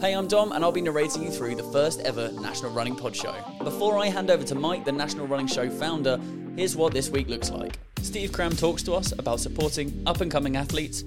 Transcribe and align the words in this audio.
Hey, 0.00 0.14
I'm 0.14 0.28
Dom, 0.28 0.52
and 0.52 0.64
I'll 0.64 0.72
be 0.72 0.80
narrating 0.80 1.22
you 1.22 1.30
through 1.30 1.56
the 1.56 1.62
first 1.62 2.00
ever 2.00 2.32
National 2.32 2.70
Running 2.70 2.96
Pod 2.96 3.14
Show. 3.14 3.34
Before 3.62 3.98
I 3.98 4.06
hand 4.06 4.30
over 4.30 4.42
to 4.44 4.54
Mike, 4.54 4.86
the 4.86 4.92
National 4.92 5.26
Running 5.26 5.46
Show 5.46 5.68
founder, 5.68 6.18
here's 6.56 6.74
what 6.74 6.94
this 6.94 7.10
week 7.10 7.28
looks 7.28 7.50
like. 7.50 7.78
Steve 8.00 8.32
Cram 8.32 8.56
talks 8.56 8.82
to 8.84 8.94
us 8.94 9.12
about 9.12 9.40
supporting 9.40 10.02
up 10.06 10.22
and 10.22 10.30
coming 10.30 10.56
athletes. 10.56 11.02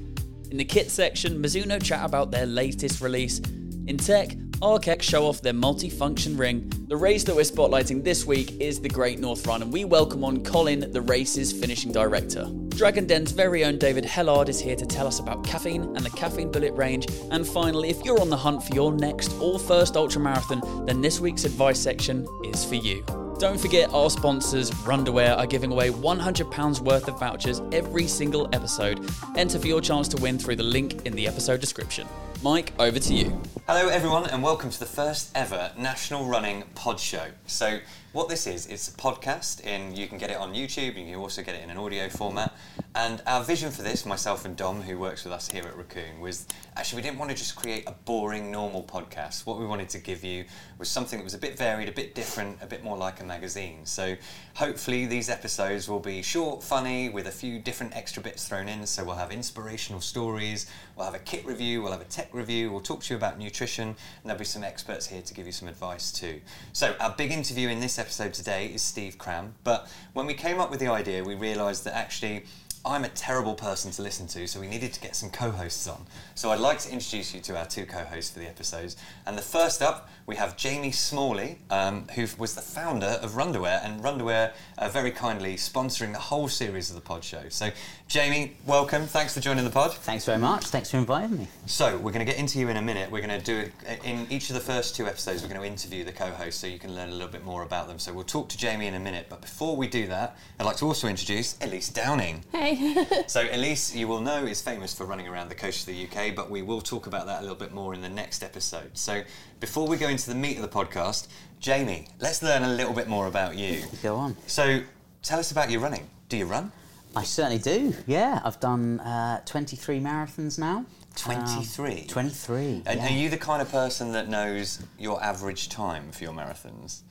In 0.52 0.58
the 0.58 0.64
kit 0.64 0.92
section, 0.92 1.42
Mizuno 1.42 1.82
chat 1.82 2.06
about 2.06 2.29
their 2.29 2.46
latest 2.46 3.02
release. 3.02 3.40
In 3.88 3.98
tech, 3.98 4.36
ArcX 4.61 5.01
show 5.01 5.25
off 5.25 5.41
their 5.41 5.54
multi-function 5.54 6.38
ring. 6.38 6.71
The 6.88 6.95
race 6.95 7.23
that 7.25 7.35
we're 7.35 7.41
spotlighting 7.41 8.03
this 8.03 8.25
week 8.25 8.61
is 8.61 8.79
the 8.79 8.89
Great 8.89 9.20
North 9.20 9.45
Run, 9.45 9.61
and 9.61 9.71
we 9.71 9.85
welcome 9.85 10.23
on 10.23 10.43
Colin, 10.43 10.91
the 10.91 11.02
race's 11.02 11.52
finishing 11.52 11.91
director. 11.91 12.49
Dragon 12.70 13.05
Den's 13.05 13.31
very 13.31 13.66
own 13.66 13.77
David 13.77 14.05
Hellard 14.05 14.49
is 14.49 14.59
here 14.59 14.75
to 14.75 14.85
tell 14.85 15.07
us 15.07 15.20
about 15.20 15.43
caffeine 15.45 15.84
and 15.95 15.99
the 15.99 16.09
caffeine 16.11 16.52
bullet 16.52 16.73
range. 16.73 17.07
And 17.31 17.45
finally, 17.45 17.89
if 17.89 18.03
you're 18.03 18.21
on 18.21 18.29
the 18.29 18.38
hunt 18.38 18.63
for 18.63 18.73
your 18.73 18.93
next 18.93 19.34
or 19.39 19.59
first 19.59 19.95
ultramarathon, 19.95 20.88
then 20.88 21.02
this 21.02 21.20
week's 21.20 21.44
advice 21.44 21.80
section 21.80 22.27
is 22.44 22.63
for 22.63 22.75
you. 22.75 23.03
Don't 23.39 23.59
forget 23.59 23.94
our 23.94 24.09
sponsors, 24.09 24.72
Runderwear, 24.72 25.38
are 25.38 25.47
giving 25.47 25.72
away 25.72 25.89
£100 25.89 26.80
worth 26.80 27.08
of 27.08 27.20
vouchers 27.20 27.61
every 27.72 28.08
single 28.08 28.47
episode. 28.53 29.09
Enter 29.35 29.59
for 29.59 29.67
your 29.67 29.81
chance 29.81 30.08
to 30.09 30.22
win 30.22 30.39
through 30.39 30.55
the 30.55 30.63
link 30.63 31.05
in 31.05 31.13
the 31.13 31.27
episode 31.27 31.59
description. 31.59 32.08
Mike, 32.43 32.73
over 32.77 32.99
to 32.99 33.13
you. 33.13 33.41
Hello, 33.67 33.88
everyone, 33.88 34.29
and 34.29 34.43
welcome 34.43 34.70
to 34.70 34.77
the 34.77 34.85
first 34.85 35.31
ever 35.33 35.71
National 35.77 36.25
Running 36.25 36.63
Pod 36.75 36.99
Show. 36.99 37.27
So, 37.47 37.79
what 38.13 38.30
this 38.30 38.45
is, 38.45 38.67
it's 38.67 38.88
a 38.90 38.91
podcast, 38.91 39.66
and 39.66 39.98
you 39.98 40.08
can 40.08 40.20
get 40.20 40.30
it 40.30 40.38
on 40.38 40.53
YouTube, 40.53 40.95
you 40.95 41.05
can 41.05 41.16
also 41.16 41.41
get 41.41 41.55
it 41.55 41.63
in 41.63 41.72
an 41.72 41.77
audio 41.77 42.08
format. 42.09 42.55
And 42.94 43.23
our 43.26 43.44
vision 43.44 43.72
for 43.72 43.81
this, 43.81 44.05
myself 44.05 44.45
and 44.45 44.55
Dom, 44.55 44.84
who 44.84 44.99
works 44.99 45.23
with 45.23 45.34
us 45.34 45.49
here 45.49 45.63
at 45.63 45.76
Raccoon, 45.76 46.20
was 46.20 46.45
actually 46.77 46.98
we 46.98 47.02
didn't 47.02 47.17
want 47.17 47.31
to 47.31 47.38
just 47.38 47.55
create 47.55 47.89
a 47.89 47.91
boring, 48.05 48.52
normal 48.52 48.84
podcast. 48.84 49.48
What 49.48 49.58
we 49.58 49.66
wanted 49.66 49.89
to 49.89 49.98
give 49.98 50.23
you 50.23 50.45
was 50.77 50.89
something 50.89 51.17
that 51.17 51.23
was 51.23 51.34
a 51.34 51.39
bit 51.39 51.58
varied, 51.58 51.89
a 51.89 51.91
bit 51.91 52.14
different, 52.14 52.59
a 52.61 52.67
bit 52.67 52.84
more 52.84 52.95
like 52.95 53.19
a 53.19 53.23
magazine. 53.23 53.80
So, 53.86 54.16
hopefully, 54.53 55.08
these 55.08 55.28
episodes 55.28 55.89
will 55.89 56.00
be 56.00 56.22
short, 56.22 56.61
funny, 56.61 57.09
with 57.09 57.25
a 57.25 57.31
few 57.31 57.58
different 57.58 57.97
extra 57.97 58.22
bits 58.22 58.47
thrown 58.47 58.69
in. 58.69 58.86
So, 58.86 59.03
we'll 59.03 59.16
have 59.16 59.31
inspirational 59.31 60.02
stories, 60.02 60.67
we'll 60.95 61.06
have 61.06 61.16
a 61.16 61.19
kit 61.19 61.44
review, 61.47 61.81
we'll 61.81 61.91
have 61.91 62.02
a 62.02 62.06
tech 62.06 62.31
review, 62.31 62.72
we'll 62.72 62.80
talk 62.80 63.02
to 63.02 63.14
you 63.16 63.17
about 63.17 63.39
nutrition, 63.39 63.88
and 63.88 63.97
there'll 64.23 64.38
be 64.38 64.45
some 64.45 64.64
experts 64.64 65.08
here 65.08 65.23
to 65.23 65.34
give 65.34 65.47
you 65.47 65.52
some 65.52 65.67
advice 65.67 66.11
too. 66.11 66.41
So, 66.73 66.95
our 67.00 67.16
big 67.17 67.31
interview 67.31 67.69
in 67.69 67.80
this 67.80 67.97
episode 67.97 68.03
today 68.09 68.68
is 68.68 68.82
Steve 68.82 69.18
Cram. 69.18 69.54
But 69.64 69.88
when 70.14 70.26
we 70.26 70.34
came 70.34 70.59
up 70.59 70.70
with 70.70 70.80
the 70.80 70.88
idea, 70.88 71.23
we 71.23 71.36
realised 71.36 71.86
that 71.86 71.96
actually 71.96 72.44
I'm 72.86 73.06
a 73.06 73.09
terrible 73.09 73.56
person 73.56 73.92
to 73.92 74.02
listen 74.02 74.28
to, 74.28 74.46
so 74.46 74.59
we 74.59 74.68
needed 74.68 74.92
to 74.92 75.00
get 75.00 75.16
some 75.16 75.30
co 75.30 75.52
hosts 75.52 75.88
on. 75.88 76.06
So, 76.36 76.52
I'd 76.52 76.59
like 76.59 76.80
to 76.80 76.92
introduce 76.92 77.34
you 77.34 77.40
to 77.42 77.58
our 77.58 77.66
two 77.66 77.86
co 77.86 78.00
hosts 78.04 78.31
for 78.31 78.40
the 78.40 78.48
episodes. 78.48 78.98
And 79.26 79.38
the 79.38 79.42
first 79.42 79.81
up, 79.81 80.09
we 80.25 80.35
have 80.38 80.55
Jamie 80.55 80.91
Smalley, 80.91 81.57
um, 81.69 82.07
who 82.16 82.25
was 82.38 82.55
the 82.55 82.61
founder 82.61 83.19
of 83.21 83.31
Runderwear, 83.31 83.83
and 83.83 84.02
Runderwear 84.02 84.53
uh, 84.77 84.89
very 84.89 85.11
kindly 85.11 85.55
sponsoring 85.55 86.13
the 86.13 86.19
whole 86.19 86.47
series 86.47 86.89
of 86.89 86.95
the 86.95 87.02
pod 87.02 87.23
show. 87.23 87.43
So, 87.49 87.71
Jamie, 88.07 88.55
welcome. 88.66 89.03
Thanks 89.03 89.33
for 89.33 89.41
joining 89.41 89.66
the 89.66 89.69
pod. 89.69 89.94
Thanks 89.94 90.25
very 90.25 90.38
much. 90.38 90.67
Thanks 90.67 90.91
for 90.91 90.97
inviting 90.97 91.38
me. 91.38 91.47
So 91.66 91.97
we're 91.97 92.11
going 92.11 92.25
to 92.25 92.31
get 92.31 92.39
into 92.39 92.59
you 92.59 92.69
in 92.69 92.77
a 92.77 92.81
minute. 92.81 93.11
We're 93.11 93.25
going 93.25 93.38
to 93.38 93.45
do 93.45 93.69
it 93.88 94.03
in 94.05 94.27
each 94.29 94.49
of 94.49 94.53
the 94.53 94.61
first 94.61 94.95
two 94.95 95.07
episodes. 95.07 95.41
We're 95.41 95.49
going 95.49 95.59
to 95.59 95.67
interview 95.67 96.05
the 96.05 96.13
co-hosts 96.13 96.61
so 96.61 96.67
you 96.67 96.79
can 96.79 96.95
learn 96.95 97.09
a 97.09 97.13
little 97.13 97.27
bit 97.27 97.44
more 97.44 97.63
about 97.63 97.88
them. 97.88 97.99
So 97.99 98.13
we'll 98.13 98.23
talk 98.23 98.47
to 98.49 98.57
Jamie 98.57 98.88
in 98.88 98.94
a 98.94 98.99
minute. 98.99 99.27
But 99.29 99.41
before 99.41 99.75
we 99.75 99.88
do 99.88 100.07
that, 100.07 100.38
I'd 100.59 100.66
like 100.66 100.77
to 100.77 100.85
also 100.85 101.07
introduce 101.07 101.57
Elise 101.61 101.89
Downing. 101.89 102.44
Hey. 102.51 103.05
So 103.27 103.47
Elise, 103.51 103.95
you 103.95 104.07
will 104.07 104.19
know, 104.19 104.45
is 104.45 104.61
famous 104.61 104.94
for 104.94 105.05
running 105.05 105.27
around 105.27 105.49
the 105.49 105.55
coast 105.55 105.88
of 105.88 105.94
the 105.94 106.05
UK, 106.05 106.35
but 106.35 106.51
we 106.51 106.61
will 106.61 106.81
talk 106.81 107.07
about 107.07 107.25
that 107.25 107.39
a 107.39 107.41
little 107.41 107.55
bit 107.55 107.73
more 107.73 107.94
in 107.94 108.01
the 108.01 108.09
next 108.09 108.44
episode. 108.44 108.91
So 108.94 109.23
before 109.64 109.88
we 109.88 109.95
go 109.95 110.09
into 110.09 110.28
the 110.28 110.36
meat 110.36 110.58
of 110.58 110.61
the 110.61 110.67
podcast, 110.67 111.30
Jamie, 111.61 112.06
let's 112.19 112.44
learn 112.44 112.64
a 112.64 112.67
little 112.67 112.92
bit 112.92 113.08
more 113.08 113.28
about 113.28 113.56
you. 113.56 113.81
Go 114.03 114.17
on. 114.17 114.36
So 114.45 114.81
tell 115.22 115.39
us 115.39 115.53
about 115.53 115.72
your 115.72 115.80
running. 115.80 116.06
Do 116.28 116.35
you 116.35 116.46
run? 116.46 116.69
I 117.16 117.24
certainly 117.24 117.59
do. 117.59 117.96
Yeah, 118.06 118.41
I've 118.44 118.59
done 118.59 119.00
uh, 119.00 119.40
23 119.46 120.01
marathons 120.01 120.59
now. 120.59 120.85
23? 121.16 121.91
Um, 121.94 122.07
23. 122.07 122.84
And 122.85 123.00
yeah. 123.00 123.07
are 123.07 123.12
you 123.12 123.29
the 123.29 123.38
kind 123.38 123.62
of 123.62 123.72
person 123.72 124.12
that 124.12 124.28
knows 124.28 124.84
your 125.00 125.24
average 125.24 125.69
time 125.69 126.12
for 126.12 126.25
your 126.25 126.34
marathons? 126.34 127.03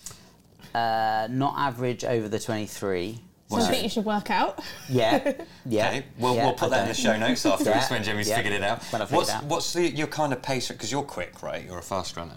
uh, 0.74 1.28
not 1.30 1.54
average 1.56 2.04
over 2.04 2.28
the 2.28 2.38
23. 2.38 3.18
Something 3.60 3.82
you 3.82 3.88
should 3.88 4.04
work 4.04 4.30
out. 4.30 4.60
Yeah, 4.88 5.32
yeah. 5.66 5.88
Okay, 5.88 6.04
we'll, 6.18 6.34
yeah, 6.34 6.44
we'll 6.44 6.54
put 6.54 6.66
I 6.72 6.76
that 6.78 6.82
in 6.82 6.88
the 6.88 6.94
show 6.94 7.16
notes 7.18 7.44
after 7.46 7.70
Yeah, 7.70 7.86
when 7.88 8.02
Jimmy's 8.02 8.28
yeah. 8.28 8.36
figured 8.36 8.54
it 8.54 8.62
out. 8.62 8.82
When 8.84 9.02
I 9.02 9.04
what's 9.06 9.28
it 9.28 9.34
out. 9.34 9.44
what's 9.44 9.72
the, 9.72 9.88
your 9.90 10.06
kind 10.08 10.32
of 10.32 10.42
pace? 10.42 10.68
Because 10.68 10.90
you're 10.90 11.02
quick, 11.02 11.42
right? 11.42 11.64
You're 11.64 11.78
a 11.78 11.82
fast 11.82 12.16
runner. 12.16 12.36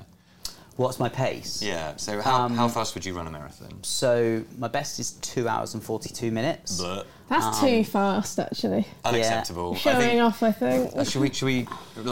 What's 0.78 1.00
my 1.00 1.08
pace? 1.08 1.62
Yeah. 1.64 1.96
So 1.96 2.20
how, 2.20 2.44
Um, 2.44 2.53
how 2.58 2.68
fast 2.68 2.96
would 2.96 3.06
you 3.06 3.16
run 3.16 3.28
a 3.28 3.31
marathon? 3.31 3.81
So 3.84 4.44
my 4.58 4.68
best 4.68 5.00
is 5.00 5.12
two 5.22 5.48
hours 5.48 5.74
and 5.74 5.81
42 5.81 6.31
minutes. 6.31 6.81
But 6.81 7.08
That's 7.30 7.46
Um, 7.62 7.66
too 7.66 7.84
fast, 7.86 8.38
actually. 8.40 8.86
unacceptable. 9.06 9.74
I 9.76 9.78
Showing 9.78 10.00
think. 10.02 10.22
off, 10.22 10.44
I 10.44 10.52
think. 10.52 10.94
Uh, 10.94 11.03
should 11.06 11.22
we? 11.22 11.32
Should 11.32 11.46
we? 11.46 11.68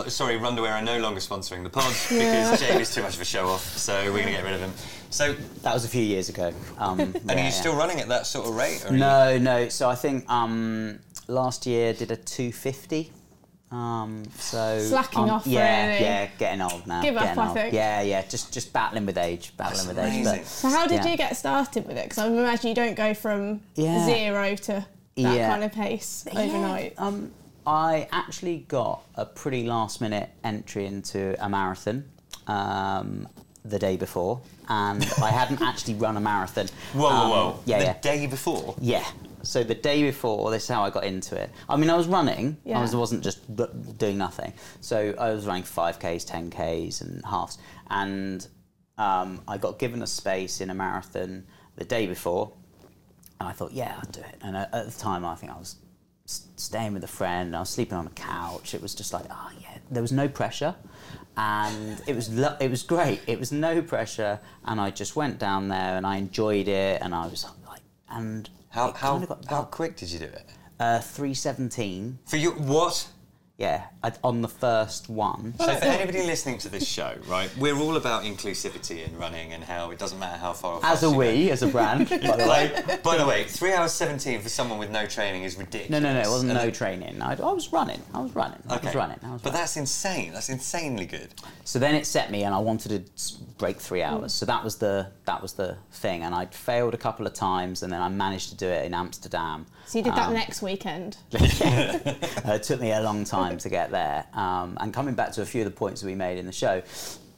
Sorry, 0.08 0.40
Runderwear 0.40 0.72
are 0.75 0.81
no 0.81 0.97
longer 1.00 1.20
sponsoring 1.20 1.64
the 1.64 1.70
pod 1.70 1.94
Yeah. 2.09 2.52
because 2.52 2.62
Jamie's 2.62 2.96
too 2.96 3.03
much 3.03 3.16
of 3.16 3.22
a 3.22 3.25
show 3.25 3.50
off. 3.50 3.78
So 3.78 3.94
we're 4.06 4.22
going 4.22 4.28
to 4.28 4.31
get 4.31 4.44
rid 4.46 4.53
of 4.53 4.62
him. 4.62 4.72
So, 5.13 5.34
That 5.62 5.74
was 5.75 5.85
a 5.85 5.88
few 5.88 6.01
years 6.01 6.29
ago. 6.29 6.51
Um, 6.79 7.00
and 7.28 7.31
are 7.31 7.46
you 7.46 7.51
still 7.51 7.75
running 7.75 8.00
at 8.00 8.07
that 8.07 8.25
sort 8.25 8.47
of 8.47 8.56
rate? 8.56 8.84
Or 8.84 8.90
are 8.90 8.94
you- 8.94 8.97
No, 9.00 9.38
no. 9.38 9.69
So 9.69 9.88
I 9.88 9.96
think 9.96 10.28
um, 10.29 11.00
last 11.28 11.68
year 11.68 11.94
did 11.94 12.09
a 12.09 12.16
250. 12.16 13.12
Um, 13.72 14.23
so 14.38 14.79
Slacking 14.79 15.23
um, 15.23 15.29
off, 15.31 15.47
Yeah, 15.47 15.88
really. 15.88 16.02
yeah, 16.03 16.28
getting 16.38 16.62
old 16.62 16.85
now. 16.85 17.02
Give 17.02 17.16
up, 17.18 17.23
getting 17.23 17.40
I 17.40 17.53
think. 17.53 17.73
Yeah, 17.73 18.02
yeah. 18.02 18.22
Just 18.23 18.53
just 18.53 18.72
battling 18.72 19.07
with 19.07 19.18
age, 19.18 19.52
battling 19.57 19.88
That's 19.88 19.97
with 19.97 20.13
age. 20.13 20.23
But 20.25 20.46
So 20.46 20.69
how 20.69 20.85
did 20.85 21.03
Yeah. 21.03 21.12
you 21.12 21.18
get 21.18 21.35
started 21.35 21.88
with 21.88 21.97
it? 21.97 22.03
Because 22.03 22.19
I 22.19 22.28
imagine 22.28 22.69
you 22.69 22.75
don't 22.75 22.96
go 22.96 23.16
from 23.16 23.62
Yeah. 23.75 24.06
zero 24.06 24.56
to 24.56 24.72
that 24.73 24.85
Yeah. 25.16 25.50
kind 25.50 25.63
of 25.63 25.72
pace 25.72 26.23
overnight. 26.31 26.94
Yeah, 26.96 27.03
um, 27.03 27.31
I 27.66 28.07
actually 28.12 28.59
got 28.68 29.02
a 29.16 29.25
pretty 29.25 29.66
last 29.66 30.02
minute 30.02 30.29
entry 30.44 30.85
into 30.85 31.35
a 31.44 31.50
marathon 31.50 32.03
um, 32.46 33.28
the 33.66 33.79
day 33.79 33.96
before, 33.97 34.41
and 34.69 35.03
I 35.22 35.29
hadn't 35.31 35.62
actually 35.62 35.96
run 35.96 36.18
a 36.18 36.22
marathon. 36.22 36.68
Whoa, 36.94 37.01
whoa, 37.09 37.09
Um, 37.09 37.29
whoa! 37.31 37.59
Yeah, 37.66 37.79
the 37.79 37.84
yeah. 37.85 38.00
day 38.01 38.28
before. 38.28 38.75
Yeah. 38.79 39.06
So 39.44 39.62
the 39.63 39.75
day 39.75 40.03
before, 40.03 40.51
this 40.51 40.63
is 40.63 40.69
how 40.69 40.84
I 40.84 40.90
got 40.90 41.03
into 41.03 41.35
it. 41.35 41.50
I 41.68 41.75
mean, 41.75 41.90
I 41.90 41.97
was 41.97 42.07
running. 42.07 42.56
Yeah. 42.63 42.79
I 42.79 42.81
was, 42.81 42.96
wasn't 42.96 43.23
just 43.25 43.40
r- 43.59 43.68
doing 43.97 44.18
nothing. 44.18 44.53
So 44.79 45.13
I 45.19 45.31
was 45.34 45.46
running 45.46 45.63
5Ks, 45.63 46.25
10Ks, 46.25 47.02
and 47.02 47.22
halves. 47.25 47.57
And 47.90 48.47
um, 48.97 49.41
I 49.46 49.57
got 49.57 49.79
given 49.79 50.02
a 50.02 50.07
space 50.07 50.62
in 50.62 50.69
a 50.69 50.73
marathon 50.73 51.46
the 51.75 51.84
day 51.84 52.07
before. 52.07 52.53
And 53.41 53.50
I 53.50 53.52
thought, 53.52 53.73
yeah, 53.73 53.96
I'll 54.02 54.09
do 54.12 54.22
it. 54.22 54.38
And 54.44 54.56
at, 54.56 54.73
at 54.73 54.85
the 54.90 54.97
time, 54.97 55.25
I 55.25 55.35
think 55.35 55.52
I 55.52 55.57
was 55.57 55.75
s- 56.25 56.47
staying 56.56 56.94
with 56.94 57.03
a 57.03 57.07
friend. 57.07 57.53
I 57.53 57.59
was 57.59 57.69
sleeping 57.69 57.97
on 57.97 58.07
a 58.07 58.12
couch. 58.12 58.73
It 58.73 58.81
was 58.81 58.96
just 58.96 59.12
like, 59.12 59.25
oh, 59.29 59.52
yeah. 59.59 59.78
There 59.91 60.02
was 60.02 60.13
no 60.13 60.29
pressure. 60.29 60.73
And 61.36 62.02
it 62.08 62.16
was 62.16 62.30
lo- 62.30 62.56
it 62.60 62.70
was 62.70 62.84
great. 62.84 63.22
It 63.28 63.40
was 63.40 63.52
no 63.52 63.82
pressure, 63.82 64.40
and 64.66 64.80
I 64.80 64.92
just 64.92 65.16
went 65.16 65.40
down 65.40 65.68
there 65.70 65.98
and 65.98 66.06
I 66.06 66.18
enjoyed 66.18 66.68
it, 66.68 67.02
and 67.02 67.14
I 67.16 67.26
was 67.28 67.46
like, 67.68 67.82
and 68.10 68.50
How 68.70 68.92
how 68.92 69.26
how 69.50 69.64
quick 69.64 69.98
did 69.98 70.12
you 70.12 70.20
do 70.20 70.26
it? 70.26 70.46
uh, 70.80 71.00
317. 71.00 72.20
For 72.26 72.38
you, 72.38 72.52
what? 72.52 73.08
Yeah, 73.63 73.84
I- 74.03 74.12
on 74.25 74.41
the 74.41 74.50
first 74.50 75.07
one. 75.07 75.53
So 75.57 75.74
for 75.75 75.85
anybody 75.85 76.24
listening 76.24 76.57
to 76.59 76.69
this 76.69 76.85
show, 76.85 77.13
right, 77.28 77.50
we're 77.57 77.78
all 77.78 77.96
about 77.96 78.24
inclusivity 78.24 79.07
in 79.07 79.18
running 79.18 79.53
and 79.53 79.63
how 79.63 79.90
it 79.91 80.00
doesn't 80.00 80.19
matter 80.19 80.38
how 80.38 80.51
far. 80.51 80.74
or 80.74 80.78
As 80.85 81.00
fast 81.00 81.03
a 81.03 81.07
you 81.07 81.16
we, 81.16 81.50
as 81.51 81.63
a 81.63 81.68
brand, 81.68 82.09
by 82.09 82.18
the 82.18 82.46
way. 82.53 83.00
By 83.02 83.18
the 83.18 83.25
way, 83.25 83.46
three 83.46 83.72
hours 83.72 83.94
seventeen 83.94 84.41
for 84.41 84.50
someone 84.50 84.79
with 84.79 84.91
no 84.91 85.06
training 85.06 85.44
is 85.44 85.56
ridiculous. 85.57 85.90
No, 85.91 86.00
no, 86.00 86.13
no, 86.13 86.19
it 86.19 86.28
wasn't 86.28 86.52
And 86.52 86.57
no 86.59 86.66
then- 86.66 86.73
training. 86.73 87.22
I, 87.22 87.31
I 87.35 87.52
was 87.53 87.72
running. 87.72 88.02
I 88.13 88.19
was 88.19 88.35
running. 88.35 88.62
I 88.69 88.75
was 88.84 88.94
running. 88.94 89.19
I 89.23 89.31
was 89.31 89.41
but 89.41 89.52
running. 89.52 89.62
that's 89.62 89.78
insane. 89.78 90.34
That's 90.34 90.50
insanely 90.50 91.06
good. 91.06 91.29
So 91.63 91.79
then 91.79 91.96
it 91.96 92.06
set 92.06 92.31
me, 92.31 92.44
and 92.44 92.53
I 92.53 92.59
wanted 92.59 92.90
to 93.05 93.11
s- 93.14 93.38
break 93.64 93.78
three 93.80 94.04
hours. 94.04 94.34
So 94.34 94.46
that 94.46 94.62
was 94.62 94.76
the 94.76 95.08
that 95.24 95.42
was 95.42 95.54
the 95.54 95.78
thing, 95.92 96.24
and 96.24 96.36
I'd 96.36 96.54
failed 96.54 96.94
a 96.94 96.98
couple 96.98 97.26
of 97.26 97.34
times, 97.34 97.82
and 97.82 97.94
then 97.94 98.02
I 98.02 98.10
managed 98.10 98.50
to 98.50 98.56
do 98.58 98.68
it 98.68 98.86
in 98.86 98.94
Amsterdam. 98.94 99.66
So 99.86 100.00
you 100.00 100.04
did 100.04 100.14
that 100.16 100.28
Um, 100.28 100.34
next 100.34 100.62
weekend. 100.62 101.18
Uh, 102.46 102.54
it 102.56 102.64
took 102.64 102.82
me 102.82 102.92
a 102.92 103.00
long 103.02 103.24
time 103.24 103.58
to 103.58 103.70
get 103.70 103.90
there. 103.90 104.26
Um, 104.34 104.78
and 104.82 104.94
coming 104.94 105.14
back 105.16 105.32
to 105.34 105.42
a 105.42 105.46
few 105.46 105.62
of 105.62 105.66
the 105.66 105.72
points 105.84 106.02
that 106.02 106.08
we 106.08 106.16
made 106.16 106.38
in 106.38 106.46
the 106.46 106.52
show, 106.52 106.82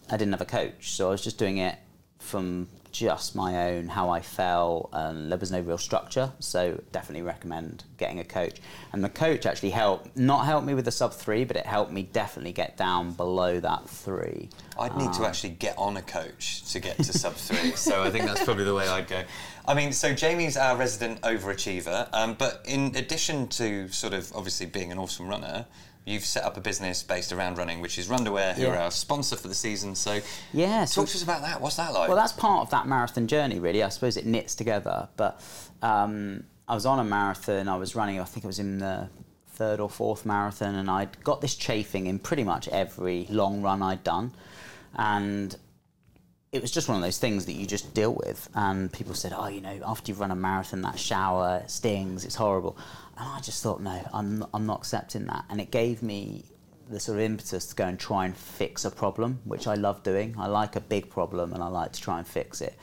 I 0.09 0.17
didn't 0.17 0.31
have 0.31 0.41
a 0.41 0.45
coach, 0.45 0.91
so 0.95 1.07
I 1.09 1.11
was 1.11 1.23
just 1.23 1.37
doing 1.37 1.57
it 1.59 1.77
from 2.17 2.67
just 2.97 3.35
my 3.35 3.71
own 3.71 3.87
how 3.89 4.09
I 4.09 4.21
felt, 4.21 4.89
and 4.93 5.29
there 5.29 5.37
was 5.37 5.51
no 5.51 5.59
real 5.59 5.77
structure. 5.77 6.31
So 6.39 6.81
definitely 6.93 7.23
recommend 7.23 7.83
getting 7.97 8.19
a 8.19 8.23
coach. 8.23 8.61
And 8.93 9.03
the 9.03 9.09
coach 9.09 9.45
actually 9.45 9.71
helped, 9.71 10.15
not 10.15 10.45
help 10.45 10.63
me 10.63 10.73
with 10.73 10.85
the 10.85 10.91
sub 10.91 11.13
three, 11.13 11.43
but 11.43 11.57
it 11.57 11.65
helped 11.65 11.91
me 11.91 12.03
definitely 12.03 12.53
get 12.53 12.77
down 12.77 13.11
below 13.11 13.59
that 13.59 13.89
three. 13.89 14.49
I'd 14.79 14.95
need 14.95 15.07
Um, 15.07 15.13
to 15.15 15.25
actually 15.25 15.51
get 15.51 15.77
on 15.77 15.97
a 15.97 16.01
coach 16.01 16.63
to 16.71 16.79
get 16.79 16.97
to 16.97 17.11
sub 17.11 17.33
three, 17.33 17.71
so 17.71 18.01
I 18.01 18.09
think 18.09 18.25
that's 18.25 18.43
probably 18.43 18.63
the 18.63 18.75
way 18.75 18.87
I'd 18.87 19.07
go. 19.07 19.23
I 19.67 19.73
mean, 19.73 19.91
so 19.91 20.13
Jamie's 20.13 20.55
our 20.55 20.77
resident 20.77 21.21
overachiever, 21.21 22.07
um, 22.13 22.35
but 22.35 22.61
in 22.65 22.95
addition 22.95 23.47
to 23.49 23.89
sort 23.89 24.13
of 24.13 24.31
obviously 24.35 24.67
being 24.67 24.91
an 24.91 24.99
awesome 24.99 25.27
runner, 25.27 25.65
you've 26.05 26.25
set 26.25 26.43
up 26.43 26.55
a 26.55 26.61
business 26.61 27.01
based 27.03 27.31
around 27.31 27.57
running, 27.57 27.81
which 27.81 27.97
is 27.97 28.07
Runderwear, 28.07 28.53
who 28.53 28.67
are 28.67 28.77
our 28.77 28.91
sponsor 28.91 29.35
for 29.35 29.47
the 29.47 29.55
season. 29.55 29.95
So, 29.95 30.19
Yeah, 30.53 30.85
so- 30.85 31.01
talk 31.01 31.09
to 31.09 31.15
us 31.17 31.23
about 31.23 31.41
that. 31.41 31.59
What's 31.61 31.75
that 31.77 31.93
like? 31.93 32.07
Well, 32.07 32.17
that's 32.17 32.33
part 32.33 32.61
of 32.61 32.69
that 32.69 32.87
marathon 32.87 33.27
journey, 33.27 33.59
really. 33.59 33.81
I 33.83 33.89
suppose 33.89 34.15
it 34.15 34.25
knits 34.25 34.53
together. 34.55 35.09
But 35.17 35.41
um, 35.81 36.43
I 36.67 36.75
was 36.75 36.85
on 36.85 36.99
a 36.99 37.03
marathon. 37.03 37.67
I 37.67 37.75
was 37.77 37.95
running. 37.95 38.19
I 38.19 38.23
think 38.23 38.43
it 38.43 38.47
was 38.47 38.59
in 38.59 38.77
the 38.79 39.09
third 39.49 39.79
or 39.79 39.89
fourth 39.89 40.25
marathon, 40.25 40.75
and 40.75 40.89
I'd 40.91 41.23
got 41.23 41.41
this 41.41 41.55
chafing 41.55 42.07
in 42.07 42.19
pretty 42.19 42.43
much 42.43 42.67
every 42.67 43.25
long 43.29 43.61
run 43.61 43.81
I'd 43.81 44.03
done, 44.03 44.33
and 44.95 45.55
it 46.55 46.61
was 46.61 46.71
just 46.71 46.87
one 46.87 46.95
of 46.95 47.03
those 47.03 47.17
things 47.17 47.45
that 47.45 47.53
you 47.53 47.65
just 47.65 47.93
deal 47.93 48.13
with. 48.13 48.49
And 48.55 48.91
people 48.91 49.13
said, 49.13 49.33
"Oh, 49.35 49.47
you 49.47 49.59
know, 49.59 49.77
after 49.85 50.09
you've 50.09 50.21
run 50.21 50.31
a 50.31 50.35
marathon, 50.35 50.81
that 50.83 50.97
shower 50.97 51.63
stings. 51.67 52.23
It's 52.23 52.35
horrible." 52.35 52.77
And 53.17 53.27
I 53.27 53.41
just 53.41 53.61
thought, 53.61 53.81
"No, 53.81 54.07
I'm 54.13 54.45
I'm 54.53 54.65
not 54.65 54.79
accepting 54.79 55.25
that." 55.25 55.45
And 55.49 55.59
it 55.59 55.69
gave 55.69 56.01
me 56.01 56.45
the 56.89 56.99
sort 56.99 57.17
of 57.17 57.23
impetus 57.25 57.65
to 57.67 57.75
go 57.75 57.85
and 57.85 57.99
try 57.99 58.25
and 58.25 58.37
fix 58.37 58.85
a 58.85 58.91
problem, 58.91 59.39
which 59.43 59.67
I 59.67 59.73
love 59.73 60.03
doing. 60.03 60.35
I 60.37 60.47
like 60.47 60.75
a 60.77 60.81
big 60.81 61.09
problem, 61.09 61.53
and 61.53 61.61
I 61.61 61.67
like 61.67 61.91
to 61.93 62.01
try 62.01 62.19
and 62.19 62.27
fix 62.27 62.61
it. 62.61 62.75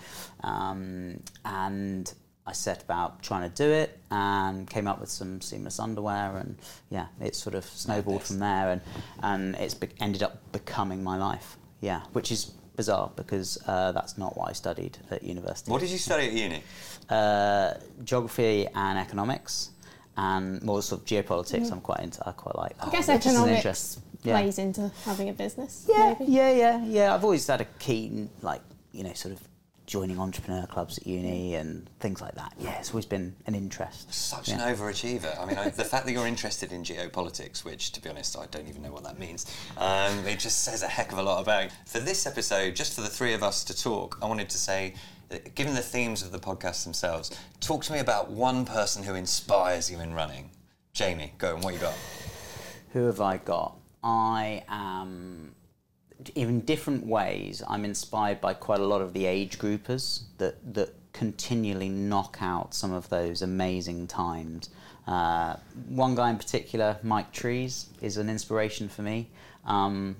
Um, 0.42 1.22
and 1.44 2.12
I 2.46 2.52
set 2.52 2.82
about 2.82 3.22
trying 3.22 3.48
to 3.48 3.56
do 3.56 3.70
it, 3.70 3.98
and 4.10 4.68
came 4.68 4.86
up 4.86 5.00
with 5.00 5.08
some 5.08 5.40
seamless 5.40 5.80
underwear, 5.80 6.36
and 6.36 6.58
yeah, 6.90 7.06
it 7.20 7.34
sort 7.34 7.54
of 7.54 7.64
snowballed 7.64 8.24
from 8.24 8.38
there, 8.38 8.70
and 8.70 8.82
and 9.22 9.54
it's 9.56 9.74
be- 9.74 9.88
ended 9.98 10.22
up 10.22 10.52
becoming 10.52 11.02
my 11.02 11.16
life. 11.16 11.56
Yeah, 11.80 12.02
which 12.12 12.30
is 12.30 12.52
bizarre 12.76 13.10
because 13.16 13.58
uh, 13.66 13.92
that's 13.92 14.16
not 14.18 14.36
what 14.36 14.50
I 14.50 14.52
studied 14.52 14.98
at 15.10 15.22
university. 15.22 15.70
what 15.70 15.80
did 15.80 15.90
you 15.90 15.98
study 15.98 16.26
at 16.26 16.32
uni? 16.32 16.62
Uh, 17.08 17.74
geography 18.04 18.66
and 18.74 18.98
economics, 18.98 19.70
and 20.16 20.62
more 20.62 20.82
sort 20.82 21.02
of 21.02 21.06
geopolitics. 21.06 21.70
I'm 21.72 21.80
quite 21.80 22.00
into. 22.00 22.26
I 22.26 22.32
quite 22.32 22.56
like. 22.56 22.78
That. 22.78 22.88
I 22.88 22.90
guess 22.90 23.08
Which 23.08 23.26
is 23.26 23.34
economics. 23.34 24.00
Yeah. 24.24 24.40
plays 24.40 24.58
into 24.58 24.90
having 25.04 25.28
a 25.30 25.32
business. 25.32 25.84
Yeah, 25.88 26.14
maybe. 26.18 26.32
yeah, 26.32 26.50
yeah, 26.52 26.84
yeah. 26.84 27.14
I've 27.14 27.24
always 27.24 27.44
had 27.44 27.60
a 27.60 27.64
keen, 27.80 28.30
like, 28.40 28.60
you 28.92 29.02
know, 29.02 29.12
sort 29.14 29.34
of 29.34 29.40
joining 29.92 30.18
entrepreneur 30.18 30.64
clubs 30.64 30.96
at 30.96 31.06
uni 31.06 31.54
and 31.54 31.86
things 32.00 32.22
like 32.22 32.34
that. 32.34 32.54
Yeah, 32.58 32.78
it's 32.78 32.88
always 32.92 33.04
been 33.04 33.36
an 33.46 33.54
interest. 33.54 34.10
Such 34.14 34.48
Yeah. 34.48 34.66
an 34.66 34.74
overachiever. 34.74 35.38
I 35.38 35.44
mean, 35.44 35.58
I, 35.58 35.68
the 35.68 35.84
fact 35.84 36.06
that 36.06 36.12
you're 36.12 36.26
interested 36.26 36.72
in 36.72 36.82
geopolitics, 36.82 37.62
which, 37.62 37.92
to 37.92 38.00
be 38.00 38.08
honest, 38.08 38.38
I 38.38 38.46
don't 38.46 38.66
even 38.68 38.80
know 38.80 38.90
what 38.90 39.04
that 39.04 39.18
means, 39.18 39.44
um, 39.76 40.26
it 40.26 40.38
just 40.38 40.64
says 40.64 40.82
a 40.82 40.88
heck 40.88 41.12
of 41.12 41.18
a 41.18 41.22
lot 41.22 41.42
about. 41.42 41.68
For 41.84 42.00
this 42.00 42.26
episode, 42.26 42.74
just 42.74 42.94
for 42.94 43.02
the 43.02 43.08
three 43.10 43.34
of 43.34 43.42
us 43.42 43.64
to 43.64 43.76
talk, 43.78 44.16
I 44.22 44.26
wanted 44.26 44.48
to 44.48 44.56
say, 44.56 44.94
given 45.54 45.74
the 45.74 45.82
themes 45.82 46.22
of 46.22 46.32
the 46.32 46.38
podcast 46.38 46.84
themselves, 46.84 47.30
talk 47.60 47.84
to 47.84 47.92
me 47.92 47.98
about 47.98 48.30
one 48.30 48.64
person 48.64 49.02
who 49.02 49.14
inspires 49.14 49.90
you 49.90 50.00
in 50.00 50.14
running. 50.14 50.48
Jamie, 50.94 51.34
go 51.36 51.54
on, 51.56 51.60
what 51.60 51.74
you 51.74 51.80
got? 51.80 51.94
Who 52.94 53.04
have 53.04 53.20
I 53.20 53.36
got? 53.36 53.76
I 54.02 54.64
am, 54.68 55.51
in 56.34 56.60
different 56.60 57.06
ways, 57.06 57.62
I'm 57.68 57.84
inspired 57.84 58.40
by 58.40 58.54
quite 58.54 58.80
a 58.80 58.86
lot 58.86 59.00
of 59.02 59.12
the 59.12 59.26
age 59.26 59.58
groupers 59.58 60.22
that, 60.38 60.74
that 60.74 60.94
continually 61.12 61.88
knock 61.88 62.38
out 62.40 62.74
some 62.74 62.92
of 62.92 63.08
those 63.08 63.42
amazing 63.42 64.06
times. 64.06 64.70
Uh, 65.06 65.56
one 65.88 66.14
guy 66.14 66.30
in 66.30 66.36
particular, 66.36 66.98
Mike 67.02 67.32
Trees, 67.32 67.86
is 68.00 68.16
an 68.16 68.28
inspiration 68.30 68.88
for 68.88 69.02
me. 69.02 69.30
Um, 69.64 70.16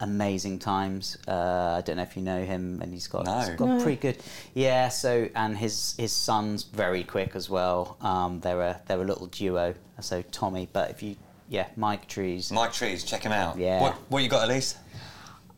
amazing 0.00 0.58
times. 0.58 1.16
Uh, 1.26 1.76
I 1.78 1.82
don't 1.82 1.96
know 1.96 2.02
if 2.02 2.16
you 2.16 2.22
know 2.22 2.44
him, 2.44 2.80
and 2.82 2.92
he's 2.92 3.06
got, 3.06 3.26
No. 3.26 3.38
he's 3.38 3.48
got 3.50 3.80
pretty 3.82 4.00
good. 4.00 4.18
Yeah. 4.54 4.88
So 4.88 5.28
and 5.34 5.56
his 5.56 5.94
his 5.98 6.12
son's 6.12 6.64
very 6.64 7.04
quick 7.04 7.34
as 7.34 7.48
well. 7.48 7.96
Um, 8.00 8.40
they're 8.40 8.60
a 8.60 8.80
they're 8.86 9.00
a 9.00 9.04
little 9.04 9.26
duo. 9.26 9.74
So 10.00 10.22
Tommy, 10.32 10.68
but 10.72 10.90
if 10.90 11.02
you 11.02 11.16
yeah, 11.48 11.66
Mike 11.76 12.06
Trees. 12.06 12.52
Mike 12.52 12.72
Trees, 12.72 13.02
check 13.04 13.22
him 13.22 13.32
out. 13.32 13.58
Yeah. 13.58 13.80
What, 13.80 13.94
what 14.08 14.22
you 14.22 14.28
got, 14.28 14.48
Elise? 14.48 14.76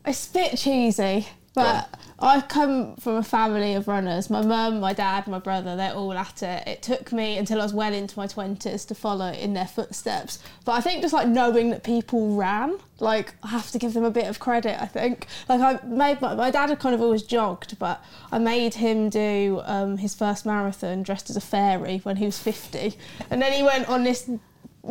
It's 0.05 0.29
a 0.29 0.33
bit 0.33 0.57
cheesy, 0.57 1.27
but 1.53 1.89
I 2.19 2.41
come 2.41 2.95
from 2.97 3.15
a 3.15 3.23
family 3.23 3.73
of 3.73 3.87
runners. 3.87 4.29
My 4.29 4.41
mum, 4.41 4.81
my 4.81 4.91
dad, 4.91 5.27
my 5.27 5.39
brother, 5.39 5.77
they're 5.77 5.93
all 5.93 6.11
at 6.13 6.43
it. 6.43 6.67
It 6.67 6.81
took 6.81 7.13
me 7.13 7.37
until 7.37 7.61
I 7.61 7.63
was 7.63 7.73
well 7.73 7.93
into 7.93 8.17
my 8.19 8.27
20s 8.27 8.85
to 8.87 8.95
follow 8.95 9.31
in 9.31 9.53
their 9.53 9.67
footsteps. 9.67 10.39
But 10.65 10.73
I 10.73 10.81
think 10.81 11.01
just 11.01 11.13
like 11.13 11.27
knowing 11.27 11.69
that 11.69 11.83
people 11.83 12.35
ran, 12.35 12.79
like 12.99 13.35
I 13.43 13.47
have 13.49 13.71
to 13.71 13.79
give 13.79 13.93
them 13.93 14.03
a 14.03 14.11
bit 14.11 14.27
of 14.27 14.39
credit, 14.39 14.81
I 14.81 14.87
think. 14.87 15.27
Like 15.47 15.61
I 15.61 15.85
made 15.85 16.19
my, 16.19 16.33
my 16.33 16.51
dad 16.51 16.69
had 16.69 16.79
kind 16.79 16.95
of 16.95 17.01
always 17.01 17.23
jogged, 17.23 17.79
but 17.79 18.03
I 18.29 18.39
made 18.39 18.73
him 18.73 19.09
do 19.09 19.61
um, 19.63 19.97
his 19.97 20.13
first 20.13 20.45
marathon 20.45 21.03
dressed 21.03 21.29
as 21.29 21.37
a 21.37 21.41
fairy 21.41 21.99
when 21.99 22.17
he 22.17 22.25
was 22.25 22.39
50. 22.39 22.95
And 23.29 23.41
then 23.41 23.53
he 23.53 23.63
went 23.63 23.87
on 23.87 24.03
this 24.03 24.29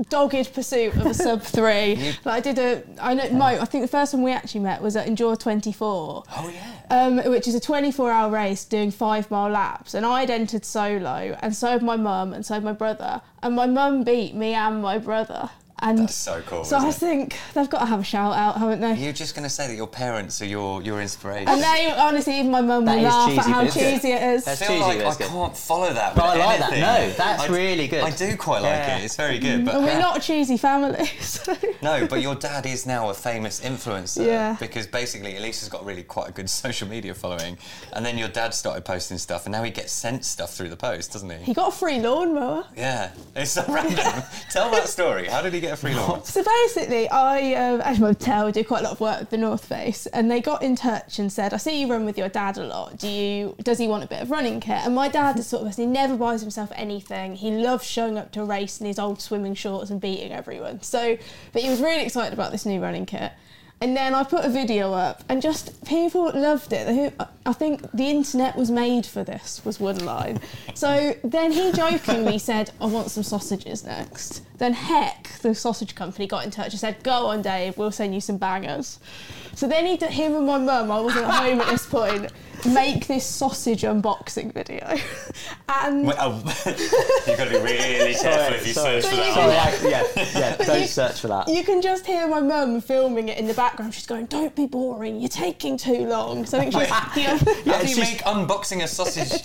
dogged 0.09 0.55
pursuit 0.55 0.95
of 0.95 1.07
a 1.07 1.15
sub 1.27 1.43
three. 1.43 2.15
Like 2.25 2.47
I 2.47 2.53
did 2.53 2.59
a, 2.59 2.83
I 3.01 3.15
know, 3.15 3.31
Mo, 3.31 3.45
I 3.45 3.65
think 3.65 3.83
the 3.83 3.89
first 3.89 4.15
one 4.15 4.23
we 4.23 4.33
actually 4.33 4.61
met 4.61 4.83
was 4.83 4.97
at 4.97 5.07
Endure 5.07 5.37
24. 5.37 6.25
Oh, 6.27 6.49
yeah. 6.49 6.73
Um, 6.91 7.19
which 7.31 7.47
is 7.47 7.55
a 7.55 7.61
24 7.61 8.11
hour 8.11 8.31
race 8.31 8.65
doing 8.65 8.91
five 8.91 9.31
mile 9.31 9.51
laps. 9.51 9.95
And 9.95 10.07
I'd 10.07 10.31
entered 10.31 10.65
solo, 10.65 11.37
and 11.41 11.55
so 11.55 11.69
had 11.69 11.83
my 11.83 11.97
mum, 11.97 12.33
and 12.33 12.45
so 12.45 12.55
had 12.55 12.65
my 12.65 12.73
brother. 12.73 13.21
And 13.43 13.55
my 13.55 13.67
mum 13.67 14.05
beat 14.05 14.35
me 14.35 14.55
and 14.55 14.81
my 14.81 14.99
brother. 14.99 15.51
And 15.83 15.99
That's 15.99 16.15
so 16.15 16.41
cool, 16.47 16.65
So 16.65 16.77
isn't 16.77 16.87
I 16.87 16.91
it? 16.91 16.95
think 16.95 17.37
they've 17.55 17.69
got 17.69 17.81
to 17.81 17.87
have 17.87 17.99
a 18.01 18.05
shout 18.05 18.35
out, 18.35 18.57
haven't 18.57 18.81
they? 18.81 18.95
You're 18.95 19.13
just 19.13 19.35
going 19.35 19.43
to 19.43 19.51
say 19.51 19.67
that 19.67 19.75
your 19.75 19.89
parents 19.89 20.41
are 20.41 20.47
your, 20.47 20.81
your 20.81 21.01
inspiration. 21.03 21.49
and 21.49 21.61
they, 21.61 21.93
honestly, 21.99 22.39
even 22.39 22.53
my 22.53 22.61
mum 22.61 22.85
That 22.85 22.99
will 22.99 23.07
is 23.07 23.13
laugh 23.13 23.39
at 23.39 23.45
how 23.47 23.59
but 23.59 23.67
it's 23.67 23.75
cheesy 23.75 24.13
it 24.13 24.23
is. 24.23 24.45
That's 24.45 24.63
I 24.63 24.67
feel 24.67 24.77
cheesy, 24.79 25.03
like 25.03 25.19
but 25.19 25.25
I 25.27 25.29
can't 25.29 25.57
follow 25.57 25.93
that. 25.93 26.15
But 26.15 26.23
I 26.25 26.37
like 26.47 26.61
that. 26.61 26.71
No, 26.73 27.11
that's 27.15 27.43
I- 27.43 27.47
really 27.49 27.89
good. 27.89 28.05
I 28.05 28.11
do 28.11 28.37
quite 28.37 28.63
like 28.63 28.71
Yeah. 28.73 28.99
it. 28.99 29.05
It's 29.05 29.17
very 29.17 29.41
good. 29.41 29.65
But 29.65 29.75
And 29.75 29.85
we're 29.85 29.99
not 29.99 30.19
a 30.19 30.21
cheesy 30.21 30.57
family. 30.57 31.11
So. 31.23 31.57
no, 31.83 32.07
but 32.07 32.21
your 32.23 32.35
dad 32.37 32.67
is 32.67 32.87
now 32.87 33.09
a 33.11 33.15
famous 33.15 33.61
influencer. 33.61 34.25
Yeah. 34.27 34.57
Because 34.61 34.87
basically, 34.87 35.37
Elise's 35.37 35.69
got 35.69 35.85
really 35.85 36.03
quite 36.05 36.29
a 36.29 36.33
good 36.33 36.49
social 36.65 36.87
media 36.87 37.15
following, 37.15 37.59
and 37.95 38.05
then 38.07 38.19
your 38.19 38.29
dad 38.29 38.55
started 38.55 38.85
posting 38.85 39.19
stuff, 39.19 39.47
and 39.47 39.53
now 39.53 39.63
he 39.65 39.71
gets 39.73 39.93
sent 39.93 40.25
stuff 40.25 40.53
through 40.55 40.69
the 40.69 40.77
post, 40.77 41.13
doesn't 41.13 41.29
he? 41.31 41.39
He 41.39 41.55
got 41.55 41.69
a 41.73 41.77
free 41.77 41.99
lawnmower. 42.01 42.67
Yeah, 42.77 43.11
it's 43.35 43.53
so 43.53 43.65
random. 43.69 44.23
Tell 44.51 44.71
that 44.71 44.89
story. 44.89 45.27
How 45.27 45.43
did 45.43 45.53
he 45.55 45.61
get 45.61 45.72
a 45.73 45.77
free 45.77 45.95
lawn? 45.95 46.25
So 46.25 46.43
basically, 46.43 47.09
I, 47.09 47.55
um, 47.55 47.81
as 47.81 47.99
you 47.99 48.05
might 48.05 48.21
tell, 48.21 48.51
do 48.51 48.63
quite 48.65 48.81
a 48.81 48.85
lot 48.85 48.93
of 48.93 49.01
work 49.01 49.21
with 49.21 49.31
the 49.31 49.39
North 49.39 49.65
Face, 49.65 50.07
and 50.07 50.31
they 50.31 50.41
got 50.41 50.63
in 50.63 50.77
touch 50.77 51.19
and 51.19 51.33
said, 51.33 51.53
"I 51.53 51.57
see 51.57 51.81
you 51.81 51.91
run 51.91 52.05
with 52.05 52.19
your 52.19 52.29
dad 52.29 52.59
a 52.59 52.65
lot. 52.65 52.99
Do 52.99 53.09
you? 53.09 53.57
Does 53.63 53.79
he 53.79 53.89
want 53.89 54.05
a 54.05 54.07
bit 54.07 54.23
of 54.23 54.31
running 54.31 54.61
kit?" 54.61 54.81
And 54.85 54.95
my 54.95 55.09
dad 55.09 55.39
is 55.39 55.47
sort 55.47 55.67
of 55.67 55.77
he 55.77 55.87
never 55.87 56.17
buys 56.17 56.41
himself 56.41 56.71
anything. 56.75 57.37
He 57.37 57.51
loves 57.51 57.87
showing 57.87 58.19
up 58.19 58.33
to 58.33 58.43
a 58.43 58.45
race 58.45 58.81
in 58.81 58.87
his 58.87 58.99
old 58.99 59.21
swimming 59.21 59.55
shorts 59.55 59.91
and 59.91 60.01
beating 60.01 60.33
everyone. 60.33 60.83
So, 60.83 61.17
but 61.53 61.63
he 61.63 61.71
was 61.71 61.81
really 61.81 62.03
excited 62.03 62.33
about 62.33 62.53
this 62.53 62.67
new 62.67 62.81
running 62.81 63.07
kit. 63.07 63.33
And 63.83 63.97
then 63.97 64.15
I 64.15 64.23
put 64.23 64.45
a 64.45 64.49
video 64.49 64.93
up, 64.93 65.25
and 65.29 65.43
just 65.43 65.85
people 65.85 66.31
loved 66.33 66.73
it. 66.73 67.15
I 67.45 67.53
think 67.53 67.83
the 67.91 68.09
internet 68.09 68.55
was 68.55 68.71
made 68.71 69.05
for 69.05 69.25
this 69.25 69.61
was 69.65 69.81
one 69.81 69.99
line. 70.05 70.41
So 70.75 71.17
then 71.25 71.51
he 71.51 71.73
jokingly 71.73 72.39
said, 72.49 72.71
"I 72.81 72.87
want 72.87 73.11
some 73.11 73.25
sausages 73.25 73.85
next." 73.85 74.43
Then 74.59 74.73
Heck, 74.75 75.31
the 75.43 75.53
sausage 75.53 75.97
company, 75.97 76.29
got 76.29 76.45
in 76.45 76.53
touch 76.53 76.71
and 76.71 76.79
said, 76.79 77.03
"Go 77.03 77.27
on, 77.27 77.43
Dave. 77.43 77.77
We'll 77.77 77.91
send 77.91 78.15
you 78.15 78.21
some 78.21 78.37
bangers." 78.37 79.01
So 79.57 79.67
then 79.67 79.85
he, 79.85 79.97
him 79.97 80.37
and 80.37 80.47
my 80.47 80.59
mum, 80.59 80.93
I 80.93 81.01
wasn't 81.01 81.27
at 81.27 81.35
home 81.35 81.61
at 81.61 81.67
this 81.67 81.85
point, 81.85 82.31
make 82.67 83.07
this 83.07 83.27
sausage 83.27 83.83
unboxing 83.83 84.53
video, 84.53 84.87
and 85.69 86.07
Wait, 86.07 86.17
oh, 86.19 86.43
you've 87.27 87.39
got 87.39 87.45
to 87.45 87.51
be 87.51 87.57
really 87.59 88.15
careful 88.15 88.55
if 88.55 88.67
you 88.67 88.73
sorry. 88.73 89.01
search 89.03 89.11
for 89.11 89.17
you 89.17 89.23
that. 89.23 89.35
Sorry, 89.35 89.85
oh, 89.85 89.87
I, 89.87 89.91
yeah, 89.91 90.29
yeah. 90.39 90.57
Don't 90.65 90.81
you- 90.81 90.87
search 90.87 91.21
for 91.21 91.29
that. 91.29 91.49
You 91.49 91.65
can 91.65 91.83
just 91.83 92.07
hear 92.07 92.29
my 92.29 92.41
mum 92.41 92.81
filming 92.81 93.29
it 93.29 93.39
in 93.39 93.47
the 93.47 93.55
background. 93.55 93.95
She's 93.95 94.07
going, 94.07 94.27
"Don't 94.27 94.55
be 94.55 94.67
boring. 94.67 95.21
You're 95.21 95.29
taking 95.29 95.77
too 95.77 96.07
long." 96.07 96.47
So 96.47 96.59
I 96.59 96.63
think 96.63 96.73
she's. 96.73 96.89
How 96.89 97.13
do 97.15 97.21
you 97.21 97.29
it's 97.35 97.97
make 97.99 98.19
unboxing 98.23 98.83
a 98.83 98.89
sausage? 98.89 99.43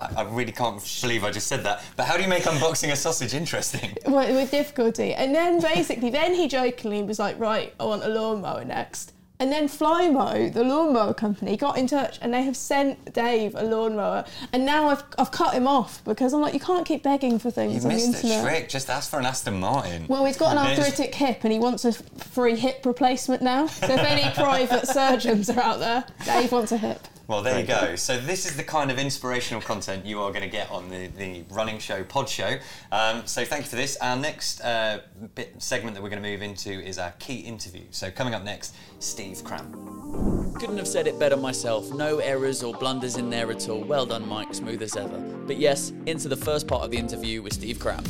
I, 0.00 0.22
I 0.22 0.22
really 0.22 0.52
can't 0.52 0.82
believe 1.00 1.24
I 1.24 1.30
just 1.30 1.46
said 1.46 1.62
that. 1.64 1.82
But 1.96 2.06
how 2.06 2.16
do 2.16 2.22
you 2.22 2.28
make 2.28 2.44
unboxing 2.44 2.90
a 2.92 2.96
sausage 2.96 3.34
interesting? 3.34 3.96
Well, 4.06 4.32
with 4.34 4.50
difficulty. 4.50 5.14
And 5.14 5.34
then 5.34 5.60
basically, 5.60 6.10
then 6.10 6.34
he 6.34 6.48
jokingly 6.48 7.02
was 7.02 7.18
like, 7.18 7.38
"Right, 7.38 7.74
I 7.78 7.84
want 7.84 8.04
a 8.04 8.08
lawnmower 8.08 8.64
next." 8.64 9.12
And 9.42 9.50
then 9.50 9.66
Flymo, 9.66 10.52
the 10.54 10.62
lawnmower 10.62 11.12
company, 11.14 11.56
got 11.56 11.76
in 11.76 11.88
touch 11.88 12.16
and 12.22 12.32
they 12.32 12.44
have 12.44 12.56
sent 12.56 13.12
Dave 13.12 13.56
a 13.56 13.64
lawnmower. 13.64 14.24
And 14.52 14.64
now 14.64 14.88
I've, 14.88 15.02
I've 15.18 15.32
cut 15.32 15.52
him 15.52 15.66
off 15.66 16.00
because 16.04 16.32
I'm 16.32 16.40
like, 16.40 16.54
you 16.54 16.60
can't 16.60 16.86
keep 16.86 17.02
begging 17.02 17.40
for 17.40 17.48
You 17.48 17.52
things 17.52 17.84
on 17.84 17.88
the 17.88 17.96
missed 17.96 18.22
the 18.22 18.28
internet. 18.28 18.44
trick. 18.44 18.68
Just 18.68 18.88
ask 18.88 19.10
for 19.10 19.18
an 19.18 19.26
Aston 19.26 19.58
Martin. 19.58 20.06
Well, 20.06 20.24
he's 20.26 20.36
got 20.36 20.52
an 20.56 20.58
arthritic 20.64 21.12
hip 21.12 21.40
and 21.42 21.52
he 21.52 21.58
wants 21.58 21.84
a 21.84 21.92
free 21.92 22.54
hip 22.54 22.86
replacement 22.86 23.42
now. 23.42 23.66
So 23.66 23.86
if 23.92 23.98
any 23.98 24.30
private 24.36 24.86
surgeons 24.86 25.50
are 25.50 25.58
out 25.58 25.80
there, 25.80 26.04
Dave 26.24 26.52
wants 26.52 26.70
a 26.70 26.76
hip. 26.76 27.00
Well, 27.32 27.40
there 27.40 27.58
you 27.58 27.66
go. 27.66 27.96
So 27.96 28.20
this 28.20 28.44
is 28.44 28.58
the 28.58 28.62
kind 28.62 28.90
of 28.90 28.98
inspirational 28.98 29.62
content 29.62 30.04
you 30.04 30.20
are 30.20 30.30
going 30.32 30.42
to 30.42 30.50
get 30.50 30.70
on 30.70 30.90
the, 30.90 31.06
the 31.06 31.44
running 31.48 31.78
show, 31.78 32.04
Pod 32.04 32.28
Show. 32.28 32.58
Um, 32.92 33.26
so 33.26 33.42
thank 33.42 33.64
you 33.64 33.70
for 33.70 33.76
this. 33.76 33.96
Our 34.02 34.16
next 34.16 34.60
uh, 34.60 35.00
bit 35.34 35.54
segment 35.56 35.94
that 35.94 36.02
we're 36.02 36.10
going 36.10 36.22
to 36.22 36.28
move 36.28 36.42
into 36.42 36.70
is 36.70 36.98
our 36.98 37.12
key 37.12 37.36
interview. 37.36 37.84
So 37.90 38.10
coming 38.10 38.34
up 38.34 38.44
next, 38.44 38.74
Steve 38.98 39.42
Cram. 39.44 40.52
Couldn't 40.60 40.76
have 40.76 40.86
said 40.86 41.06
it 41.06 41.18
better 41.18 41.38
myself. 41.38 41.90
No 41.94 42.18
errors 42.18 42.62
or 42.62 42.74
blunders 42.74 43.16
in 43.16 43.30
there 43.30 43.50
at 43.50 43.66
all. 43.66 43.80
Well 43.80 44.04
done, 44.04 44.28
Mike. 44.28 44.52
Smooth 44.52 44.82
as 44.82 44.94
ever. 44.94 45.16
But 45.46 45.56
yes, 45.56 45.90
into 46.04 46.28
the 46.28 46.36
first 46.36 46.68
part 46.68 46.82
of 46.82 46.90
the 46.90 46.98
interview 46.98 47.40
with 47.40 47.54
Steve 47.54 47.78
Cram. 47.78 48.04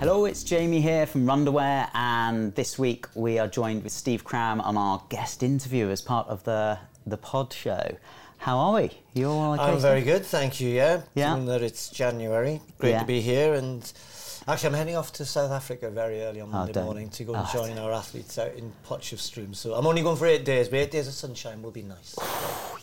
Hello, 0.00 0.26
it's 0.26 0.44
Jamie 0.44 0.82
here 0.82 1.06
from 1.06 1.24
Runderwear, 1.24 1.88
and 1.94 2.54
this 2.54 2.78
week 2.78 3.06
we 3.14 3.38
are 3.38 3.48
joined 3.48 3.84
with 3.84 3.92
Steve 3.92 4.22
Cram 4.22 4.60
on 4.60 4.76
our 4.76 5.02
guest 5.08 5.42
interview 5.42 5.88
as 5.88 6.02
part 6.02 6.28
of 6.28 6.44
the 6.44 6.78
the 7.06 7.16
pod 7.16 7.52
show. 7.52 7.96
How 8.46 8.58
are 8.58 8.74
we? 8.80 8.90
You 9.12 9.28
all 9.28 9.54
okay? 9.54 9.62
I'm 9.64 9.78
very 9.80 10.02
good, 10.02 10.24
thank 10.24 10.60
you. 10.60 10.68
Yeah, 10.68 11.00
Yeah. 11.16 11.30
given 11.30 11.46
that 11.46 11.62
it's 11.62 11.88
January, 11.88 12.60
great 12.78 12.90
Yeah. 12.92 13.00
to 13.00 13.04
be 13.04 13.20
here. 13.20 13.54
And 13.54 13.82
actually, 14.46 14.68
I'm 14.68 14.74
heading 14.74 14.94
off 14.96 15.12
to 15.14 15.24
South 15.24 15.50
Africa 15.50 15.90
very 15.90 16.22
early 16.22 16.40
on 16.40 16.50
Monday 16.52 16.72
don't. 16.74 16.84
morning 16.84 17.10
to 17.10 17.24
go 17.24 17.34
and 17.34 17.44
Oh, 17.44 17.52
join 17.52 17.76
our 17.76 17.90
athletes 17.92 18.38
out 18.38 18.52
in 18.54 18.72
Potchefstroom. 18.88 19.56
So 19.56 19.74
I'm 19.74 19.84
only 19.84 20.00
going 20.00 20.16
for 20.16 20.26
eight 20.26 20.44
days, 20.44 20.68
but 20.68 20.76
eight 20.78 20.92
days 20.92 21.08
of 21.08 21.14
sunshine 21.14 21.60
will 21.60 21.72
be 21.72 21.82
nice. 21.82 22.14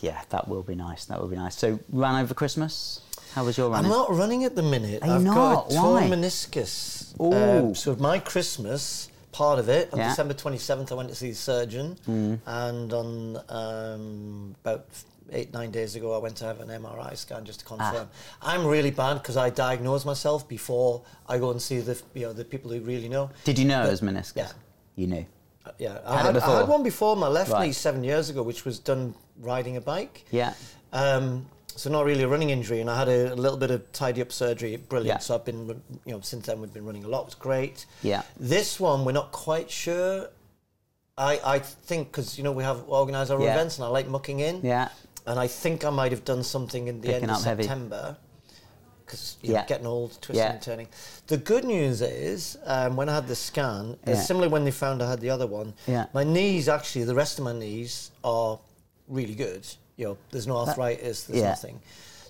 Yeah, 0.02 0.20
that 0.32 0.50
will 0.50 0.64
be 0.64 0.76
nice. 0.76 1.06
That 1.06 1.22
will 1.22 1.30
be 1.30 1.38
nice. 1.38 1.56
So, 1.58 1.80
ran 1.94 2.22
over 2.22 2.34
Christmas. 2.34 3.00
How 3.34 3.46
was 3.46 3.58
your 3.58 3.70
run? 3.70 3.86
I'm 3.86 3.90
not 3.90 4.14
running 4.14 4.44
at 4.44 4.58
the 4.58 4.64
minute. 4.64 5.02
Are 5.02 5.08
you 5.08 5.14
I've 5.14 5.24
not? 5.24 5.36
got 5.36 5.72
a 5.72 5.76
torn 5.76 6.10
Why? 6.10 6.10
meniscus. 6.18 7.18
Ooh. 7.22 7.68
Um, 7.70 7.74
so 7.76 7.96
my 7.96 8.20
Christmas, 8.20 9.08
part 9.32 9.60
of 9.60 9.70
it, 9.70 9.94
on 9.94 10.00
Yeah. 10.00 10.08
Mm. 10.08 10.10
December 10.10 10.34
27th, 10.34 10.92
I 10.92 10.96
went 10.96 11.08
to 11.08 11.16
see 11.16 11.30
the 11.30 11.38
surgeon, 11.38 11.98
and 12.46 12.92
on 12.92 13.38
um, 13.48 14.56
about 14.62 14.86
eight 15.32 15.54
nine 15.54 15.72
days 15.72 15.96
ago, 15.96 16.14
I 16.14 16.18
went 16.18 16.36
to 16.38 16.46
have 16.46 16.60
an 16.60 16.70
MRI 16.70 17.16
scan 17.16 17.46
just 17.46 17.62
to 17.62 17.66
Ah. 17.66 17.78
confirm. 17.78 18.10
I'm 18.42 18.66
really 18.66 18.92
bad 18.92 19.16
because 19.16 19.38
I 19.38 19.50
diagnose 19.50 20.06
myself 20.06 20.48
before 20.48 21.02
I 21.28 21.38
go 21.38 21.52
and 21.52 21.62
see 21.62 21.80
the 21.80 22.00
you 22.14 22.24
know 22.28 22.34
the 22.34 22.46
people 22.46 22.72
who 22.72 22.80
really 22.82 23.10
know. 23.10 23.30
Did 23.44 23.58
you 23.60 23.66
know 23.66 23.84
it 23.86 23.90
was 23.92 24.02
meniscus? 24.02 24.36
yeah. 24.36 24.52
You 24.96 25.08
knew. 25.08 25.26
Uh, 25.66 25.72
Yeah, 25.80 26.00
I 26.06 26.20
it 26.20 26.26
had, 26.36 26.38
I 26.38 26.60
had 26.60 26.68
one 26.68 26.84
before 26.84 27.16
my 27.16 27.28
left 27.28 27.52
Right. 27.52 27.68
knee 27.68 27.74
seven 27.74 28.04
years 28.04 28.30
ago, 28.30 28.44
which 28.44 28.66
was 28.66 28.80
done 28.80 29.16
riding 29.40 29.78
a 29.78 29.82
bike. 29.82 30.26
Yeah. 30.30 30.54
Um, 30.92 31.46
so 31.76 31.90
not 31.90 32.06
really 32.06 32.22
a 32.24 32.28
running 32.28 32.52
injury, 32.52 32.82
and 32.82 32.90
I 32.90 32.98
had 33.00 33.08
a, 33.08 33.34
a 33.34 33.36
little 33.36 33.58
bit 33.58 33.72
of 33.72 33.92
tidy 33.94 34.22
up 34.22 34.32
surgery. 34.32 34.76
Brilliant. 34.76 35.08
Yeah. 35.22 35.26
So 35.26 35.34
I've 35.34 35.46
been, 35.46 35.82
you 36.06 36.14
know, 36.14 36.20
since 36.22 36.46
then 36.46 36.62
we've 36.62 36.72
been 36.74 36.86
running 36.86 37.04
a 37.06 37.08
lot. 37.08 37.26
It's 37.26 37.34
great. 37.36 37.86
Yeah. 38.04 38.22
This 38.40 38.80
one 38.80 39.04
we're 39.06 39.14
not 39.14 39.32
quite 39.32 39.72
sure. 39.72 40.30
I 41.18 41.40
I 41.44 41.60
think 41.60 42.12
because 42.12 42.38
you 42.38 42.44
know 42.44 42.52
we 42.52 42.64
have 42.64 42.88
organised 42.90 43.32
our 43.32 43.40
Yeah. 43.42 43.54
events, 43.54 43.78
and 43.78 43.86
I 43.86 43.88
like 43.88 44.08
mucking 44.08 44.40
in. 44.40 44.62
Yeah. 44.64 44.90
And 45.26 45.40
I 45.40 45.48
think 45.48 45.86
I 45.86 45.90
might 45.90 46.12
have 46.12 46.26
done 46.26 46.44
something 46.44 46.88
in 46.88 47.02
the 47.02 47.08
Picking 47.08 47.24
end 47.24 47.32
of. 47.32 47.38
September. 47.40 48.18
Because 49.06 49.38
Yeah. 49.42 49.52
yeah. 49.54 49.66
getting 49.66 49.86
old, 49.86 50.12
twisting 50.22 50.38
Yeah. 50.38 50.54
and 50.54 50.62
turning. 50.62 50.88
The 51.28 51.38
good 51.38 51.64
news 51.66 52.02
is, 52.02 52.58
um, 52.66 52.96
when 52.96 53.10
I 53.10 53.16
had 53.16 53.28
the 53.28 53.36
scan, 53.36 53.98
Yeah. 54.06 54.14
it's 54.14 54.26
similar 54.28 54.50
when 54.50 54.64
they 54.66 54.72
found 54.72 55.02
I 55.04 55.10
had 55.10 55.20
the 55.22 55.30
other 55.30 55.48
one. 55.48 55.74
Yeah. 55.88 56.06
My 56.14 56.24
knees, 56.24 56.68
actually, 56.68 57.04
the 57.06 57.16
rest 57.16 57.38
of 57.38 57.46
my 57.46 57.54
knees 57.54 58.12
are 58.24 58.60
really 59.08 59.36
good. 59.36 59.66
You 59.98 60.06
know, 60.08 60.18
there's 60.32 60.48
no 60.48 60.58
arthritis, 60.58 61.24
there's 61.24 61.42
yeah. 61.42 61.50
nothing. 61.50 61.82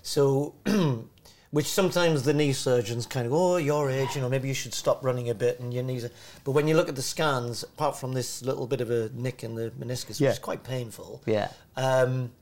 So, 0.02 0.54
which 1.50 1.66
sometimes 1.66 2.24
the 2.24 2.34
knee 2.34 2.52
surgeons 2.52 3.06
kind 3.06 3.26
of 3.26 3.32
go, 3.32 3.54
oh, 3.54 3.56
your 3.56 3.88
age, 3.90 4.14
you 4.16 4.20
know, 4.20 4.28
maybe 4.28 4.48
you 4.48 4.54
should 4.54 4.74
stop 4.74 5.04
running 5.04 5.30
a 5.30 5.34
bit 5.34 5.60
and 5.60 5.72
your 5.72 5.84
knees. 5.84 6.04
Are... 6.04 6.10
But 6.42 6.50
when 6.52 6.66
you 6.68 6.74
look 6.76 6.88
at 6.88 6.96
the 6.96 7.02
scans, 7.02 7.62
apart 7.62 7.96
from 7.96 8.12
this 8.12 8.42
little 8.42 8.66
bit 8.66 8.80
of 8.80 8.90
a 8.90 9.08
nick 9.14 9.44
in 9.44 9.54
the 9.54 9.70
meniscus, 9.80 10.20
Yeah. 10.20 10.28
which 10.30 10.34
is 10.34 10.38
quite 10.40 10.64
painful, 10.64 11.22
Yeah. 11.26 11.48
um, 11.76 12.32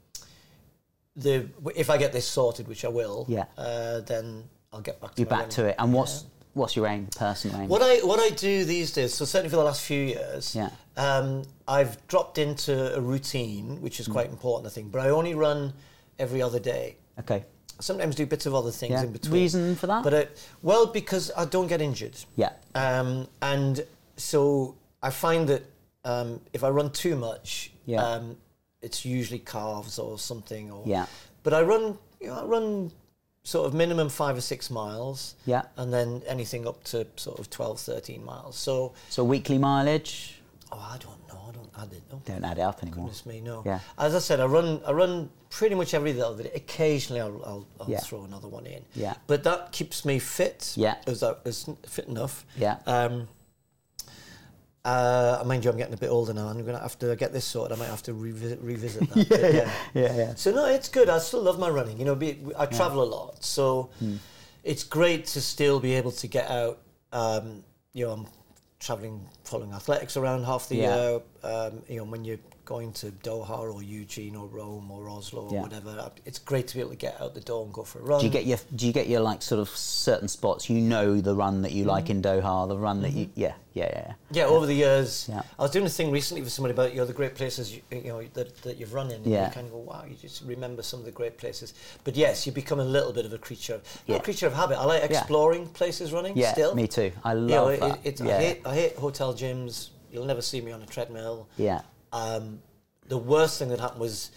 the 1.17 1.49
if 1.75 1.91
I 1.91 1.99
get 1.99 2.13
this 2.13 2.27
sorted, 2.27 2.69
which 2.69 2.85
I 2.85 2.89
will, 2.89 3.27
Yeah. 3.29 3.45
uh, 3.59 4.01
then 4.01 4.45
I'll 4.73 4.81
get 4.81 5.01
back 5.01 5.15
to 5.15 5.23
You're 5.23 5.31
my 5.31 5.41
back 5.41 5.51
to 5.51 5.67
it. 5.67 5.77
And 5.79 5.93
what's 5.93 6.25
what's 6.55 6.77
your 6.77 6.87
aim, 6.87 7.09
personal 7.17 7.61
aim? 7.61 7.69
What 7.69 7.83
I 7.83 7.97
what 8.07 8.19
I 8.21 8.31
do 8.35 8.65
these 8.65 8.93
days, 8.93 9.15
so 9.15 9.25
certainly 9.25 9.51
for 9.51 9.57
the 9.57 9.65
last 9.65 9.83
few 9.83 10.03
years, 10.03 10.55
Yeah. 10.55 10.71
um, 10.97 11.43
I've 11.69 12.05
dropped 12.09 12.39
into 12.39 12.95
a 12.97 13.01
routine, 13.01 13.81
which 13.83 13.97
Mm. 13.97 14.01
is 14.01 14.09
quite 14.09 14.29
important, 14.31 14.67
I 14.71 14.75
think. 14.75 14.91
But 14.93 15.01
I 15.07 15.11
only 15.11 15.35
run 15.35 15.73
every 16.19 16.41
other 16.43 16.59
day. 16.59 16.97
Okay. 17.19 17.45
I 17.79 17.83
sometimes 17.83 18.15
do 18.15 18.27
bits 18.27 18.47
of 18.47 18.55
other 18.55 18.71
things 18.71 18.93
Yeah. 18.93 19.03
in 19.05 19.13
between. 19.13 19.33
Reason 19.35 19.77
for 19.77 19.87
that? 19.89 20.05
But 20.05 20.15
I, 20.15 20.29
well, 20.63 20.87
because 20.87 21.31
I 21.37 21.45
don't 21.47 21.67
get 21.69 21.81
injured. 21.83 22.17
Yeah. 22.37 22.53
Um, 22.75 23.29
and 23.41 23.85
so 24.17 24.77
I 25.03 25.11
find 25.11 25.49
that 25.49 25.63
um, 26.05 26.41
if 26.53 26.65
I 26.65 26.69
run 26.69 26.91
too 26.91 27.15
much, 27.15 27.71
Yeah. 27.87 28.05
um, 28.05 28.37
it's 28.83 29.05
usually 29.05 29.39
calves 29.39 29.99
or 29.99 30.19
something. 30.19 30.71
Or, 30.71 30.83
Yeah. 30.87 31.07
But 31.43 31.55
I 31.55 31.63
run, 31.63 31.99
you 32.21 32.29
know, 32.29 32.41
I 32.41 32.45
run 32.45 32.93
sort 33.45 33.67
of 33.67 33.75
minimum 33.75 34.09
five 34.09 34.37
or 34.37 34.41
six 34.41 34.71
miles. 34.71 35.35
Yeah. 35.47 35.63
And 35.77 35.93
then 35.93 36.23
anything 36.27 36.67
up 36.67 36.83
to 36.85 37.07
sort 37.17 37.39
of 37.39 37.51
12, 37.51 37.81
13 37.81 38.25
miles. 38.25 38.57
So, 38.57 38.93
So 39.09 39.25
weekly 39.25 39.59
mileage. 39.59 40.41
oh, 40.71 40.79
I 40.79 40.99
don't 40.99 41.29
know. 41.29 41.41
I 41.49 41.53
don't 41.53 41.71
add 41.79 41.93
it. 41.93 42.03
No. 42.11 42.21
Don't 42.25 42.45
add 42.45 42.59
it 42.59 42.63
up 42.63 42.83
anymore. 42.83 43.05
Goodness 43.07 43.27
me, 43.27 43.41
no. 43.41 43.63
Yeah. 43.67 43.81
As 43.99 44.15
I 44.15 44.19
said, 44.21 44.41
I 44.41 44.47
run. 44.47 44.81
I 44.87 44.93
run 44.93 45.29
pretty 45.51 45.75
much 45.75 45.93
every 45.95 46.19
other 46.21 46.45
day. 46.45 46.53
Occasionally, 46.55 47.21
I'll, 47.21 47.43
I'll, 47.45 47.67
I'll 47.81 47.91
Yeah. 47.91 47.99
throw 48.01 48.25
another 48.25 48.49
one 48.49 48.67
in. 48.67 48.83
Yeah. 48.95 49.15
But 49.27 49.43
that 49.45 49.73
keeps 49.73 50.05
me 50.05 50.19
fit. 50.19 50.73
Yeah. 50.77 50.97
Is 51.07 51.21
that 51.21 51.41
is 51.45 51.69
fit 51.87 52.07
enough? 52.07 52.47
Yeah. 52.57 52.79
Um, 52.87 53.29
uh, 54.85 55.43
mind 55.47 55.65
you, 55.65 55.71
I'm 55.71 55.77
getting 55.77 55.95
a 55.95 55.99
bit 55.99 56.11
older 56.11 56.33
now. 56.35 56.49
I'm 56.49 56.65
gonna 56.65 56.79
have 56.81 56.99
to 57.01 57.15
get 57.17 57.33
this 57.33 57.45
sorted. 57.45 57.77
I 57.77 57.79
might 57.81 57.89
have 57.91 58.03
to 58.05 58.15
revisit, 58.15 58.61
revisit 58.61 59.09
that. 59.11 59.29
But, 59.29 59.55
yeah, 59.55 59.71
yeah, 59.95 60.17
yeah. 60.17 60.35
So 60.35 60.51
no, 60.53 60.67
it's 60.67 60.89
good. 60.89 61.09
I 61.09 61.19
still 61.19 61.43
love 61.43 61.59
my 61.59 61.69
running. 61.69 61.99
You 61.99 62.05
know, 62.05 62.15
be, 62.15 62.39
I 62.59 62.67
travel 62.67 63.03
a 63.03 63.05
lot, 63.05 63.45
so 63.45 63.91
Hmm. 64.01 64.17
it's 64.65 64.83
great 64.85 65.27
to 65.27 65.41
still 65.41 65.79
be 65.81 65.95
able 65.95 66.13
to 66.13 66.27
get 66.27 66.51
out. 66.51 66.79
Um, 67.13 67.63
you 67.93 68.07
know, 68.07 68.13
I'm 68.13 68.27
traveling, 68.81 69.29
following 69.45 69.73
athletics 69.73 70.17
around 70.17 70.45
half 70.45 70.69
the 70.69 70.77
Yeah. 70.77 70.97
year. 70.97 71.21
Um, 71.45 71.83
you 71.89 71.99
know, 71.99 72.05
when 72.05 72.25
you're 72.25 72.39
going 72.65 72.93
to 72.93 73.07
Doha 73.11 73.59
or 73.75 73.83
Eugene 73.83 74.37
or 74.37 74.47
Rome 74.47 74.91
or 74.91 75.09
Oslo 75.09 75.43
or 75.49 75.53
Yeah. 75.53 75.63
whatever, 75.63 76.11
it's 76.25 76.39
great 76.39 76.69
to 76.69 76.75
be 76.75 76.81
able 76.81 76.91
to 76.91 76.97
get 76.97 77.21
out 77.21 77.35
the 77.35 77.41
door 77.41 77.65
and 77.65 77.73
go 77.75 77.83
for 77.83 77.99
a 77.99 78.03
run. 78.03 78.21
Do 78.21 78.27
you 78.27 78.33
get 78.33 78.47
your 78.47 78.59
Do 78.77 78.87
you 78.87 78.93
get 78.93 79.09
your 79.09 79.21
like 79.21 79.43
sort 79.43 79.61
of 79.61 79.69
certain 79.69 80.29
spots? 80.29 80.71
You 80.71 80.81
know 80.81 81.21
the 81.21 81.35
run 81.35 81.63
that 81.63 81.73
you 81.73 81.85
like 81.85 82.05
Mm-hmm. 82.05 82.13
in 82.13 82.23
Doha, 82.23 82.69
the 82.69 82.79
run 82.79 83.03
that 83.03 83.13
you 83.13 83.29
yeah 83.35 83.55
yeah 83.75 83.89
yeah. 83.93 84.13
Yeah, 84.31 84.45
over 84.45 84.67
the 84.67 84.75
years. 84.75 85.27
Yeah. 85.29 85.43
I 85.59 85.63
was 85.63 85.71
doing 85.71 85.87
a 85.87 85.89
thing 85.89 86.11
recently 86.11 86.43
with 86.43 86.53
somebody 86.53 86.73
about 86.75 86.93
you 86.93 86.99
know 86.99 87.07
the 87.07 87.13
great 87.13 87.35
places 87.35 87.75
you, 87.75 87.83
you 87.91 88.03
know 88.13 88.23
that, 88.35 88.63
that 88.63 88.77
you've 88.79 88.95
run 88.95 89.11
in. 89.11 89.25
Yeah. 89.25 89.47
You 89.49 89.53
kind 89.53 89.67
of 89.67 89.73
go, 89.73 89.79
wow, 89.79 90.05
you 90.09 90.15
just 90.15 90.43
remember 90.45 90.83
some 90.83 91.01
of 91.01 91.07
the 91.07 91.13
great 91.13 91.39
places. 91.39 91.75
But 92.05 92.15
yes, 92.17 92.47
you 92.47 92.53
become 92.53 92.81
a 92.81 92.85
little 92.85 93.13
bit 93.13 93.25
of 93.27 93.33
a 93.33 93.39
creature, 93.39 93.81
yeah. 94.07 94.17
a 94.17 94.21
creature 94.21 94.47
of 94.47 94.53
habit. 94.55 94.79
I 94.79 94.85
like 94.85 95.03
Yeah. 95.11 95.19
exploring 95.19 95.67
places 95.69 96.13
running. 96.13 96.37
Yeah, 96.37 96.53
still. 96.53 96.75
me 96.75 96.87
too. 96.87 97.13
I 97.25 97.35
You 97.35 97.41
know, 97.41 97.65
love 97.65 97.73
it- 97.73 97.81
that. 97.81 97.99
it- 98.05 98.21
yeah. 98.21 98.37
I 98.37 98.41
hate 98.43 98.61
I 98.67 98.75
hate 98.75 98.97
hotel 98.97 99.35
gyms. 99.35 99.89
You'll 100.13 100.27
never 100.27 100.43
see 100.43 100.61
me 100.61 100.73
on 100.73 100.83
a 100.83 100.87
treadmill. 100.87 101.49
yeah. 101.57 101.81
Um, 102.13 102.61
the 103.09 103.19
worst 103.19 103.59
thing 103.59 103.69
that 103.71 103.81
happened 103.81 104.01
was 104.01 104.31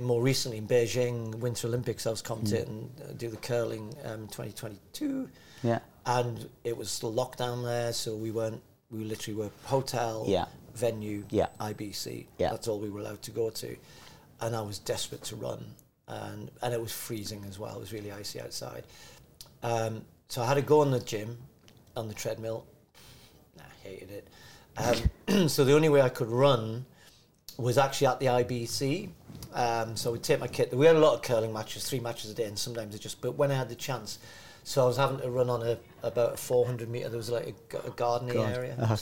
more 0.00 0.22
recently 0.22 0.58
in 0.58 0.66
Beijing 0.66 1.34
Winter 1.36 1.66
Olympics. 1.68 2.06
I 2.06 2.10
was 2.10 2.22
commentating 2.22 2.88
uh, 3.02 3.12
do 3.16 3.28
the 3.28 3.36
curling 3.36 3.94
um, 4.04 4.26
2022 4.28 5.28
Yeah. 5.62 5.80
and 6.06 6.48
it 6.64 6.76
was 6.76 6.90
still 6.90 7.12
lockdown 7.12 7.64
there, 7.64 7.92
so 7.92 8.14
we 8.14 8.30
weren't. 8.30 8.62
We 8.90 9.04
literally 9.04 9.38
were 9.38 9.50
hotel, 9.64 10.24
Yeah. 10.28 10.44
venue, 10.74 11.24
Yeah. 11.30 11.48
IBC. 11.60 12.26
Yeah. 12.38 12.50
That's 12.50 12.68
all 12.68 12.78
we 12.78 12.88
were 12.90 13.00
allowed 13.00 13.22
to 13.22 13.30
go 13.30 13.50
to, 13.50 13.76
and 14.40 14.54
I 14.54 14.60
was 14.62 14.78
desperate 14.78 15.22
to 15.24 15.36
run, 15.36 15.64
and 16.08 16.50
and 16.62 16.72
it 16.72 16.80
was 16.80 16.92
freezing 16.92 17.44
as 17.48 17.58
well. 17.58 17.76
It 17.76 17.80
was 17.80 17.92
really 17.92 18.12
icy 18.12 18.40
outside, 18.40 18.84
um, 19.62 20.02
so 20.28 20.42
I 20.42 20.46
had 20.46 20.54
to 20.54 20.62
go 20.62 20.80
on 20.80 20.90
the 20.92 21.00
gym, 21.00 21.38
on 21.96 22.08
the 22.08 22.14
treadmill. 22.14 22.64
Nah, 23.56 23.64
I 23.64 23.88
hated 23.88 24.10
it. 24.10 24.28
Um, 25.28 25.48
so 25.48 25.64
the 25.64 25.74
only 25.74 25.88
way 25.88 26.00
I 26.00 26.08
could 26.08 26.28
run 26.28 26.84
was 27.58 27.78
actually 27.78 28.06
at 28.08 28.20
the 28.20 28.26
IBC. 28.26 29.08
Um, 29.52 29.96
so 29.96 30.12
we'd 30.12 30.22
take 30.22 30.40
my 30.40 30.48
kit. 30.48 30.74
We 30.74 30.86
had 30.86 30.96
a 30.96 31.00
lot 31.00 31.14
of 31.14 31.22
curling 31.22 31.52
matches, 31.52 31.88
three 31.88 32.00
matches 32.00 32.30
a 32.30 32.34
day, 32.34 32.44
and 32.44 32.58
sometimes 32.58 32.94
it 32.94 33.00
just. 33.00 33.20
But 33.20 33.36
when 33.36 33.50
I 33.50 33.54
had 33.54 33.68
the 33.68 33.74
chance, 33.76 34.18
so 34.64 34.82
I 34.82 34.86
was 34.86 34.96
having 34.96 35.18
to 35.20 35.30
run 35.30 35.48
on 35.48 35.62
a 35.62 35.78
about 36.02 36.34
a 36.34 36.36
400 36.36 36.88
meter. 36.88 37.08
There 37.08 37.16
was 37.18 37.30
like 37.30 37.54
a 37.84 37.90
gardening 37.90 38.34
God. 38.34 38.56
area. 38.56 38.76
Oh, 38.90 38.96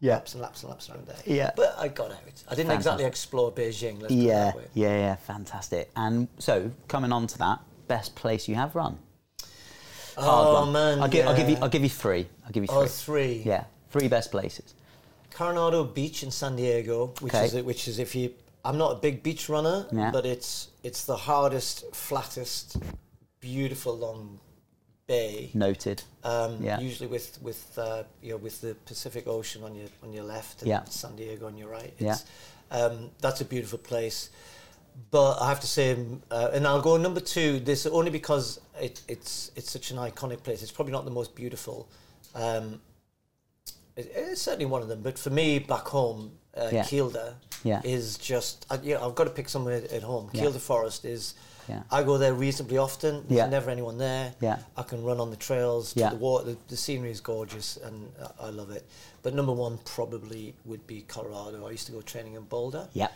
yeah. 0.00 0.14
Laps 0.14 0.34
and 0.34 0.42
laps 0.42 0.62
and 0.62 0.70
laps 0.70 0.88
around 0.88 1.06
there. 1.08 1.16
Yeah. 1.26 1.50
But 1.56 1.74
I 1.76 1.88
got 1.88 2.12
out. 2.12 2.18
I 2.48 2.54
didn't 2.54 2.70
exactly 2.70 3.04
explore 3.04 3.50
Beijing. 3.50 4.00
Let's 4.00 4.14
Yeah, 4.14 4.52
that 4.52 4.68
yeah, 4.72 4.96
yeah, 4.96 5.16
fantastic. 5.16 5.90
And 5.96 6.28
so, 6.38 6.70
coming 6.86 7.10
on 7.10 7.26
to 7.26 7.38
that, 7.38 7.58
best 7.88 8.14
place 8.14 8.46
you 8.46 8.54
have 8.54 8.76
run? 8.76 8.98
Hard 10.16 10.46
Oh 10.48 10.60
one. 10.62 10.72
man, 10.72 11.00
I'll, 11.02 11.08
gi- 11.08 11.22
I'll 11.22 11.36
give 11.36 11.48
you. 11.48 11.56
I'll 11.60 11.68
give 11.68 11.82
you 11.82 11.88
three. 11.88 12.28
I'll 12.44 12.52
give 12.52 12.62
you 12.62 12.68
three. 12.68 12.76
Oh, 12.76 12.86
three. 12.86 13.42
Yeah, 13.44 13.64
three 13.90 14.06
best 14.08 14.30
places. 14.30 14.74
Coronado 15.38 15.84
Beach 15.84 16.24
in 16.24 16.32
San 16.32 16.56
Diego, 16.56 17.14
which 17.20 17.32
Okay. 17.32 17.46
is 17.46 17.54
which 17.64 17.86
is 17.86 17.98
if 18.00 18.14
you. 18.16 18.34
I'm 18.64 18.76
not 18.76 18.90
a 18.92 18.96
big 18.96 19.22
beach 19.22 19.48
runner, 19.48 19.86
Yeah. 19.92 20.10
but 20.10 20.26
it's 20.26 20.68
it's 20.82 21.04
the 21.04 21.16
hardest, 21.16 21.84
flattest, 21.94 22.76
beautiful 23.40 23.96
long 23.96 24.40
bay. 25.06 25.50
Noted. 25.54 26.02
Um, 26.24 26.62
Yeah. 26.64 26.80
Usually 26.80 27.06
with 27.06 27.38
with 27.40 27.60
uh, 27.78 28.02
you 28.20 28.30
know 28.32 28.38
with 28.38 28.60
the 28.60 28.74
Pacific 28.84 29.28
Ocean 29.28 29.62
on 29.62 29.76
your 29.76 29.88
on 30.02 30.12
your 30.12 30.24
left 30.24 30.62
and 30.62 30.68
Yeah. 30.68 30.84
San 30.86 31.14
Diego 31.14 31.46
on 31.46 31.56
your 31.56 31.68
right. 31.68 31.94
Yeah. 31.98 32.18
Um, 32.72 33.10
that's 33.20 33.40
a 33.40 33.44
beautiful 33.44 33.78
place. 33.78 34.30
But 35.12 35.40
I 35.40 35.46
have 35.48 35.60
to 35.60 35.68
say, 35.68 35.92
um, 35.92 36.22
uh, 36.32 36.50
and 36.52 36.66
I'll 36.66 36.82
go 36.82 36.96
number 36.96 37.20
two. 37.20 37.60
This 37.60 37.86
only 37.86 38.10
because 38.10 38.60
it, 38.80 39.02
it's 39.06 39.52
it's 39.54 39.70
such 39.70 39.92
an 39.92 39.98
iconic 39.98 40.42
place. 40.42 40.62
It's 40.64 40.72
probably 40.72 40.92
not 40.98 41.04
the 41.04 41.12
most 41.20 41.36
beautiful. 41.36 41.86
Um, 42.34 42.80
it's 43.98 44.42
certainly 44.42 44.66
one 44.66 44.82
of 44.82 44.88
them, 44.88 45.02
but 45.02 45.18
for 45.18 45.30
me, 45.30 45.58
back 45.58 45.86
home, 45.88 46.32
uh, 46.56 46.68
Yeah. 46.72 46.84
Kielder 46.84 47.34
Yeah. 47.64 47.80
is 47.84 48.16
just, 48.18 48.66
I, 48.70 48.76
you 48.76 48.94
know, 48.94 49.08
I've 49.08 49.14
got 49.14 49.24
to 49.24 49.30
pick 49.30 49.48
somewhere 49.48 49.82
at 49.90 50.02
home. 50.02 50.30
Yeah. 50.32 50.44
Kielder 50.44 50.60
Forest 50.60 51.04
is, 51.04 51.34
Yeah. 51.68 51.82
I 51.90 52.02
go 52.02 52.16
there 52.16 52.32
reasonably 52.32 52.78
often. 52.78 53.24
There's 53.28 53.38
Yeah. 53.38 53.46
never 53.46 53.70
anyone 53.70 53.98
there. 53.98 54.34
Yeah. 54.40 54.58
I 54.76 54.82
can 54.84 55.02
run 55.04 55.20
on 55.20 55.30
the 55.30 55.36
trails. 55.36 55.92
Yeah. 55.96 56.10
The 56.10 56.16
water, 56.16 56.44
the, 56.52 56.56
the 56.68 56.76
scenery 56.76 57.10
is 57.10 57.20
gorgeous, 57.20 57.76
and 57.76 58.10
I, 58.40 58.46
I 58.46 58.50
love 58.50 58.70
it. 58.70 58.86
But 59.22 59.34
number 59.34 59.52
one 59.52 59.78
probably 59.84 60.54
would 60.64 60.86
be 60.86 61.02
Colorado. 61.02 61.66
I 61.66 61.72
used 61.72 61.86
to 61.86 61.92
go 61.92 62.00
training 62.00 62.34
in 62.34 62.44
Boulder, 62.44 62.88
Yeah. 62.94 63.08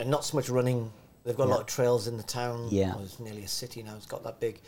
and 0.00 0.10
not 0.10 0.24
so 0.24 0.36
much 0.36 0.48
running. 0.48 0.90
They've 1.24 1.36
got 1.36 1.48
a 1.48 1.50
lot 1.50 1.60
of 1.60 1.66
trails 1.66 2.06
in 2.08 2.16
the 2.16 2.22
town. 2.22 2.68
Yeah. 2.70 2.94
Well, 2.94 3.04
it's 3.04 3.20
nearly 3.20 3.42
a 3.44 3.48
city 3.48 3.82
now. 3.82 3.94
It's 3.96 4.06
got 4.06 4.22
that 4.24 4.40
big. 4.40 4.60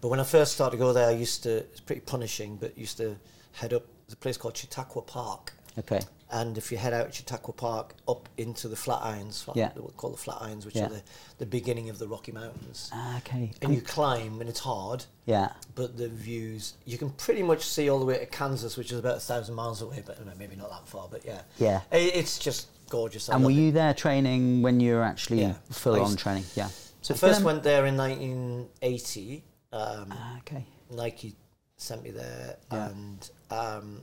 But 0.00 0.08
when 0.08 0.20
I 0.20 0.24
first 0.24 0.52
started 0.54 0.76
to 0.76 0.82
go 0.82 0.92
there, 0.92 1.08
I 1.08 1.12
used 1.12 1.42
to. 1.44 1.50
It's 1.58 1.80
pretty 1.80 2.00
punishing, 2.02 2.56
but 2.56 2.76
used 2.76 2.96
to 2.98 3.16
head 3.52 3.72
up. 3.72 3.84
There's 4.12 4.18
a 4.18 4.20
place 4.24 4.36
called 4.36 4.54
Chautauqua 4.58 5.00
Park. 5.00 5.54
Okay. 5.78 6.00
And 6.30 6.58
if 6.58 6.70
you 6.70 6.76
head 6.76 6.92
out 6.92 7.14
Chautauqua 7.14 7.54
Park 7.54 7.94
up 8.06 8.28
into 8.36 8.68
the 8.68 8.76
Flatirons, 8.76 9.48
Yeah. 9.54 9.68
what 9.72 9.86
we 9.86 9.92
call 9.96 10.10
the 10.10 10.18
Flatirons, 10.18 10.66
which 10.66 10.74
Yeah. 10.76 10.84
are 10.84 10.88
the, 10.90 11.02
the 11.38 11.46
beginning 11.46 11.88
of 11.88 11.98
the 11.98 12.06
Rocky 12.06 12.30
Mountains. 12.30 12.90
Ah, 12.92 13.16
Okay. 13.18 13.52
And 13.62 13.74
you 13.74 13.80
climb, 13.80 14.42
and 14.42 14.50
it's 14.50 14.60
hard, 14.60 15.06
yeah. 15.24 15.52
but 15.74 15.96
the 15.96 16.08
views, 16.10 16.74
you 16.84 16.98
can 16.98 17.08
pretty 17.08 17.42
much 17.42 17.64
see 17.64 17.88
all 17.88 17.98
the 17.98 18.04
way 18.04 18.18
to 18.18 18.26
Kansas, 18.26 18.76
which 18.76 18.92
is 18.92 18.98
about 18.98 19.16
a 19.16 19.20
thousand 19.20 19.54
miles 19.54 19.80
away, 19.80 20.02
but 20.04 20.22
no, 20.26 20.32
maybe 20.38 20.56
not 20.56 20.68
that 20.68 20.86
far, 20.86 21.08
but 21.10 21.24
yeah. 21.24 21.40
Yeah. 21.58 21.80
I- 21.90 21.96
It's 21.96 22.38
just 22.38 22.66
gorgeous. 22.90 23.30
I 23.30 23.36
And 23.36 23.44
were 23.44 23.50
love 23.50 23.58
it. 23.58 23.62
you 23.62 23.72
there 23.72 23.94
training 23.94 24.60
when 24.60 24.78
you 24.78 24.96
were 24.96 25.02
actually 25.04 25.40
Yeah. 25.40 25.54
full 25.70 25.98
on 25.98 26.16
training? 26.16 26.44
Yeah. 26.54 26.68
So 27.00 27.12
it's 27.14 27.20
first 27.20 27.42
went 27.42 27.62
there 27.62 27.86
in 27.86 27.96
1980. 27.96 29.42
Um, 29.72 30.08
Ah, 30.12 30.36
okay. 30.40 30.66
Nike 30.90 31.34
sent 31.78 32.02
me 32.02 32.10
there, 32.10 32.58
and 32.70 33.28
um, 33.52 34.02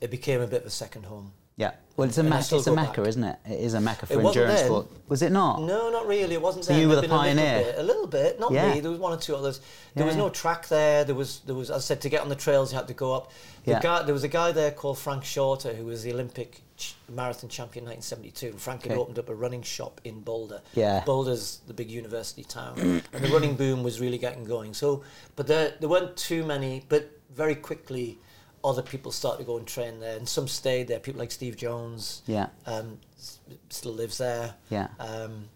it 0.00 0.10
became 0.10 0.40
a 0.40 0.46
bit 0.46 0.62
of 0.62 0.66
a 0.66 0.70
second 0.70 1.04
home. 1.04 1.32
Yeah. 1.56 1.72
Well, 1.96 2.08
it's 2.08 2.16
a. 2.16 2.26
It's 2.26 2.66
a 2.66 2.74
mecca, 2.74 3.02
back. 3.02 3.08
isn't 3.08 3.22
it? 3.22 3.36
It 3.44 3.60
is 3.60 3.74
a 3.74 3.80
mecca 3.80 4.06
for 4.06 4.14
endurance 4.14 4.60
then. 4.60 4.66
sport. 4.66 4.86
Was 5.08 5.20
it 5.20 5.30
not? 5.30 5.60
No, 5.62 5.90
not 5.90 6.06
really. 6.06 6.34
It 6.34 6.40
wasn't. 6.40 6.64
So 6.64 6.72
there. 6.72 6.80
you 6.80 6.88
were 6.88 6.94
the 6.96 7.02
been 7.02 7.10
a 7.10 7.14
little 7.14 7.34
pioneer? 7.34 7.62
bit- 7.64 7.78
A 7.78 7.82
little 7.82 8.06
bit, 8.06 8.40
not 8.40 8.52
Yeah. 8.52 8.72
me. 8.72 8.80
There 8.80 8.90
was 8.90 8.98
one 8.98 9.12
or 9.12 9.18
two 9.18 9.36
others. 9.36 9.60
There 9.94 10.06
was 10.06 10.16
no 10.16 10.30
track 10.30 10.68
there. 10.68 11.04
There 11.04 11.14
was, 11.14 11.40
there 11.40 11.54
was. 11.54 11.70
As 11.70 11.76
I 11.84 11.86
said, 11.86 12.00
to 12.00 12.08
get 12.08 12.22
on 12.22 12.30
the 12.30 12.34
trails, 12.36 12.72
you 12.72 12.78
had 12.78 12.88
to 12.88 12.94
go 12.94 13.14
up. 13.14 13.30
The 13.66 13.72
Yeah. 13.72 13.80
guy, 13.80 14.02
there 14.02 14.14
was 14.14 14.24
a 14.24 14.28
guy 14.28 14.50
there 14.52 14.70
called 14.70 14.98
Frank 14.98 15.24
Shorter, 15.24 15.74
who 15.74 15.84
was 15.84 16.02
the 16.02 16.12
Olympic 16.14 16.62
ch- 16.78 16.94
marathon 17.10 17.50
champion 17.50 17.84
in 17.84 17.90
1972. 17.90 18.46
And 18.46 18.60
Frank 18.60 18.84
had 18.84 18.92
Okay. 18.92 19.00
opened 19.00 19.18
up 19.18 19.28
a 19.28 19.34
running 19.34 19.62
shop 19.62 20.00
in 20.04 20.20
Boulder. 20.22 20.62
Yeah. 20.74 21.04
Boulder's 21.04 21.60
the 21.66 21.74
big 21.74 21.90
university 21.90 22.44
town, 22.44 22.78
and 23.12 23.22
the 23.22 23.28
running 23.28 23.56
boom 23.56 23.82
was 23.82 24.00
really 24.00 24.18
getting 24.18 24.44
going. 24.44 24.72
So, 24.72 25.02
but 25.36 25.46
there, 25.48 25.74
there 25.78 25.88
weren't 25.90 26.16
too 26.16 26.44
many. 26.44 26.84
But 26.88 27.10
very 27.30 27.54
quickly, 27.54 28.18
other 28.64 28.82
people 28.82 29.10
started 29.12 29.38
to 29.38 29.44
go 29.44 29.56
and 29.58 29.66
train 29.66 30.00
there, 30.00 30.16
and 30.16 30.28
some 30.28 30.46
stayed 30.48 30.88
there. 30.88 31.00
People 31.00 31.18
like 31.20 31.30
Steve 31.32 31.56
Jones. 31.56 32.22
Yeah. 32.26 32.46
Um, 32.66 32.98
s- 33.18 33.38
still 33.70 33.92
lives 33.92 34.18
there. 34.18 34.54
Yeah. 34.70 34.88
Um, 35.00 35.48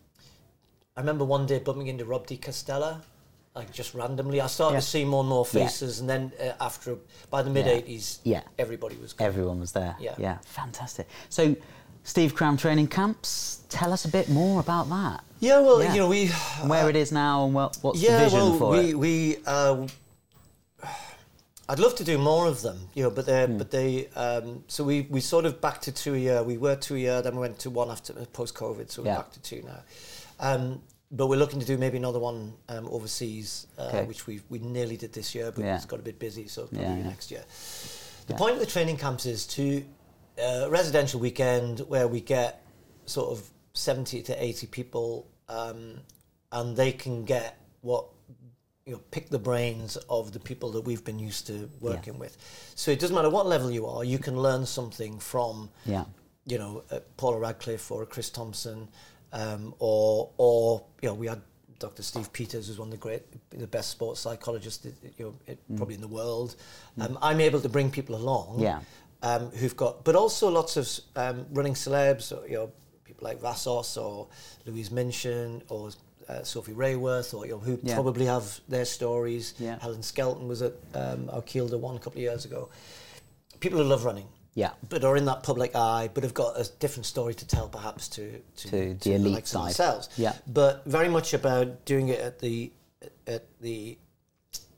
I 0.96 1.00
remember 1.00 1.24
one 1.24 1.46
day 1.46 1.58
bumping 1.58 1.86
into 1.88 2.04
Rob 2.04 2.26
de 2.26 2.36
Castella, 2.36 3.00
like 3.54 3.70
just 3.72 3.94
randomly. 3.94 4.40
I 4.40 4.46
started 4.46 4.74
Yeah. 4.76 4.80
to 4.80 4.86
see 4.86 5.04
more 5.04 5.20
and 5.20 5.28
more 5.28 5.46
Yeah. 5.52 5.64
faces, 5.66 6.00
and 6.00 6.08
then 6.08 6.32
uh, 6.40 6.52
after 6.60 6.96
by 7.30 7.42
the 7.42 7.50
mid 7.50 7.66
'80s, 7.66 8.18
Yeah. 8.24 8.42
everybody 8.58 8.96
was. 8.96 9.12
Gone. 9.12 9.26
Everyone 9.28 9.60
was 9.60 9.72
there. 9.72 9.94
Yeah. 10.00 10.14
Yeah. 10.18 10.38
Fantastic. 10.44 11.06
So, 11.28 11.54
Steve 12.02 12.34
Cram 12.34 12.56
training 12.56 12.88
camps. 12.88 13.60
Tell 13.68 13.92
us 13.92 14.04
a 14.04 14.08
bit 14.08 14.28
more 14.28 14.60
about 14.60 14.88
that. 14.88 15.22
Yeah, 15.38 15.60
well, 15.60 15.82
Yeah. 15.82 15.92
you 15.92 16.00
know, 16.00 16.08
we 16.08 16.30
And 16.60 16.70
where 16.70 16.88
it 16.88 16.96
is 16.96 17.12
now, 17.12 17.44
and 17.44 17.52
what, 17.54 17.76
what's 17.82 18.00
yeah, 18.00 18.18
the 18.18 18.24
vision 18.24 18.38
well, 18.40 18.58
for 18.58 18.70
we 18.70 18.90
it? 18.90 18.94
we. 18.98 19.36
Uh, 19.46 19.86
I'd 21.68 21.80
love 21.80 21.96
to 21.96 22.04
do 22.04 22.16
more 22.16 22.46
of 22.46 22.62
them, 22.62 22.88
you 22.94 23.02
know, 23.02 23.10
but 23.10 23.26
they 23.26 23.44
Hmm. 23.46 23.58
but 23.58 23.70
they 23.70 24.06
um, 24.14 24.64
so 24.68 24.84
we, 24.84 25.02
we 25.10 25.20
sort 25.20 25.44
of 25.46 25.60
back 25.60 25.80
to 25.82 25.92
two 25.92 26.14
a 26.14 26.18
year. 26.18 26.42
We 26.42 26.58
were 26.58 26.76
two 26.76 26.94
a 26.94 26.98
year, 26.98 27.22
then 27.22 27.34
we 27.34 27.40
went 27.40 27.58
to 27.60 27.70
one 27.70 27.90
after 27.90 28.12
post 28.26 28.54
COVID, 28.54 28.90
so 28.90 29.02
we're 29.02 29.08
Yeah. 29.08 29.16
back 29.16 29.32
to 29.32 29.40
two 29.40 29.62
now. 29.62 29.80
Um, 30.38 30.82
but 31.10 31.28
we're 31.28 31.38
looking 31.38 31.60
to 31.60 31.66
do 31.66 31.76
maybe 31.78 31.96
another 31.96 32.18
one 32.18 32.52
um, 32.68 32.86
overseas, 32.88 33.66
uh, 33.78 33.82
Okay. 33.88 34.04
which 34.04 34.26
we 34.26 34.40
we 34.48 34.58
nearly 34.60 34.96
did 34.96 35.12
this 35.12 35.34
year, 35.34 35.50
but 35.50 35.64
Yeah. 35.64 35.76
it's 35.76 35.86
got 35.86 35.98
a 35.98 36.02
bit 36.02 36.18
busy, 36.18 36.46
so 36.48 36.66
probably 36.66 36.82
Yeah, 37.02 37.02
next 37.08 37.30
year. 37.30 37.44
The 38.26 38.34
point 38.34 38.54
of 38.54 38.60
the 38.60 38.66
training 38.66 38.96
camps 38.98 39.24
is 39.26 39.46
to 39.58 39.84
uh, 40.38 40.66
residential 40.68 41.18
weekend 41.20 41.80
where 41.88 42.06
we 42.06 42.20
get 42.20 42.62
sort 43.06 43.30
of 43.32 43.48
seventy 43.72 44.22
to 44.22 44.32
eighty 44.42 44.66
people, 44.66 45.26
um, 45.48 46.00
and 46.52 46.76
they 46.76 46.92
can 46.92 47.24
get 47.24 47.58
what 47.82 48.04
you 48.86 48.92
know, 48.92 49.00
pick 49.10 49.28
the 49.28 49.38
brains 49.38 49.96
of 50.08 50.32
the 50.32 50.38
people 50.38 50.70
that 50.70 50.82
we've 50.82 51.04
been 51.04 51.18
used 51.18 51.46
to 51.48 51.68
working 51.80 52.18
with. 52.18 52.36
So 52.76 52.92
it 52.92 53.00
doesn't 53.00 53.14
matter 53.14 53.28
what 53.30 53.46
level 53.46 53.70
you 53.70 53.84
are, 53.86 54.04
you 54.04 54.18
can 54.18 54.36
learn 54.40 54.64
something 54.64 55.18
from, 55.18 55.70
Yeah. 55.84 56.04
you 56.46 56.56
know, 56.56 56.84
uh, 56.92 57.00
Paula 57.16 57.38
Radcliffe 57.40 57.90
or 57.90 58.06
Chris 58.06 58.30
Thompson, 58.30 58.88
um, 59.32 59.74
or 59.80 60.30
or 60.38 60.84
you 61.02 61.08
know, 61.08 61.14
we 61.14 61.26
had 61.26 61.42
Dr. 61.80 62.02
Steve 62.04 62.32
Peters, 62.32 62.68
who's 62.68 62.78
one 62.78 62.88
of 62.88 62.92
the 62.92 62.96
great, 62.98 63.22
the 63.50 63.66
best 63.66 63.90
sports 63.90 64.20
psychologists, 64.20 64.86
you 65.18 65.24
know, 65.26 65.34
it- 65.46 65.58
probably 65.76 65.96
in 65.96 66.00
the 66.00 66.08
world. 66.08 66.54
Um, 66.98 67.18
I'm 67.20 67.40
able 67.40 67.60
to 67.60 67.68
bring 67.68 67.90
people 67.90 68.14
along, 68.14 68.60
Yeah. 68.60 68.80
um, 69.22 69.50
who've 69.50 69.76
got, 69.76 70.04
but 70.04 70.14
also 70.14 70.48
lots 70.48 70.76
of 70.76 70.88
um, 71.16 71.46
running 71.52 71.74
celebs, 71.74 72.30
or, 72.34 72.46
you 72.46 72.54
know, 72.54 72.72
people 73.04 73.24
like 73.26 73.40
Vassos 73.40 73.96
or 73.98 74.28
Louise 74.64 74.90
Minchin 74.92 75.62
or 75.68 75.90
uh, 76.28 76.42
Sophie 76.42 76.72
Raworth, 76.72 77.34
or 77.34 77.46
you 77.46 77.52
know, 77.52 77.58
who 77.58 77.78
Yeah. 77.82 77.94
probably 77.94 78.26
have 78.26 78.60
their 78.68 78.84
stories. 78.84 79.54
Yeah. 79.58 79.78
Helen 79.80 80.02
Skelton 80.02 80.48
was 80.48 80.62
at 80.62 80.72
um, 80.94 81.30
our 81.32 81.42
Kielder 81.42 81.78
one 81.78 81.96
a 81.96 81.98
couple 81.98 82.18
of 82.18 82.22
years 82.22 82.44
ago. 82.44 82.68
People 83.60 83.78
who 83.78 83.84
love 83.84 84.04
running, 84.04 84.26
Yeah. 84.54 84.72
but 84.88 85.04
are 85.04 85.16
in 85.16 85.24
that 85.26 85.42
public 85.42 85.74
eye, 85.76 86.10
but 86.12 86.24
have 86.24 86.34
got 86.34 86.58
a 86.60 86.68
different 86.78 87.06
story 87.06 87.34
to 87.34 87.46
tell, 87.46 87.68
perhaps 87.68 88.08
to 88.10 88.40
to, 88.56 88.68
To 88.68 88.94
the 88.94 89.14
elite 89.14 89.46
side. 89.46 89.66
themselves. 89.68 90.08
Yeah. 90.16 90.34
but 90.46 90.84
very 90.86 91.08
much 91.08 91.32
about 91.34 91.84
doing 91.84 92.08
it 92.08 92.20
at 92.20 92.38
the 92.40 92.72
at 93.26 93.44
the 93.60 93.98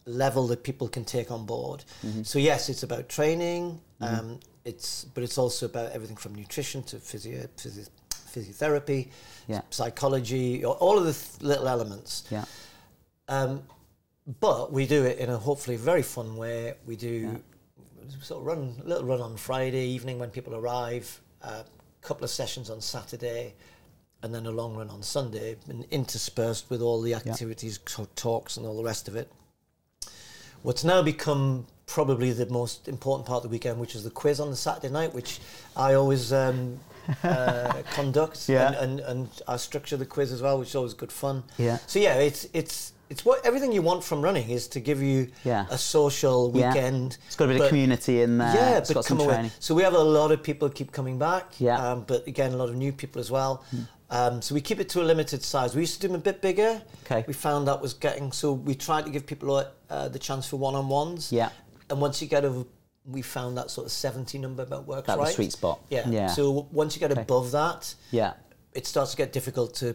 level 0.05 0.47
that 0.49 0.63
people 0.63 0.89
can 0.89 1.05
take 1.05 1.31
on 1.31 1.45
board. 1.47 1.85
Mm-hmm. 2.05 2.23
So 2.23 2.39
yes, 2.39 2.69
it's 2.69 2.83
about 2.83 3.09
training. 3.09 3.81
Um, 4.01 4.41
it's 4.65 5.05
but 5.15 5.23
it's 5.25 5.39
also 5.39 5.67
about 5.67 5.93
everything 5.93 6.17
from 6.17 6.35
nutrition 6.35 6.83
to 6.85 6.99
physio, 6.99 7.49
physio 7.57 7.85
physiotherapy, 8.35 9.09
Yeah. 9.47 9.63
psychology, 9.71 10.65
all 10.65 10.99
of 10.99 11.05
the 11.05 11.13
th- 11.13 11.43
little 11.43 11.69
elements. 11.69 12.25
Yeah. 12.31 12.45
Um, 13.29 13.63
but 14.41 14.73
we 14.73 14.87
do 14.87 15.05
it 15.05 15.19
in 15.19 15.31
a 15.31 15.39
hopefully 15.39 15.77
very 15.77 16.03
fun 16.03 16.37
way. 16.37 16.75
We 16.87 16.97
do 16.97 17.43
sort 18.21 18.41
of 18.41 18.47
run 18.47 18.75
a 18.85 18.89
little 18.89 19.05
run 19.05 19.21
on 19.21 19.37
Friday 19.37 19.87
evening 19.87 20.19
when 20.19 20.31
people 20.31 20.55
arrive, 20.55 21.21
a 21.43 21.65
couple 22.03 22.25
of 22.25 22.31
sessions 22.31 22.71
on 22.71 22.81
Saturday, 22.81 23.55
and 24.23 24.35
then 24.35 24.47
a 24.47 24.51
long 24.51 24.75
run 24.75 24.91
on 24.91 25.03
Sunday, 25.03 25.57
and 25.69 25.85
interspersed 25.91 26.69
with 26.71 26.81
all 26.83 27.01
the 27.01 27.15
activities, 27.15 27.79
t- 27.85 28.07
talks, 28.17 28.57
and 28.57 28.67
all 28.67 28.77
the 28.77 28.83
rest 28.85 29.09
of 29.09 29.17
it. 29.17 29.31
What's 30.63 30.85
now 30.85 31.03
become 31.03 31.67
probably 31.87 32.33
the 32.33 32.47
most 32.47 32.89
important 32.89 33.27
part 33.27 33.39
of 33.39 33.43
the 33.45 33.49
weekend, 33.49 33.79
which 33.79 33.95
is 33.95 34.05
the 34.05 34.11
quiz 34.11 34.41
on 34.41 34.51
the 34.51 34.57
Saturday 34.57 34.93
night, 34.93 35.15
which 35.15 35.39
I 35.77 35.95
always 35.95 36.33
um, 36.33 36.81
uh, 37.23 37.83
conduct, 37.95 38.49
Yeah. 38.49 38.69
and, 38.69 38.77
and, 38.77 39.01
and 39.01 39.29
I 39.47 39.57
structure 39.57 39.97
the 39.97 40.07
quiz 40.07 40.33
as 40.33 40.43
well, 40.43 40.59
which 40.59 40.69
is 40.71 40.75
always 40.77 40.95
good 40.95 41.13
fun. 41.13 41.45
Yeah. 41.59 41.79
So 41.87 41.99
yeah, 41.99 42.15
it's 42.15 42.47
it's 42.53 42.93
it's 43.11 43.25
what 43.25 43.45
everything 43.47 43.73
you 43.73 43.81
want 43.81 44.05
from 44.05 44.21
running 44.21 44.51
is 44.51 44.69
to 44.69 44.81
give 44.81 45.01
you 45.03 45.29
Yeah. 45.45 45.67
a 45.71 45.79
social 45.79 46.53
Yeah. 46.55 46.69
weekend. 46.69 47.17
It's 47.27 47.37
got 47.37 47.47
a 47.47 47.53
bit 47.55 47.61
of 47.63 47.69
community 47.69 48.21
in 48.23 48.39
there. 48.39 48.55
yeah, 48.55 48.79
it's 48.79 48.93
but 48.93 49.07
come 49.07 49.21
away. 49.21 49.51
So 49.61 49.75
we 49.75 49.83
have 49.83 49.95
a 49.95 49.99
lot 50.03 50.31
of 50.31 50.43
people 50.43 50.69
keep 50.69 50.93
coming 50.93 51.19
back. 51.19 51.53
Yeah. 51.59 51.79
Um, 51.93 52.05
but 52.07 52.27
again, 52.27 52.53
a 52.53 52.57
lot 52.57 52.69
of 52.69 52.75
new 52.77 52.93
people 52.93 53.21
as 53.21 53.31
well. 53.31 53.65
Hmm. 53.71 53.81
Um, 54.11 54.43
so 54.43 54.55
we 54.55 54.63
keep 54.63 54.81
it 54.81 54.89
to 54.91 55.03
a 55.03 55.05
limited 55.05 55.43
size. 55.43 55.75
We 55.75 55.83
used 55.83 55.95
to 55.97 56.01
do 56.01 56.09
them 56.09 56.17
a 56.17 56.25
bit 56.25 56.41
bigger. 56.41 56.81
Okay. 57.05 57.25
We 57.27 57.35
found 57.35 57.69
that 57.69 57.81
was 57.83 57.93
getting 57.95 58.33
so 58.33 58.53
we 58.53 58.75
tried 58.75 59.05
to 59.05 59.11
give 59.11 59.27
people 59.27 59.55
uh, 59.91 60.09
the 60.09 60.19
chance 60.19 60.47
for 60.49 60.57
one-on-ones. 60.57 61.31
Yeah. 61.33 61.51
And 61.91 62.01
once 62.01 62.21
you 62.23 62.29
get 62.29 62.45
over, 62.45 62.65
we 63.11 63.23
found 63.23 63.57
that 63.57 63.71
sort 63.71 63.87
of 63.87 63.93
seventy 63.93 64.39
number 64.39 64.63
about 64.63 64.87
works 64.87 65.07
That 65.07 65.19
right. 65.19 65.35
sweet 65.35 65.53
spot. 65.53 65.81
Yeah. 65.89 66.09
Yeah. 66.09 66.27
So 66.29 66.69
once 66.71 66.95
you 66.95 67.01
get 67.01 67.11
Okay. 67.13 67.23
above 67.23 67.51
that, 67.53 67.95
Yeah. 68.11 68.35
it 68.75 68.87
starts 68.87 69.13
to 69.13 69.17
get 69.17 69.33
difficult 69.33 69.75
to 69.77 69.95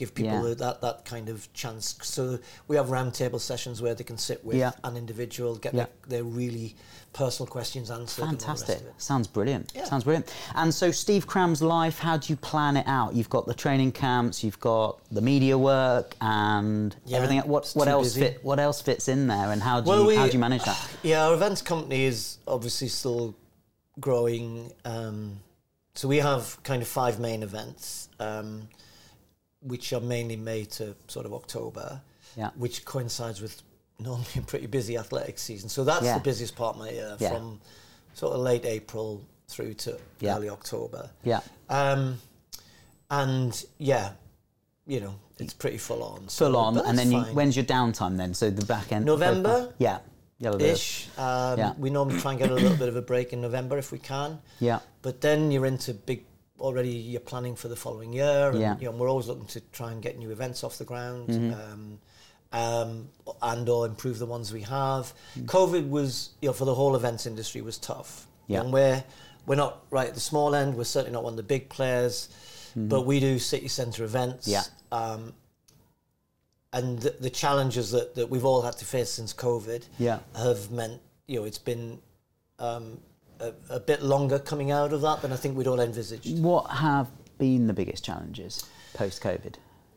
give 0.00 0.14
people 0.14 0.48
Yeah. 0.48 0.54
that, 0.54 0.80
that 0.80 1.04
kind 1.04 1.28
of 1.28 1.52
chance. 1.52 1.94
So 2.02 2.38
we 2.68 2.76
have 2.76 2.86
roundtable 2.86 3.38
sessions 3.38 3.82
where 3.82 3.94
they 3.94 4.02
can 4.02 4.16
sit 4.16 4.42
with 4.42 4.56
Yeah. 4.56 4.72
an 4.82 4.96
individual, 4.96 5.56
get 5.56 5.74
Yeah. 5.74 5.86
their, 6.08 6.22
their 6.22 6.24
really 6.24 6.74
personal 7.12 7.46
questions 7.46 7.90
answered. 7.90 8.22
and 8.22 8.30
all 8.32 8.38
the 8.38 8.46
rest 8.46 8.66
Fantastic. 8.66 8.94
Sounds 8.96 9.26
brilliant. 9.26 9.72
Yeah. 9.74 9.84
Sounds 9.84 10.04
brilliant. 10.04 10.32
And 10.54 10.72
so, 10.74 10.90
Steve 10.90 11.26
Cram's 11.26 11.60
life, 11.60 11.98
how 11.98 12.16
do 12.16 12.32
you 12.32 12.36
plan 12.36 12.78
it 12.78 12.86
out? 12.88 13.14
You've 13.14 13.28
got 13.28 13.44
the 13.46 13.52
training 13.52 13.92
camps, 13.92 14.42
you've 14.42 14.58
got 14.60 14.98
the 15.12 15.20
media 15.20 15.58
work, 15.58 16.16
and 16.22 16.96
everything. 17.12 17.40
What 17.40 17.70
what 17.74 17.88
else 17.88 18.16
fit? 18.16 18.42
What 18.42 18.58
else 18.58 18.80
fits 18.80 19.06
in 19.08 19.26
there? 19.26 19.52
And 19.52 19.60
how 19.62 19.82
do 19.82 19.90
Well, 19.90 20.00
you 20.00 20.06
we- 20.06 20.16
how 20.16 20.26
do 20.28 20.32
you 20.32 20.38
manage 20.38 20.64
that? 20.64 20.78
Yeah, 21.02 21.26
our 21.26 21.34
events 21.34 21.60
company 21.60 22.04
is 22.04 22.38
obviously 22.46 22.88
still 22.88 23.34
growing. 23.98 24.72
Um, 24.86 25.40
so 25.94 26.08
we 26.08 26.18
have 26.18 26.58
kind 26.62 26.80
of 26.80 26.88
five 26.88 27.18
main 27.20 27.42
events, 27.42 28.08
um, 28.18 28.68
which 29.62 29.92
are 29.92 30.00
mainly 30.00 30.36
May 30.36 30.64
to 30.64 30.94
sort 31.08 31.26
of 31.26 31.32
October, 31.34 32.00
Yeah. 32.36 32.50
which 32.56 32.84
coincides 32.84 33.40
with 33.40 33.62
normally 33.98 34.26
a 34.36 34.42
pretty 34.42 34.66
busy 34.66 34.96
athletic 34.96 35.38
season. 35.38 35.68
So 35.68 35.84
that's 35.84 36.04
Yeah. 36.04 36.14
the 36.18 36.24
busiest 36.24 36.56
part 36.56 36.76
of 36.76 36.80
my 36.82 36.90
year 36.90 37.16
Yeah. 37.18 37.34
from 37.34 37.60
sort 38.14 38.34
of 38.34 38.40
late 38.40 38.64
April 38.64 39.22
through 39.48 39.74
to 39.74 39.98
early 40.22 40.48
October. 40.48 41.10
Yeah. 41.24 41.40
Um, 41.68 42.18
and 43.10 43.64
yeah, 43.78 44.12
you 44.86 45.00
know, 45.00 45.14
it's 45.38 45.52
pretty 45.52 45.78
full 45.78 46.02
on. 46.02 46.28
so- 46.28 46.46
Full 46.46 46.56
on, 46.56 46.78
and 46.78 46.98
then 46.98 47.12
you, 47.12 47.20
when's 47.34 47.56
your 47.56 47.64
downtime 47.64 48.16
then? 48.16 48.34
So 48.34 48.50
the 48.50 48.64
back 48.64 48.92
end. 48.92 49.04
November? 49.04 49.72
Yeah. 49.78 49.98
Ish. 50.42 51.08
Um, 51.18 51.58
Yeah. 51.58 51.74
We 51.78 51.90
normally 51.90 52.18
try 52.18 52.30
and 52.32 52.40
get 52.40 52.50
a 52.50 52.54
little 52.54 52.76
bit 52.76 52.88
of 52.88 52.96
a 52.96 53.02
break 53.02 53.34
in 53.34 53.42
November 53.42 53.76
if 53.76 53.92
we 53.92 53.98
can. 53.98 54.40
Yeah. 54.58 54.78
But 55.02 55.20
then 55.20 55.50
you're 55.50 55.66
into 55.66 55.92
big. 55.92 56.24
Already, 56.60 56.90
you're 56.90 57.20
planning 57.20 57.56
for 57.56 57.68
the 57.68 57.76
following 57.76 58.12
year, 58.12 58.50
and 58.50 58.60
Yeah. 58.60 58.76
you 58.78 58.84
know, 58.86 58.90
we're 58.92 59.08
always 59.08 59.26
looking 59.28 59.46
to 59.46 59.60
try 59.72 59.92
and 59.92 60.02
get 60.02 60.18
new 60.18 60.30
events 60.30 60.62
off 60.62 60.76
the 60.78 60.84
ground, 60.84 61.28
Mm-hmm. 61.28 61.72
um, 61.72 61.98
um, 62.52 63.08
and 63.42 63.68
or 63.68 63.86
improve 63.86 64.18
the 64.18 64.26
ones 64.26 64.52
we 64.52 64.62
have. 64.62 65.14
Mm. 65.38 65.46
COVID 65.46 65.88
was, 65.88 66.30
you 66.42 66.48
know, 66.48 66.52
for 66.52 66.64
the 66.64 66.74
whole 66.74 66.96
events 66.96 67.24
industry 67.26 67.60
was 67.62 67.78
tough. 67.78 68.26
Yeah. 68.46 68.60
And 68.62 68.72
we're 68.72 69.02
we're 69.46 69.54
not 69.56 69.84
right 69.90 70.08
at 70.08 70.14
the 70.14 70.20
small 70.20 70.54
end. 70.54 70.76
We're 70.76 70.84
certainly 70.84 71.12
not 71.12 71.24
one 71.24 71.32
of 71.32 71.36
the 71.38 71.42
big 71.44 71.68
players, 71.70 72.28
but 72.76 73.02
we 73.06 73.20
do 73.20 73.38
city 73.38 73.68
centre 73.68 74.04
events. 74.04 74.48
Mm-hmm. 74.48 74.52
Yeah. 74.92 74.98
Um, 74.98 75.32
and 76.72 76.98
the, 77.00 77.10
the 77.20 77.30
challenges 77.30 77.90
that, 77.92 78.14
that 78.16 78.28
we've 78.30 78.44
all 78.44 78.62
had 78.62 78.76
to 78.78 78.84
face 78.84 79.10
since 79.10 79.32
COVID 79.32 79.84
Yeah. 79.98 80.18
have 80.36 80.70
meant 80.70 81.00
you 81.26 81.40
know 81.40 81.44
it's 81.46 81.58
been 81.58 82.00
um, 82.58 82.98
a, 83.40 83.52
a 83.70 83.80
bit 83.80 84.02
longer 84.02 84.38
coming 84.38 84.70
out 84.70 84.92
of 84.92 85.00
that 85.02 85.22
than 85.22 85.32
I 85.32 85.36
think 85.36 85.56
we'd 85.56 85.66
all 85.66 85.80
envisaged. 85.80 86.38
What 86.42 86.70
have 86.70 87.08
been 87.38 87.66
the 87.66 87.72
biggest 87.72 88.04
challenges 88.04 88.64
post 88.94 89.22
COVID? 89.22 89.54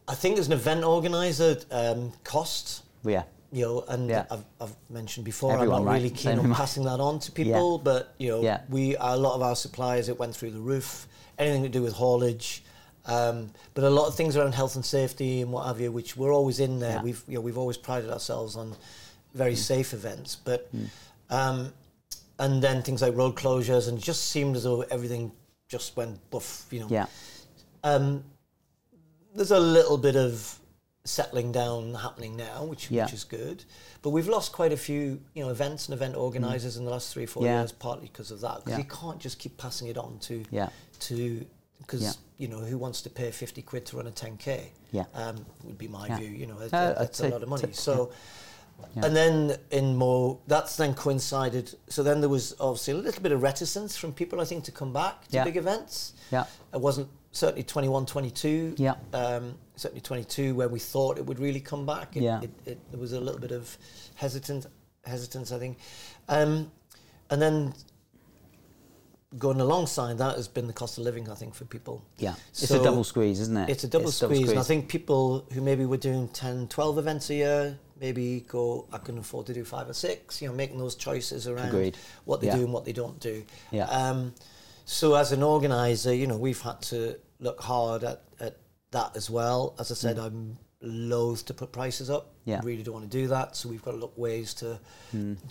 I 0.08 0.16
think 0.16 0.38
as 0.38 0.48
an 0.48 0.54
event 0.54 0.84
organizer, 0.84 1.58
um, 1.72 2.12
cost. 2.24 2.84
Yeah. 3.06 3.24
You 3.52 3.66
know, 3.66 3.86
and 3.88 4.10
Yeah. 4.10 4.26
I've, 4.32 4.44
I've 4.60 4.76
mentioned 4.90 5.26
before, 5.26 5.54
Everyone, 5.54 5.80
I'm 5.80 5.86
not 5.86 5.92
right? 5.92 5.98
really 5.98 6.10
keen 6.16 6.40
on 6.40 6.54
passing 6.54 6.84
that 6.86 7.00
on 7.00 7.20
to 7.20 7.32
people. 7.32 7.78
yeah. 7.78 7.84
But 7.84 8.16
you 8.18 8.30
know, 8.30 8.42
Yeah. 8.42 8.62
we 8.70 8.96
a 8.98 9.16
lot 9.16 9.36
of 9.36 9.42
our 9.42 9.56
suppliers 9.56 10.10
it 10.10 10.18
went 10.20 10.36
through 10.36 10.52
the 10.52 10.60
roof. 10.60 11.08
Anything 11.38 11.64
to 11.64 11.70
do 11.70 11.82
with 11.82 11.94
haulage, 11.94 12.64
um, 13.06 13.50
but 13.74 13.84
a 13.84 13.90
lot 13.90 14.08
of 14.08 14.16
things 14.16 14.38
around 14.38 14.54
health 14.54 14.76
and 14.76 14.86
safety 14.86 15.42
and 15.42 15.52
what 15.52 15.66
have 15.66 15.82
you, 15.82 15.92
which 15.92 16.16
we're 16.16 16.32
always 16.34 16.60
in 16.60 16.80
there. 16.80 16.92
Yeah. 16.94 17.00
Mm. 17.00 17.04
We've 17.04 17.24
you 17.28 17.34
know 17.36 17.42
we've 17.42 17.58
always 17.58 17.78
prided 17.78 18.10
ourselves 18.12 18.56
on 18.56 18.76
very 19.34 19.56
safe 19.56 19.94
events, 19.94 20.36
but 20.36 20.70
um, 21.32 21.74
and 22.44 22.62
then 22.62 22.82
things 22.84 23.02
like 23.02 23.16
road 23.16 23.36
closures, 23.36 23.88
and 23.88 23.98
it 23.98 24.04
just 24.04 24.24
seemed 24.26 24.56
as 24.58 24.64
though 24.64 24.82
everything 24.82 25.32
just 25.70 25.96
went 25.96 26.20
buff. 26.30 26.68
You 26.72 26.82
know, 26.82 26.88
Yeah. 26.90 27.06
um, 27.84 28.24
there's 29.34 29.52
a 29.52 29.60
little 29.60 29.98
bit 29.98 30.16
of 30.16 30.60
settling 31.06 31.52
down 31.52 31.94
happening 31.96 32.36
now, 32.36 32.64
which 32.66 32.90
Yeah. 32.92 33.06
which 33.06 33.14
is 33.14 33.24
good. 33.24 33.64
But 34.02 34.12
we've 34.12 34.28
lost 34.28 34.52
quite 34.52 34.72
a 34.74 34.78
few, 34.78 35.22
you 35.34 35.44
know, 35.44 35.50
events 35.50 35.88
and 35.88 35.94
event 35.94 36.16
organisers 36.16 36.76
in 36.78 36.86
the 36.86 36.92
last 36.92 37.14
three, 37.14 37.26
four 37.26 37.44
Mm. 37.44 37.46
Yeah. 37.48 37.60
years, 37.60 37.72
partly 37.72 38.08
because 38.08 38.30
of 38.32 38.42
that. 38.42 38.56
Because 38.58 38.74
Yeah. 38.74 38.78
you 38.80 38.90
can't 39.02 39.20
just 39.20 39.40
keep 39.40 39.58
passing 39.58 39.88
it 39.88 39.98
on 39.98 40.20
to 40.20 40.44
Yeah. 40.52 40.70
to 41.08 41.46
because 41.80 42.18
you 42.38 42.48
know 42.48 42.60
who 42.60 42.78
wants 42.78 43.02
to 43.02 43.10
pay 43.10 43.30
fifty 43.32 43.62
quid 43.62 43.86
to 43.88 43.98
run 43.98 44.08
a 44.08 44.12
ten 44.12 44.38
k? 44.38 44.72
Yeah. 44.92 45.06
um, 45.16 45.46
would 45.64 45.78
be 45.78 45.88
my 45.88 46.08
view. 46.20 46.30
You 46.30 46.46
know, 46.48 46.58
that's, 46.60 46.74
Uh, 46.74 46.94
that's 47.00 47.20
a 47.22 47.30
lot 47.30 47.42
of 47.44 47.50
money. 47.50 47.64
t- 47.68 47.74
So. 47.74 48.12
Yeah. 48.96 49.06
And 49.06 49.16
then 49.16 49.58
in 49.72 49.96
more, 49.96 50.40
that's 50.48 50.76
then 50.78 50.94
coincided. 50.94 51.74
So 51.90 52.04
then 52.04 52.20
there 52.22 52.30
was 52.30 52.56
obviously 52.60 52.94
a 52.94 52.98
little 52.98 53.22
bit 53.22 53.32
of 53.32 53.42
reticence 53.42 53.98
from 53.98 54.14
people, 54.14 54.40
I 54.42 54.46
think, 54.46 54.64
to 54.66 54.72
come 54.72 54.94
back 54.94 55.28
to 55.30 55.36
Yeah. 55.38 55.44
big 55.44 55.58
events. 55.58 56.14
Yeah. 56.32 56.46
It 56.74 56.82
wasn't 56.82 57.10
certainly 57.32 57.64
21, 57.64 58.06
22. 58.06 58.76
Yeah. 58.78 58.96
Um, 59.14 59.56
certainly 59.76 60.02
22, 60.02 60.56
where 60.56 60.70
we 60.70 60.80
thought 60.80 61.18
it 61.18 61.26
would 61.26 61.40
really 61.40 61.60
come 61.60 61.86
back. 61.86 62.16
It, 62.16 62.24
Yeah. 62.24 62.42
It, 62.42 62.52
it, 62.66 62.92
there 62.92 63.00
was 63.00 63.14
a 63.14 63.20
little 63.20 63.40
bit 63.42 63.52
of 63.52 63.78
hesitant, 64.16 64.68
hesitance, 65.06 65.52
I 65.52 65.60
think. 65.60 65.78
Um, 66.30 66.72
and 67.30 67.42
then 67.42 67.74
going 69.38 69.60
alongside 69.60 70.18
that 70.20 70.36
has 70.36 70.48
been 70.48 70.68
the 70.68 70.74
cost 70.74 70.98
of 70.98 71.04
living, 71.04 71.30
I 71.30 71.36
think, 71.36 71.56
for 71.56 71.66
people. 71.66 72.04
Yeah. 72.18 72.36
It's 72.52 72.70
a 72.70 72.84
double 72.84 73.04
squeeze, 73.04 73.40
isn't 73.40 73.58
it? 73.58 73.70
It's 73.70 73.84
a 73.84 73.88
double 73.88 74.12
squeeze. 74.12 74.50
And 74.50 74.60
I 74.60 74.64
think 74.64 74.88
people 74.88 75.46
who 75.54 75.62
maybe 75.62 75.86
were 75.86 75.98
doing 75.98 76.28
10, 76.28 76.68
12 76.68 76.98
events 77.00 77.30
a 77.32 77.36
year, 77.36 77.80
maybe 78.00 78.42
go, 78.48 78.88
I 78.92 78.98
can 78.98 79.18
afford 79.18 79.46
to 79.48 79.54
do 79.54 79.64
five 79.64 79.90
or 79.90 79.94
six, 79.94 80.42
you 80.42 80.48
know, 80.48 80.54
making 80.56 80.78
those 80.78 80.96
choices 80.96 81.48
around 81.48 81.70
Agreed. 81.70 81.98
what 82.26 82.42
they 82.42 82.48
Yeah. 82.48 82.56
do 82.58 82.64
and 82.64 82.74
what 82.74 82.86
they 82.86 82.94
don't 82.94 83.20
do. 83.20 83.44
Yeah. 83.72 83.86
Um, 83.90 84.34
so 84.86 85.16
as 85.16 85.32
an 85.32 85.44
organizer, 85.44 86.14
you 86.14 86.28
know, 86.28 86.38
we've 86.38 86.60
had 86.62 86.82
to 86.84 87.18
look 87.40 87.62
hard 87.62 88.04
at, 88.04 88.24
at 88.40 88.58
that 88.92 89.16
as 89.16 89.30
well. 89.30 89.76
As 89.80 89.92
I 89.92 89.96
said, 89.96 90.20
I'm 90.20 90.58
loath 90.82 91.46
to 91.46 91.54
put 91.54 91.72
prices 91.72 92.10
up. 92.10 92.26
Mm. 92.26 92.32
Yeah. 92.46 92.60
Mm. 92.60 92.66
Really 92.66 92.84
don't 92.84 92.94
want 92.96 93.10
to 93.12 93.18
do 93.18 93.28
that. 93.28 93.56
So 93.56 93.70
we've 93.70 93.82
got 93.82 93.92
to 93.92 93.98
look 93.98 94.18
ways 94.18 94.54
to 94.56 94.80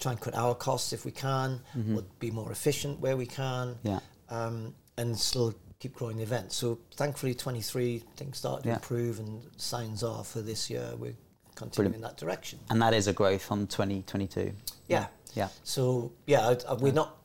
try 0.01 0.13
and 0.13 0.21
cut 0.21 0.35
our 0.35 0.55
costs 0.55 0.93
if 0.93 1.05
we 1.05 1.13
can, 1.13 1.61
Mm. 1.77 1.97
or 1.99 2.03
be 2.19 2.31
more 2.31 2.53
efficient 2.53 3.01
where 3.01 3.17
we 3.17 3.27
can, 3.27 3.69
Mm-hmm. 3.77 3.89
Yeah. 3.89 4.01
um, 4.29 4.75
and 4.99 5.19
still 5.19 5.55
keep 5.81 5.95
growing 5.95 6.19
the 6.19 6.23
event. 6.23 6.53
So 6.53 6.79
thankfully, 6.97 7.35
23 7.35 8.05
things 8.17 8.37
start 8.39 8.63
to 8.65 8.69
Yeah. 8.69 8.75
improve, 8.75 9.19
and 9.19 9.43
signs 9.57 10.03
are 10.05 10.23
for 10.23 10.41
this 10.43 10.69
year 10.71 10.95
we're 10.97 11.17
continuing 11.55 11.95
in 11.95 12.01
that 12.03 12.17
direction. 12.17 12.59
And 12.71 12.81
that 12.83 12.95
is 12.95 13.07
a 13.07 13.13
growth 13.13 13.51
on 13.51 13.67
2022. 13.67 14.53
Yeah. 14.89 15.07
Yeah. 15.35 15.49
So 15.65 16.13
yeah, 16.27 16.49
I, 16.49 16.57
I, 16.69 16.75
we're 16.75 16.93
not 16.93 17.17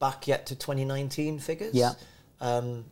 back 0.00 0.26
yet 0.28 0.46
to 0.46 0.54
2019 0.54 1.38
figures. 1.38 1.74
Yeah. 1.74 1.92
Um, 2.40 2.84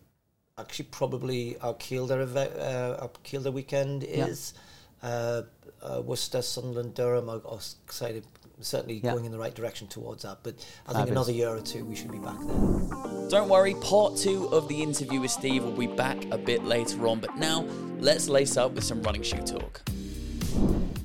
actually, 0.59 0.87
probably 0.87 1.59
our 1.59 1.75
Kielder 1.75 2.23
event, 2.23 2.53
uh, 2.57 2.97
our 3.03 3.09
Kielder 3.25 3.53
weekend 3.53 4.03
Yeah. 4.03 4.27
is 4.27 4.55
uh, 5.03 5.43
uh, 5.83 6.01
Worcester, 6.03 6.43
Sunderland, 6.43 6.95
Durham. 6.95 7.29
I 7.29 7.35
I 7.35 7.37
was 7.37 7.77
excited, 7.85 8.25
certainly 8.61 9.01
Yeah. 9.03 9.13
going 9.13 9.25
in 9.25 9.33
the 9.33 9.39
right 9.39 9.55
direction 9.55 9.89
towards 9.89 10.23
that. 10.23 10.39
But 10.43 10.55
I 10.87 10.93
think 10.93 11.09
Fabulous. 11.09 11.11
another 11.11 11.33
year 11.33 11.49
or 11.49 11.61
two, 11.61 11.85
we 11.85 11.97
should 11.97 12.13
be 12.13 12.19
back 12.19 12.39
there. 12.41 13.29
Don't 13.29 13.49
worry, 13.49 13.75
part 13.75 14.17
two 14.17 14.47
of 14.53 14.69
the 14.69 14.81
interview 14.83 15.21
with 15.21 15.31
Steve 15.33 15.65
will 15.65 15.73
be 15.73 15.87
back 15.87 16.25
a 16.31 16.39
bit 16.39 16.65
later 16.65 17.07
on, 17.09 17.19
but 17.21 17.37
now 17.37 17.63
let's 17.99 18.29
lace 18.29 18.57
up 18.57 18.73
with 18.73 18.85
some 18.85 19.03
running 19.03 19.23
shoe 19.23 19.43
talk. 19.43 19.83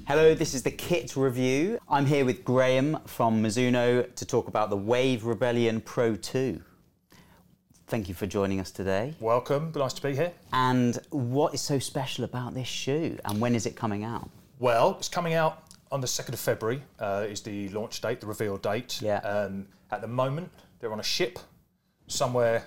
Hello, 0.07 0.33
this 0.33 0.53
is 0.53 0.63
the 0.63 0.71
kit 0.71 1.17
review. 1.17 1.79
I'm 1.89 2.05
here 2.05 2.23
with 2.23 2.45
Graham 2.45 2.97
from 3.07 3.43
Mizuno 3.43 4.15
to 4.15 4.25
talk 4.25 4.47
about 4.47 4.69
the 4.69 4.77
Wave 4.77 5.25
Rebellion 5.25 5.81
Pro 5.81 6.15
2. 6.15 6.61
Thank 7.87 8.07
you 8.07 8.15
for 8.15 8.25
joining 8.25 8.61
us 8.61 8.71
today. 8.71 9.15
Welcome, 9.19 9.73
nice 9.75 9.91
to 9.91 10.01
be 10.01 10.15
here. 10.15 10.31
And 10.53 10.97
what 11.09 11.53
is 11.53 11.59
so 11.59 11.77
special 11.77 12.23
about 12.23 12.53
this 12.53 12.69
shoe 12.69 13.17
and 13.25 13.41
when 13.41 13.53
is 13.53 13.65
it 13.65 13.75
coming 13.75 14.05
out? 14.05 14.29
Well, 14.59 14.95
it's 14.97 15.09
coming 15.09 15.33
out 15.33 15.65
on 15.91 15.99
the 15.99 16.07
2nd 16.07 16.29
of 16.31 16.39
February, 16.39 16.81
uh, 16.99 17.25
is 17.27 17.41
the 17.41 17.67
launch 17.71 17.99
date, 17.99 18.21
the 18.21 18.27
reveal 18.27 18.55
date. 18.55 19.01
Yeah. 19.01 19.17
Um, 19.17 19.67
at 19.91 19.99
the 19.99 20.07
moment, 20.07 20.49
they're 20.79 20.93
on 20.93 21.01
a 21.01 21.03
ship 21.03 21.37
somewhere 22.07 22.63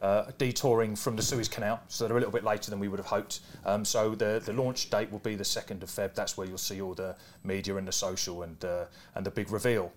uh, 0.00 0.30
detouring 0.38 0.96
from 0.96 1.16
the 1.16 1.22
Suez 1.22 1.48
Canal, 1.48 1.80
so 1.88 2.06
they're 2.06 2.16
a 2.16 2.20
little 2.20 2.32
bit 2.32 2.44
later 2.44 2.70
than 2.70 2.80
we 2.80 2.88
would 2.88 2.98
have 2.98 3.06
hoped. 3.06 3.40
Um, 3.66 3.84
so 3.84 4.14
the, 4.14 4.42
the 4.44 4.52
launch 4.52 4.90
date 4.90 5.10
will 5.12 5.18
be 5.18 5.34
the 5.34 5.44
2nd 5.44 5.82
of 5.82 5.90
Feb. 5.90 6.14
That's 6.14 6.36
where 6.36 6.46
you'll 6.46 6.58
see 6.58 6.80
all 6.80 6.94
the 6.94 7.16
media 7.44 7.76
and 7.76 7.86
the 7.86 7.92
social 7.92 8.42
and, 8.42 8.64
uh, 8.64 8.84
and 9.14 9.26
the 9.26 9.30
big 9.30 9.50
reveal. 9.50 9.92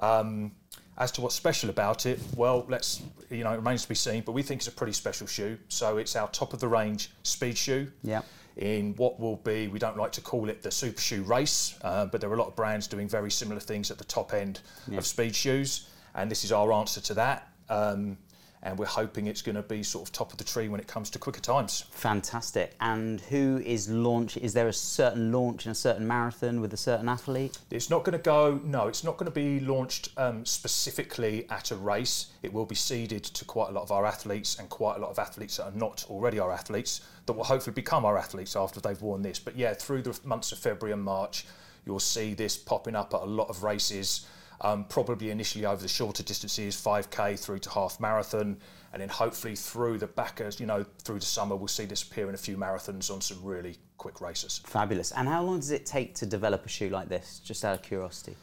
Um, 0.00 0.52
as 0.96 1.10
to 1.12 1.20
what's 1.20 1.34
special 1.34 1.70
about 1.70 2.06
it, 2.06 2.20
well, 2.36 2.64
let's 2.68 3.02
you 3.30 3.42
know, 3.44 3.52
it 3.52 3.56
remains 3.56 3.82
to 3.82 3.88
be 3.88 3.94
seen. 3.94 4.22
But 4.24 4.32
we 4.32 4.42
think 4.42 4.60
it's 4.60 4.68
a 4.68 4.72
pretty 4.72 4.92
special 4.92 5.26
shoe. 5.26 5.58
So 5.68 5.98
it's 5.98 6.14
our 6.14 6.28
top 6.28 6.52
of 6.52 6.60
the 6.60 6.68
range 6.68 7.10
speed 7.22 7.58
shoe. 7.58 7.90
Yeah. 8.02 8.22
In 8.56 8.94
what 8.94 9.18
will 9.18 9.36
be, 9.36 9.66
we 9.66 9.80
don't 9.80 9.96
like 9.96 10.12
to 10.12 10.20
call 10.20 10.48
it 10.48 10.62
the 10.62 10.70
super 10.70 11.00
shoe 11.00 11.24
race, 11.24 11.76
uh, 11.82 12.06
but 12.06 12.20
there 12.20 12.30
are 12.30 12.34
a 12.34 12.38
lot 12.38 12.46
of 12.46 12.54
brands 12.54 12.86
doing 12.86 13.08
very 13.08 13.30
similar 13.30 13.58
things 13.58 13.90
at 13.90 13.98
the 13.98 14.04
top 14.04 14.32
end 14.32 14.60
of 14.96 15.04
speed 15.04 15.34
shoes, 15.34 15.88
and 16.14 16.30
this 16.30 16.44
is 16.44 16.52
our 16.52 16.72
answer 16.72 17.00
to 17.00 17.14
that. 17.14 17.48
Um, 17.68 18.16
and 18.64 18.78
we're 18.78 18.86
hoping 18.86 19.26
it's 19.26 19.42
going 19.42 19.54
to 19.54 19.62
be 19.62 19.82
sort 19.82 20.08
of 20.08 20.12
top 20.12 20.32
of 20.32 20.38
the 20.38 20.44
tree 20.44 20.68
when 20.68 20.80
it 20.80 20.86
comes 20.86 21.10
to 21.10 21.18
quicker 21.18 21.40
times. 21.40 21.84
Fantastic. 21.90 22.74
And 22.80 23.20
who 23.20 23.62
is 23.64 23.90
launch? 23.90 24.38
Is 24.38 24.54
there 24.54 24.68
a 24.68 24.72
certain 24.72 25.30
launch 25.30 25.66
in 25.66 25.72
a 25.72 25.74
certain 25.74 26.06
marathon 26.06 26.60
with 26.62 26.72
a 26.72 26.76
certain 26.76 27.08
athlete? 27.08 27.58
It's 27.70 27.90
not 27.90 28.04
going 28.04 28.18
to 28.18 28.22
go, 28.22 28.60
no, 28.64 28.88
it's 28.88 29.04
not 29.04 29.18
going 29.18 29.30
to 29.30 29.34
be 29.34 29.60
launched 29.60 30.08
um, 30.16 30.46
specifically 30.46 31.46
at 31.50 31.70
a 31.70 31.76
race. 31.76 32.28
It 32.42 32.52
will 32.52 32.64
be 32.64 32.74
seeded 32.74 33.22
to 33.24 33.44
quite 33.44 33.68
a 33.68 33.72
lot 33.72 33.82
of 33.82 33.92
our 33.92 34.06
athletes 34.06 34.58
and 34.58 34.68
quite 34.70 34.96
a 34.96 35.00
lot 35.00 35.10
of 35.10 35.18
athletes 35.18 35.58
that 35.58 35.64
are 35.64 35.72
not 35.76 36.06
already 36.08 36.38
our 36.38 36.50
athletes 36.50 37.02
that 37.26 37.34
will 37.34 37.44
hopefully 37.44 37.74
become 37.74 38.04
our 38.04 38.16
athletes 38.16 38.56
after 38.56 38.80
they've 38.80 39.00
worn 39.00 39.22
this. 39.22 39.38
But 39.38 39.56
yeah, 39.56 39.74
through 39.74 40.02
the 40.02 40.18
months 40.24 40.52
of 40.52 40.58
February 40.58 40.92
and 40.92 41.02
March, 41.02 41.46
you'll 41.84 42.00
see 42.00 42.32
this 42.32 42.56
popping 42.56 42.96
up 42.96 43.12
at 43.12 43.20
a 43.20 43.26
lot 43.26 43.48
of 43.48 43.62
races. 43.62 44.26
Um, 44.60 44.84
probably 44.84 45.30
initially 45.30 45.66
over 45.66 45.82
the 45.82 45.88
shorter 45.88 46.22
distances, 46.22 46.76
5k 46.76 47.38
through 47.38 47.58
to 47.60 47.70
half 47.70 47.98
marathon, 48.00 48.56
and 48.92 49.02
then 49.02 49.08
hopefully 49.08 49.56
through 49.56 49.98
the 49.98 50.06
back, 50.06 50.40
as 50.40 50.60
you 50.60 50.66
know, 50.66 50.84
through 51.02 51.18
the 51.18 51.26
summer, 51.26 51.56
we'll 51.56 51.68
see 51.68 51.84
this 51.84 52.02
appear 52.02 52.28
in 52.28 52.34
a 52.34 52.38
few 52.38 52.56
marathons 52.56 53.12
on 53.12 53.20
some 53.20 53.42
really 53.42 53.76
quick 53.98 54.20
races. 54.20 54.60
Fabulous. 54.64 55.10
And 55.12 55.26
how 55.28 55.42
long 55.42 55.58
does 55.58 55.70
it 55.72 55.84
take 55.84 56.14
to 56.16 56.26
develop 56.26 56.64
a 56.64 56.68
shoe 56.68 56.88
like 56.88 57.08
this? 57.08 57.40
Just 57.44 57.64
out 57.64 57.74
of 57.74 57.82
curiosity. 57.82 58.36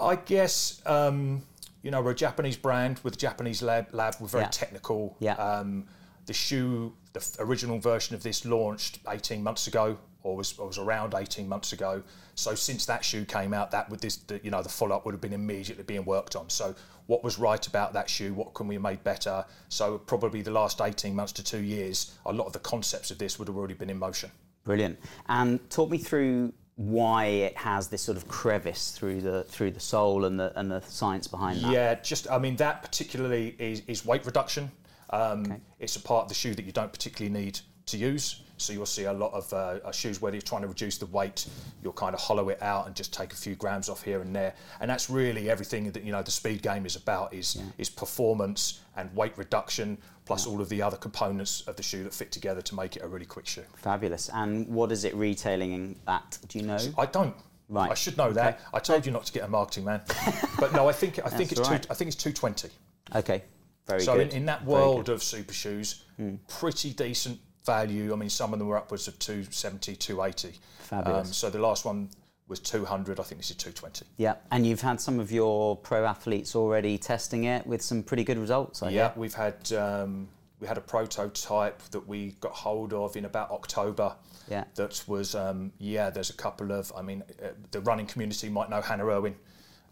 I 0.00 0.16
guess 0.16 0.80
um, 0.86 1.42
you 1.82 1.90
know 1.90 2.00
we're 2.00 2.12
a 2.12 2.14
Japanese 2.14 2.56
brand 2.56 3.00
with 3.02 3.14
a 3.14 3.18
Japanese 3.18 3.62
lab. 3.62 3.88
Lab 3.92 4.14
we're 4.20 4.26
very 4.28 4.44
Yeah. 4.44 4.48
technical. 4.50 5.16
Yeah. 5.20 5.34
Um, 5.34 5.86
the 6.26 6.32
shoe, 6.32 6.94
the 7.12 7.20
the 7.20 7.42
original 7.42 7.78
version 7.78 8.14
of 8.14 8.22
this 8.22 8.44
launched 8.44 9.00
18 9.08 9.42
months 9.42 9.66
ago, 9.66 9.98
or 10.28 10.36
was, 10.36 10.58
or 10.58 10.66
was 10.66 10.78
around 10.78 11.14
18 11.14 11.48
months 11.48 11.72
ago. 11.72 12.02
So 12.34 12.54
since 12.54 12.86
that 12.86 13.04
shoe 13.04 13.24
came 13.24 13.54
out, 13.54 13.70
that 13.70 13.88
would 13.90 14.00
this, 14.00 14.16
the, 14.16 14.40
you 14.44 14.50
know, 14.50 14.62
the 14.62 14.68
follow 14.68 14.94
up 14.94 15.04
would 15.04 15.12
have 15.12 15.20
been 15.20 15.32
immediately 15.32 15.84
being 15.84 16.04
worked 16.04 16.36
on. 16.36 16.50
So 16.50 16.74
what 17.06 17.24
was 17.24 17.38
right 17.38 17.66
about 17.66 17.94
that 17.94 18.10
shoe? 18.10 18.34
What 18.34 18.54
can 18.54 18.68
we 18.68 18.74
have 18.74 18.82
made 18.82 19.02
better? 19.02 19.44
So 19.68 19.98
probably 19.98 20.42
the 20.42 20.50
last 20.50 20.80
18 20.80 21.14
months 21.14 21.32
to 21.32 21.44
two 21.44 21.62
years, 21.62 22.14
a 22.26 22.32
lot 22.32 22.46
of 22.46 22.52
the 22.52 22.58
concepts 22.58 23.10
of 23.10 23.18
this 23.18 23.38
would 23.38 23.48
have 23.48 23.56
already 23.56 23.74
been 23.74 23.90
in 23.90 23.98
motion. 23.98 24.30
Brilliant. 24.64 24.98
And 25.28 25.68
talk 25.70 25.90
me 25.90 25.98
through 25.98 26.52
why 26.76 27.24
it 27.24 27.56
has 27.56 27.88
this 27.88 28.02
sort 28.02 28.16
of 28.16 28.28
crevice 28.28 28.92
through 28.92 29.20
the 29.20 29.42
through 29.44 29.72
the 29.72 29.80
sole 29.80 30.24
and 30.26 30.38
the 30.38 30.56
and 30.56 30.70
the 30.70 30.80
science 30.82 31.26
behind 31.26 31.60
that. 31.60 31.72
Yeah, 31.72 31.94
just 31.96 32.30
I 32.30 32.38
mean 32.38 32.54
that 32.56 32.82
particularly 32.82 33.56
is, 33.58 33.82
is 33.88 34.06
weight 34.06 34.24
reduction. 34.24 34.70
Um, 35.10 35.42
Okay. 35.42 35.60
It's 35.80 35.96
a 35.96 36.00
part 36.00 36.24
of 36.24 36.28
the 36.28 36.34
shoe 36.34 36.54
that 36.54 36.64
you 36.64 36.72
don't 36.72 36.92
particularly 36.92 37.36
need 37.36 37.60
to 37.88 37.96
use. 37.96 38.42
So 38.58 38.72
you'll 38.72 38.86
see 38.86 39.04
a 39.04 39.12
lot 39.12 39.32
of 39.32 39.52
uh, 39.52 39.56
uh, 39.84 39.92
shoes 39.92 40.20
where 40.20 40.32
you're 40.32 40.42
trying 40.42 40.62
to 40.62 40.68
reduce 40.68 40.98
the 40.98 41.06
weight, 41.06 41.46
you'll 41.82 41.92
kind 41.92 42.12
of 42.12 42.20
hollow 42.20 42.48
it 42.48 42.60
out 42.60 42.86
and 42.86 42.94
just 42.96 43.14
take 43.14 43.32
a 43.32 43.36
few 43.36 43.54
grams 43.54 43.88
off 43.88 44.02
here 44.02 44.20
and 44.20 44.34
there. 44.34 44.52
And 44.80 44.90
that's 44.90 45.08
really 45.08 45.48
everything 45.48 45.92
that 45.92 46.02
you 46.02 46.10
know 46.10 46.22
the 46.22 46.32
speed 46.32 46.62
game 46.62 46.84
is 46.84 46.96
about 46.96 47.32
is 47.32 47.60
is 47.78 47.88
performance 47.88 48.80
and 48.96 49.14
weight 49.14 49.36
reduction 49.38 49.96
plus 50.24 50.46
all 50.46 50.60
of 50.60 50.68
the 50.68 50.82
other 50.82 50.96
components 50.96 51.62
of 51.62 51.76
the 51.76 51.82
shoe 51.82 52.04
that 52.04 52.12
fit 52.12 52.30
together 52.32 52.60
to 52.60 52.74
make 52.74 52.96
it 52.96 53.02
a 53.02 53.08
really 53.08 53.24
quick 53.24 53.46
shoe. 53.46 53.64
Fabulous. 53.76 54.28
And 54.34 54.66
what 54.68 54.92
is 54.92 55.04
it 55.04 55.14
retailing 55.14 55.96
at? 56.06 56.38
Do 56.48 56.58
you 56.58 56.66
know? 56.66 56.78
I 56.98 57.06
don't. 57.06 57.34
Right. 57.70 57.90
I 57.90 57.94
should 57.94 58.16
know 58.16 58.32
that. 58.32 58.54
Okay. 58.54 58.64
I 58.74 58.78
told 58.80 59.06
you 59.06 59.12
not 59.12 59.24
to 59.26 59.32
get 59.32 59.44
a 59.44 59.48
marketing 59.48 59.84
man. 59.84 60.02
but 60.58 60.72
no, 60.72 60.88
I 60.88 60.92
think 60.92 61.18
I 61.24 61.28
think 61.36 61.52
it's 61.52 61.60
right. 61.60 61.82
two, 61.82 61.88
I 61.90 61.94
think 61.94 62.08
it's 62.08 62.16
220. 62.16 62.68
Okay. 63.14 63.44
Very 63.86 64.00
So 64.00 64.16
good. 64.16 64.30
in, 64.30 64.38
in 64.38 64.46
that 64.46 64.64
world. 64.64 65.08
Of 65.08 65.22
super 65.22 65.54
shoes, 65.54 66.04
pretty 66.48 66.92
decent 66.92 67.38
value. 67.72 68.12
I 68.12 68.16
mean, 68.16 68.30
some 68.30 68.52
of 68.52 68.58
them 68.58 68.66
were 68.68 68.78
upwards 68.78 69.06
of 69.08 69.18
270, 69.18 69.94
280. 69.96 70.58
Fabulous. 70.78 71.36
so 71.36 71.50
the 71.50 71.58
last 71.58 71.84
one 71.84 72.08
was 72.48 72.60
200. 72.60 73.20
I 73.20 73.22
think 73.22 73.40
this 73.40 73.50
is 73.50 73.56
220. 73.56 74.06
Yeah, 74.16 74.36
and 74.50 74.66
you've 74.66 74.80
had 74.80 75.00
some 75.00 75.20
of 75.20 75.30
your 75.30 75.76
pro 75.76 76.04
athletes 76.06 76.56
already 76.56 76.96
testing 76.96 77.44
it 77.44 77.66
with 77.66 77.82
some 77.82 78.02
pretty 78.02 78.24
good 78.24 78.38
results. 78.38 78.82
I 78.82 78.88
Yeah, 78.88 79.08
hear. 79.10 79.12
we've 79.16 79.34
had 79.34 79.70
um, 79.74 80.28
we 80.60 80.66
had 80.66 80.78
a 80.78 80.80
prototype 80.80 81.82
that 81.90 82.08
we 82.08 82.32
got 82.40 82.52
hold 82.52 82.92
of 82.94 83.16
in 83.16 83.26
about 83.26 83.50
October. 83.50 84.16
Yeah. 84.50 84.64
That 84.76 85.04
was 85.06 85.34
um, 85.34 85.72
yeah. 85.78 86.08
There's 86.08 86.30
a 86.30 86.38
couple 86.44 86.72
of 86.72 86.90
I 86.96 87.02
mean, 87.02 87.22
uh, 87.42 87.48
the 87.70 87.80
running 87.82 88.06
community 88.06 88.48
might 88.48 88.70
know 88.70 88.80
Hannah 88.80 89.04
Irwin, 89.06 89.36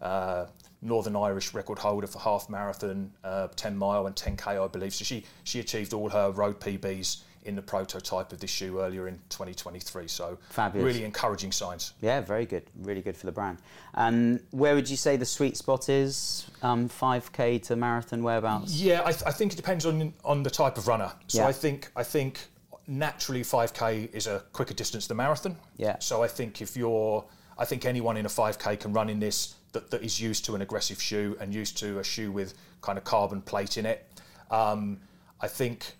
uh, 0.01 0.47
Northern 0.81 1.15
Irish 1.15 1.53
record 1.53 1.77
holder 1.77 2.07
for 2.07 2.17
half 2.19 2.49
marathon, 2.49 3.11
uh, 3.23 3.49
10 3.55 3.77
mile 3.77 4.07
and 4.07 4.15
10k, 4.15 4.47
I 4.65 4.67
believe. 4.67 4.95
So 4.95 5.03
she 5.05 5.25
she 5.43 5.59
achieved 5.59 5.93
all 5.93 6.09
her 6.09 6.31
road 6.31 6.59
PBs 6.59 7.21
in 7.47 7.55
the 7.55 7.61
prototype 7.61 8.31
of 8.33 8.39
this 8.39 8.49
shoe 8.49 8.79
earlier 8.79 9.07
in 9.07 9.15
2023. 9.29 10.07
So 10.07 10.37
Fabulous. 10.49 10.85
really 10.85 11.05
encouraging 11.05 11.51
signs. 11.51 11.93
Yeah, 12.01 12.21
very 12.21 12.45
good. 12.45 12.63
Really 12.81 13.01
good 13.01 13.15
for 13.17 13.25
the 13.25 13.31
brand. 13.31 13.57
And 13.95 14.41
where 14.51 14.75
would 14.75 14.89
you 14.89 14.97
say 14.97 15.15
the 15.15 15.25
sweet 15.25 15.55
spot 15.57 15.89
is? 15.89 16.49
Um, 16.61 16.89
5k 16.89 17.63
to 17.63 17.75
marathon, 17.75 18.21
whereabouts? 18.21 18.73
Yeah, 18.79 19.01
I, 19.05 19.11
th- 19.11 19.23
I 19.25 19.31
think 19.31 19.53
it 19.53 19.55
depends 19.55 19.85
on 19.85 20.13
on 20.23 20.43
the 20.43 20.49
type 20.49 20.77
of 20.77 20.87
runner. 20.87 21.11
So 21.27 21.39
Yeah. 21.39 21.47
I 21.47 21.53
think 21.53 21.89
I 21.95 22.03
think 22.03 22.39
naturally 22.87 23.41
5k 23.41 24.13
is 24.13 24.27
a 24.27 24.43
quicker 24.53 24.73
distance 24.73 25.07
than 25.07 25.17
marathon. 25.17 25.57
Yeah. 25.77 25.97
So 25.99 26.21
I 26.23 26.27
think 26.27 26.61
if 26.61 26.75
you're, 26.77 27.25
I 27.57 27.65
think 27.65 27.85
anyone 27.85 28.17
in 28.17 28.25
a 28.25 28.29
5k 28.29 28.79
can 28.79 28.93
run 28.93 29.09
in 29.09 29.19
this 29.19 29.55
that, 29.71 29.89
that 29.91 30.03
is 30.03 30.19
used 30.21 30.45
to 30.45 30.55
an 30.55 30.61
aggressive 30.61 31.01
shoe 31.01 31.35
and 31.39 31.53
used 31.53 31.77
to 31.79 31.99
a 31.99 32.03
shoe 32.03 32.31
with 32.31 32.53
kind 32.81 32.97
of 32.97 33.03
carbon 33.03 33.41
plate 33.41 33.77
in 33.77 33.85
it. 33.85 34.05
Um, 34.51 34.99
I 35.41 35.47
think 35.47 35.93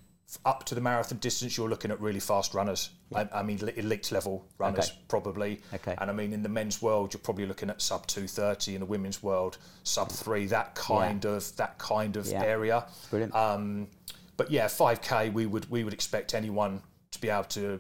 up 0.45 0.65
to 0.65 0.75
the 0.75 0.81
marathon 0.81 1.17
distance, 1.19 1.57
you're 1.57 1.69
looking 1.69 1.89
at 1.89 2.01
really 2.01 2.19
fast 2.19 2.53
runners. 2.53 2.89
I, 3.15 3.27
I 3.33 3.43
mean, 3.43 3.59
elite 3.77 4.11
level 4.11 4.45
runners 4.57 4.89
Okay. 4.89 4.99
probably. 5.07 5.61
Okay. 5.73 5.95
And 5.97 6.09
I 6.09 6.13
mean, 6.13 6.33
in 6.33 6.43
the 6.43 6.49
men's 6.49 6.81
world, 6.81 7.13
you're 7.13 7.21
probably 7.21 7.45
looking 7.45 7.69
at 7.69 7.81
sub 7.81 8.05
230. 8.07 8.75
In 8.75 8.79
the 8.81 8.85
women's 8.85 9.23
world, 9.23 9.57
sub 9.83 10.11
three. 10.11 10.45
That 10.47 10.75
kind 10.75 11.25
of 11.25 11.55
that 11.55 11.77
kind 11.77 12.17
of 12.17 12.27
Yeah. 12.27 12.43
area. 12.43 12.85
Brilliant. 13.09 13.33
Um, 13.33 13.87
but 14.35 14.51
yeah, 14.51 14.67
5k, 14.67 15.31
we 15.31 15.45
would 15.45 15.69
we 15.71 15.83
would 15.85 15.93
expect 15.93 16.33
anyone 16.33 16.81
to 17.11 17.21
be 17.21 17.29
able 17.29 17.45
to 17.45 17.79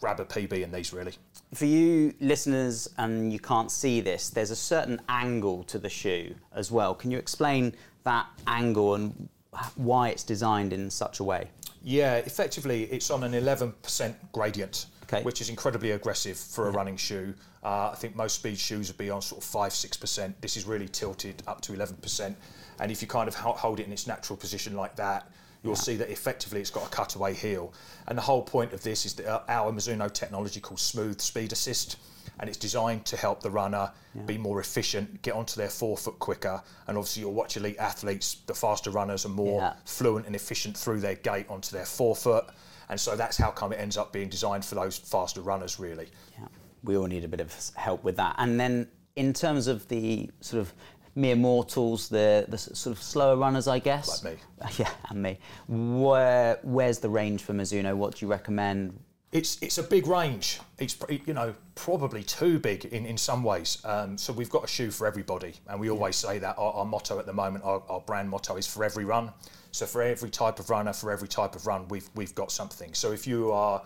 grab 0.00 0.20
a 0.20 0.24
PB 0.24 0.62
in 0.62 0.72
these 0.72 0.92
really. 0.94 1.12
For 1.52 1.66
you 1.66 2.14
listeners, 2.20 2.88
and 2.98 3.32
you 3.32 3.38
can't 3.38 3.70
see 3.70 4.00
this, 4.00 4.30
there's 4.30 4.50
a 4.50 4.56
certain 4.56 5.00
angle 5.10 5.62
to 5.64 5.78
the 5.78 5.88
shoe 5.90 6.34
as 6.52 6.70
well. 6.72 6.94
Can 6.94 7.10
you 7.10 7.18
explain 7.18 7.74
that 8.04 8.26
angle 8.46 8.94
and 8.96 9.28
why 9.76 10.08
it's 10.08 10.24
designed 10.24 10.72
in 10.72 10.90
such 10.90 11.20
a 11.20 11.24
way? 11.24 11.48
Yeah, 11.82 12.16
effectively, 12.16 12.84
it's 12.84 13.10
on 13.10 13.22
an 13.24 13.32
11% 13.32 14.14
gradient, 14.32 14.86
Okay. 15.04 15.22
which 15.22 15.40
is 15.40 15.50
incredibly 15.50 15.90
aggressive 15.90 16.38
for 16.38 16.68
a 16.68 16.70
running 16.70 16.96
shoe. 16.96 17.34
Uh, 17.62 17.90
I 17.92 17.94
think 17.94 18.16
most 18.16 18.36
speed 18.36 18.58
shoes 18.58 18.88
would 18.88 18.96
be 18.98 19.10
on 19.10 19.20
sort 19.20 19.42
of 19.42 19.48
5 19.48 19.72
6%. 19.72 20.34
This 20.40 20.56
is 20.56 20.64
really 20.64 20.88
tilted 20.88 21.42
up 21.46 21.60
to 21.62 21.72
11%. 21.72 22.34
And 22.80 22.90
if 22.90 23.02
you 23.02 23.08
kind 23.08 23.28
of 23.28 23.34
hold 23.34 23.80
it 23.80 23.86
in 23.86 23.92
its 23.92 24.06
natural 24.06 24.36
position 24.36 24.74
like 24.74 24.96
that, 24.96 25.30
you'll 25.62 25.76
see 25.76 25.96
that 25.96 26.10
effectively 26.10 26.60
it's 26.60 26.70
got 26.70 26.86
a 26.86 26.90
cutaway 26.90 27.32
heel. 27.34 27.72
And 28.06 28.18
the 28.18 28.22
whole 28.22 28.42
point 28.42 28.72
of 28.72 28.82
this 28.82 29.06
is 29.06 29.14
that 29.14 29.26
uh, 29.26 29.40
our 29.48 29.72
Mizuno 29.72 30.12
technology 30.12 30.60
called 30.60 30.80
Smooth 30.80 31.20
Speed 31.20 31.52
Assist. 31.52 31.96
And 32.40 32.48
it's 32.48 32.58
designed 32.58 33.04
to 33.06 33.16
help 33.16 33.42
the 33.42 33.50
runner 33.50 33.90
be 34.26 34.38
more 34.38 34.60
efficient, 34.60 35.22
get 35.22 35.34
onto 35.34 35.56
their 35.56 35.68
forefoot 35.68 36.18
quicker. 36.18 36.62
And 36.86 36.96
obviously, 36.98 37.22
you'll 37.22 37.32
watch 37.32 37.56
elite 37.56 37.78
athletes, 37.78 38.38
the 38.46 38.54
faster 38.54 38.90
runners 38.90 39.24
are 39.24 39.28
more 39.30 39.60
Yeah. 39.60 39.72
fluent 39.84 40.26
and 40.26 40.34
efficient 40.36 40.76
through 40.76 41.00
their 41.00 41.14
gait 41.16 41.48
onto 41.48 41.70
their 41.76 41.86
forefoot. 41.86 42.46
And 42.88 43.00
so 43.00 43.16
that's 43.16 43.36
how 43.36 43.50
come 43.50 43.72
it 43.72 43.76
ends 43.80 43.96
up 43.96 44.12
being 44.12 44.28
designed 44.28 44.64
for 44.64 44.74
those 44.74 44.96
faster 44.98 45.40
runners, 45.40 45.78
really. 45.80 46.08
Yeah, 46.38 46.46
we 46.82 46.96
all 46.96 47.06
need 47.06 47.24
a 47.24 47.28
bit 47.28 47.40
of 47.40 47.54
help 47.76 48.04
with 48.04 48.16
that. 48.16 48.34
And 48.38 48.58
then, 48.60 48.88
in 49.16 49.32
terms 49.32 49.66
of 49.68 49.86
the 49.88 50.28
sort 50.40 50.60
of 50.60 50.74
mere 51.16 51.36
mortals, 51.36 52.08
the 52.08 52.44
the 52.48 52.58
sort 52.58 52.96
of 52.96 53.02
slower 53.02 53.36
runners, 53.36 53.68
I 53.68 53.78
guess. 53.78 54.22
Like 54.24 54.34
me. 54.34 54.40
Yeah, 54.78 54.90
and 55.08 55.22
me. 55.22 55.38
Where 55.68 56.58
where's 56.62 56.98
the 56.98 57.08
range 57.10 57.42
for 57.42 57.52
Mizuno? 57.52 57.94
What 57.96 58.16
do 58.16 58.26
you 58.26 58.30
recommend? 58.30 58.98
It's 59.34 59.58
it's 59.60 59.78
a 59.78 59.82
big 59.82 60.06
range. 60.06 60.60
It's 60.78 60.96
you 61.26 61.34
know 61.34 61.56
probably 61.74 62.22
too 62.22 62.60
big 62.60 62.84
in, 62.86 63.04
in 63.04 63.18
some 63.18 63.42
ways. 63.42 63.78
Um, 63.84 64.16
so 64.16 64.32
we've 64.32 64.48
got 64.48 64.62
a 64.62 64.68
shoe 64.68 64.92
for 64.92 65.08
everybody, 65.08 65.54
and 65.66 65.80
we 65.80 65.90
always 65.90 66.14
say 66.14 66.38
that 66.38 66.56
our, 66.56 66.72
our 66.72 66.84
motto 66.84 67.18
at 67.18 67.26
the 67.26 67.32
moment, 67.32 67.64
our, 67.64 67.82
our 67.88 68.00
brand 68.00 68.30
motto 68.30 68.56
is 68.56 68.66
for 68.66 68.84
every 68.84 69.04
run. 69.04 69.32
So 69.72 69.86
for 69.86 70.02
every 70.02 70.30
type 70.30 70.60
of 70.60 70.70
runner, 70.70 70.92
for 70.92 71.10
every 71.10 71.26
type 71.26 71.56
of 71.56 71.66
run, 71.66 71.88
we've 71.88 72.08
we've 72.14 72.34
got 72.36 72.52
something. 72.52 72.94
So 72.94 73.10
if 73.10 73.26
you 73.26 73.50
are 73.50 73.82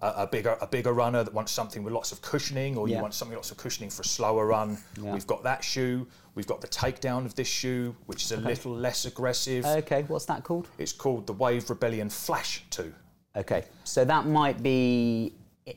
a, 0.00 0.08
a 0.08 0.26
bigger 0.26 0.58
a 0.60 0.66
bigger 0.66 0.92
runner 0.92 1.24
that 1.24 1.32
wants 1.32 1.52
something 1.52 1.82
with 1.82 1.94
lots 1.94 2.12
of 2.12 2.20
cushioning, 2.20 2.76
or 2.76 2.86
you 2.86 2.98
want 2.98 3.14
something 3.14 3.32
with 3.34 3.38
lots 3.46 3.50
of 3.50 3.56
cushioning 3.56 3.88
for 3.88 4.02
a 4.02 4.04
slower 4.04 4.44
run, 4.44 4.76
Yeah. 5.00 5.14
we've 5.14 5.26
got 5.26 5.42
that 5.44 5.64
shoe. 5.64 6.06
We've 6.34 6.46
got 6.46 6.60
the 6.60 6.68
takedown 6.68 7.24
of 7.24 7.34
this 7.34 7.48
shoe, 7.48 7.96
which 8.04 8.24
is 8.24 8.32
a 8.32 8.36
little 8.36 8.74
less 8.74 9.06
aggressive. 9.06 9.64
Okay, 9.64 10.02
what's 10.08 10.26
that 10.26 10.44
called? 10.44 10.68
it's 10.76 10.92
called 10.92 11.26
the 11.26 11.32
Wave 11.32 11.70
Rebellion 11.70 12.10
Flash 12.10 12.62
2. 12.68 12.92
Okay, 13.34 13.64
so 13.84 14.04
that 14.04 14.26
might 14.26 14.62
be 14.62 15.32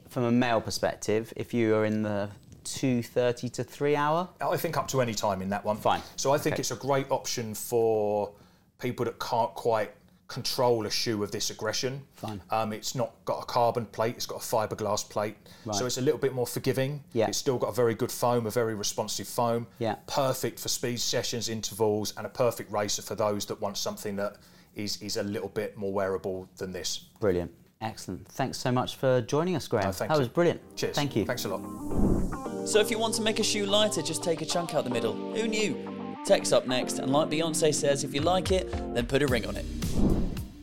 from 0.10 0.24
a 0.24 0.32
male 0.32 0.60
perspective. 0.62 1.32
If 1.36 1.54
you 1.54 1.76
are 1.76 1.86
in 1.86 2.04
the 2.04 2.30
two 2.64 3.04
thirty 3.04 3.48
to 3.50 3.64
three 3.64 3.96
hour. 3.96 4.28
I 4.42 4.58
think 4.58 4.78
up 4.78 4.88
to 4.90 5.02
any 5.02 5.14
time 5.14 5.42
in 5.42 5.50
that 5.50 5.64
one. 5.64 5.78
Fine. 5.78 6.02
So 6.16 6.34
I 6.34 6.38
think 6.38 6.56
Okay. 6.56 6.62
it's 6.62 6.72
a 6.72 6.76
great 6.76 7.10
option 7.12 7.54
for 7.54 8.32
people 8.80 9.06
that 9.06 9.20
can't 9.20 9.54
quite 9.54 9.92
control 10.28 10.88
a 10.88 10.90
shoe 10.90 11.22
of 11.24 11.30
this 11.32 11.52
aggression. 11.52 12.02
Fine. 12.16 12.42
Um, 12.50 12.74
it's 12.74 12.96
not 12.96 13.14
got 13.26 13.44
a 13.44 13.46
carbon 13.46 13.86
plate, 13.86 14.16
it's 14.16 14.26
got 14.26 14.38
a 14.38 14.44
fiberglass 14.44 15.08
plate. 15.08 15.38
Right. 15.66 15.76
So 15.76 15.86
it's 15.86 16.00
a 16.00 16.02
little 16.02 16.20
bit 16.20 16.34
more 16.34 16.48
forgiving. 16.48 17.04
Yeah. 17.14 17.28
It's 17.28 17.38
still 17.38 17.60
got 17.60 17.68
a 17.68 17.74
very 17.74 17.94
good 17.94 18.12
foam, 18.12 18.48
a 18.48 18.50
very 18.50 18.74
responsive 18.74 19.28
foam. 19.28 19.68
Yeah. 19.78 19.96
Perfect 20.08 20.60
for 20.60 20.68
speed 20.68 21.00
sessions, 21.00 21.48
intervals, 21.48 22.12
and 22.18 22.26
a 22.26 22.30
perfect 22.30 22.72
racer 22.72 23.04
for 23.04 23.14
those 23.14 23.46
that 23.46 23.62
want 23.62 23.78
something 23.78 24.16
that 24.16 24.38
is, 24.76 25.02
is 25.02 25.18
a 25.18 25.24
little 25.24 25.50
bit 25.50 25.78
more 25.78 25.92
wearable 25.92 26.48
than 26.58 26.72
this. 26.72 27.06
Brilliant, 27.20 27.52
excellent. 27.82 28.28
Thanks 28.30 28.58
so 28.58 28.72
much 28.72 28.96
for 28.96 29.22
joining 29.22 29.56
us, 29.56 29.68
Graham. 29.68 29.86
No, 29.86 29.92
thank 29.92 30.10
that 30.10 30.16
you. 30.16 30.20
was 30.20 30.30
brilliant. 30.30 30.62
Cheers. 30.76 30.96
Thank 30.96 31.16
you. 31.16 31.26
Thanks 31.26 31.46
a 31.46 31.50
lot. 31.50 32.68
So 32.68 32.80
if 32.80 32.90
you 32.90 32.98
want 32.98 33.14
to 33.16 33.22
make 33.22 33.40
a 33.40 33.44
shoe 33.44 33.66
lighter, 33.66 34.02
just 34.02 34.24
take 34.24 34.42
a 34.42 34.46
chunk 34.46 34.74
out 34.74 34.84
the 34.84 34.90
middle. 34.90 35.14
Who 35.14 35.48
knew? 35.48 36.16
Tech's 36.26 36.52
up 36.52 36.66
next, 36.68 36.98
and 37.00 37.12
like 37.12 37.30
Beyonce 37.30 37.74
says, 37.74 38.04
if 38.04 38.14
you 38.14 38.22
like 38.22 38.52
it, 38.52 38.72
then 38.96 39.06
put 39.06 39.22
a 39.22 39.28
ring 39.28 39.46
on 39.46 39.56
it. 39.56 39.66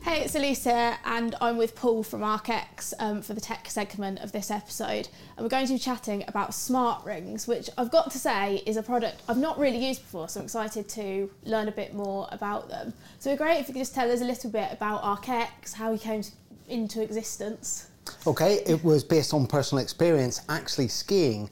Hey, 0.05 0.25
it's 0.25 0.65
here, 0.65 0.99
and 1.05 1.37
I'm 1.41 1.57
with 1.57 1.77
Paul 1.77 2.03
from 2.03 2.23
ArcX 2.23 2.93
um, 2.99 3.23
for 3.23 3.35
the 3.35 3.41
tech 3.41 3.71
segment 3.71 4.19
of 4.19 4.33
this 4.33 4.51
episode. 4.51 5.09
And 5.37 5.45
we're 5.45 5.49
going 5.49 5.69
to 5.69 5.75
be 5.75 5.79
chatting 5.79 6.25
about 6.27 6.55
smart 6.55 7.05
rings, 7.05 7.47
which 7.47 7.71
I've 7.79 7.93
got 7.93 8.11
to 8.11 8.19
say 8.19 8.65
is 8.67 8.77
a 8.77 8.83
product 8.83 9.23
I've 9.29 9.39
not 9.39 9.61
really 9.61 9.79
used 9.79 10.03
before, 10.03 10.29
so 10.29 10.41
I'm 10.41 10.47
excited 10.47 10.89
to 10.89 11.31
learn 11.45 11.69
a 11.69 11.73
bit 11.73 11.95
more 11.95 12.27
about 12.33 12.69
them. 12.69 12.93
So 13.21 13.31
it'd 13.31 13.39
be 13.39 13.45
great 13.45 13.61
if 13.61 13.69
you 13.69 13.75
could 13.75 13.81
just 13.81 13.95
tell 13.95 14.11
us 14.11 14.21
a 14.21 14.25
little 14.25 14.51
bit 14.51 14.73
about 14.73 15.05
ArcX, 15.05 15.75
how 15.75 15.93
he 15.93 15.99
came 16.01 16.25
into 16.69 17.01
existence. 17.01 17.87
Okay, 18.27 18.57
it 18.67 18.83
was 18.83 19.05
based 19.05 19.33
on 19.33 19.47
personal 19.47 19.85
experience 19.85 20.43
actually 20.49 20.89
skiing. 20.89 21.49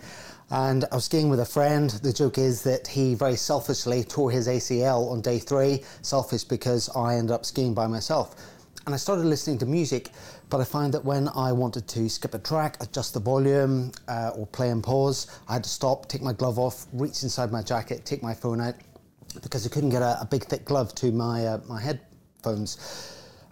And 0.53 0.85
I 0.91 0.97
was 0.97 1.05
skiing 1.05 1.29
with 1.29 1.39
a 1.41 1.45
friend. 1.45 1.91
The 1.91 2.13
joke 2.13 2.37
is 2.37 2.63
that 2.63 2.89
he 2.89 3.15
very 3.15 3.37
selfishly 3.37 4.03
tore 4.03 4.33
his 4.33 4.49
ACL 4.49 5.11
on 5.13 5.21
day 5.21 5.39
three. 5.39 5.85
Selfish 6.03 6.43
because 6.43 6.89
I 6.97 7.15
ended 7.15 7.31
up 7.31 7.47
skiing 7.47 7.73
by 7.73 7.87
myself. 7.87 8.35
and 8.87 8.95
I 8.95 8.99
started 8.99 9.27
listening 9.27 9.59
to 9.59 9.67
music, 9.67 10.09
but 10.49 10.61
I 10.61 10.65
found 10.65 10.95
that 10.95 11.05
when 11.05 11.29
I 11.29 11.53
wanted 11.53 11.87
to 11.89 12.09
skip 12.09 12.35
a 12.35 12.39
track, 12.39 12.77
adjust 12.81 13.15
the 13.15 13.21
volume, 13.21 13.93
uh, 14.09 14.33
or 14.35 14.47
play 14.47 14.71
and 14.71 14.83
pause, 14.83 15.27
I 15.49 15.53
had 15.53 15.65
to 15.65 15.71
stop, 15.71 16.09
take 16.09 16.23
my 16.23 16.33
glove 16.33 16.59
off, 16.59 16.87
reach 16.93 17.23
inside 17.23 17.53
my 17.53 17.63
jacket, 17.63 18.05
take 18.05 18.23
my 18.23 18.35
phone 18.35 18.61
out, 18.61 18.75
because 19.43 19.67
I 19.67 19.69
couldn't 19.69 19.91
get 19.91 20.03
a, 20.03 20.21
a 20.21 20.25
big 20.25 20.45
thick 20.45 20.65
glove 20.65 20.95
to 20.97 21.13
my 21.13 21.47
uh, 21.47 21.61
my 21.69 21.81
headphones. 21.81 22.79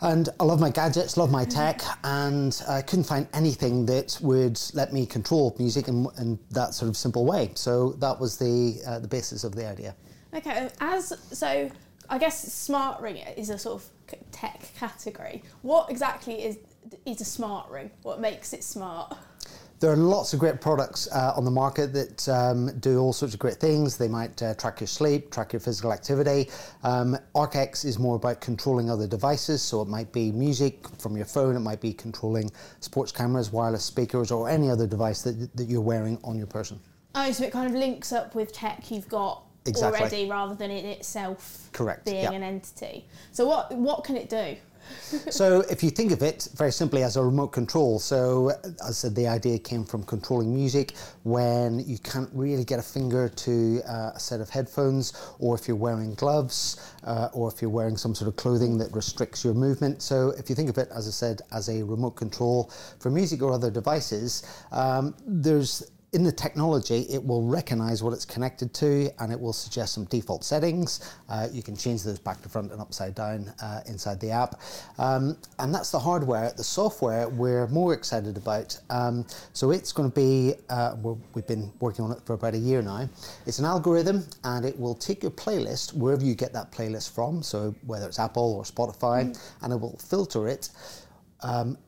And 0.01 0.29
I 0.39 0.45
love 0.45 0.61
my 0.61 0.71
gadgets, 0.71 1.17
love 1.17 1.31
my 1.31 1.45
tech, 1.45 1.83
and 2.05 2.61
I 2.69 2.83
couldn't 2.83 3.05
find 3.05 3.27
anything 3.33 3.85
that 3.87 4.17
would 4.21 4.61
let 4.73 4.93
me 4.93 5.07
control 5.07 5.57
music 5.59 5.89
in, 5.89 6.07
in 6.19 6.39
that 6.51 6.75
sort 6.75 6.89
of 6.89 6.97
simple 6.97 7.25
way. 7.25 7.51
So 7.55 7.93
that 7.95 8.19
was 8.21 8.37
the 8.37 8.81
uh, 8.87 9.01
the 9.01 9.09
basis 9.09 9.43
of 9.43 9.55
the 9.57 9.67
idea. 9.67 9.97
Okay, 10.35 10.71
as 10.81 11.13
so, 11.33 11.71
I 12.09 12.19
guess 12.19 12.53
smart 12.53 13.01
ring 13.01 13.17
is 13.17 13.51
a 13.51 13.59
sort 13.59 13.83
of 13.83 14.21
tech 14.31 14.71
category. 14.79 15.43
What 15.63 15.91
exactly 15.91 16.45
is 16.45 16.59
is 17.05 17.21
a 17.21 17.25
smart 17.25 17.69
ring? 17.69 17.91
What 18.03 18.21
makes 18.21 18.53
it 18.53 18.63
smart? 18.63 19.17
There 19.81 19.93
are 19.93 19.97
lots 19.97 20.33
of 20.33 20.41
great 20.41 20.61
products 20.61 21.07
uh, 21.13 21.35
on 21.37 21.45
the 21.45 21.53
market 21.53 21.93
that 21.93 22.29
um, 22.29 22.77
do 22.81 22.99
all 22.99 23.13
sorts 23.13 23.35
of 23.35 23.39
great 23.39 23.59
things. 23.59 23.97
They 23.97 24.09
might 24.09 24.43
uh, 24.43 24.55
track 24.55 24.81
your 24.81 24.89
sleep, 24.89 25.31
track 25.31 25.53
your 25.53 25.61
physical 25.61 25.93
activity. 25.93 26.51
Um, 26.83 27.17
ArcX 27.37 27.85
is 27.85 27.97
more 27.97 28.17
about 28.17 28.41
controlling 28.41 28.91
other 28.91 29.07
devices, 29.07 29.63
so 29.63 29.81
it 29.81 29.87
might 29.87 30.13
be 30.13 30.33
music 30.33 30.85
from 30.99 31.17
your 31.17 31.27
phone, 31.27 31.55
it 31.55 31.61
might 31.61 31.81
be 31.81 31.93
controlling 31.93 32.51
sports 32.81 33.13
cameras, 33.13 33.53
wireless 33.53 33.85
speakers, 33.85 34.33
or 34.33 34.49
any 34.49 34.69
other 34.69 34.87
device 34.87 35.23
that, 35.23 35.57
that 35.57 35.69
you're 35.69 35.81
wearing 35.81 36.19
on 36.25 36.37
your 36.37 36.49
person. 36.49 36.81
Oh, 37.15 37.31
so 37.31 37.45
it 37.45 37.53
kind 37.53 37.69
of 37.69 37.79
links 37.79 38.13
up 38.13 38.35
with 38.35 38.53
tech 38.53 38.91
you've 38.91 39.09
got 39.09 39.45
Exactly. 39.67 40.01
already, 40.01 40.29
rather 40.29 40.55
than 40.55 40.71
it 40.71 40.85
itself 40.85 41.69
Correct, 41.73 42.05
being 42.05 42.23
yeah. 42.23 42.33
an 42.33 42.43
entity. 42.43 43.07
So 43.33 43.47
what 43.47 43.71
what 43.73 44.03
can 44.03 44.17
it 44.17 44.29
do? 44.29 44.57
So 45.31 45.61
if 45.71 45.83
you 45.83 45.91
think 45.91 46.13
of 46.13 46.23
it 46.23 46.49
very 46.55 46.73
simply 46.73 47.03
as 47.03 47.17
a 47.17 47.23
remote 47.23 47.49
control, 47.49 47.99
so 47.99 48.51
as 48.65 48.81
I 48.83 48.91
said, 48.91 49.15
the 49.15 49.27
idea 49.27 49.59
came 49.59 49.85
from 49.85 50.05
controlling 50.05 50.55
music 50.55 50.95
when 51.25 51.81
you 51.81 51.99
can't 51.99 52.31
really 52.33 52.65
get 52.65 52.79
a 52.79 52.83
finger 52.83 53.29
to 53.29 53.81
uh, 53.89 54.13
a 54.15 54.21
set 54.21 54.41
of 54.41 54.51
headphones, 54.51 55.13
or 55.39 55.55
if 55.55 55.69
you're 55.69 55.77
wearing 55.77 56.15
gloves, 56.15 56.93
uh, 57.05 57.29
or 57.33 57.51
if 57.53 57.61
you're 57.63 57.71
wearing 57.71 57.97
some 57.97 58.15
sort 58.15 58.29
of 58.29 58.37
clothing 58.37 58.79
that 58.79 58.93
restricts 58.93 59.45
your 59.45 59.55
movement. 59.55 60.03
So 60.03 60.31
if 60.39 60.49
you 60.49 60.55
think 60.55 60.69
of 60.69 60.79
it, 60.79 60.89
as 60.95 61.07
I 61.07 61.11
said, 61.11 61.43
as 61.53 61.69
a 61.69 61.83
remote 61.83 62.13
control 62.13 62.71
for 63.01 63.11
music 63.11 63.43
or 63.43 63.53
other 63.53 63.71
devices, 63.71 64.43
um, 64.73 65.15
there's 65.27 65.91
in 66.13 66.25
the 66.25 66.33
technology, 66.33 67.07
it 67.11 67.23
will 67.23 67.43
recognize 67.43 68.03
what 68.03 68.15
it's 68.15 68.25
connected 68.25 68.73
to 68.75 69.11
and 69.19 69.31
it 69.31 69.39
will 69.39 69.53
suggest 69.53 69.93
some 69.93 70.05
default 70.07 70.43
settings. 70.43 71.15
Uh, 71.29 71.49
you 71.53 71.63
can 71.63 71.77
change 71.77 72.03
those 72.03 72.19
back 72.19 72.41
to 72.43 72.49
front 72.49 72.73
and 72.73 72.81
upside 72.81 73.15
down 73.15 73.53
uh, 73.63 73.81
inside 73.87 74.19
the 74.21 74.31
app. 74.31 74.59
Um, 74.99 75.37
and 75.59 75.75
that's 75.75 75.91
the 75.91 75.99
hardware. 75.99 76.51
The 76.57 76.65
software 76.65 77.29
we're 77.29 77.67
more 77.69 77.93
excited 77.93 78.39
about. 78.39 78.79
Um, 78.89 79.27
so 79.53 79.71
it's 79.71 79.93
going 79.93 80.11
to 80.11 80.15
be, 80.15 80.55
uh, 80.71 80.97
we've 81.35 81.47
been 81.47 81.71
working 81.81 82.05
on 82.07 82.13
it 82.13 82.23
for 82.25 82.33
about 82.33 82.55
a 82.55 82.59
year 82.59 82.81
now. 82.81 83.09
It's 83.45 83.59
an 83.59 83.67
algorithm 83.67 84.25
and 84.45 84.65
it 84.65 84.79
will 84.79 84.95
take 84.95 85.23
your 85.23 85.33
playlist 85.33 85.93
wherever 85.93 86.25
you 86.25 86.35
get 86.35 86.55
that 86.55 86.73
playlist 86.73 87.15
from, 87.15 87.43
so 87.43 87.75
whether 87.87 88.07
it's 88.07 88.19
Apple 88.19 88.55
or 88.55 88.63
Spotify, 88.63 89.37
and 89.63 89.73
it 89.73 89.77
will 89.77 89.99
filter 89.99 90.49
it. 90.49 90.71
Um, 91.41 91.79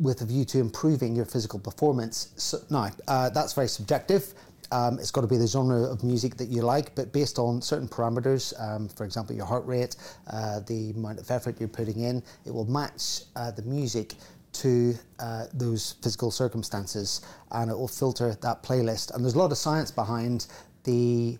with 0.00 0.22
a 0.22 0.24
view 0.24 0.44
to 0.46 0.58
improving 0.58 1.14
your 1.14 1.26
physical 1.26 1.58
performance. 1.58 2.32
So, 2.36 2.58
now, 2.70 2.90
uh, 3.06 3.30
that's 3.30 3.52
very 3.52 3.68
subjective. 3.68 4.34
Um, 4.72 4.98
it's 4.98 5.10
got 5.10 5.22
to 5.22 5.26
be 5.26 5.36
the 5.36 5.46
genre 5.46 5.82
of 5.82 6.04
music 6.04 6.36
that 6.36 6.48
you 6.48 6.62
like, 6.62 6.94
but 6.94 7.12
based 7.12 7.38
on 7.38 7.60
certain 7.60 7.88
parameters, 7.88 8.54
um, 8.60 8.88
for 8.88 9.04
example, 9.04 9.34
your 9.34 9.46
heart 9.46 9.66
rate, 9.66 9.96
uh, 10.28 10.60
the 10.60 10.90
amount 10.90 11.18
of 11.18 11.30
effort 11.30 11.58
you're 11.58 11.68
putting 11.68 12.00
in, 12.00 12.22
it 12.46 12.54
will 12.54 12.70
match 12.70 13.22
uh, 13.34 13.50
the 13.50 13.62
music 13.62 14.14
to 14.52 14.94
uh, 15.18 15.46
those 15.54 15.96
physical 16.02 16.30
circumstances 16.30 17.20
and 17.52 17.70
it 17.70 17.74
will 17.76 17.88
filter 17.88 18.36
that 18.42 18.62
playlist. 18.62 19.14
And 19.14 19.24
there's 19.24 19.34
a 19.34 19.38
lot 19.38 19.50
of 19.52 19.58
science 19.58 19.90
behind 19.90 20.46
the 20.84 21.38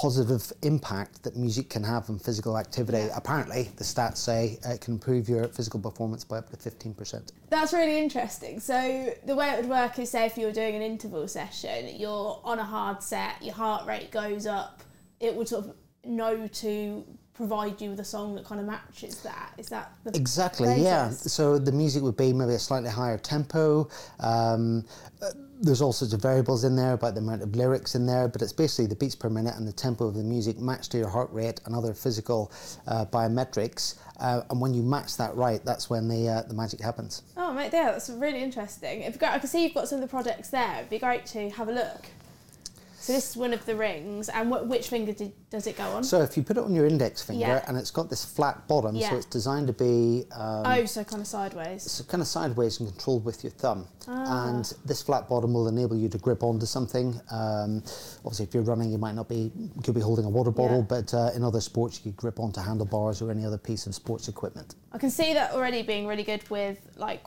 positive 0.00 0.50
impact 0.62 1.22
that 1.22 1.36
music 1.36 1.68
can 1.68 1.84
have 1.84 2.08
on 2.08 2.18
physical 2.18 2.56
activity. 2.56 3.06
Apparently, 3.14 3.64
the 3.76 3.84
stats 3.84 4.16
say 4.16 4.58
it 4.64 4.80
can 4.80 4.94
improve 4.94 5.28
your 5.28 5.46
physical 5.48 5.78
performance 5.78 6.24
by 6.24 6.38
up 6.38 6.48
to 6.48 6.56
15%. 6.56 7.32
That's 7.50 7.74
really 7.74 7.98
interesting. 7.98 8.60
So 8.60 9.12
the 9.26 9.36
way 9.36 9.50
it 9.50 9.60
would 9.60 9.68
work 9.68 9.98
is, 9.98 10.10
say, 10.10 10.24
if 10.24 10.38
you 10.38 10.46
were 10.46 10.52
doing 10.52 10.74
an 10.74 10.80
interval 10.80 11.28
session, 11.28 11.90
you're 11.98 12.40
on 12.42 12.58
a 12.58 12.64
hard 12.64 13.02
set, 13.02 13.42
your 13.42 13.52
heart 13.52 13.86
rate 13.86 14.10
goes 14.10 14.46
up. 14.46 14.80
It 15.20 15.36
would 15.36 15.48
sort 15.48 15.66
of 15.66 15.74
know 16.02 16.46
to 16.46 17.04
provide 17.40 17.80
you 17.80 17.88
with 17.90 18.00
a 18.00 18.04
song 18.04 18.34
that 18.34 18.44
kind 18.44 18.60
of 18.60 18.66
matches 18.66 19.22
that. 19.22 19.52
Is 19.56 19.70
that 19.70 19.92
the 20.04 20.14
Exactly, 20.14 20.82
yeah. 20.82 21.08
So 21.08 21.58
the 21.58 21.72
music 21.72 22.02
would 22.02 22.16
be 22.16 22.34
maybe 22.34 22.52
a 22.52 22.58
slightly 22.58 22.90
higher 22.90 23.16
tempo. 23.16 23.88
Um, 24.20 24.84
uh, 25.22 25.30
there's 25.62 25.80
all 25.80 25.92
sorts 25.92 26.12
of 26.12 26.20
variables 26.20 26.64
in 26.64 26.76
there 26.76 26.92
about 26.92 27.14
the 27.14 27.20
amount 27.20 27.42
of 27.42 27.56
lyrics 27.56 27.94
in 27.94 28.04
there, 28.04 28.28
but 28.28 28.42
it's 28.42 28.52
basically 28.52 28.86
the 28.86 28.94
beats 28.94 29.14
per 29.14 29.30
minute 29.30 29.54
and 29.56 29.66
the 29.66 29.72
tempo 29.72 30.06
of 30.06 30.14
the 30.14 30.22
music 30.22 30.58
matched 30.58 30.92
to 30.92 30.98
your 30.98 31.08
heart 31.08 31.30
rate 31.32 31.60
and 31.64 31.74
other 31.74 31.94
physical 31.94 32.52
uh, 32.86 33.06
biometrics. 33.06 33.96
Uh, 34.18 34.42
and 34.50 34.60
when 34.60 34.74
you 34.74 34.82
match 34.82 35.16
that 35.16 35.34
right, 35.34 35.64
that's 35.64 35.88
when 35.88 36.08
the 36.08 36.28
uh, 36.28 36.42
the 36.42 36.54
magic 36.54 36.80
happens. 36.80 37.22
Oh, 37.38 37.54
mate, 37.54 37.72
yeah, 37.72 37.92
that's 37.92 38.10
really 38.10 38.42
interesting. 38.42 39.00
It'd 39.00 39.14
be 39.14 39.18
great. 39.18 39.32
I 39.32 39.38
can 39.38 39.48
see 39.48 39.64
you've 39.64 39.74
got 39.74 39.88
some 39.88 39.96
of 39.96 40.02
the 40.02 40.08
products 40.08 40.50
there. 40.50 40.76
It'd 40.78 40.90
be 40.90 40.98
great 40.98 41.24
to 41.26 41.48
have 41.50 41.68
a 41.68 41.72
look. 41.72 42.06
This 43.12 43.30
is 43.30 43.36
one 43.36 43.52
of 43.52 43.64
the 43.66 43.74
rings, 43.76 44.28
and 44.28 44.52
wh- 44.52 44.68
which 44.68 44.88
finger 44.88 45.12
did, 45.12 45.32
does 45.50 45.66
it 45.66 45.76
go 45.76 45.84
on? 45.84 46.04
So 46.04 46.20
if 46.22 46.36
you 46.36 46.42
put 46.42 46.56
it 46.56 46.64
on 46.64 46.74
your 46.74 46.86
index 46.86 47.20
finger 47.22 47.40
Yeah. 47.46 47.64
and 47.66 47.76
it's 47.76 47.90
got 47.90 48.08
this 48.08 48.24
flat 48.24 48.66
bottom, 48.68 48.94
Yeah. 48.94 49.10
so 49.10 49.16
it's 49.16 49.26
designed 49.26 49.66
to 49.66 49.72
be 49.72 50.24
um, 50.32 50.62
oh, 50.66 50.84
so 50.84 51.02
kind 51.04 51.20
of 51.20 51.26
sideways. 51.26 51.90
so 51.90 52.04
kind 52.04 52.20
of 52.20 52.28
sideways 52.28 52.78
and 52.80 52.88
controlled 52.88 53.24
with 53.24 53.42
your 53.44 53.50
thumb. 53.52 53.86
Ah. 54.08 54.48
And 54.48 54.64
this 54.84 55.02
flat 55.02 55.28
bottom 55.28 55.52
will 55.52 55.68
enable 55.68 55.96
you 55.96 56.08
to 56.08 56.18
grip 56.18 56.42
onto 56.42 56.66
something. 56.66 57.20
Um, 57.30 57.82
obviously, 58.24 58.46
if 58.46 58.54
you're 58.54 58.62
running, 58.62 58.90
you 58.90 58.98
might 58.98 59.14
not 59.14 59.28
be, 59.28 59.52
you 59.56 59.82
could 59.82 59.94
be 59.94 60.00
holding 60.00 60.24
a 60.24 60.30
water 60.30 60.50
bottle, 60.50 60.78
Yeah. 60.78 60.82
but 60.96 61.14
uh, 61.14 61.30
in 61.34 61.42
other 61.44 61.60
sports, 61.60 61.98
you 61.98 62.10
could 62.12 62.16
grip 62.16 62.38
onto 62.40 62.60
handlebars 62.60 63.20
or 63.22 63.30
any 63.30 63.44
other 63.44 63.58
piece 63.58 63.86
of 63.86 63.94
sports 63.94 64.28
equipment. 64.28 64.74
I 64.92 64.98
can 64.98 65.10
see 65.10 65.34
that 65.34 65.52
already 65.52 65.82
being 65.82 66.06
really 66.06 66.22
good 66.24 66.48
with 66.50 66.78
like 66.96 67.22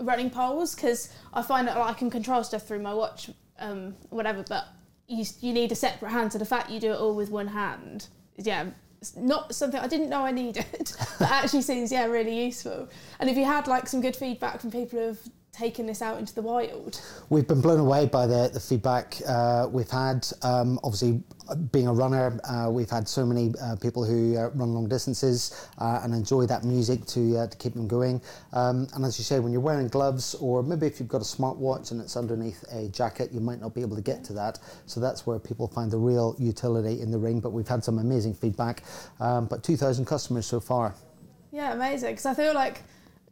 running 0.00 0.30
poles 0.30 0.74
because 0.74 1.12
I 1.32 1.42
find 1.42 1.66
that 1.68 1.76
like, 1.78 1.90
I 1.90 1.98
can 1.98 2.10
control 2.10 2.44
stuff 2.44 2.66
through 2.66 2.80
my 2.80 2.94
watch, 2.94 3.30
um, 3.58 3.94
whatever. 4.10 4.44
But 4.48 4.64
you 5.08 5.24
you 5.40 5.52
need 5.52 5.72
a 5.72 5.74
separate 5.74 6.10
hand, 6.10 6.32
so 6.32 6.38
the 6.38 6.44
fact 6.44 6.70
you 6.70 6.78
do 6.78 6.92
it 6.92 6.98
all 7.00 7.14
with 7.14 7.30
one 7.30 7.48
hand, 7.48 8.08
yeah, 8.36 8.66
it's 9.00 9.16
not 9.16 9.54
something 9.54 9.80
I 9.80 9.88
didn't 9.88 10.10
know 10.10 10.24
I 10.24 10.30
needed, 10.30 10.92
but 11.18 11.30
actually 11.30 11.62
seems 11.62 11.90
yeah 11.90 12.04
really 12.06 12.44
useful. 12.44 12.88
And 13.18 13.28
if 13.30 13.36
you 13.36 13.44
had 13.44 13.66
like 13.66 13.88
some 13.88 14.00
good 14.00 14.16
feedback 14.16 14.60
from 14.60 14.70
people 14.70 14.98
who 14.98 15.16
taken 15.58 15.86
this 15.86 16.00
out 16.00 16.18
into 16.18 16.34
the 16.34 16.42
wild, 16.42 17.00
We've 17.30 17.46
been 17.46 17.60
blown 17.60 17.80
away 17.80 18.06
by 18.06 18.26
the, 18.26 18.48
the 18.52 18.60
feedback 18.60 19.16
uh, 19.26 19.66
we've 19.70 19.90
had. 19.90 20.26
Um, 20.42 20.78
obviously, 20.84 21.20
uh, 21.48 21.56
being 21.56 21.88
a 21.88 21.92
runner, 21.92 22.38
uh, 22.44 22.70
we've 22.70 22.88
had 22.88 23.08
so 23.08 23.26
many 23.26 23.52
uh, 23.60 23.74
people 23.76 24.04
who 24.04 24.36
uh, 24.36 24.50
run 24.50 24.72
long 24.72 24.88
distances 24.88 25.68
uh, 25.78 26.00
and 26.04 26.14
enjoy 26.14 26.46
that 26.46 26.62
music 26.64 27.04
to, 27.06 27.38
uh, 27.38 27.46
to 27.48 27.56
keep 27.56 27.74
them 27.74 27.88
going. 27.88 28.22
Um, 28.52 28.86
and 28.94 29.04
as 29.04 29.18
you 29.18 29.24
say, 29.24 29.40
when 29.40 29.50
you're 29.50 29.60
wearing 29.60 29.88
gloves, 29.88 30.34
or 30.36 30.62
maybe 30.62 30.86
if 30.86 31.00
you've 31.00 31.08
got 31.08 31.22
a 31.22 31.24
smartwatch 31.24 31.90
and 31.90 32.00
it's 32.00 32.16
underneath 32.16 32.64
a 32.72 32.88
jacket, 32.88 33.32
you 33.32 33.40
might 33.40 33.60
not 33.60 33.74
be 33.74 33.80
able 33.80 33.96
to 33.96 34.02
get 34.02 34.22
to 34.24 34.32
that. 34.34 34.60
So 34.86 35.00
that's 35.00 35.26
where 35.26 35.38
people 35.40 35.66
find 35.66 35.90
the 35.90 35.98
real 35.98 36.36
utility 36.38 37.00
in 37.00 37.10
the 37.10 37.18
ring. 37.18 37.40
But 37.40 37.50
we've 37.50 37.68
had 37.68 37.82
some 37.82 37.98
amazing 37.98 38.34
feedback. 38.34 38.84
Um, 39.18 39.46
but 39.46 39.64
2,000 39.64 40.04
customers 40.04 40.46
so 40.46 40.60
far. 40.60 40.94
yeah, 41.50 41.72
amazing. 41.72 42.12
Because 42.12 42.26
I 42.26 42.34
feel 42.34 42.54
like 42.54 42.82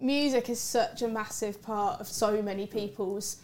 music 0.00 0.48
is 0.48 0.60
such 0.60 1.02
a 1.02 1.08
massive 1.08 1.62
part 1.62 2.00
of 2.00 2.06
so 2.06 2.42
many 2.42 2.66
people's 2.66 3.38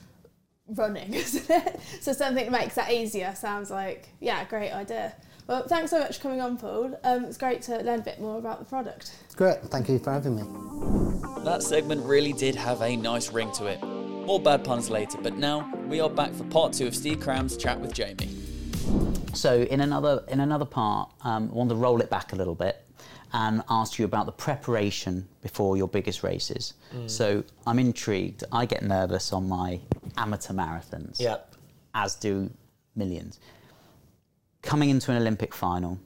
running, 0.69 1.15
isn't 1.15 1.49
it? 1.51 1.81
So 2.01 2.13
something 2.13 2.45
that 2.45 2.53
makes 2.53 2.75
that 2.75 2.93
easier 2.93 3.35
sounds 3.35 3.71
like, 3.71 4.09
yeah, 4.21 4.45
great 4.45 4.73
idea. 4.73 5.15
Well, 5.49 5.67
thanks 5.67 5.91
so 5.91 5.99
much 5.99 6.17
for 6.17 6.23
coming 6.23 6.41
on, 6.41 6.57
Paul. 6.57 6.99
Um, 7.03 7.25
it's 7.25 7.37
great 7.37 7.63
to 7.63 7.79
learn 7.83 8.01
a 8.01 8.03
bit 8.03 8.21
more 8.21 8.39
about 8.39 8.61
the 8.61 8.65
product. 8.65 9.13
Great. 9.37 9.61
Thank 9.65 9.89
you 9.89 9.99
for 9.99 10.13
having 10.13 10.37
me. 10.37 11.43
That 11.45 11.63
segment 11.63 12.05
really 12.05 12.33
did 12.33 12.55
have 12.55 12.81
a 12.81 12.97
nice 12.97 13.33
ring 13.33 13.51
to 13.53 13.67
it. 13.67 13.83
More 13.83 14.39
bad 14.39 14.63
puns 14.63 14.89
later, 14.89 15.19
but 15.21 15.37
now 15.37 15.69
we 15.89 16.01
are 16.01 16.09
back 16.09 16.33
for 16.33 16.45
part 16.45 16.73
two 16.73 16.87
of 16.87 16.95
Steve 16.95 17.19
Cram's 17.19 17.57
chat 17.57 17.81
with 17.81 17.93
Jamie. 17.93 18.31
So 19.35 19.63
in 19.63 19.81
another 19.81 20.23
in 20.29 20.41
another 20.41 20.65
part, 20.65 21.11
um, 21.23 21.51
I 21.51 21.55
want 21.55 21.71
to 21.71 21.77
roll 21.77 22.01
it 22.01 22.09
back 22.09 22.33
a 22.33 22.37
little 22.37 22.55
bit 22.55 22.85
and 23.33 23.63
ask 23.71 23.99
you 23.99 24.05
about 24.05 24.27
the 24.27 24.33
preparation 24.33 25.27
before 25.41 25.77
your 25.77 25.89
biggest 25.89 26.23
races. 26.23 26.75
So 27.07 27.45
I'm 27.67 27.79
intrigued. 27.79 28.45
I 28.53 28.67
get 28.67 28.83
nervous 28.83 29.33
on 29.33 29.49
my 29.49 29.81
amateur 30.19 30.53
marathons, 30.53 31.19
Yeah. 31.19 31.37
as 31.95 32.15
do 32.15 32.51
millions. 32.95 33.41
Coming 34.61 34.91
into 34.91 35.11
an 35.11 35.17
Olympic 35.17 35.55
final, 35.55 35.99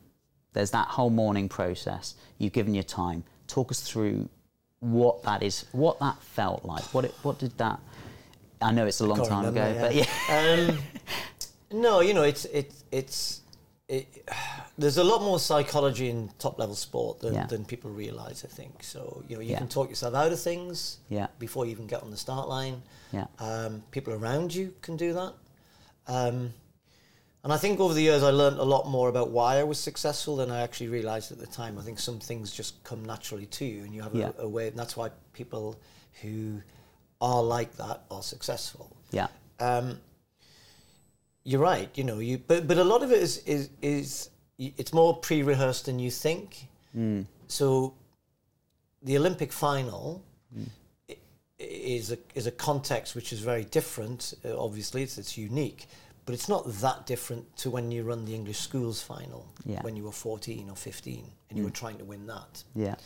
there's 0.52 0.70
that 0.70 0.88
whole 0.88 1.10
morning 1.10 1.48
process. 1.48 2.14
You've 2.38 2.52
given 2.52 2.74
your 2.74 2.84
time. 2.84 3.24
Talk 3.48 3.70
us 3.70 3.80
through 3.80 4.28
what 4.80 5.22
that 5.24 5.42
is, 5.42 5.66
what 5.72 5.98
that 6.00 6.22
felt 6.22 6.64
like. 6.64 6.82
What 6.94 7.04
it, 7.06 7.14
what 7.22 7.38
did 7.38 7.56
that? 7.58 7.80
I 8.62 8.72
know 8.72 8.86
it's 8.86 9.00
a 9.00 9.06
long 9.06 9.26
time 9.26 9.44
remember, 9.46 9.60
ago, 9.60 9.80
but 9.80 9.94
yeah. 9.94 10.68
um, 10.70 10.78
no, 11.82 12.00
you 12.00 12.14
know, 12.14 12.22
it's 12.22 12.44
it's 12.46 12.84
it's 12.90 13.42
it, 13.88 14.28
there's 14.78 14.98
a 14.98 15.04
lot 15.04 15.22
more 15.22 15.38
psychology 15.38 16.08
in 16.10 16.30
top 16.38 16.58
level 16.58 16.74
sport 16.74 17.20
than, 17.20 17.34
Yeah. 17.34 17.46
than 17.46 17.64
people 17.64 17.90
realize. 17.90 18.44
I 18.44 18.48
think 18.48 18.82
so. 18.82 19.22
You 19.28 19.36
know, 19.36 19.42
you 19.42 19.52
Yeah. 19.52 19.58
can 19.58 19.68
talk 19.68 19.88
yourself 19.88 20.14
out 20.14 20.32
of 20.32 20.40
things 20.40 20.98
Yeah. 21.08 21.28
before 21.38 21.64
you 21.64 21.70
even 21.72 21.86
get 21.86 22.02
on 22.02 22.10
the 22.10 22.16
start 22.16 22.48
line. 22.48 22.82
Yeah. 23.12 23.26
Um, 23.38 23.82
people 23.90 24.12
around 24.12 24.54
you 24.54 24.74
can 24.82 24.96
do 24.96 25.12
that. 25.14 25.34
Um, 26.08 26.52
and 27.44 27.52
I 27.52 27.58
think 27.58 27.78
over 27.78 27.94
the 27.94 28.02
years 28.02 28.22
I 28.24 28.30
learned 28.30 28.58
a 28.58 28.64
lot 28.64 28.88
more 28.88 29.08
about 29.08 29.30
why 29.30 29.58
I 29.58 29.62
was 29.62 29.78
successful 29.78 30.36
than 30.36 30.50
I 30.50 30.62
actually 30.62 30.88
realized 30.88 31.30
at 31.30 31.38
the 31.38 31.46
time. 31.46 31.78
I 31.78 31.82
think 31.82 32.00
some 32.00 32.18
things 32.18 32.50
just 32.52 32.82
come 32.82 33.04
naturally 33.04 33.46
to 33.46 33.64
you 33.64 33.84
and 33.84 33.94
you 33.94 34.02
have 34.02 34.14
a, 34.16 34.34
a 34.38 34.48
way, 34.48 34.66
and 34.68 34.76
that's 34.76 34.96
why 34.96 35.10
people 35.32 35.76
who 36.22 36.60
are 37.20 37.42
like 37.42 37.76
that 37.76 38.02
are 38.10 38.22
successful. 38.22 38.96
Yeah. 39.12 39.28
Um, 39.60 40.00
you're 41.46 41.60
right, 41.60 41.88
you 41.94 42.02
know, 42.04 42.18
you 42.18 42.38
but 42.38 42.66
but 42.66 42.76
a 42.76 42.84
lot 42.84 43.02
of 43.04 43.12
it 43.12 43.22
is 43.22 43.38
is 43.46 43.70
is 43.80 44.30
it's 44.58 44.92
more 44.92 45.16
pre-rehearsed 45.16 45.86
than 45.86 45.98
you 46.00 46.10
think. 46.10 46.66
Mm. 46.94 47.26
So 47.46 47.94
the 49.02 49.16
Olympic 49.16 49.52
final 49.52 50.24
mm. 50.52 50.66
i- 51.08 51.16
is 51.60 52.10
a 52.10 52.18
is 52.34 52.46
a 52.48 52.50
context 52.50 53.14
which 53.14 53.32
is 53.32 53.38
very 53.38 53.64
different. 53.64 54.34
Uh, 54.44 54.58
obviously, 54.58 55.04
it's 55.04 55.18
it's 55.18 55.38
unique, 55.38 55.86
but 56.24 56.34
it's 56.34 56.48
not 56.48 56.64
that 56.80 57.06
different 57.06 57.56
to 57.58 57.70
when 57.70 57.92
you 57.92 58.02
run 58.02 58.24
the 58.24 58.34
English 58.34 58.58
schools 58.58 59.00
final 59.00 59.46
Yeah. 59.64 59.82
when 59.82 59.94
you 59.96 60.02
were 60.02 60.12
14 60.12 60.68
or 60.68 60.76
15 60.76 61.30
and 61.48 61.58
you 61.58 61.64
were 61.64 61.70
mm. 61.70 61.80
trying 61.82 61.98
to 61.98 62.04
win 62.04 62.26
that. 62.26 62.64
Yeah. 62.74 62.96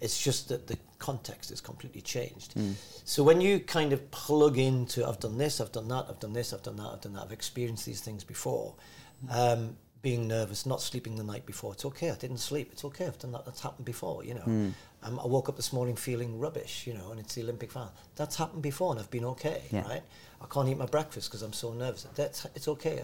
It's 0.00 0.22
just 0.22 0.48
that 0.48 0.66
the 0.66 0.76
context 0.98 1.50
is 1.50 1.60
completely 1.60 2.00
changed. 2.00 2.54
So 3.04 3.22
when 3.22 3.40
you 3.40 3.60
kind 3.60 3.92
of 3.92 4.10
plug 4.10 4.58
into, 4.58 5.06
I've 5.06 5.20
done 5.20 5.38
this, 5.38 5.60
I've 5.60 5.72
done 5.72 5.88
that, 5.88 6.06
I've 6.08 6.20
done 6.20 6.32
this, 6.32 6.52
I've 6.52 6.62
done 6.62 6.76
that, 6.76 6.88
I've 6.92 7.00
done 7.00 7.12
that, 7.14 7.22
I've 7.22 7.32
experienced 7.32 7.86
these 7.86 8.00
things 8.00 8.24
before. 8.24 8.74
Um, 9.30 9.76
being 10.04 10.28
nervous, 10.28 10.66
not 10.66 10.82
sleeping 10.82 11.16
the 11.16 11.24
night 11.24 11.46
before, 11.46 11.72
it's 11.72 11.86
okay. 11.86 12.10
I 12.10 12.14
didn't 12.14 12.36
sleep. 12.36 12.68
It's 12.72 12.84
okay. 12.84 13.06
I've 13.06 13.18
done 13.18 13.32
that. 13.32 13.46
That's 13.46 13.62
happened 13.62 13.86
before. 13.86 14.22
You 14.22 14.34
know, 14.34 14.74
um, 15.02 15.18
I 15.18 15.26
woke 15.26 15.48
up 15.48 15.56
this 15.56 15.72
morning 15.72 15.96
feeling 15.96 16.38
rubbish. 16.38 16.86
You 16.86 16.92
know, 16.92 17.10
and 17.10 17.18
it's 17.18 17.34
the 17.34 17.42
Olympic 17.42 17.72
final. 17.72 17.92
That's 18.14 18.36
happened 18.36 18.62
before, 18.62 18.92
and 18.92 19.00
I've 19.00 19.10
been 19.10 19.24
okay. 19.24 19.62
Yeah. 19.70 19.88
Right? 19.88 20.02
I 20.42 20.46
can't 20.52 20.68
eat 20.68 20.76
my 20.76 20.86
breakfast 20.86 21.30
because 21.30 21.40
I'm 21.40 21.54
so 21.54 21.72
nervous. 21.72 22.06
That's 22.14 22.44
it's 22.54 22.68
okay. 22.68 23.02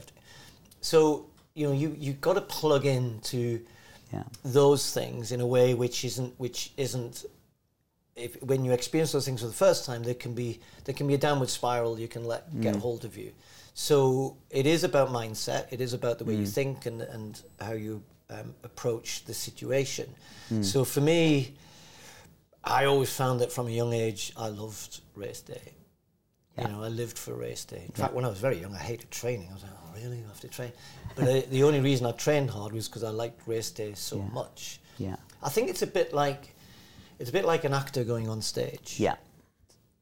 So 0.82 1.26
you 1.54 1.66
know, 1.66 1.72
you 1.72 1.96
you 1.98 2.12
got 2.12 2.34
to 2.34 2.42
plug 2.42 2.84
into 2.84 3.64
Yeah. 4.12 4.24
those 4.44 4.92
things 4.92 5.30
in 5.30 5.40
a 5.40 5.46
way 5.46 5.74
which 5.74 6.04
isn't 6.04 6.34
which 6.38 6.72
isn't 6.76 7.24
if 8.16 8.42
when 8.42 8.64
you 8.64 8.72
experience 8.72 9.12
those 9.12 9.24
things 9.24 9.40
for 9.40 9.46
the 9.46 9.52
first 9.52 9.84
time 9.84 10.02
there 10.02 10.14
can 10.14 10.34
be 10.34 10.60
there 10.84 10.94
can 10.94 11.06
be 11.06 11.14
a 11.14 11.18
downward 11.18 11.48
spiral 11.48 11.98
you 11.98 12.08
can 12.08 12.24
let 12.24 12.60
get 12.60 12.74
mm. 12.74 12.80
hold 12.80 13.04
of 13.04 13.16
you. 13.16 13.32
So 13.74 14.36
it 14.50 14.66
is 14.66 14.84
about 14.84 15.08
mindset 15.10 15.72
it 15.72 15.80
is 15.80 15.92
about 15.92 16.18
the 16.18 16.24
way 16.24 16.34
you 16.34 16.46
mm. 16.46 16.54
think 16.54 16.86
and 16.86 17.02
and 17.02 17.40
how 17.60 17.72
you 17.72 18.02
um, 18.28 18.54
approach 18.64 19.24
the 19.24 19.34
situation. 19.34 20.08
Mm. 20.52 20.64
So 20.64 20.84
for 20.84 21.00
me 21.00 21.54
i 22.62 22.84
always 22.84 23.10
found 23.10 23.40
that 23.40 23.50
from 23.50 23.66
a 23.68 23.70
young 23.70 23.94
age 23.94 24.32
i 24.36 24.46
loved 24.46 25.00
race 25.14 25.40
day 25.40 25.72
Yeah. 26.58 26.66
you 26.68 26.72
know, 26.74 26.82
I 26.82 26.88
lived 26.88 27.16
for 27.18 27.34
race 27.34 27.64
day. 27.64 27.84
In 27.86 27.92
fact, 27.92 28.12
when 28.12 28.24
I 28.24 28.28
was 28.28 28.38
very 28.38 28.58
young, 28.60 28.74
I 28.74 28.78
hated 28.78 29.10
training. 29.10 29.48
I 29.50 29.54
was 29.54 29.62
like, 29.62 29.72
oh, 29.72 29.94
really? 30.00 30.18
You 30.18 30.24
have 30.26 30.40
to 30.40 30.48
train? 30.48 30.72
But 31.14 31.28
I, 31.28 31.40
the 31.42 31.62
only 31.62 31.80
reason 31.80 32.06
I 32.06 32.12
trained 32.12 32.50
hard 32.50 32.72
was 32.72 32.88
because 32.88 33.04
I 33.04 33.10
liked 33.10 33.46
race 33.46 33.70
day 33.70 33.94
so 33.94 34.16
Yeah. 34.18 34.28
much. 34.32 34.80
Yeah. 34.98 35.16
I 35.42 35.48
think 35.48 35.70
it's 35.70 35.82
a 35.82 35.86
bit 35.86 36.12
like 36.12 36.54
it's 37.18 37.30
a 37.30 37.32
bit 37.32 37.44
like 37.44 37.64
an 37.64 37.72
actor 37.74 38.02
going 38.04 38.28
on 38.28 38.42
stage. 38.42 38.96
Yeah. 38.98 39.16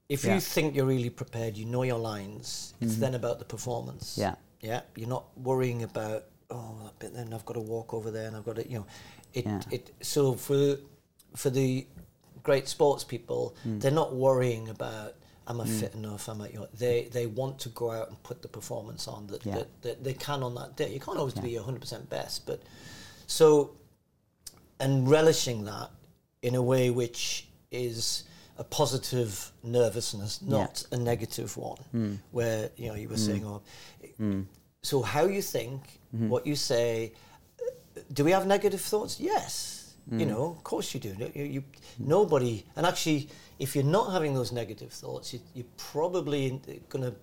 If 0.09 0.25
Yeah. 0.25 0.35
you 0.35 0.41
think 0.41 0.75
you're 0.75 0.87
really 0.87 1.11
prepared, 1.11 1.57
you 1.57 1.67
know 1.67 1.83
your 1.83 1.99
lines. 1.99 2.75
It's 2.81 2.97
then 2.97 3.15
about 3.15 3.39
the 3.39 3.45
performance. 3.45 4.17
Yeah. 4.17 4.37
Yeah. 4.61 4.81
You're 4.97 5.09
not 5.09 5.25
worrying 5.39 5.83
about 5.83 6.25
oh, 6.51 6.79
that 6.85 6.99
bit 6.99 7.13
then 7.15 7.35
I've 7.35 7.45
got 7.45 7.55
to 7.55 7.61
walk 7.61 7.93
over 7.93 8.11
there 8.11 8.27
and 8.27 8.35
I've 8.35 8.45
got 8.47 8.57
to 8.57 8.67
you 8.67 8.79
know, 8.79 8.87
it 9.35 9.45
Yeah. 9.45 9.61
it. 9.71 9.95
So 10.01 10.33
for 10.35 10.79
for 11.37 11.51
the 11.51 11.87
great 12.43 12.67
sports 12.69 13.05
people, 13.05 13.55
Mm. 13.67 13.81
they're 13.83 13.91
not 13.91 14.15
worrying 14.15 14.71
about 14.71 15.15
am 15.49 15.61
I 15.61 15.65
mm. 15.65 15.81
fit 15.81 15.95
enough? 15.95 16.29
Am 16.29 16.43
I? 16.43 16.49
You 16.49 16.61
know, 16.61 16.69
they 16.79 17.09
they 17.13 17.27
want 17.27 17.59
to 17.61 17.69
go 17.71 17.91
out 17.91 18.09
and 18.09 18.23
put 18.23 18.43
the 18.43 18.49
performance 18.49 19.09
on 19.09 19.27
that, 19.29 19.45
Yeah. 19.45 19.55
that, 19.57 19.83
that 19.83 20.05
they 20.05 20.15
can 20.15 20.43
on 20.43 20.55
that 20.55 20.77
day. 20.77 20.93
You 20.93 21.01
can't 21.01 21.19
always 21.19 21.35
be 21.35 21.55
hundred 21.57 21.81
percent 21.81 22.09
best, 22.11 22.47
but 22.47 22.63
so 23.27 23.71
and 24.81 25.09
relishing 25.11 25.65
that 25.65 25.91
in 26.43 26.55
a 26.55 26.63
way 26.63 26.91
which 26.91 27.49
is 27.71 28.25
a 28.59 28.65
positive 28.65 29.53
nervousness, 29.63 30.43
not 30.43 30.85
a 30.93 30.97
negative 30.97 31.57
one, 31.57 31.79
mm. 31.95 32.19
where 32.33 32.71
you 32.77 32.89
know 32.89 32.95
you 32.95 33.09
were 33.09 33.17
mm. 33.17 33.27
saying, 33.27 33.45
"Oh." 33.47 33.63
So 34.83 35.03
how 35.03 35.25
you 35.27 35.43
think, 35.43 35.83
mm-hmm. 36.15 36.29
what 36.29 36.47
you 36.47 36.57
say. 36.57 37.13
Do 38.13 38.25
we 38.25 38.31
have 38.31 38.47
negative 38.47 38.81
thoughts? 38.81 39.19
Yes. 39.19 39.78
You 40.11 40.25
mm. 40.25 40.29
know, 40.29 40.51
of 40.57 40.65
course 40.65 40.95
you 40.95 41.01
do. 41.01 41.15
You, 41.35 41.45
you, 41.45 41.65
nobody, 41.99 42.65
and 42.77 42.87
actually, 42.87 43.29
if 43.59 43.75
you're 43.75 43.85
not 43.85 44.11
having 44.13 44.33
those 44.33 44.53
negative 44.53 44.91
thoughts, 44.91 45.35
you, 45.35 45.41
you're 45.55 45.67
probably 45.77 46.59
going 46.89 47.05
to 47.05 47.15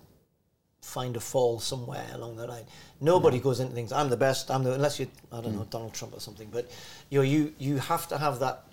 find 0.86 1.17
a 1.17 1.19
fall 1.19 1.59
somewhere 1.59 2.05
along 2.13 2.36
the 2.36 2.45
line. 2.45 2.65
Nobody 3.01 3.39
mm. 3.39 3.43
goes 3.43 3.59
into 3.59 3.73
things. 3.73 3.91
I'm 3.91 4.09
the 4.09 4.17
best. 4.17 4.51
I'm 4.51 4.63
the 4.63 4.73
unless 4.73 4.99
you 4.99 5.07
I 5.31 5.41
don't 5.41 5.55
know 5.55 5.61
mm. 5.61 5.69
Donald 5.69 5.93
Trump 5.93 6.15
or 6.15 6.19
something. 6.19 6.49
But 6.51 6.69
you 7.09 7.19
know 7.19 7.23
you 7.23 7.53
you 7.57 7.77
have 7.77 8.07
to 8.09 8.17
have 8.17 8.39
that 8.39 8.67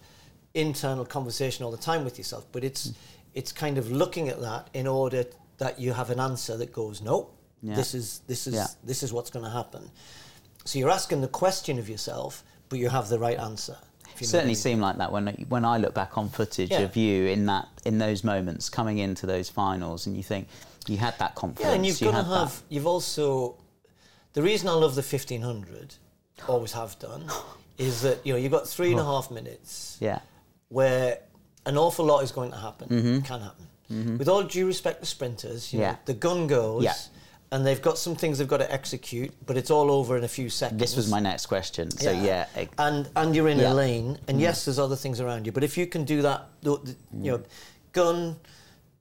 internal 0.54 1.06
conversation 1.06 1.64
all 1.64 1.70
the 1.70 1.78
time 1.78 2.04
with 2.04 2.18
yourself. 2.18 2.46
But 2.52 2.64
it's 2.64 2.92
it's 3.34 3.50
kind 3.50 3.78
of 3.78 3.90
looking 3.90 4.28
at 4.28 4.40
that 4.42 4.68
in 4.74 4.86
order 4.86 5.24
that 5.56 5.80
you 5.80 5.94
have 5.94 6.10
an 6.10 6.20
answer 6.20 6.56
that 6.58 6.72
goes 6.72 7.00
no. 7.00 7.30
Yeah. 7.62 7.76
This 7.76 7.94
is 7.94 8.20
this 8.26 8.46
is 8.46 8.54
Yeah. 8.54 8.66
this 8.84 9.02
is 9.02 9.12
what's 9.12 9.30
going 9.30 9.44
to 9.46 9.50
happen. 9.50 9.90
So 10.64 10.78
you're 10.78 10.90
asking 10.90 11.22
the 11.22 11.28
question 11.28 11.78
of 11.78 11.88
yourself, 11.88 12.44
but 12.68 12.78
you 12.78 12.90
have 12.90 13.08
the 13.08 13.18
right 13.18 13.38
answer. 13.38 13.78
You 14.22 14.26
know 14.26 14.28
what 14.28 14.28
I 14.28 14.38
certainly 14.38 14.46
mean. 14.54 14.56
seem 14.56 14.80
like 14.80 14.96
that 14.98 15.12
when 15.12 15.26
when 15.48 15.64
I 15.64 15.76
look 15.78 15.94
back 15.94 16.16
on 16.18 16.28
footage 16.28 16.70
Yeah. 16.70 16.80
of 16.80 16.96
you 16.96 17.26
in 17.26 17.46
that 17.46 17.68
in 17.84 17.98
those 17.98 18.24
moments 18.24 18.68
coming 18.70 18.98
into 18.98 19.26
those 19.26 19.48
finals, 19.50 20.06
and 20.06 20.16
you 20.16 20.22
think 20.22 20.48
you 20.86 20.96
had 20.96 21.18
that 21.18 21.34
confidence. 21.34 21.68
Yeah, 21.68 21.74
and 21.74 21.86
you've 21.86 22.00
you 22.00 22.10
got 22.10 22.18
to 22.18 22.24
had 22.24 22.48
that- 22.48 22.62
You've 22.68 22.86
also. 22.86 23.56
The 24.34 24.42
reason 24.42 24.68
I 24.68 24.72
love 24.72 24.94
the 24.94 25.02
fifteen 25.02 25.42
hundred, 25.42 25.94
always 26.48 26.72
have 26.72 26.98
done, 26.98 27.24
is 27.78 28.00
that 28.02 28.24
you 28.26 28.32
know 28.32 28.38
you've 28.38 28.52
got 28.52 28.66
three 28.68 28.90
and 28.92 29.00
a 29.00 29.04
half 29.04 29.30
minutes 29.30 29.96
Yeah, 30.00 30.20
where 30.68 31.18
an 31.66 31.76
awful 31.76 32.04
lot 32.04 32.22
is 32.24 32.32
going 32.32 32.50
to 32.50 32.56
happen. 32.56 32.88
Can 33.22 33.40
happen. 33.40 33.66
With 34.18 34.28
all 34.28 34.42
due 34.42 34.66
respect 34.66 35.00
to 35.00 35.06
sprinters, 35.06 35.72
you 35.72 35.80
Mm-hmm. 35.80 35.82
Yeah. 35.84 35.92
know, 35.92 35.98
the 36.06 36.14
gun 36.14 36.46
goes. 36.46 36.82
Yeah. 36.84 36.94
And 37.52 37.66
they've 37.66 37.82
got 37.82 37.98
some 37.98 38.16
things 38.16 38.38
they've 38.38 38.48
got 38.48 38.56
to 38.66 38.72
execute, 38.72 39.30
but 39.44 39.58
it's 39.58 39.70
all 39.70 39.90
over 39.90 40.16
in 40.16 40.24
a 40.24 40.28
few 40.28 40.48
seconds. 40.48 40.80
this 40.80 40.96
was 40.96 41.10
my 41.10 41.20
next 41.20 41.46
question. 41.46 41.90
So 41.90 42.10
yeah, 42.10 42.46
it- 42.56 42.70
and 42.78 43.08
and 43.14 43.36
you're 43.36 43.48
in 43.48 43.58
Yeah. 43.58 43.72
A 43.72 43.74
lane, 43.74 44.18
and 44.26 44.40
yes, 44.40 44.64
there's 44.64 44.78
other 44.78 44.96
things 44.96 45.20
around 45.20 45.44
you, 45.44 45.52
but 45.52 45.62
if 45.62 45.76
you 45.76 45.86
can 45.86 46.04
do 46.04 46.22
that, 46.22 46.48
you 46.62 46.80
know, 47.12 47.42
gun, 47.92 48.36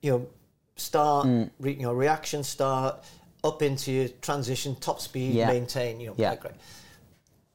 you 0.01 0.11
know, 0.11 0.27
start, 0.75 1.25
Mm. 1.27 1.49
re, 1.61 1.71
you 1.71 1.83
know, 1.83 1.93
reaction 1.93 2.43
start, 2.43 3.01
up 3.41 3.61
into 3.61 3.89
your 3.89 4.09
transition, 4.21 4.75
top 4.75 4.99
speed, 4.99 5.33
Yeah. 5.33 5.47
maintain, 5.47 6.01
you 6.01 6.07
know, 6.07 6.15
Yeah. 6.17 6.35
great. 6.35 6.53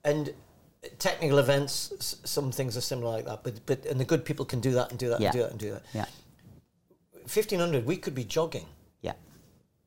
And 0.03 0.33
technical 0.99 1.39
events, 1.39 1.93
s- 2.01 2.17
some 2.25 2.51
things 2.51 2.75
are 2.75 2.81
similar 2.81 3.11
like 3.17 3.27
that, 3.27 3.45
but 3.45 3.55
but 3.67 3.85
and 3.85 4.01
the 4.01 4.05
good 4.07 4.25
people 4.25 4.47
can 4.47 4.61
do 4.61 4.73
that 4.73 4.91
and 4.91 4.99
do 4.99 5.11
that 5.11 5.21
Yeah. 5.21 5.27
and 5.29 5.35
do 5.37 5.43
that 5.43 5.51
and 5.51 5.61
do 5.61 5.71
that. 5.73 5.83
yeah, 5.93 6.07
1500, 7.27 7.85
we 7.85 7.97
could 7.99 8.15
be 8.15 8.25
jogging 8.25 8.67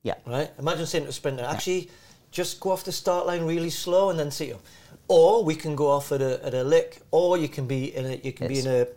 yeah, 0.03 0.15
yeah, 0.25 0.31
right? 0.31 0.51
Imagine 0.59 0.85
saying 0.85 1.03
to 1.05 1.09
a 1.09 1.13
sprinter, 1.13 1.43
actually, 1.43 1.89
just 2.31 2.59
go 2.59 2.71
off 2.71 2.83
the 2.83 2.91
start 2.91 3.25
line 3.25 3.43
really 3.45 3.69
slow 3.69 4.09
and 4.09 4.19
then 4.19 4.31
see 4.31 4.47
you. 4.47 4.59
Or 5.07 5.43
we 5.43 5.55
can 5.55 5.75
go 5.75 5.89
off 5.89 6.11
at 6.11 6.21
a, 6.21 6.45
at 6.45 6.53
a 6.53 6.63
lick, 6.63 6.99
or 7.11 7.37
you 7.37 7.47
can 7.47 7.65
be 7.65 7.95
in 7.95 8.05
a 8.05 8.15
you 8.23 8.31
can 8.31 8.47
be 8.47 8.59
in 8.59 8.67
a 8.67 8.87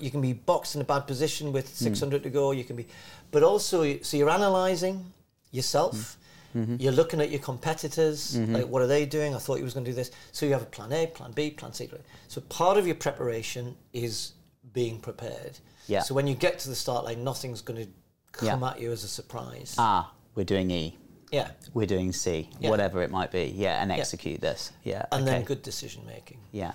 you 0.00 0.10
can 0.10 0.20
be 0.20 0.32
boxed 0.32 0.76
in 0.76 0.80
a 0.80 0.84
bad 0.84 1.00
position 1.00 1.52
with 1.52 1.68
hmm. 1.68 1.84
600 1.84 2.22
to 2.22 2.30
go. 2.30 2.52
You 2.52 2.64
can 2.64 2.76
be, 2.76 2.86
but 3.30 3.42
also 3.42 3.98
so 4.00 4.16
you're 4.16 4.28
analysing 4.28 5.12
yourself. 5.50 5.94
Mm-hmm. 5.94 6.22
Mm-hmm. 6.56 6.76
You're 6.78 6.92
looking 6.92 7.20
at 7.20 7.30
your 7.30 7.40
competitors, 7.40 8.34
mm-hmm. 8.34 8.54
like 8.54 8.66
what 8.66 8.80
are 8.80 8.86
they 8.86 9.04
doing? 9.04 9.34
I 9.34 9.38
thought 9.38 9.58
you 9.58 9.64
was 9.64 9.74
going 9.74 9.84
to 9.84 9.90
do 9.90 9.94
this. 9.94 10.10
So 10.32 10.46
you 10.46 10.52
have 10.52 10.62
a 10.62 10.66
plan 10.66 10.90
A, 10.90 11.06
plan 11.06 11.32
B, 11.32 11.50
plan 11.50 11.74
C. 11.74 11.90
So 12.28 12.40
part 12.42 12.78
of 12.78 12.86
your 12.86 12.96
preparation 12.96 13.76
is 13.92 14.32
being 14.72 14.98
prepared. 14.98 15.58
Yeah. 15.86 16.00
So 16.00 16.14
when 16.14 16.26
you 16.26 16.34
get 16.34 16.58
to 16.60 16.70
the 16.70 16.74
start 16.74 17.04
line, 17.04 17.22
nothing's 17.22 17.60
going 17.60 17.84
to 17.84 17.90
come 18.32 18.62
Yeah. 18.62 18.70
at 18.70 18.80
you 18.80 18.90
as 18.90 19.04
a 19.04 19.08
surprise. 19.08 19.74
Ah, 19.76 20.10
we're 20.36 20.44
doing 20.44 20.70
E. 20.70 20.96
yeah. 21.32 21.50
We're 21.74 21.86
doing 21.86 22.12
C, 22.12 22.48
Yeah. 22.60 22.70
whatever 22.70 23.02
it 23.02 23.10
might 23.10 23.32
be. 23.32 23.52
Yeah, 23.56 23.82
and 23.82 23.90
execute 23.90 24.40
this. 24.40 24.70
Yeah, 24.84 25.06
and 25.10 25.26
then 25.26 25.42
good 25.42 25.62
decision 25.62 26.02
making. 26.06 26.38
Yeah. 26.52 26.74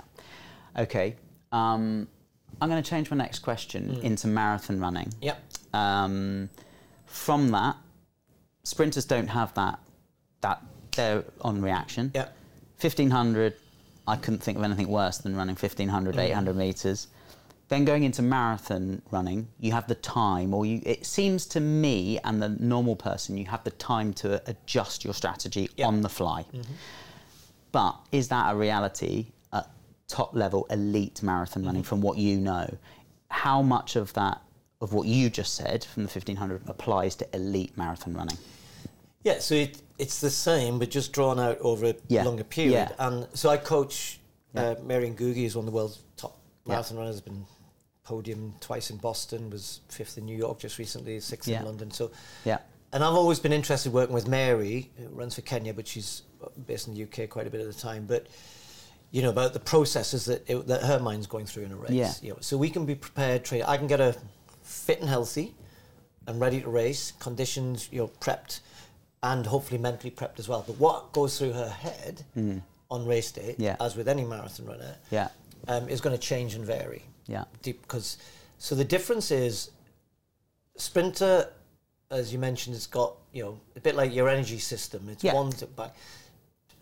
Okay. 0.78 1.16
Um, 1.54 2.08
I'm 2.60 2.70
going 2.70 2.82
to 2.84 2.88
change 2.90 3.10
my 3.10 3.18
next 3.18 3.40
question 3.40 3.96
Mm. 3.96 4.04
into 4.04 4.28
marathon 4.28 4.80
running. 4.80 5.14
Yep. 5.22 5.42
Um, 5.74 6.50
from 7.06 7.50
that, 7.52 7.78
sprinters 8.64 9.06
don't 9.06 9.28
have 9.28 9.54
that. 9.54 9.80
That 10.42 10.62
they're 10.96 11.24
on 11.42 11.62
reaction. 11.62 12.12
Yep. 12.14 12.36
1500, 12.80 13.54
I 14.08 14.16
couldn't 14.18 14.44
think 14.44 14.58
of 14.58 14.64
anything 14.64 14.88
worse 14.90 15.18
than 15.20 15.36
running 15.36 15.56
1500, 15.56 16.16
Mm. 16.16 16.20
800 16.20 16.56
meters. 16.56 17.08
Then 17.72 17.86
going 17.86 18.04
into 18.04 18.22
marathon 18.22 19.02
running, 19.12 19.48
you 19.58 19.72
have 19.72 19.88
the 19.88 19.96
time, 19.96 20.54
or 20.54 20.66
you. 20.66 20.82
It 20.86 21.06
seems 21.06 21.46
to 21.46 21.62
me 21.62 22.20
and 22.26 22.42
the 22.44 22.50
normal 22.50 22.98
person, 22.98 23.38
you 23.38 23.46
have 23.46 23.64
the 23.64 23.72
time 23.72 24.12
to 24.16 24.42
adjust 24.46 25.06
your 25.06 25.14
strategy 25.14 25.70
Yeah. 25.78 25.88
on 25.88 26.02
the 26.02 26.10
fly. 26.10 26.44
But 27.72 27.96
is 28.12 28.28
that 28.28 28.52
a 28.54 28.58
reality 28.58 29.28
at 29.54 29.70
top 30.10 30.36
level 30.36 30.68
elite 30.70 31.24
marathon 31.24 31.64
running 31.66 31.84
from 31.84 32.02
what 32.02 32.18
you 32.18 32.42
know? 32.42 32.76
How 33.30 33.62
much 33.62 33.96
of 33.96 34.12
that, 34.16 34.42
of 34.82 34.92
what 34.92 35.08
you 35.08 35.30
just 35.30 35.54
said 35.56 35.86
from 35.86 36.04
the 36.04 36.10
1500 36.10 36.68
applies 36.68 37.16
to 37.16 37.28
elite 37.34 37.78
marathon 37.78 38.14
running? 38.16 38.38
Yeah, 39.24 39.40
so 39.40 39.56
it, 39.56 39.82
it's 39.98 40.20
the 40.20 40.30
same, 40.30 40.78
but 40.78 40.90
just 40.92 41.14
drawn 41.14 41.40
out 41.40 41.58
over 41.62 41.86
a 41.86 41.96
Yeah. 42.10 42.26
longer 42.26 42.44
period. 42.44 42.74
Yeah. 42.74 42.92
And 43.00 43.30
so 43.34 43.48
I 43.50 43.56
coach 43.56 44.20
uh, 44.58 44.76
Mary 44.84 45.10
Ngugi, 45.10 45.36
who's 45.36 45.56
one 45.56 45.64
of 45.66 45.72
the 45.72 45.76
world's 45.78 46.00
top 46.18 46.38
marathon 46.66 46.98
runners. 46.98 47.22
Been 47.22 47.46
podium 48.04 48.54
twice 48.60 48.90
in 48.90 48.98
Boston, 48.98 49.50
was 49.50 49.82
fifth 49.90 50.18
in 50.18 50.26
New 50.26 50.36
York 50.38 50.60
just 50.60 50.78
recently, 50.78 51.20
sixth 51.20 51.48
Yeah. 51.48 51.60
in 51.60 51.66
London. 51.66 51.92
So, 51.92 52.12
Yeah. 52.46 52.60
and 52.94 53.04
I've 53.04 53.14
always 53.14 53.40
been 53.40 53.54
interested 53.54 53.94
working 53.94 54.14
with 54.16 54.28
Mary, 54.28 54.92
who 54.98 55.08
runs 55.10 55.36
for 55.36 55.42
Kenya, 55.42 55.74
but 55.74 55.88
she's 55.88 56.24
based 56.66 56.88
in 56.88 56.94
the 56.94 57.00
UK 57.04 57.28
quite 57.28 57.48
a 57.48 57.50
bit 57.50 57.62
of 57.62 57.68
the 57.68 57.80
time. 57.80 58.06
But 58.08 58.28
you 59.12 59.22
know 59.22 59.30
about 59.30 59.54
the 59.54 59.60
processes 59.60 60.26
that 60.26 60.50
it, 60.50 60.68
that 60.68 60.84
her 60.84 61.00
mind's 61.00 61.28
going 61.28 61.46
through 61.46 61.64
in 61.64 61.72
a 61.72 61.76
race. 61.76 61.92
Yeah. 61.92 62.14
You 62.22 62.30
know, 62.32 62.38
so 62.42 62.58
we 62.58 62.70
can 62.70 62.86
be 62.86 62.96
prepared. 62.96 63.44
Train. 63.44 63.64
I 63.64 63.78
can 63.78 63.88
get 63.88 64.00
her 64.00 64.16
fit 64.64 65.00
and 65.02 65.10
healthy, 65.10 65.54
and 66.28 66.40
ready 66.40 66.62
to 66.62 66.70
race. 66.70 67.12
Conditions, 67.20 67.90
you 67.92 68.00
know, 68.00 68.08
prepped, 68.20 68.62
and 69.22 69.46
hopefully 69.46 69.78
mentally 69.80 70.12
prepped 70.12 70.40
as 70.40 70.48
well. 70.48 70.64
But 70.66 70.78
what 70.78 71.12
goes 71.12 71.38
through 71.38 71.52
her 71.54 71.70
head 71.70 72.26
on 72.90 73.06
race 73.06 73.32
day, 73.32 73.56
Yeah. 73.58 73.76
as 73.80 73.96
with 73.96 74.08
any 74.08 74.24
marathon 74.24 74.66
runner, 74.66 74.96
Yeah. 75.12 75.30
um, 75.68 75.88
is 75.90 76.02
going 76.02 76.16
to 76.18 76.22
change 76.22 76.56
and 76.56 76.66
vary. 76.66 77.04
Yeah. 77.28 77.46
Deep 77.62 77.82
because 77.82 78.18
so 78.58 78.76
the 78.76 78.84
difference 78.86 79.32
is 79.32 79.72
sprinter, 80.78 81.50
as 82.10 82.32
you 82.34 82.40
mentioned, 82.40 82.76
it's 82.76 82.88
got 82.88 83.16
you 83.34 83.44
know 83.44 83.60
a 83.76 83.80
bit 83.80 83.96
like 83.96 84.14
your 84.14 84.30
energy 84.30 84.58
system. 84.60 85.08
It's 85.10 85.24
Yeah. 85.24 85.34
one 85.34 85.52
by. 85.76 85.86
back. 85.88 85.96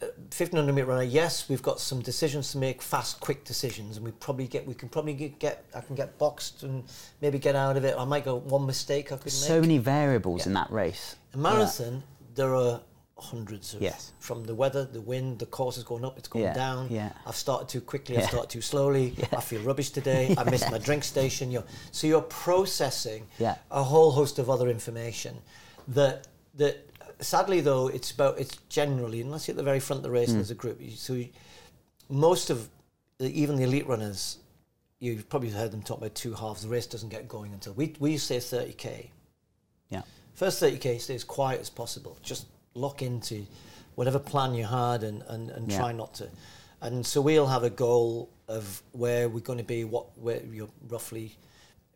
Uh, 0.01 0.05
1500 0.31 0.71
meter 0.73 0.87
runner. 0.87 1.03
Yes, 1.03 1.49
we've 1.49 1.61
got 1.61 1.77
some 1.77 2.01
decisions 2.01 2.53
to 2.53 2.57
make, 2.57 2.81
fast, 2.81 3.19
quick 3.19 3.43
decisions, 3.43 3.97
and 3.97 4.05
we 4.05 4.11
probably 4.11 4.47
get 4.47 4.65
we 4.65 4.73
can 4.73 4.87
probably 4.87 5.13
get, 5.13 5.39
get 5.39 5.65
I 5.75 5.81
can 5.81 5.95
get 5.95 6.17
boxed 6.17 6.63
and 6.63 6.85
maybe 7.21 7.37
get 7.37 7.53
out 7.55 7.75
of 7.75 7.83
it. 7.83 7.95
I 7.97 8.05
might 8.05 8.23
go 8.23 8.37
one 8.37 8.65
mistake 8.65 9.11
I 9.11 9.17
could 9.17 9.31
So 9.31 9.55
make. 9.55 9.61
many 9.61 9.77
variables 9.77 10.41
Yeah. 10.41 10.47
in 10.47 10.53
that 10.53 10.71
race. 10.71 11.17
A 11.33 11.37
marathon, 11.37 12.03
there 12.35 12.55
are 12.55 12.79
hundreds 13.21 13.73
of 13.73 13.81
Yes. 13.81 14.11
from 14.19 14.43
the 14.45 14.55
weather, 14.55 14.85
the 14.85 15.01
wind, 15.01 15.39
the 15.39 15.45
course 15.45 15.77
is 15.77 15.83
going 15.83 16.03
up, 16.05 16.17
it's 16.17 16.27
going 16.27 16.45
Yeah, 16.45 16.53
down. 16.53 16.87
yeah. 16.89 17.11
I've 17.25 17.35
started 17.35 17.67
too 17.69 17.81
quickly, 17.81 18.15
Yeah. 18.15 18.21
I've 18.23 18.29
started 18.29 18.49
too 18.49 18.61
slowly, 18.61 19.15
I 19.31 19.41
feel 19.41 19.61
rubbish 19.61 19.89
today, 19.91 20.33
I 20.37 20.43
missed 20.45 20.69
my 20.71 20.77
drink 20.77 21.03
station. 21.03 21.51
You 21.51 21.59
know, 21.59 21.65
so 21.91 22.07
you're 22.07 22.21
processing 22.21 23.27
Yeah. 23.37 23.55
a 23.71 23.83
whole 23.83 24.11
host 24.11 24.39
of 24.39 24.49
other 24.49 24.69
information 24.69 25.37
that 25.89 26.27
that 26.55 26.85
sadly 27.19 27.61
though 27.61 27.87
it's 27.87 28.11
about 28.11 28.39
it's 28.39 28.57
generally 28.69 29.21
unless 29.21 29.47
you're 29.47 29.53
at 29.53 29.57
the 29.57 29.63
very 29.63 29.79
front 29.79 29.97
of 29.99 30.03
the 30.03 30.09
Mm. 30.09 30.13
race 30.19 30.29
and 30.29 30.37
there's 30.37 30.51
a 30.51 30.55
group 30.55 30.79
you, 30.81 30.91
so 30.91 31.13
you, 31.13 31.29
most 32.09 32.49
of 32.49 32.69
the, 33.17 33.29
even 33.39 33.55
the 33.57 33.63
elite 33.63 33.87
runners 33.87 34.37
you've 34.99 35.27
probably 35.29 35.49
heard 35.49 35.71
them 35.71 35.81
talk 35.81 35.97
about 35.97 36.15
two 36.15 36.33
halves 36.33 36.61
the 36.63 36.67
race 36.69 36.85
doesn't 36.87 37.09
get 37.09 37.27
going 37.27 37.53
until 37.53 37.73
we 37.73 37.95
we 37.99 38.17
say 38.17 38.37
30k 38.37 39.09
Yeah. 39.89 40.03
First 40.33 40.61
30k, 40.61 40.99
stay 41.01 41.15
as 41.15 41.23
quiet 41.25 41.59
as 41.59 41.69
possible. 41.69 42.15
Just 42.23 42.45
lock 42.73 43.01
into 43.01 43.45
whatever 43.95 44.19
plan 44.19 44.53
you 44.53 44.65
had 44.65 45.03
and, 45.03 45.23
and, 45.27 45.49
and 45.49 45.71
Yeah. 45.71 45.77
try 45.79 45.91
not 45.91 46.13
to. 46.15 46.29
And 46.81 47.05
so 47.05 47.19
we'll 47.21 47.47
have 47.47 47.63
a 47.63 47.69
goal 47.69 48.29
of 48.47 48.81
where 48.93 49.27
we're 49.27 49.41
going 49.41 49.57
to 49.59 49.63
be, 49.65 49.83
what 49.83 50.17
where 50.17 50.41
you're 50.43 50.69
roughly. 50.87 51.37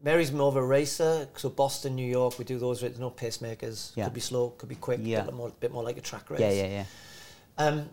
Mary's 0.01 0.31
more 0.33 0.49
of 0.49 0.57
a 0.57 0.63
racer, 0.63 1.29
so 1.37 1.49
Boston, 1.49 1.95
New 1.95 2.05
York, 2.05 2.37
we 2.37 2.43
do 2.43 2.59
those. 2.59 2.81
There's 2.81 2.99
no 2.99 3.09
pacemakers. 3.09 3.95
Yeah. 3.95 4.03
Could 4.05 4.13
be 4.13 4.19
slow, 4.19 4.49
could 4.49 4.67
be 4.67 4.75
quick. 4.75 4.99
Yeah. 5.01 5.21
Bit 5.23 5.33
more, 5.33 5.49
bit 5.61 5.71
more 5.71 5.83
like 5.83 5.97
a 5.97 6.01
track 6.01 6.29
race. 6.29 6.41
Yeah, 6.41 6.51
yeah, 6.51 6.67
yeah. 6.67 6.85
Um, 7.57 7.89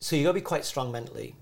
so 0.00 0.16
you 0.16 0.24
got 0.24 0.30
to 0.30 0.34
be 0.34 0.40
quite 0.40 0.64
strong 0.64 0.90
mentally, 0.90 1.34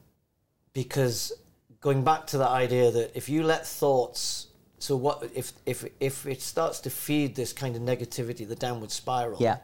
because 0.73 1.33
going 1.81 2.03
back 2.03 2.27
to 2.29 2.39
that 2.39 2.51
idea 2.51 2.91
that 2.91 3.17
if 3.17 3.29
you 3.29 3.45
let 3.45 3.65
thoughts, 3.67 4.49
so 4.81 4.97
what 4.97 5.31
if 5.35 5.53
if 5.67 5.85
if 6.01 6.27
it 6.27 6.43
starts 6.43 6.81
to 6.81 6.91
feed 6.91 7.37
this 7.37 7.53
kind 7.53 7.77
of 7.77 7.83
negativity, 7.83 8.47
the 8.49 8.57
downward 8.57 8.91
spiral, 8.91 9.39
Yeah. 9.41 9.59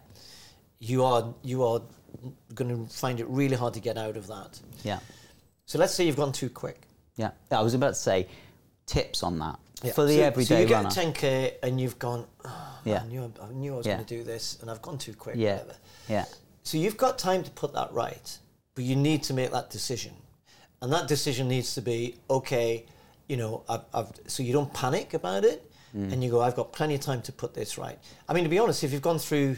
You 0.78 1.04
are 1.04 1.34
you 1.42 1.62
are 1.64 1.80
going 2.54 2.86
to 2.86 2.92
find 2.92 3.20
it 3.20 3.26
really 3.28 3.56
hard 3.56 3.74
to 3.74 3.80
get 3.80 3.96
out 3.98 4.16
of 4.16 4.26
that. 4.28 4.60
Yeah. 4.82 5.00
So 5.66 5.78
let's 5.78 5.94
say 5.94 6.04
you've 6.06 6.16
gone 6.16 6.32
too 6.32 6.48
quick. 6.48 6.82
Yeah. 7.16 7.30
I 7.50 7.62
was 7.62 7.74
about 7.74 7.90
to 7.90 7.94
say 8.00 8.28
tips 8.86 9.22
on 9.22 9.38
that 9.40 9.58
Yeah. 9.82 9.92
for 9.92 10.04
the 10.04 10.16
so, 10.16 10.22
everyday 10.22 10.46
so 10.54 10.58
you 10.60 10.66
get 10.66 10.74
runner. 10.84 10.90
10k 10.90 11.54
and 11.62 11.80
you've 11.80 11.98
gone. 11.98 12.26
Oh, 12.44 12.78
Yeah. 12.84 13.02
I 13.02 13.06
knew 13.06 13.32
I, 13.40 13.44
I 13.46 13.52
knew 13.52 13.74
I 13.74 13.76
was 13.78 13.86
Yeah. 13.86 13.94
going 13.94 14.06
to 14.06 14.16
do 14.18 14.24
this, 14.24 14.58
and 14.60 14.70
I've 14.70 14.82
gone 14.82 14.98
too 14.98 15.14
quick. 15.14 15.36
yeah. 15.36 15.54
Whatever. 15.58 15.76
Yeah. 16.08 16.24
So 16.62 16.78
you've 16.78 16.96
got 16.96 17.18
time 17.18 17.42
to 17.44 17.50
put 17.50 17.72
that 17.74 17.92
right, 17.92 18.38
but 18.74 18.84
you 18.84 18.96
need 18.96 19.22
to 19.24 19.34
make 19.34 19.50
that 19.52 19.70
decision, 19.70 20.12
and 20.82 20.92
that 20.92 21.08
decision 21.08 21.48
needs 21.48 21.74
to 21.74 21.82
be 21.82 22.16
okay. 22.30 22.86
You 23.28 23.36
know, 23.38 23.62
I've, 23.68 23.84
I've, 23.92 24.12
so 24.26 24.42
you 24.42 24.52
don't 24.52 24.72
panic 24.72 25.14
about 25.14 25.44
it, 25.44 25.70
Mm. 25.96 26.12
and 26.12 26.24
you 26.24 26.30
go, 26.30 26.40
"I've 26.40 26.56
got 26.56 26.72
plenty 26.72 26.96
of 26.96 27.00
time 27.02 27.22
to 27.22 27.32
put 27.32 27.54
this 27.54 27.78
right." 27.78 27.98
I 28.28 28.32
mean, 28.34 28.42
to 28.44 28.50
be 28.50 28.58
honest, 28.58 28.82
if 28.82 28.92
you've 28.92 29.00
gone 29.02 29.18
through 29.20 29.56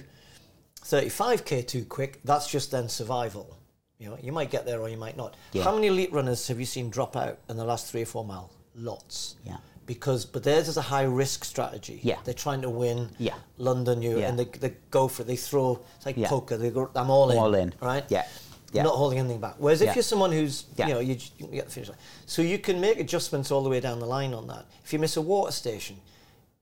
35k 0.90 1.66
too 1.66 1.84
quick, 1.84 2.20
that's 2.24 2.48
just 2.48 2.70
then 2.70 2.88
survival. 2.88 3.56
You 3.98 4.10
know, 4.10 4.18
you 4.22 4.30
might 4.32 4.50
get 4.50 4.66
there 4.66 4.80
or 4.80 4.88
you 4.88 4.96
might 4.96 5.16
not. 5.16 5.34
Yeah. 5.52 5.64
How 5.64 5.74
many 5.74 5.88
elite 5.88 6.12
runners 6.12 6.46
have 6.48 6.60
you 6.60 6.66
seen 6.66 6.90
drop 6.90 7.16
out 7.16 7.38
in 7.48 7.56
the 7.56 7.64
last 7.64 7.90
three 7.90 8.02
or 8.02 8.06
four 8.06 8.24
miles? 8.24 8.50
Lots. 8.74 9.36
Yeah. 9.44 9.56
Because, 9.86 10.24
but 10.24 10.42
theirs 10.42 10.68
is 10.68 10.76
a 10.76 10.82
high 10.82 11.04
risk 11.04 11.44
strategy. 11.44 12.00
Yeah. 12.02 12.16
They're 12.24 12.34
trying 12.34 12.62
to 12.62 12.70
win. 12.70 13.08
Yeah. 13.18 13.34
London, 13.56 14.02
you 14.02 14.18
Yeah. 14.18 14.28
and 14.28 14.38
they, 14.38 14.44
they 14.44 14.74
go 14.90 15.08
for 15.08 15.22
it. 15.22 15.26
They 15.26 15.36
throw. 15.36 15.80
It's 15.96 16.06
like 16.06 16.16
Yeah. 16.16 16.28
poker. 16.28 16.56
They 16.56 16.70
go. 16.70 16.90
I'm 16.94 17.10
all 17.10 17.30
in. 17.30 17.38
All 17.38 17.54
in. 17.54 17.72
Right. 17.80 18.04
Yeah. 18.08 18.26
Yeah. 18.72 18.82
Not 18.82 18.96
holding 18.96 19.18
anything 19.18 19.40
back. 19.40 19.54
Whereas 19.58 19.80
if 19.80 19.94
you're 19.96 20.02
someone 20.02 20.30
who's, 20.32 20.64
Yeah. 20.76 20.88
you 20.88 20.94
know, 20.94 21.00
you, 21.00 21.16
you 21.38 21.46
get 21.46 21.66
the 21.66 21.70
finish 21.72 21.88
line. 21.88 21.98
So 22.26 22.42
you 22.42 22.58
can 22.58 22.80
make 22.80 22.98
adjustments 23.00 23.50
all 23.50 23.62
the 23.62 23.70
way 23.70 23.80
down 23.80 23.98
the 24.00 24.06
line 24.06 24.34
on 24.34 24.46
that. 24.48 24.66
If 24.84 24.92
you 24.92 24.98
miss 24.98 25.16
a 25.16 25.22
water 25.22 25.52
station, 25.52 25.96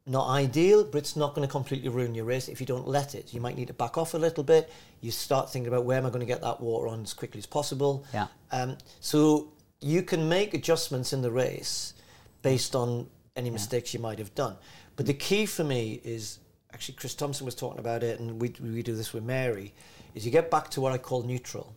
not 0.06 0.28
ideal, 0.28 0.84
but 0.84 0.98
it's 0.98 1.16
not 1.16 1.34
going 1.34 1.46
to 1.46 1.50
completely 1.50 1.88
ruin 1.88 2.14
your 2.14 2.26
race 2.26 2.48
if 2.48 2.60
you 2.60 2.66
don't 2.66 2.86
let 2.86 3.14
it. 3.14 3.32
You 3.32 3.40
might 3.40 3.56
need 3.56 3.68
to 3.68 3.74
back 3.74 3.96
off 3.96 4.12
a 4.14 4.18
little 4.18 4.44
bit. 4.44 4.70
You 5.00 5.10
start 5.10 5.50
thinking 5.50 5.68
about 5.68 5.84
where 5.84 5.96
am 5.98 6.04
I 6.06 6.10
going 6.10 6.20
to 6.20 6.26
get 6.26 6.42
that 6.42 6.60
water 6.60 6.88
on 6.88 7.02
as 7.02 7.14
quickly 7.14 7.38
as 7.38 7.46
possible. 7.46 8.04
Yeah. 8.12 8.26
Um, 8.52 8.76
so 9.00 9.52
you 9.80 10.02
can 10.02 10.28
make 10.28 10.52
adjustments 10.54 11.12
in 11.12 11.22
the 11.22 11.30
race 11.30 11.94
based 12.42 12.74
on 12.76 13.06
any 13.36 13.50
mistakes 13.50 13.94
you 13.94 14.00
might 14.00 14.18
have 14.18 14.34
done. 14.34 14.56
But 14.96 15.06
the 15.06 15.14
key 15.14 15.46
for 15.46 15.64
me 15.64 16.00
is 16.04 16.38
actually 16.72 16.96
Chris 16.96 17.14
Thompson 17.14 17.44
was 17.46 17.54
talking 17.54 17.78
about 17.80 18.02
it, 18.02 18.20
and 18.20 18.40
we 18.40 18.54
we 18.60 18.82
do 18.82 18.94
this 18.94 19.12
with 19.14 19.24
Mary. 19.24 19.72
Is 20.14 20.24
you 20.24 20.30
get 20.30 20.50
back 20.50 20.68
to 20.70 20.80
what 20.80 20.92
I 20.92 20.98
call 20.98 21.22
neutral. 21.22 21.74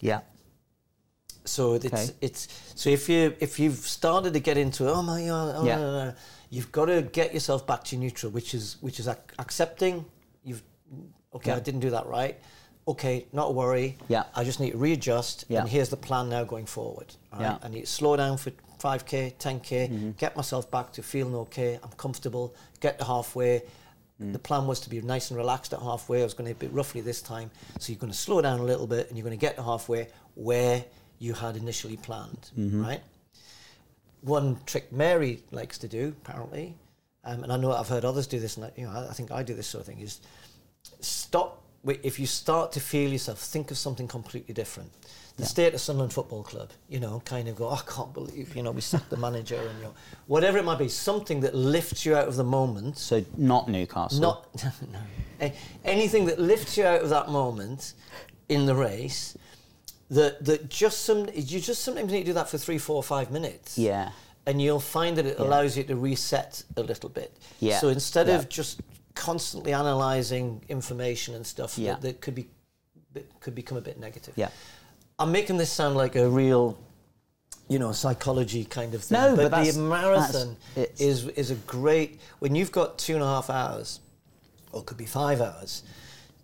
Yeah. 0.00 0.20
So 1.44 1.74
it's 1.74 1.84
Okay. 1.86 2.08
it's 2.22 2.48
so 2.74 2.88
if 2.88 3.08
you 3.08 3.34
if 3.40 3.58
you've 3.60 3.76
started 3.76 4.32
to 4.32 4.40
get 4.40 4.56
into 4.56 4.88
oh 4.90 5.02
my 5.02 5.26
god 5.26 5.54
oh 5.58 5.64
Yeah. 5.66 5.76
no, 5.76 5.82
no, 5.92 6.04
no, 6.06 6.14
you've 6.54 6.70
got 6.72 6.86
to 6.86 7.02
get 7.02 7.34
yourself 7.34 7.66
back 7.66 7.82
to 7.84 7.96
neutral, 7.96 8.30
which 8.32 8.54
is 8.54 8.76
which 8.80 8.98
is 9.00 9.06
ac- 9.08 9.18
accepting 9.38 10.04
you've 10.44 10.62
okay 11.34 11.50
Yeah. 11.50 11.56
I 11.56 11.60
didn't 11.60 11.80
do 11.80 11.90
that 11.90 12.06
right. 12.06 12.36
Okay, 12.86 13.26
not 13.32 13.46
a 13.48 13.50
worry. 13.50 13.96
Yeah. 14.08 14.24
I 14.34 14.44
just 14.44 14.60
need 14.60 14.72
to 14.72 14.76
readjust, 14.76 15.46
Yeah. 15.48 15.60
and 15.60 15.68
here's 15.68 15.88
the 15.88 15.96
plan 15.96 16.28
now 16.28 16.44
going 16.44 16.66
forward. 16.66 17.08
right? 17.32 17.40
Yeah. 17.40 17.52
Mm-hmm. 17.54 17.66
I 17.66 17.68
need 17.70 17.80
to 17.80 17.86
slow 17.86 18.14
down 18.16 18.36
for 18.36 18.50
5k, 18.78 19.34
10k, 19.38 20.16
get 20.18 20.36
myself 20.36 20.70
back 20.70 20.92
to 20.92 21.02
feeling 21.02 21.34
okay. 21.44 21.78
I'm 21.82 21.92
comfortable. 21.96 22.54
Get 22.80 22.98
to 22.98 23.04
halfway. 23.06 23.62
Mm. 24.20 24.32
The 24.34 24.38
plan 24.38 24.66
was 24.66 24.80
to 24.80 24.90
be 24.90 25.00
nice 25.00 25.30
and 25.30 25.38
relaxed 25.38 25.72
at 25.72 25.80
halfway. 25.80 26.20
I 26.20 26.24
was 26.24 26.34
going 26.34 26.52
to 26.52 26.58
be 26.58 26.66
roughly 26.68 27.00
this 27.00 27.22
time. 27.22 27.50
So 27.80 27.90
you're 27.90 27.98
going 28.04 28.12
to 28.12 28.18
slow 28.18 28.42
down 28.42 28.60
a 28.60 28.64
little 28.64 28.86
bit, 28.86 29.08
and 29.08 29.16
you're 29.16 29.24
going 29.24 29.38
to 29.40 29.46
get 29.46 29.56
to 29.56 29.62
halfway 29.62 30.08
where 30.34 30.84
you 31.18 31.32
had 31.32 31.56
initially 31.56 31.96
planned, 31.96 32.50
Mm-hmm. 32.58 32.82
right? 32.84 33.02
One 34.24 34.58
trick 34.66 34.90
Mary 34.90 35.42
likes 35.50 35.78
to 35.78 35.88
do, 35.88 36.14
apparently, 36.24 36.74
um, 37.24 37.42
and 37.44 37.52
I 37.52 37.56
know 37.56 37.72
I've 37.72 37.88
heard 37.88 38.04
others 38.04 38.26
do 38.26 38.40
this, 38.40 38.56
and 38.56 38.66
I, 38.66 38.70
you 38.76 38.86
know, 38.86 38.92
I, 38.92 39.08
I 39.10 39.12
think 39.12 39.30
I 39.30 39.42
do 39.42 39.54
this 39.54 39.66
sort 39.66 39.82
of 39.82 39.86
thing, 39.86 40.00
is 40.00 40.20
stop. 41.00 41.60
If 41.86 42.18
you 42.18 42.26
start 42.26 42.72
to 42.72 42.80
feel 42.80 43.10
yourself, 43.12 43.38
think 43.38 43.70
of 43.70 43.76
something 43.76 44.08
completely 44.08 44.54
different. 44.54 44.90
The 45.36 45.42
Yeah. 45.42 45.48
state 45.48 45.74
of 45.74 45.80
Sunderland 45.82 46.14
Football 46.14 46.42
Club, 46.42 46.70
you 46.88 46.98
know, 46.98 47.20
kind 47.26 47.46
of 47.48 47.56
go, 47.56 47.68
I 47.70 47.82
can't 47.86 48.14
believe, 48.14 48.56
you 48.56 48.62
know, 48.62 48.70
we 48.70 48.80
sacked 48.80 49.10
the 49.10 49.18
manager, 49.18 49.56
and 49.56 49.78
you 49.78 49.84
know, 49.84 49.94
whatever 50.26 50.56
it 50.56 50.64
might 50.64 50.78
be, 50.78 50.88
something 50.88 51.40
that 51.40 51.54
lifts 51.54 52.06
you 52.06 52.16
out 52.16 52.26
of 52.26 52.36
the 52.36 52.44
moment. 52.44 52.96
So 52.96 53.22
not 53.36 53.68
Newcastle. 53.68 54.20
Not 54.20 54.48
no. 55.40 55.50
Anything 55.84 56.24
that 56.26 56.38
lifts 56.38 56.78
you 56.78 56.86
out 56.86 57.02
of 57.02 57.10
that 57.10 57.28
moment 57.28 57.92
in 58.48 58.64
the 58.64 58.74
race. 58.74 59.36
That 60.10 60.44
that 60.44 60.68
just 60.68 61.02
some 61.02 61.28
you 61.34 61.60
just 61.60 61.82
sometimes 61.82 62.12
need 62.12 62.20
to 62.20 62.26
do 62.26 62.32
that 62.34 62.48
for 62.48 62.58
three, 62.58 62.78
four, 62.78 63.02
five 63.02 63.30
minutes. 63.30 63.78
Yeah. 63.78 64.10
And 64.46 64.60
you'll 64.60 64.80
find 64.80 65.16
that 65.16 65.24
it 65.26 65.38
Yeah. 65.38 65.44
allows 65.46 65.76
you 65.76 65.84
to 65.84 65.96
reset 65.96 66.62
a 66.76 66.82
little 66.82 67.08
bit. 67.08 67.34
Yeah. 67.60 67.78
So 67.80 67.88
instead 67.88 68.28
Yeah. 68.28 68.36
of 68.36 68.48
just 68.48 68.80
constantly 69.14 69.72
analysing 69.72 70.62
information 70.68 71.34
and 71.34 71.46
stuff 71.46 71.78
Yeah. 71.78 71.92
that, 71.92 72.02
that 72.02 72.20
could 72.20 72.34
be 72.34 72.48
that 73.14 73.40
could 73.40 73.54
become 73.54 73.78
a 73.78 73.80
bit 73.80 73.98
negative. 73.98 74.34
Yeah. 74.36 74.50
I'm 75.18 75.32
making 75.32 75.56
this 75.56 75.70
sound 75.72 75.96
like 75.96 76.16
a 76.16 76.28
real, 76.28 76.76
you 77.68 77.78
know, 77.78 77.92
psychology 77.92 78.64
kind 78.64 78.92
of 78.94 79.04
thing. 79.04 79.16
No, 79.18 79.36
but, 79.36 79.50
but 79.50 79.64
the 79.72 79.78
marathon 79.80 80.56
is 80.98 81.28
is 81.28 81.50
a 81.50 81.54
great 81.54 82.20
when 82.40 82.54
you've 82.54 82.72
got 82.72 82.98
two 82.98 83.14
and 83.14 83.22
a 83.22 83.26
half 83.26 83.48
hours, 83.48 84.00
or 84.72 84.80
it 84.80 84.86
could 84.86 84.98
be 84.98 85.06
five 85.06 85.40
hours, 85.40 85.82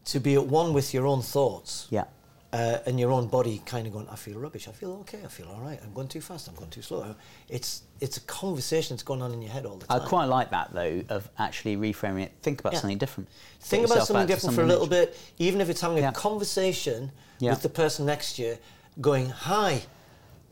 to 0.06 0.18
be 0.20 0.34
at 0.34 0.46
one 0.46 0.72
with 0.72 0.94
your 0.94 1.06
own 1.06 1.20
thoughts 1.20 1.86
Yeah. 1.90 2.04
Uh, 2.52 2.78
and 2.86 2.98
your 2.98 3.12
own 3.12 3.28
body 3.28 3.62
kind 3.64 3.86
of 3.86 3.92
going, 3.92 4.08
I 4.08 4.16
feel 4.16 4.38
rubbish, 4.38 4.66
I 4.66 4.72
feel 4.72 4.92
okay, 5.02 5.20
I 5.24 5.28
feel 5.28 5.46
all 5.48 5.60
right, 5.60 5.78
I'm 5.82 5.92
going 5.92 6.08
too 6.08 6.20
fast, 6.20 6.48
I'm 6.48 6.54
going 6.56 6.70
too 6.70 6.82
slow. 6.82 7.14
It's 7.48 7.82
it's 8.00 8.16
a 8.16 8.20
conversation 8.22 8.96
that's 8.96 9.02
going 9.04 9.22
on 9.22 9.32
in 9.32 9.40
your 9.42 9.52
head 9.52 9.66
all 9.66 9.76
the 9.76 9.86
time. 9.86 10.00
I 10.00 10.04
quite 10.04 10.24
like 10.26 10.50
that 10.50 10.72
though 10.72 11.02
of 11.10 11.28
actually 11.38 11.76
reframing 11.76 12.22
it. 12.22 12.32
Think 12.42 12.60
about 12.60 12.72
Yeah. 12.72 12.80
something 12.80 12.98
different. 12.98 13.28
Think 13.60 13.84
about 13.86 14.06
something 14.06 14.26
different 14.26 14.54
for 14.56 14.62
a 14.62 14.66
little 14.66 14.86
bit, 14.86 15.16
even 15.38 15.60
if 15.60 15.68
it's 15.68 15.80
having 15.80 15.98
Yeah. 15.98 16.08
a 16.08 16.12
conversation 16.12 17.12
Yeah. 17.38 17.50
with 17.50 17.62
the 17.62 17.68
person 17.68 18.06
next 18.06 18.36
to 18.36 18.42
you, 18.42 18.58
going, 19.00 19.28
"Hi, 19.30 19.82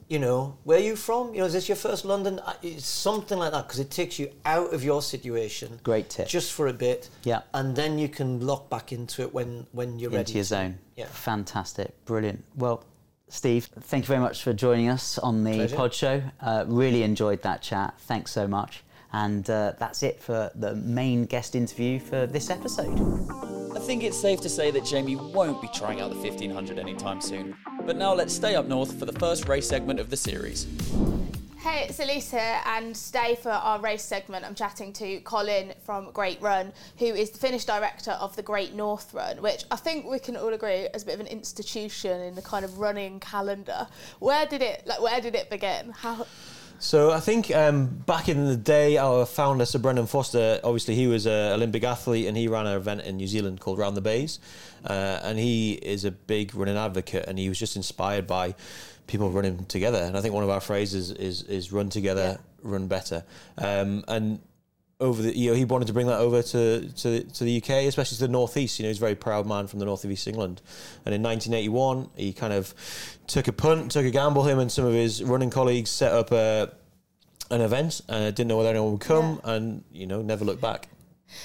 you 0.09 0.19
know, 0.19 0.57
where 0.65 0.79
are 0.79 0.83
you 0.83 0.97
from? 0.97 1.35
You 1.35 1.41
know, 1.41 1.47
is 1.47 1.53
this 1.53 1.69
your 1.69 1.77
first 1.77 2.05
London?" 2.05 2.41
It's 2.63 2.87
something 2.87 3.39
like 3.39 3.53
that 3.53 3.67
because 3.67 3.81
it 3.81 3.91
takes 3.91 4.19
you 4.19 4.31
out 4.45 4.73
of 4.73 4.83
your 4.83 5.03
situation. 5.03 5.81
Great 5.83 6.09
tip. 6.11 6.29
Just 6.29 6.53
for 6.53 6.69
a 6.69 6.73
bit. 6.73 7.11
Yeah. 7.25 7.43
And 7.55 7.77
then 7.77 7.99
you 7.99 8.09
can 8.09 8.47
lock 8.47 8.71
back 8.71 8.93
into 8.93 9.23
it 9.23 9.33
when 9.33 9.67
when 9.73 9.99
you're 9.99 10.11
ready. 10.11 10.21
into 10.21 10.35
your 10.35 10.45
zone. 10.45 10.79
Yeah. 10.97 11.07
Fantastic. 11.07 12.05
Brilliant. 12.05 12.45
Well, 12.57 12.85
Steve, 13.29 13.69
thank 13.81 14.05
you 14.05 14.09
very 14.09 14.21
much 14.21 14.43
for 14.43 14.55
joining 14.55 14.89
us 14.89 15.19
on 15.19 15.45
the 15.45 15.53
Pleasure. 15.55 15.77
pod 15.77 15.95
show. 15.95 16.23
Uh, 16.41 16.65
really 16.67 17.03
enjoyed 17.03 17.43
that 17.43 17.61
chat. 17.61 17.95
Thanks 18.01 18.33
so 18.33 18.49
much. 18.49 18.83
And 19.13 19.49
uh, 19.49 19.73
that's 19.79 20.03
it 20.03 20.21
for 20.21 20.51
the 20.55 20.75
main 20.75 21.25
guest 21.27 21.55
interview 21.55 21.99
for 21.99 22.27
this 22.27 22.51
episode. 22.51 23.68
I 23.79 23.81
think 23.81 24.03
it's 24.03 24.19
safe 24.19 24.41
to 24.41 24.49
say 24.49 24.73
that 24.73 24.85
Jamie 24.85 25.15
won't 25.15 25.63
be 25.63 25.69
trying 25.69 26.01
out 26.01 26.11
the 26.11 26.17
1500 26.17 26.81
anytime 26.81 27.21
soon. 27.21 27.57
But 27.87 27.97
now 27.97 28.13
let's 28.13 28.35
stay 28.35 28.57
up 28.57 28.67
north 28.67 28.99
for 28.99 29.07
the 29.07 29.13
first 29.13 29.49
race 29.49 29.69
segment 29.69 30.01
of 30.01 30.11
the 30.11 30.17
series. 30.17 30.67
Hey, 31.59 31.87
it's 31.89 32.01
Elise 32.01 32.29
here, 32.33 32.61
and 32.67 32.93
today 32.93 33.39
for 33.41 33.51
our 33.51 33.79
race 33.79 34.03
segment, 34.03 34.45
I'm 34.45 34.57
chatting 34.57 34.93
to 34.95 35.21
Colin 35.21 35.75
from 35.85 36.11
Great 36.11 36.43
Run, 36.43 36.73
who 36.99 37.07
is 37.07 37.31
the 37.31 37.39
finish 37.39 37.65
director 37.67 38.11
of 38.11 38.35
the 38.35 38.43
Great 38.43 38.75
North 38.75 39.15
Run, 39.15 39.41
which 39.41 39.65
I 39.71 39.77
think 39.77 40.07
we 40.07 40.19
can 40.19 40.37
all 40.37 40.53
agree 40.53 40.89
is 40.93 41.05
a 41.05 41.07
bit 41.07 41.15
of 41.15 41.21
an 41.21 41.29
institution 41.29 42.21
in 42.23 42.35
the 42.35 42.43
kind 42.43 42.65
of 42.65 42.81
running 42.81 43.21
calendar. 43.21 43.87
Where 44.19 44.45
did 44.45 44.61
it, 44.61 44.89
like, 44.89 45.01
where 45.01 45.21
did 45.21 45.37
it 45.37 45.51
begin? 45.51 45.91
How? 45.91 46.27
So 46.81 47.11
I 47.11 47.19
think 47.19 47.55
um, 47.55 47.87
back 47.87 48.29
in 48.29 48.47
the 48.47 48.57
day, 48.57 48.99
our 48.99 49.27
founder 49.27 49.67
Sir 49.67 49.81
Brendan 49.81 50.07
Foster, 50.07 50.61
obviously 50.63 50.95
he 50.95 51.09
was 51.09 51.27
an 51.27 51.53
Olympic 51.53 51.83
athlete 51.83 52.29
and 52.29 52.37
he 52.37 52.47
ran 52.47 52.69
an 52.69 52.77
event 52.77 53.01
in 53.01 53.17
New 53.17 53.27
Zealand 53.27 53.61
called 53.61 53.79
Round 53.79 53.97
the 53.97 54.01
Bays, 54.01 54.39
uh, 54.85 55.19
and 55.25 55.39
he 55.41 55.73
is 55.73 56.05
a 56.05 56.13
big 56.13 56.55
running 56.55 56.77
advocate, 56.77 57.25
and 57.27 57.37
he 57.37 57.49
was 57.49 57.59
just 57.59 57.75
inspired 57.75 58.29
by 58.29 58.55
people 59.09 59.29
running 59.31 59.65
together. 59.65 59.99
And 59.99 60.17
I 60.17 60.21
think 60.21 60.35
one 60.35 60.45
of 60.45 60.51
our 60.51 60.61
phrases 60.61 61.11
is 61.11 61.43
is 61.43 61.73
run 61.73 61.89
together, 61.91 62.39
run 62.63 62.87
better, 62.87 63.25
um, 63.59 64.05
and. 64.07 64.41
Over 65.01 65.23
the, 65.23 65.37
you 65.37 65.51
know, 65.51 65.57
he 65.57 65.65
wanted 65.65 65.87
to 65.87 65.93
bring 65.93 66.09
that 66.09 66.19
over 66.19 66.43
to, 66.43 66.89
to 66.89 67.23
to 67.23 67.45
the 67.45 67.59
UK, 67.59 67.87
especially 67.87 68.17
to 68.17 68.23
the 68.23 68.33
northeast. 68.33 68.79
You 68.79 68.85
know, 68.85 68.89
he's 68.89 68.99
a 68.99 69.01
very 69.01 69.15
proud 69.15 69.47
man 69.47 69.69
from 69.69 69.79
the 69.79 69.85
north 69.85 70.05
of 70.05 70.11
East 70.11 70.27
England. 70.27 70.61
And 71.07 71.15
in 71.15 71.23
1981, 71.23 72.11
he 72.17 72.33
kind 72.33 72.53
of 72.53 72.75
took 73.29 73.47
a 73.47 73.53
punt, 73.53 73.93
took 73.93 74.05
a 74.05 74.11
gamble. 74.11 74.43
Him 74.45 74.59
and 74.59 74.73
some 74.73 74.85
of 74.85 74.93
his 74.93 75.23
running 75.23 75.51
colleagues 75.51 75.91
set 75.91 76.13
up 76.13 76.33
a, 76.33 76.73
an 77.51 77.61
event 77.61 78.01
and 78.09 78.35
didn't 78.35 78.49
know 78.49 78.57
whether 78.57 78.71
anyone 78.71 78.93
would 78.93 79.01
come 79.01 79.41
and 79.45 79.85
you 79.93 80.07
know 80.07 80.21
never 80.21 80.45
looked 80.45 80.61
back 80.61 80.89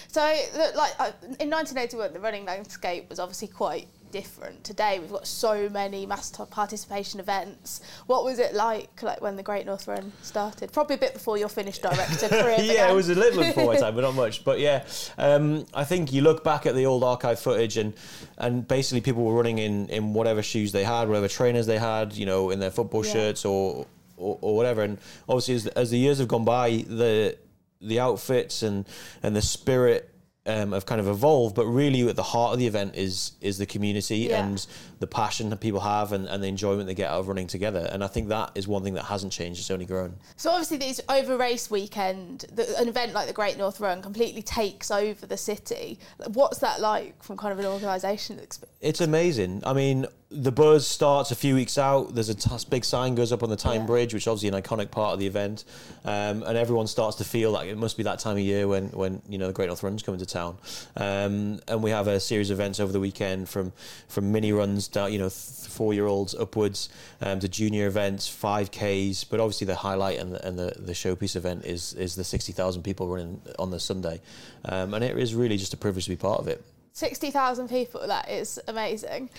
So, 0.07 0.21
like 0.21 0.93
uh, 0.99 1.11
in 1.39 1.49
1981, 1.49 2.13
the 2.13 2.19
running 2.19 2.45
landscape 2.45 3.09
was 3.09 3.19
obviously 3.19 3.49
quite 3.49 3.87
different. 4.13 4.63
Today, 4.63 4.99
we've 4.99 5.11
got 5.11 5.27
so 5.27 5.67
many 5.67 6.05
mass 6.05 6.31
participation 6.51 7.19
events. 7.19 7.81
What 8.05 8.23
was 8.23 8.39
it 8.39 8.53
like, 8.53 9.01
like 9.03 9.19
when 9.21 9.35
the 9.35 9.43
Great 9.43 9.65
North 9.65 9.87
Run 9.87 10.13
started? 10.21 10.71
Probably 10.71 10.95
a 10.95 10.99
bit 10.99 11.13
before 11.13 11.37
your 11.37 11.49
finish 11.49 11.79
director 11.79 12.29
career. 12.29 12.59
yeah 12.61 12.89
it 12.89 12.93
was 12.93 13.09
a 13.09 13.15
little 13.15 13.41
bit 13.41 13.55
before 13.55 13.73
my 13.73 13.79
time 13.79 13.95
but 13.95 14.01
not 14.01 14.13
much 14.15 14.45
but 14.45 14.59
yeah 14.59 14.85
um, 15.17 15.65
I 15.73 15.83
think 15.83 16.13
you 16.13 16.21
look 16.21 16.43
back 16.43 16.65
at 16.65 16.75
the 16.75 16.85
old 16.85 17.03
archive 17.03 17.39
footage 17.39 17.75
and 17.77 17.93
and 18.37 18.67
basically 18.67 19.01
people 19.01 19.23
were 19.25 19.33
running 19.33 19.57
in 19.57 19.89
in 19.89 20.13
whatever 20.13 20.41
shoes 20.43 20.71
they 20.71 20.83
had 20.83 21.07
whatever 21.07 21.27
trainers 21.27 21.65
they 21.65 21.79
had 21.79 22.13
you 22.13 22.25
know 22.27 22.51
in 22.51 22.59
their 22.59 22.71
football 22.71 23.03
Yeah. 23.05 23.13
shirts 23.13 23.43
or, 23.45 23.85
or 24.17 24.37
or 24.41 24.55
whatever 24.55 24.83
and 24.83 24.99
obviously 25.27 25.55
as, 25.55 25.67
as 25.67 25.89
the 25.89 25.97
years 25.97 26.19
have 26.19 26.27
gone 26.27 26.45
by 26.45 26.85
the 26.87 27.35
the 27.81 27.99
outfits 27.99 28.61
and 28.63 28.85
and 29.23 29.35
the 29.35 29.41
spirit 29.41 30.12
um, 30.45 30.73
have 30.73 30.85
kind 30.85 30.99
of 30.99 31.07
evolved, 31.07 31.55
but 31.55 31.65
really 31.65 32.07
at 32.09 32.15
the 32.15 32.23
heart 32.23 32.53
of 32.53 32.59
the 32.59 32.67
event 32.67 32.95
is 32.95 33.31
is 33.41 33.57
the 33.57 33.65
community 33.65 34.17
Yeah. 34.29 34.43
and 34.45 34.65
the 35.03 35.07
passion 35.07 35.49
that 35.49 35.57
people 35.57 35.81
have 35.81 36.13
and, 36.13 36.27
and 36.27 36.41
the 36.41 36.47
enjoyment 36.47 36.87
they 36.87 36.93
get 36.93 37.11
out 37.11 37.19
of 37.19 37.27
running 37.27 37.45
together. 37.45 37.89
And 37.91 38.01
I 38.05 38.07
think 38.07 38.29
that 38.29 38.51
is 38.55 38.69
one 38.69 38.83
thing 38.83 38.93
that 38.93 39.03
hasn't 39.03 39.33
changed; 39.33 39.59
it's 39.59 39.69
only 39.69 39.85
grown. 39.85 40.15
So 40.37 40.49
obviously, 40.49 40.77
these 40.77 41.01
over 41.09 41.35
race 41.37 41.69
weekend, 41.69 42.45
the, 42.53 42.79
an 42.79 42.87
event 42.87 43.11
like 43.11 43.27
the 43.27 43.33
Great 43.33 43.57
North 43.57 43.81
Run 43.81 44.01
completely 44.01 44.41
takes 44.41 44.89
over 44.91 45.25
the 45.25 45.35
city. 45.35 45.99
What's 46.27 46.59
that 46.59 46.79
like 46.79 47.21
from 47.21 47.35
kind 47.35 47.51
of 47.51 47.59
an 47.59 47.65
organisation 47.65 48.39
experience? 48.39 48.77
It's 48.79 49.01
amazing. 49.01 49.63
I 49.65 49.73
mean, 49.73 50.05
the 50.33 50.51
buzz 50.51 50.87
starts 50.87 51.31
a 51.31 51.35
few 51.35 51.53
weeks 51.53 51.77
out. 51.77 52.15
There's 52.15 52.29
a 52.29 52.35
t- 52.35 52.49
big 52.69 52.83
sign 52.83 53.13
goes 53.15 53.31
up 53.31 53.43
on 53.43 53.49
the 53.49 53.55
Tyne 53.55 53.81
Yeah. 53.81 53.85
Bridge, 53.87 54.13
which 54.13 54.23
is 54.23 54.27
obviously 54.27 54.57
an 54.57 54.61
iconic 54.63 54.89
part 54.89 55.13
of 55.13 55.19
the 55.19 55.27
event, 55.27 55.63
um, 56.05 56.43
and 56.43 56.57
everyone 56.57 56.87
starts 56.87 57.17
to 57.17 57.23
feel 57.23 57.51
like 57.51 57.69
it 57.69 57.77
must 57.77 57.97
be 57.97 58.03
that 58.03 58.19
time 58.19 58.37
of 58.37 58.43
year 58.43 58.67
when, 58.67 58.87
when 58.87 59.21
you 59.29 59.37
know 59.37 59.47
the 59.47 59.53
Great 59.53 59.67
North 59.67 59.83
Run's 59.83 60.01
coming 60.01 60.19
to 60.19 60.25
town. 60.25 60.57
Um, 60.95 61.59
and 61.67 61.83
we 61.83 61.91
have 61.91 62.07
a 62.07 62.19
series 62.19 62.49
of 62.49 62.59
events 62.59 62.79
over 62.79 62.91
the 62.91 62.99
weekend 62.99 63.47
from 63.49 63.73
from 64.07 64.31
mini 64.31 64.51
runs 64.51 64.87
down, 64.93 65.11
you 65.11 65.19
know, 65.19 65.29
four 65.29 65.93
year 65.93 66.05
olds 66.05 66.33
upwards, 66.33 66.89
um, 67.21 67.39
to 67.39 67.49
junior 67.49 67.87
events, 67.87 68.27
five 68.27 68.71
Ks. 68.71 69.23
But 69.23 69.39
obviously 69.39 69.67
the 69.67 69.75
highlight 69.75 70.19
and 70.19 70.33
the, 70.33 70.47
and 70.47 70.57
the, 70.57 70.73
the 70.77 70.93
showpiece 70.93 71.35
event 71.35 71.65
is 71.65 71.93
is 71.93 72.15
the 72.15 72.23
sixty 72.23 72.53
thousand 72.53 72.83
people 72.83 73.07
running 73.07 73.41
on 73.59 73.71
the 73.71 73.79
Sunday, 73.79 74.21
um, 74.65 74.93
and 74.93 75.03
it 75.03 75.17
is 75.17 75.35
really 75.35 75.57
just 75.57 75.73
a 75.73 75.77
privilege 75.77 76.05
to 76.05 76.11
be 76.11 76.15
part 76.15 76.39
of 76.39 76.47
it. 76.47 76.63
Sixty 76.93 77.31
thousand 77.31 77.69
people. 77.69 78.07
That 78.07 78.29
is 78.29 78.59
amazing. 78.67 79.29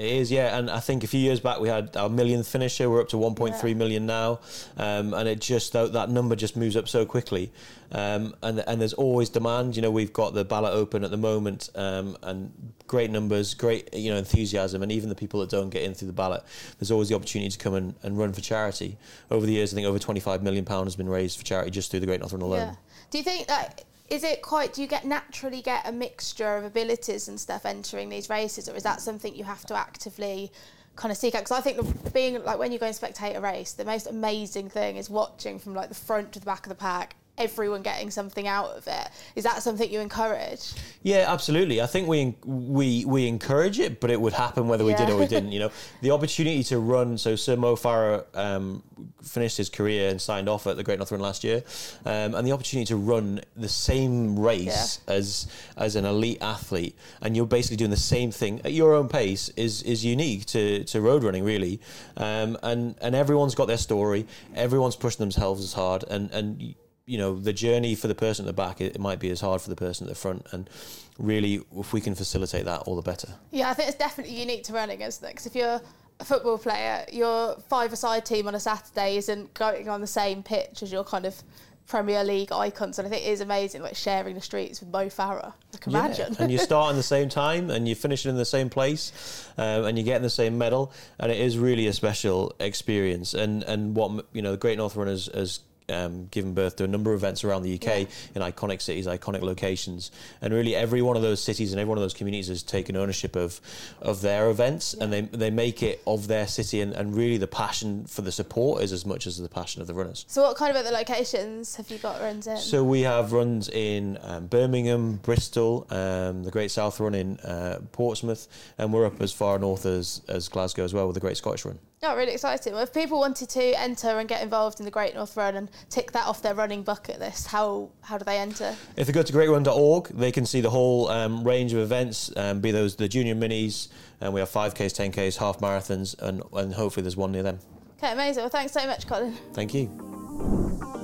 It 0.00 0.12
is, 0.12 0.32
yeah, 0.32 0.56
and 0.56 0.70
I 0.70 0.80
think 0.80 1.04
a 1.04 1.06
few 1.06 1.20
years 1.20 1.40
back 1.40 1.60
we 1.60 1.68
had 1.68 1.94
our 1.94 2.08
millionth 2.08 2.48
finisher. 2.48 2.88
We're 2.88 3.02
up 3.02 3.10
to 3.10 3.16
1.3 3.16 3.68
Yeah. 3.68 3.74
million 3.74 4.06
now, 4.06 4.40
um, 4.78 5.12
and 5.12 5.28
it 5.28 5.42
just 5.42 5.74
that, 5.74 5.92
that 5.92 6.08
number 6.08 6.34
just 6.34 6.56
moves 6.56 6.74
up 6.74 6.88
so 6.88 7.04
quickly. 7.04 7.52
Um, 7.92 8.34
and 8.42 8.60
and 8.66 8.80
there's 8.80 8.94
always 8.94 9.28
demand. 9.28 9.76
You 9.76 9.82
know, 9.82 9.90
we've 9.90 10.12
got 10.12 10.32
the 10.32 10.42
ballot 10.42 10.72
open 10.72 11.04
at 11.04 11.10
the 11.10 11.18
moment, 11.18 11.68
um, 11.74 12.16
and 12.22 12.50
great 12.86 13.10
numbers, 13.10 13.52
great 13.52 13.92
you 13.92 14.10
know 14.10 14.16
enthusiasm, 14.16 14.82
and 14.82 14.90
even 14.90 15.10
the 15.10 15.14
people 15.14 15.40
that 15.40 15.50
don't 15.50 15.68
get 15.68 15.82
in 15.82 15.92
through 15.92 16.06
the 16.06 16.14
ballot, 16.14 16.44
there's 16.78 16.90
always 16.90 17.10
the 17.10 17.14
opportunity 17.14 17.50
to 17.50 17.58
come 17.58 17.74
and, 17.74 17.94
and 18.02 18.16
run 18.16 18.32
for 18.32 18.40
charity. 18.40 18.96
Over 19.30 19.44
the 19.44 19.52
years, 19.52 19.74
I 19.74 19.76
think 19.76 19.86
over 19.86 19.98
25 19.98 20.42
million 20.42 20.64
pound 20.64 20.86
has 20.86 20.96
been 20.96 21.10
raised 21.10 21.36
for 21.36 21.44
charity 21.44 21.72
just 21.72 21.90
through 21.90 22.00
the 22.00 22.06
Great 22.06 22.20
North 22.20 22.32
Run 22.32 22.40
alone. 22.40 22.58
Yeah. 22.68 22.74
Do 23.10 23.18
you 23.18 23.24
think 23.24 23.48
that 23.48 23.84
is 24.10 24.24
it 24.24 24.42
quite? 24.42 24.74
Do 24.74 24.82
you 24.82 24.88
get 24.88 25.04
naturally 25.04 25.62
get 25.62 25.88
a 25.88 25.92
mixture 25.92 26.56
of 26.56 26.64
abilities 26.64 27.28
and 27.28 27.40
stuff 27.40 27.64
entering 27.64 28.08
these 28.08 28.28
races, 28.28 28.68
or 28.68 28.74
is 28.74 28.82
that 28.82 29.00
something 29.00 29.34
you 29.34 29.44
have 29.44 29.64
to 29.66 29.74
actively? 29.74 30.52
Kind 30.96 31.12
of 31.12 31.16
seek 31.16 31.36
out 31.36 31.44
because 31.44 31.56
I 31.56 31.60
think 31.60 32.12
being 32.12 32.42
like 32.44 32.58
when 32.58 32.72
you 32.72 32.78
go 32.78 32.86
and 32.86 32.94
spectate 32.94 33.36
a 33.36 33.40
race, 33.40 33.72
the 33.72 33.84
most 33.84 34.08
amazing 34.08 34.68
thing 34.68 34.96
is 34.96 35.08
watching 35.08 35.58
from 35.58 35.74
like 35.74 35.88
the 35.88 35.94
front 35.94 36.32
to 36.32 36.40
the 36.40 36.44
back 36.44 36.66
of 36.66 36.68
the 36.68 36.74
pack, 36.74 37.14
everyone 37.40 37.82
getting 37.82 38.10
something 38.10 38.46
out 38.46 38.70
of 38.76 38.86
it. 38.86 39.08
Is 39.34 39.44
that 39.44 39.62
something 39.62 39.90
you 39.90 40.00
encourage? 40.00 40.74
Yeah, 41.02 41.24
absolutely. 41.26 41.80
I 41.80 41.86
think 41.86 42.06
we 42.06 42.36
we 42.44 43.04
we 43.06 43.26
encourage 43.26 43.80
it, 43.80 44.00
but 44.00 44.10
it 44.10 44.20
would 44.20 44.34
happen 44.34 44.68
whether 44.68 44.84
we 44.84 44.94
did 44.94 45.08
or 45.08 45.16
we 45.16 45.26
didn't. 45.26 45.50
You 45.50 45.60
know, 45.60 45.70
the 46.02 46.10
opportunity 46.10 46.62
to 46.64 46.78
run. 46.78 47.16
So 47.16 47.36
Sir 47.36 47.56
Mo 47.56 47.74
Farah 47.76 48.24
um, 48.34 48.82
finished 49.22 49.56
his 49.56 49.70
career 49.70 50.10
and 50.10 50.20
signed 50.20 50.48
off 50.48 50.66
at 50.66 50.76
the 50.76 50.84
Great 50.84 50.98
North 50.98 51.10
Run 51.10 51.20
last 51.20 51.42
year, 51.42 51.62
um, 52.04 52.34
and 52.34 52.46
the 52.46 52.52
opportunity 52.52 52.86
to 52.86 52.96
run 52.96 53.40
the 53.56 53.68
same 53.68 54.38
race 54.38 55.00
as 55.08 55.46
as 55.76 55.96
an 55.96 56.04
elite 56.04 56.38
athlete, 56.42 56.96
and 57.22 57.34
you're 57.34 57.46
basically 57.46 57.78
doing 57.78 57.90
the 57.90 57.96
same 57.96 58.30
thing 58.30 58.60
at 58.64 58.72
your 58.72 58.94
own 58.94 59.08
pace 59.08 59.48
is 59.56 59.82
is 59.82 60.04
unique 60.04 60.44
to 60.46 60.84
to 60.84 61.00
road 61.00 61.24
running 61.24 61.44
really, 61.44 61.80
um, 62.18 62.58
and 62.62 62.94
and 63.00 63.14
everyone's 63.14 63.54
got 63.54 63.66
their 63.66 63.78
story. 63.78 64.26
Everyone's 64.54 64.96
pushing 64.96 65.20
themselves 65.20 65.64
as 65.64 65.72
hard, 65.72 66.04
and 66.10 66.30
and 66.32 66.74
you 67.10 67.18
know 67.18 67.34
the 67.34 67.52
journey 67.52 67.94
for 67.94 68.08
the 68.08 68.14
person 68.14 68.44
at 68.44 68.46
the 68.46 68.52
back 68.52 68.80
it, 68.80 68.94
it 68.94 69.00
might 69.00 69.18
be 69.18 69.30
as 69.30 69.40
hard 69.40 69.60
for 69.60 69.68
the 69.68 69.76
person 69.76 70.06
at 70.06 70.08
the 70.08 70.18
front 70.18 70.46
and 70.52 70.70
really 71.18 71.60
if 71.76 71.92
we 71.92 72.00
can 72.00 72.14
facilitate 72.14 72.64
that 72.64 72.80
all 72.82 72.96
the 72.96 73.02
better 73.02 73.34
Yeah, 73.50 73.70
I 73.70 73.74
think 73.74 73.88
it's 73.88 73.98
definitely 73.98 74.38
unique 74.38 74.64
to 74.64 74.72
running, 74.72 75.00
isn't 75.00 75.24
it? 75.24 75.32
Because 75.32 75.46
if 75.46 75.54
you're 75.54 75.80
a 76.18 76.24
football 76.24 76.58
player, 76.58 77.04
your 77.12 77.56
five-a-side 77.68 78.24
team 78.24 78.48
on 78.48 78.54
a 78.54 78.60
Saturday 78.60 79.16
isn't 79.16 79.54
going 79.54 79.88
on 79.88 80.00
the 80.00 80.06
same 80.06 80.42
pitch 80.42 80.82
as 80.82 80.92
your 80.92 81.04
kind 81.04 81.26
of 81.26 81.42
Premier 81.86 82.22
League 82.22 82.52
icons, 82.52 82.98
and 83.00 83.06
I 83.06 83.10
think 83.10 83.26
it 83.26 83.30
is 83.30 83.40
amazing, 83.40 83.82
like 83.82 83.96
sharing 83.96 84.36
the 84.36 84.40
streets 84.40 84.78
with 84.80 84.90
Mo 84.90 85.06
Farah. 85.06 85.52
I 85.74 85.78
can 85.78 85.92
imagine. 85.92 86.36
and 86.38 86.52
you 86.52 86.58
start 86.70 86.90
in 86.90 86.96
the 86.96 87.02
same 87.02 87.28
time 87.28 87.68
and 87.68 87.88
you 87.88 87.96
finish 87.96 88.26
in 88.26 88.36
the 88.36 88.44
same 88.44 88.70
place 88.70 89.50
um, 89.58 89.84
and 89.84 89.98
you 89.98 90.04
get 90.04 90.22
the 90.22 90.30
same 90.30 90.56
medal 90.56 90.92
and 91.18 91.32
it 91.32 91.40
is 91.40 91.58
really 91.58 91.88
a 91.88 91.92
special 91.92 92.54
experience 92.60 93.34
and 93.34 93.64
and 93.64 93.96
what 93.96 94.26
you 94.32 94.40
know 94.40 94.52
the 94.52 94.56
Great 94.56 94.78
North 94.78 94.94
Run 94.94 95.08
has, 95.08 95.26
has 95.34 95.60
um, 95.90 96.26
given 96.30 96.54
birth 96.54 96.76
to 96.76 96.84
a 96.84 96.86
number 96.88 97.12
of 97.12 97.20
events 97.20 97.44
around 97.44 97.62
the 97.62 97.74
UK 97.74 97.86
Yeah. 97.86 98.06
in 98.36 98.42
iconic 98.42 98.80
cities, 98.80 99.06
iconic 99.06 99.42
locations, 99.42 100.10
and 100.40 100.52
really 100.54 100.74
every 100.74 101.02
one 101.02 101.16
of 101.16 101.22
those 101.22 101.42
cities 101.42 101.72
and 101.72 101.80
every 101.80 101.88
one 101.88 101.98
of 101.98 102.02
those 102.02 102.14
communities 102.14 102.48
has 102.48 102.62
taken 102.62 102.96
ownership 102.96 103.36
of 103.36 103.60
of 104.00 104.20
their 104.22 104.50
events, 104.50 104.94
and 104.94 105.12
they 105.12 105.20
they 105.22 105.50
make 105.50 105.82
it 105.82 106.00
of 106.06 106.26
their 106.28 106.46
city, 106.46 106.80
and, 106.80 106.92
and 106.92 107.14
really 107.16 107.36
the 107.38 107.46
passion 107.46 108.04
for 108.06 108.22
the 108.22 108.32
support 108.32 108.82
is 108.82 108.92
as 108.92 109.04
much 109.04 109.26
as 109.26 109.36
the 109.38 109.48
passion 109.48 109.80
of 109.82 109.86
the 109.86 109.94
runners. 109.94 110.24
So, 110.28 110.42
what 110.42 110.56
kind 110.56 110.70
of 110.70 110.76
other 110.76 110.90
locations 110.96 111.76
have 111.76 111.90
you 111.90 111.98
got 111.98 112.20
runs 112.20 112.46
in? 112.46 112.56
So 112.56 112.84
we 112.84 113.02
have 113.02 113.32
runs 113.32 113.68
in 113.68 114.18
um, 114.22 114.46
Birmingham, 114.46 115.16
Bristol, 115.16 115.86
um, 115.90 116.44
the 116.44 116.50
Great 116.50 116.70
South 116.70 117.00
Run 117.00 117.14
in 117.14 117.38
uh, 117.40 117.80
Portsmouth, 117.92 118.46
and 118.78 118.92
we're 118.92 119.06
up 119.06 119.20
as 119.20 119.32
far 119.32 119.58
north 119.58 119.86
as, 119.86 120.22
as 120.28 120.48
Glasgow 120.48 120.84
as 120.84 120.94
well 120.94 121.06
with 121.06 121.14
the 121.14 121.20
Great 121.20 121.36
Scottish 121.36 121.64
Run. 121.64 121.78
Oh, 122.02 122.16
really 122.16 122.32
exciting. 122.32 122.72
Well, 122.72 122.82
if 122.82 122.94
people 122.94 123.18
wanted 123.18 123.50
to 123.50 123.78
enter 123.78 124.08
and 124.18 124.26
get 124.26 124.42
involved 124.42 124.80
in 124.80 124.86
the 124.86 124.90
Great 124.90 125.14
North 125.14 125.36
Run 125.36 125.54
and 125.54 125.70
tick 125.90 126.12
that 126.12 126.26
off 126.26 126.40
their 126.40 126.54
running 126.54 126.82
bucket 126.82 127.20
list, 127.20 127.48
how 127.48 127.90
how 128.00 128.16
do 128.16 128.24
they 128.24 128.38
enter? 128.38 128.74
If 128.96 129.06
they 129.06 129.12
go 129.12 129.22
to 129.22 129.30
greatrun.org, 129.30 130.08
they 130.08 130.32
can 130.32 130.46
see 130.46 130.62
the 130.62 130.70
whole 130.70 131.10
um, 131.10 131.44
range 131.44 131.74
of 131.74 131.80
events, 131.80 132.32
um, 132.36 132.60
be 132.60 132.70
those 132.70 132.96
the 132.96 133.06
junior 133.06 133.34
minis, 133.34 133.88
and 134.22 134.32
we 134.32 134.40
have 134.40 134.48
5Ks, 134.48 135.12
10Ks, 135.12 135.36
half 135.36 135.58
marathons, 135.58 136.18
and, 136.20 136.42
and 136.54 136.72
hopefully 136.72 137.02
there's 137.02 137.18
one 137.18 137.32
near 137.32 137.42
them. 137.42 137.58
Okay, 137.98 138.12
amazing. 138.12 138.44
Well, 138.44 138.50
thanks 138.50 138.72
so 138.72 138.86
much, 138.86 139.06
Colin. 139.06 139.36
Thank 139.52 139.74
you. 139.74 139.82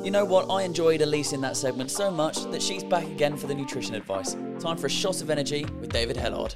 You 0.02 0.10
know 0.10 0.24
what? 0.24 0.50
I 0.50 0.62
enjoyed 0.62 1.02
Elise 1.02 1.34
in 1.34 1.42
that 1.42 1.58
segment 1.58 1.90
so 1.90 2.10
much 2.10 2.44
that 2.44 2.62
she's 2.62 2.82
back 2.82 3.04
again 3.04 3.36
for 3.36 3.48
the 3.48 3.54
nutrition 3.54 3.94
advice. 3.96 4.34
Time 4.60 4.78
for 4.78 4.86
a 4.86 4.90
shot 4.90 5.20
of 5.20 5.28
energy 5.28 5.66
with 5.78 5.92
David 5.92 6.16
Hellard. 6.16 6.54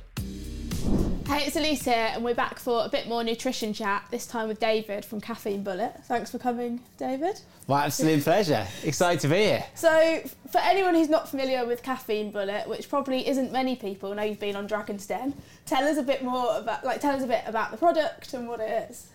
Hey, 1.31 1.47
it's 1.47 1.55
Elise 1.55 1.85
here, 1.85 2.11
and 2.13 2.25
we're 2.25 2.35
back 2.35 2.59
for 2.59 2.85
a 2.85 2.89
bit 2.89 3.07
more 3.07 3.23
nutrition 3.23 3.73
chat. 3.73 4.05
This 4.11 4.27
time 4.27 4.49
with 4.49 4.59
David 4.59 5.05
from 5.05 5.21
Caffeine 5.21 5.63
Bullet. 5.63 5.95
Thanks 6.07 6.29
for 6.29 6.39
coming, 6.39 6.81
David. 6.99 7.41
My 7.69 7.85
absolute 7.85 8.25
pleasure. 8.25 8.67
Excited 8.83 9.21
to 9.21 9.29
be 9.29 9.37
here. 9.37 9.65
So, 9.77 10.23
for 10.51 10.59
anyone 10.59 10.97
who's 10.97 11.09
not 11.09 11.29
familiar 11.29 11.65
with 11.65 11.85
Caffeine 11.85 12.33
Bullet, 12.33 12.69
which 12.69 12.89
probably 12.89 13.29
isn't 13.29 13.53
many 13.53 13.77
people, 13.77 14.13
know 14.13 14.25
you've 14.25 14.41
been 14.41 14.57
on 14.57 14.67
Dragons' 14.67 15.07
Den. 15.07 15.33
Tell 15.67 15.87
us 15.87 15.99
a 15.99 16.03
bit 16.03 16.25
more 16.25 16.59
about, 16.59 16.85
like, 16.85 17.01
tell 17.01 17.15
us 17.15 17.23
a 17.23 17.29
bit 17.29 17.45
about 17.47 17.71
the 17.71 17.77
product 17.77 18.35
and 18.35 18.49
what 18.49 18.59
it 18.59 18.91
is. 18.91 19.07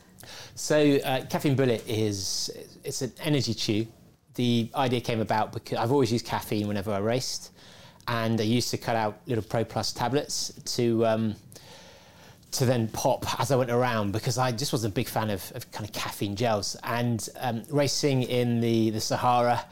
So, 0.56 0.96
uh, 1.04 1.26
Caffeine 1.26 1.58
Bullet 1.58 1.86
is 1.86 2.50
it's 2.86 3.02
an 3.02 3.12
energy 3.26 3.54
chew. 3.54 3.88
The 4.36 4.72
idea 4.74 5.02
came 5.02 5.20
about 5.20 5.52
because 5.52 5.80
I've 5.80 5.92
always 5.92 6.14
used 6.14 6.26
caffeine 6.26 6.70
whenever 6.70 6.94
I 6.94 7.00
raced, 7.00 7.52
and 8.08 8.40
I 8.40 8.46
used 8.46 8.72
to 8.72 8.78
cut 8.78 8.96
out 8.96 9.20
little 9.26 9.44
Pro 9.44 9.66
Plus 9.66 9.92
tablets 9.92 10.54
to 10.78 11.06
um, 11.06 11.36
to 12.56 12.66
then 12.66 12.88
pop 12.88 13.26
as 13.40 13.52
I 13.52 13.56
went 13.56 13.72
around 13.72 14.12
because 14.12 14.38
I 14.38 14.52
just 14.52 14.72
wasn't 14.72 14.94
a 14.94 14.96
big 14.96 15.08
fan 15.08 15.30
of, 15.30 15.52
of 15.56 15.70
kind 15.72 15.86
of 15.88 15.94
caffeine 15.94 16.36
gels. 16.36 16.76
And 16.84 17.28
um, 17.40 17.64
racing 17.70 18.24
in 18.24 18.62
the, 18.62 18.92
the 18.92 19.02
Sahara, 19.02 19.64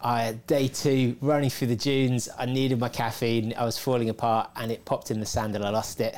I, 0.00 0.38
day 0.46 0.68
two, 0.68 1.16
running 1.20 1.50
through 1.50 1.68
the 1.68 1.76
dunes, 1.76 2.28
I 2.38 2.46
needed 2.46 2.78
my 2.78 2.88
caffeine, 2.88 3.54
I 3.56 3.64
was 3.64 3.78
falling 3.78 4.08
apart, 4.08 4.50
and 4.56 4.70
it 4.70 4.84
popped 4.84 5.10
in 5.10 5.20
the 5.20 5.26
sand 5.26 5.56
and 5.56 5.64
I 5.64 5.70
lost 5.70 6.00
it. 6.00 6.16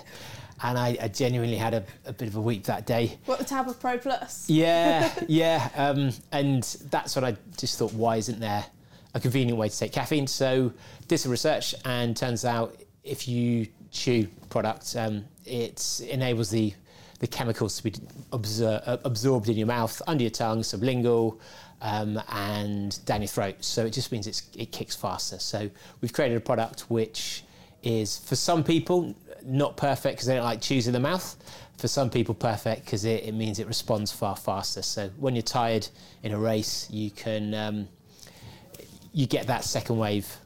And 0.62 0.78
I, 0.78 0.98
I 1.00 1.08
genuinely 1.08 1.56
had 1.56 1.72
a, 1.72 1.84
a 2.04 2.12
bit 2.12 2.28
of 2.28 2.36
a 2.36 2.40
week 2.40 2.64
that 2.64 2.84
day. 2.84 3.18
What 3.24 3.38
the 3.38 3.46
tab 3.46 3.66
of 3.66 3.80
Pro 3.80 3.96
Plus? 3.96 4.48
Yeah, 4.50 5.10
yeah. 5.28 5.70
Um, 5.74 6.12
and 6.32 6.62
that's 6.90 7.16
what 7.16 7.24
I 7.24 7.36
just 7.56 7.78
thought, 7.78 7.94
why 7.94 8.16
isn't 8.16 8.40
there 8.40 8.66
a 9.14 9.20
convenient 9.20 9.58
way 9.58 9.70
to 9.70 9.78
take 9.78 9.92
caffeine? 9.92 10.26
So 10.26 10.72
did 11.08 11.16
some 11.16 11.30
research 11.30 11.74
and 11.86 12.14
turns 12.14 12.44
out 12.44 12.76
if 13.02 13.26
you 13.26 13.68
chew 13.90 14.28
product, 14.48 14.94
um, 14.96 15.24
it 15.44 16.00
enables 16.08 16.50
the, 16.50 16.72
the 17.18 17.26
chemicals 17.26 17.76
to 17.76 17.84
be 17.84 17.90
absor- 18.32 19.00
absorbed 19.04 19.48
in 19.48 19.56
your 19.56 19.66
mouth, 19.66 20.00
under 20.06 20.22
your 20.22 20.30
tongue, 20.30 20.60
sublingual, 20.60 21.38
um, 21.82 22.20
and 22.28 23.04
down 23.06 23.22
your 23.22 23.28
throat. 23.28 23.56
So 23.60 23.86
it 23.86 23.90
just 23.90 24.12
means 24.12 24.26
it 24.26 24.72
kicks 24.72 24.94
faster. 24.94 25.38
So 25.38 25.70
we've 26.00 26.12
created 26.12 26.36
a 26.36 26.40
product 26.40 26.82
which 26.82 27.44
is 27.82 28.18
for 28.18 28.36
some 28.36 28.62
people 28.62 29.14
not 29.44 29.76
perfect 29.76 30.16
because 30.16 30.26
they 30.26 30.34
don't 30.34 30.44
like 30.44 30.60
chews 30.60 30.86
in 30.86 30.92
the 30.92 31.00
mouth. 31.00 31.36
For 31.78 31.88
some 31.88 32.10
people, 32.10 32.34
perfect 32.34 32.84
because 32.84 33.06
it, 33.06 33.24
it 33.24 33.32
means 33.32 33.58
it 33.58 33.66
responds 33.66 34.12
far 34.12 34.36
faster. 34.36 34.82
So 34.82 35.08
when 35.18 35.34
you're 35.34 35.42
tired 35.42 35.88
in 36.22 36.32
a 36.32 36.38
race, 36.38 36.86
you 36.90 37.10
can 37.10 37.54
um, 37.54 37.88
you 39.14 39.26
get 39.26 39.46
that 39.46 39.64
second 39.64 39.96
wave 39.96 40.36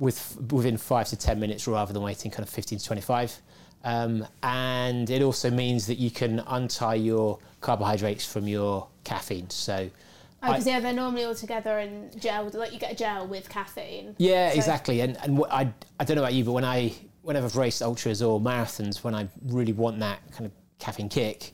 with 0.00 0.36
within 0.50 0.76
five 0.76 1.06
to 1.10 1.16
ten 1.16 1.38
minutes 1.38 1.68
rather 1.68 1.92
than 1.92 2.02
waiting 2.02 2.30
kind 2.32 2.42
of 2.42 2.48
15 2.48 2.78
to 2.80 2.84
25. 2.84 3.40
Um, 3.84 4.26
and 4.42 5.08
it 5.08 5.22
also 5.22 5.50
means 5.50 5.86
that 5.86 5.98
you 5.98 6.10
can 6.10 6.40
untie 6.48 6.94
your 6.96 7.38
carbohydrates 7.60 8.26
from 8.30 8.48
your 8.48 8.88
caffeine. 9.04 9.48
So 9.50 9.88
Oh, 10.42 10.48
because 10.52 10.66
yeah, 10.66 10.80
they're 10.80 10.94
normally 10.94 11.24
all 11.24 11.34
together 11.34 11.78
in 11.80 12.10
gel. 12.18 12.48
Like 12.54 12.72
you 12.72 12.78
get 12.78 12.92
a 12.92 12.94
gel 12.94 13.26
with 13.26 13.48
caffeine. 13.50 14.14
Yeah, 14.18 14.50
So- 14.50 14.56
exactly. 14.56 15.00
And 15.02 15.16
and 15.22 15.36
what 15.38 15.52
I 15.52 15.70
I 16.00 16.04
don't 16.04 16.16
know 16.16 16.22
about 16.22 16.32
you, 16.34 16.44
but 16.44 16.52
when 16.52 16.64
I 16.64 16.94
whenever 17.22 17.44
I've 17.46 17.56
raced 17.56 17.82
ultras 17.82 18.22
or 18.22 18.40
marathons, 18.40 19.04
when 19.04 19.14
I 19.14 19.28
really 19.46 19.74
want 19.74 19.98
that 20.00 20.18
kind 20.32 20.46
of 20.46 20.52
caffeine 20.78 21.10
kick, 21.10 21.52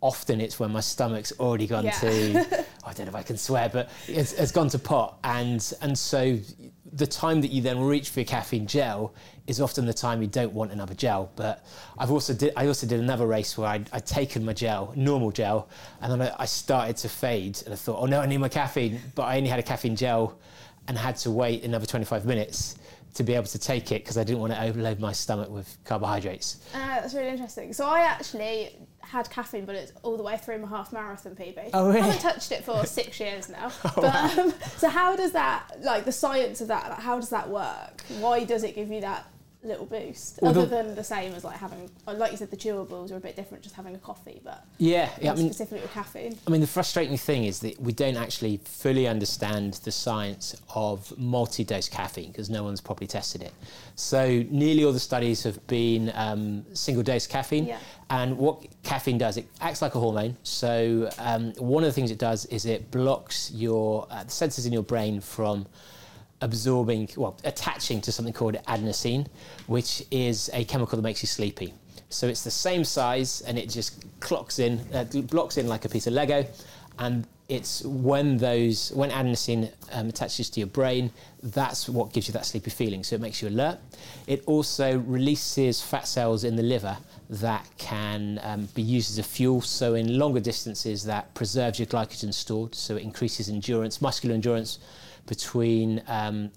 often 0.00 0.40
it's 0.40 0.58
when 0.58 0.72
my 0.72 0.80
stomach's 0.80 1.32
already 1.38 1.68
gone 1.68 1.84
Yeah. 1.84 1.92
to 1.92 2.64
I 2.84 2.92
don't 2.92 3.06
know 3.06 3.10
if 3.10 3.14
I 3.14 3.22
can 3.22 3.36
swear, 3.38 3.68
but 3.68 3.88
it's, 4.08 4.32
it's 4.32 4.50
gone 4.50 4.68
to 4.70 4.80
pot, 4.80 5.18
and 5.22 5.72
and 5.80 5.96
so 5.96 6.36
the 6.94 7.06
time 7.06 7.40
that 7.40 7.50
you 7.50 7.60
then 7.60 7.80
reach 7.80 8.10
for 8.10 8.20
your 8.20 8.26
caffeine 8.26 8.66
gel 8.66 9.12
is 9.48 9.60
often 9.60 9.84
the 9.84 9.92
time 9.92 10.22
you 10.22 10.28
don't 10.28 10.52
want 10.52 10.70
another 10.70 10.94
gel. 10.94 11.30
But 11.34 11.66
I've 11.98 12.10
also 12.10 12.32
did 12.32 12.52
I 12.56 12.66
also 12.68 12.86
did 12.86 13.00
another 13.00 13.26
race 13.26 13.58
where 13.58 13.68
I'd, 13.68 13.90
I'd 13.92 14.06
taken 14.06 14.44
my 14.44 14.52
gel, 14.52 14.92
normal 14.96 15.32
gel, 15.32 15.68
and 16.00 16.12
then 16.12 16.22
I, 16.22 16.34
I 16.38 16.44
started 16.44 16.96
to 16.98 17.08
fade, 17.08 17.60
and 17.64 17.74
I 17.74 17.76
thought, 17.76 18.00
oh 18.00 18.06
no, 18.06 18.20
I 18.20 18.26
need 18.26 18.38
my 18.38 18.48
caffeine, 18.48 19.00
but 19.14 19.24
I 19.24 19.36
only 19.36 19.50
had 19.50 19.58
a 19.58 19.62
caffeine 19.62 19.96
gel, 19.96 20.38
and 20.86 20.96
had 20.96 21.16
to 21.18 21.30
wait 21.30 21.64
another 21.64 21.86
25 21.86 22.24
minutes 22.26 22.76
to 23.14 23.22
be 23.22 23.34
able 23.34 23.46
to 23.46 23.58
take 23.58 23.92
it 23.92 24.02
because 24.02 24.18
I 24.18 24.24
didn't 24.24 24.40
want 24.40 24.52
to 24.52 24.62
overload 24.62 24.98
my 24.98 25.12
stomach 25.12 25.48
with 25.48 25.76
carbohydrates. 25.84 26.60
Uh, 26.74 26.78
that's 27.00 27.14
really 27.14 27.28
interesting. 27.28 27.72
So 27.72 27.86
I 27.86 28.00
actually 28.00 28.76
had 29.00 29.30
caffeine 29.30 29.64
bullets 29.64 29.92
all 30.02 30.16
the 30.16 30.22
way 30.22 30.36
through 30.36 30.58
my 30.58 30.68
half 30.68 30.92
marathon 30.92 31.34
PB. 31.36 31.70
Oh, 31.72 31.88
really? 31.88 32.00
I 32.00 32.06
haven't 32.06 32.20
touched 32.20 32.50
it 32.52 32.64
for 32.64 32.84
six 32.86 33.20
years 33.20 33.48
now. 33.48 33.70
but 33.82 34.38
um, 34.38 34.52
so 34.76 34.88
how 34.88 35.14
does 35.14 35.32
that, 35.32 35.68
like 35.80 36.04
the 36.04 36.12
science 36.12 36.60
of 36.60 36.68
that, 36.68 36.90
like, 36.90 37.00
how 37.00 37.16
does 37.16 37.30
that 37.30 37.48
work? 37.48 38.02
Why 38.18 38.44
does 38.44 38.64
it 38.64 38.74
give 38.74 38.90
you 38.90 39.00
that 39.02 39.26
little 39.64 39.86
boost? 39.86 40.38
Well, 40.40 40.50
Other 40.50 40.62
the- 40.62 40.76
than 40.76 40.94
the 40.94 41.04
same 41.04 41.32
as 41.34 41.44
like 41.44 41.56
having, 41.56 41.90
like 42.06 42.32
you 42.32 42.36
said, 42.38 42.50
the 42.50 42.56
chewables 42.56 43.10
are 43.10 43.16
a 43.16 43.20
bit 43.20 43.36
different, 43.36 43.62
just 43.62 43.74
having 43.74 43.94
a 43.94 43.98
coffee, 43.98 44.40
but 44.44 44.64
Yeah, 44.78 45.08
yeah. 45.20 45.32
I 45.32 45.34
mean, 45.36 45.46
specifically 45.46 45.80
with 45.80 45.92
caffeine. 45.92 46.38
I 46.46 46.50
mean, 46.50 46.60
the 46.60 46.66
frustrating 46.66 47.16
thing 47.16 47.44
is 47.44 47.60
that 47.60 47.80
we 47.80 47.92
don't 47.92 48.16
actually 48.16 48.58
fully 48.64 49.06
understand 49.08 49.74
the 49.84 49.92
science 49.92 50.54
of 50.74 51.16
multi-dose 51.18 51.88
caffeine 51.88 52.30
because 52.30 52.50
no 52.50 52.62
one's 52.62 52.80
properly 52.80 53.06
tested 53.06 53.42
it. 53.42 53.52
So 53.96 54.44
nearly 54.50 54.84
all 54.84 54.92
the 54.92 55.00
studies 55.00 55.42
have 55.44 55.64
been 55.66 56.12
um, 56.14 56.64
single-dose 56.74 57.26
caffeine. 57.26 57.66
Yeah. 57.66 57.78
And 58.10 58.36
what 58.36 58.64
caffeine 58.82 59.18
does, 59.18 59.36
it 59.36 59.46
acts 59.60 59.80
like 59.82 59.94
a 59.94 59.98
hormone. 60.00 60.36
So 60.42 61.08
um, 61.18 61.52
one 61.58 61.82
of 61.84 61.88
the 61.88 61.92
things 61.92 62.10
it 62.10 62.18
does 62.18 62.44
is 62.46 62.66
it 62.66 62.90
blocks 62.90 63.50
your 63.52 64.06
uh, 64.10 64.24
the 64.24 64.30
sensors 64.30 64.66
in 64.66 64.72
your 64.72 64.82
brain 64.82 65.20
from 65.20 65.66
absorbing, 66.44 67.08
well, 67.16 67.36
attaching 67.44 68.00
to 68.02 68.12
something 68.12 68.34
called 68.34 68.54
adenosine, 68.68 69.26
which 69.66 70.04
is 70.10 70.50
a 70.52 70.64
chemical 70.66 70.96
that 70.96 71.02
makes 71.02 71.22
you 71.22 71.26
sleepy. 71.26 71.72
So 72.10 72.28
it's 72.28 72.44
the 72.44 72.50
same 72.50 72.84
size 72.84 73.40
and 73.46 73.58
it 73.58 73.70
just 73.70 74.04
clocks 74.20 74.58
in, 74.58 74.78
uh, 74.92 75.04
blocks 75.22 75.56
in 75.56 75.66
like 75.66 75.86
a 75.86 75.88
piece 75.88 76.06
of 76.06 76.12
Lego. 76.12 76.46
And 76.98 77.26
it's 77.48 77.82
when 77.84 78.36
those, 78.36 78.92
when 78.92 79.10
adenosine 79.10 79.72
um, 79.92 80.08
attaches 80.08 80.50
to 80.50 80.60
your 80.60 80.66
brain, 80.66 81.10
that's 81.42 81.88
what 81.88 82.12
gives 82.12 82.28
you 82.28 82.32
that 82.32 82.44
sleepy 82.44 82.70
feeling. 82.70 83.02
So 83.04 83.16
it 83.16 83.22
makes 83.22 83.40
you 83.40 83.48
alert. 83.48 83.78
It 84.26 84.42
also 84.46 84.98
releases 84.98 85.80
fat 85.80 86.06
cells 86.06 86.44
in 86.44 86.56
the 86.56 86.62
liver 86.62 86.96
that 87.30 87.66
can 87.78 88.38
um, 88.42 88.68
be 88.74 88.82
used 88.82 89.10
as 89.10 89.18
a 89.18 89.22
fuel. 89.22 89.62
So 89.62 89.94
in 89.94 90.18
longer 90.18 90.40
distances, 90.40 91.04
that 91.04 91.34
preserves 91.34 91.78
your 91.78 91.86
glycogen 91.86 92.34
stored. 92.34 92.74
So 92.74 92.96
it 92.96 93.02
increases 93.02 93.48
endurance, 93.48 94.02
muscular 94.02 94.34
endurance 94.34 94.78
between 95.26 96.02
um, 96.06 96.50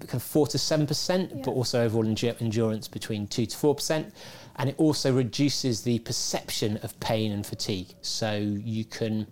kind 0.00 0.14
of 0.14 0.22
four 0.22 0.46
to 0.48 0.58
seven 0.58 0.86
percent, 0.86 1.44
but 1.44 1.52
also 1.52 1.82
overall 1.84 2.04
endu- 2.04 2.40
endurance 2.40 2.88
between 2.88 3.26
two 3.26 3.46
to 3.46 3.56
four 3.56 3.74
percent. 3.74 4.14
And 4.56 4.70
it 4.70 4.76
also 4.78 5.12
reduces 5.12 5.82
the 5.82 5.98
perception 5.98 6.78
of 6.78 6.98
pain 7.00 7.32
and 7.32 7.44
fatigue. 7.44 7.88
So 8.00 8.36
you 8.36 8.84
can, 8.84 9.26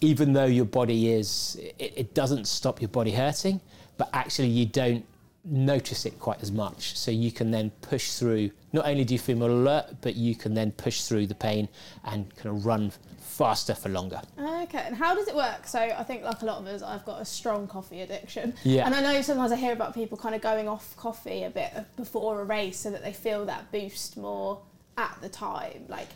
even 0.00 0.32
though 0.32 0.44
your 0.44 0.64
body 0.64 1.12
is, 1.12 1.58
it, 1.78 1.92
it 1.96 2.14
doesn't 2.14 2.46
stop 2.46 2.80
your 2.80 2.88
body 2.88 3.10
hurting, 3.10 3.60
but 3.96 4.08
actually 4.12 4.48
you 4.48 4.66
don't 4.66 5.04
notice 5.44 6.06
it 6.06 6.20
quite 6.20 6.40
as 6.42 6.52
much. 6.52 6.96
So 6.96 7.10
you 7.10 7.32
can 7.32 7.50
then 7.50 7.70
push 7.82 8.12
through. 8.12 8.50
Not 8.72 8.86
only 8.86 9.04
do 9.04 9.14
you 9.14 9.18
feel 9.18 9.38
more 9.38 9.50
alert, 9.50 9.96
but 10.02 10.14
you 10.14 10.36
can 10.36 10.54
then 10.54 10.70
push 10.70 11.02
through 11.02 11.26
the 11.26 11.34
pain 11.34 11.68
and 12.04 12.32
kind 12.36 12.56
of 12.56 12.64
run 12.64 12.92
faster 13.40 13.74
for 13.74 13.88
longer. 13.88 14.20
Okay, 14.38 14.82
and 14.84 14.94
how 14.94 15.14
does 15.14 15.26
it 15.26 15.34
work? 15.34 15.66
So 15.66 15.78
I 15.78 16.02
think, 16.02 16.22
like 16.24 16.42
a 16.42 16.44
lot 16.44 16.58
of 16.58 16.66
us, 16.66 16.82
I've 16.82 17.06
got 17.06 17.22
a 17.22 17.24
strong 17.24 17.66
coffee 17.66 18.02
addiction. 18.02 18.52
Yeah. 18.64 18.84
And 18.84 18.94
I 18.94 19.00
know 19.00 19.22
sometimes 19.22 19.50
I 19.50 19.56
hear 19.56 19.72
about 19.72 19.94
people 19.94 20.18
kind 20.18 20.34
of 20.34 20.42
going 20.42 20.68
off 20.68 20.94
coffee 20.98 21.44
a 21.44 21.50
bit 21.50 21.72
before 21.96 22.42
a 22.42 22.44
race 22.44 22.78
so 22.78 22.90
that 22.90 23.02
they 23.02 23.14
feel 23.14 23.46
that 23.46 23.72
boost 23.72 24.18
more 24.18 24.60
at 24.98 25.16
the 25.22 25.30
time. 25.30 25.86
Like, 25.88 26.08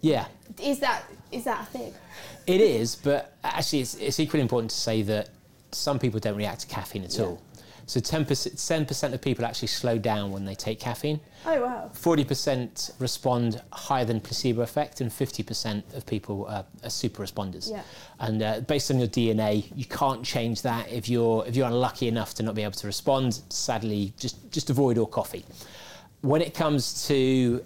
Yeah, 0.00 0.26
Is 0.60 0.80
that 0.80 1.04
is 1.30 1.44
that 1.44 1.62
a 1.62 1.66
thing? 1.66 1.94
It 2.48 2.60
is, 2.60 2.96
but 2.96 3.36
actually, 3.44 3.82
it's, 3.82 3.94
it's 3.94 4.18
equally 4.18 4.42
important 4.42 4.72
to 4.72 4.76
say 4.76 5.02
that 5.02 5.28
some 5.70 6.00
people 6.00 6.18
don't 6.18 6.36
react 6.36 6.62
to 6.62 6.66
caffeine 6.66 7.04
at 7.04 7.20
all. 7.20 7.40
So 7.86 8.00
10%, 8.00 8.26
10% 8.26 9.12
of 9.12 9.20
people 9.20 9.44
actually 9.44 9.68
slow 9.68 9.98
down 9.98 10.32
when 10.32 10.44
they 10.44 10.54
take 10.54 10.80
caffeine. 10.80 11.20
Oh 11.46 11.62
wow. 11.62 11.90
40% 11.94 13.00
respond 13.00 13.62
higher 13.72 14.04
than 14.04 14.20
placebo 14.20 14.62
effect, 14.62 15.00
and 15.00 15.10
50% 15.10 15.94
of 15.94 16.06
people 16.06 16.46
are, 16.46 16.64
are 16.82 16.90
super 16.90 17.22
responders. 17.22 17.70
Yeah. 17.70 17.82
And 18.20 18.42
uh, 18.42 18.60
based 18.60 18.90
on 18.90 18.98
your 18.98 19.08
DNA, 19.08 19.70
you 19.74 19.84
can't 19.84 20.24
change 20.24 20.62
that. 20.62 20.90
If 20.90 21.08
you're 21.08 21.46
if 21.46 21.56
you're 21.56 21.68
unlucky 21.68 22.08
enough 22.08 22.34
to 22.34 22.42
not 22.42 22.54
be 22.54 22.62
able 22.62 22.72
to 22.72 22.86
respond, 22.86 23.42
sadly, 23.48 24.12
just 24.18 24.50
just 24.50 24.70
avoid 24.70 24.98
all 24.98 25.06
coffee. 25.06 25.44
When 26.22 26.40
it 26.40 26.54
comes 26.54 27.06
to 27.08 27.62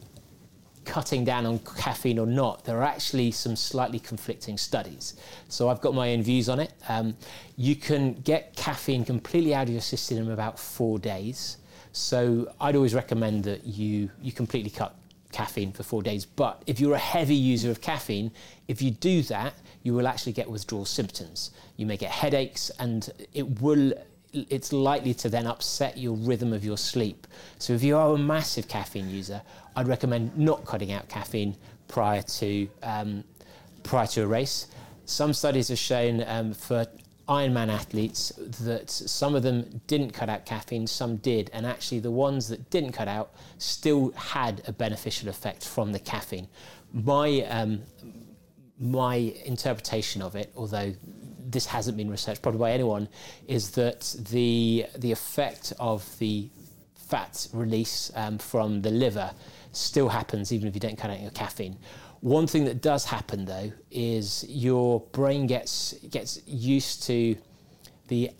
cutting 0.89 1.23
down 1.23 1.45
on 1.45 1.59
caffeine 1.77 2.19
or 2.19 2.27
not, 2.27 2.65
there 2.65 2.79
are 2.79 2.83
actually 2.85 3.31
some 3.31 3.55
slightly 3.55 4.01
conflicting 4.01 4.57
studies. 4.57 5.15
So 5.49 5.69
I've 5.69 5.83
got 5.83 5.95
my 5.95 6.13
own 6.15 6.23
views 6.23 6.49
on 6.49 6.59
it. 6.59 6.73
Um, 6.89 7.15
you 7.57 7.77
can 7.77 8.15
get 8.15 8.57
caffeine 8.57 9.05
completely 9.05 9.55
out 9.55 9.65
of 9.65 9.73
your 9.73 9.83
system 9.83 10.17
in 10.19 10.31
about 10.31 10.59
four 10.59 10.99
days. 10.99 11.59
So 11.93 12.51
I'd 12.61 12.75
always 12.75 12.95
recommend 12.95 13.45
that 13.45 13.65
you 13.65 14.11
you 14.23 14.33
completely 14.33 14.71
cut 14.71 14.95
caffeine 15.31 15.73
for 15.73 15.83
four 15.83 16.03
days. 16.03 16.25
But 16.25 16.63
if 16.67 16.81
you're 16.81 16.95
a 16.95 16.99
heavy 17.17 17.35
user 17.35 17.71
of 17.71 17.81
caffeine, 17.81 18.31
if 18.67 18.81
you 18.81 18.91
do 18.91 19.23
that, 19.25 19.55
you 19.83 19.93
will 19.93 20.09
actually 20.09 20.33
get 20.33 20.51
withdrawal 20.51 20.87
symptoms. 20.87 21.51
You 21.77 21.87
may 21.87 21.97
get 21.97 22.11
headaches, 22.11 22.71
and 22.79 23.11
it 23.35 23.61
will. 23.61 23.93
It's 24.33 24.73
likely 24.73 25.15
to 25.15 25.29
then 25.29 25.47
upset 25.47 25.97
your 25.97 26.15
rhythm 26.15 26.53
of 26.53 26.65
your 26.65 26.77
sleep. 26.77 27.27
So 27.59 27.73
if 27.73 27.83
you 27.83 27.97
are 27.97 28.15
a 28.15 28.19
massive 28.19 28.69
caffeine 28.69 29.09
user, 29.09 29.43
I'd 29.75 29.89
recommend 29.89 30.37
not 30.37 30.65
cutting 30.65 30.93
out 30.93 31.09
caffeine 31.09 31.57
prior 31.89 32.23
to 32.23 32.69
um, 32.83 33.25
prior 33.83 34.07
to 34.09 34.23
a 34.23 34.27
race. 34.27 34.67
Some 35.07 35.33
studies 35.33 35.69
have 35.69 35.79
shown 35.79 36.23
um, 36.27 36.53
for 36.53 36.87
Ironman 37.29 37.69
athletes 37.69 38.33
that 38.61 38.91
some 38.91 39.35
of 39.35 39.43
them 39.43 39.83
didn't 39.87 40.11
cut 40.11 40.31
out 40.31 40.47
caffeine, 40.47 40.87
some 40.87 41.17
did, 41.17 41.51
and 41.53 41.67
actually 41.67 42.01
the 42.01 42.11
ones 42.11 42.49
that 42.49 42.71
didn't 42.71 42.93
cut 42.93 43.09
out 43.09 43.35
still 43.59 44.13
had 44.13 44.63
a 44.67 44.73
beneficial 44.73 45.29
effect 45.29 45.67
from 45.67 45.93
the 45.93 45.99
caffeine. 45.99 46.49
My 46.93 47.43
um, 47.43 47.83
my 48.81 49.35
interpretation 49.45 50.23
of 50.23 50.37
it, 50.37 50.53
although 50.57 50.95
this 51.51 51.67
hasn't 51.67 51.97
been 51.97 52.11
researched 52.11 52.43
probably 52.43 52.59
by 52.59 52.73
anyone, 52.73 53.09
is 53.47 53.71
that 53.73 54.15
the 54.31 54.87
the 54.97 55.13
effect 55.13 55.73
of 55.79 56.19
the 56.19 56.49
fat 56.95 57.49
release 57.53 58.13
um, 58.15 58.39
from 58.39 58.83
the 58.83 58.91
liver 58.91 59.31
still 59.73 60.09
happens 60.09 60.53
even 60.53 60.69
if 60.69 60.75
you 60.75 60.81
don't 60.81 60.99
cut 60.99 61.11
out 61.11 61.21
your 61.21 61.31
caffeine. 61.31 61.77
One 62.21 62.47
thing 62.47 62.65
that 62.65 62.83
does 62.83 63.05
happen 63.05 63.45
though 63.45 63.73
is 63.91 64.45
your 64.49 65.01
brain 65.13 65.47
gets 65.47 65.95
gets 66.11 66.41
used 66.47 67.05
to 67.05 67.37
the 68.09 68.31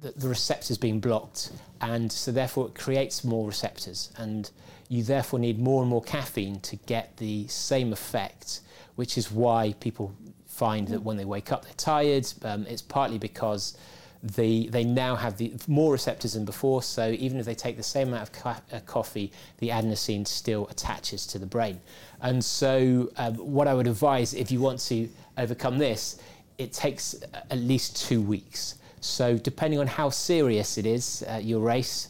the, 0.00 0.12
the 0.12 0.28
receptors 0.28 0.78
being 0.78 1.00
blocked, 1.00 1.52
and 1.80 2.10
so 2.10 2.32
therefore 2.32 2.68
it 2.68 2.74
creates 2.74 3.22
more 3.24 3.46
receptors, 3.46 4.10
and 4.16 4.50
you 4.88 5.02
therefore 5.02 5.38
need 5.38 5.58
more 5.58 5.82
and 5.82 5.90
more 5.90 6.02
caffeine 6.02 6.58
to 6.60 6.76
get 6.76 7.16
the 7.18 7.46
same 7.48 7.92
effect, 7.92 8.60
which 8.96 9.18
is 9.18 9.30
why 9.30 9.74
people 9.80 10.14
find 10.60 10.88
that 10.88 11.02
when 11.02 11.16
they 11.16 11.24
wake 11.24 11.50
up 11.52 11.64
they're 11.64 11.84
tired. 11.94 12.26
Um, 12.42 12.66
it's 12.72 12.82
partly 12.82 13.18
because 13.18 13.78
they 14.22 14.66
they 14.66 14.84
now 14.84 15.16
have 15.16 15.38
the 15.38 15.52
more 15.66 15.92
receptors 15.92 16.32
than 16.34 16.44
before. 16.44 16.82
So 16.82 17.04
even 17.26 17.38
if 17.40 17.46
they 17.46 17.54
take 17.54 17.76
the 17.76 17.90
same 17.96 18.08
amount 18.08 18.28
of 18.28 18.46
uh, 18.46 18.80
coffee, 18.84 19.32
the 19.58 19.68
adenosine 19.70 20.26
still 20.26 20.68
attaches 20.68 21.26
to 21.28 21.38
the 21.38 21.46
brain. 21.46 21.80
And 22.20 22.44
so 22.44 23.10
um, 23.16 23.34
what 23.36 23.66
I 23.66 23.74
would 23.74 23.86
advise 23.86 24.34
if 24.34 24.50
you 24.52 24.60
want 24.60 24.78
to 24.90 25.08
overcome 25.38 25.78
this, 25.78 26.20
it 26.58 26.72
takes 26.74 27.14
at 27.54 27.58
least 27.58 28.06
two 28.08 28.20
weeks. 28.20 28.74
So 29.00 29.38
depending 29.38 29.80
on 29.80 29.86
how 29.86 30.10
serious 30.10 30.76
it 30.76 30.84
is, 30.84 31.24
uh, 31.26 31.40
your 31.42 31.60
race. 31.60 32.09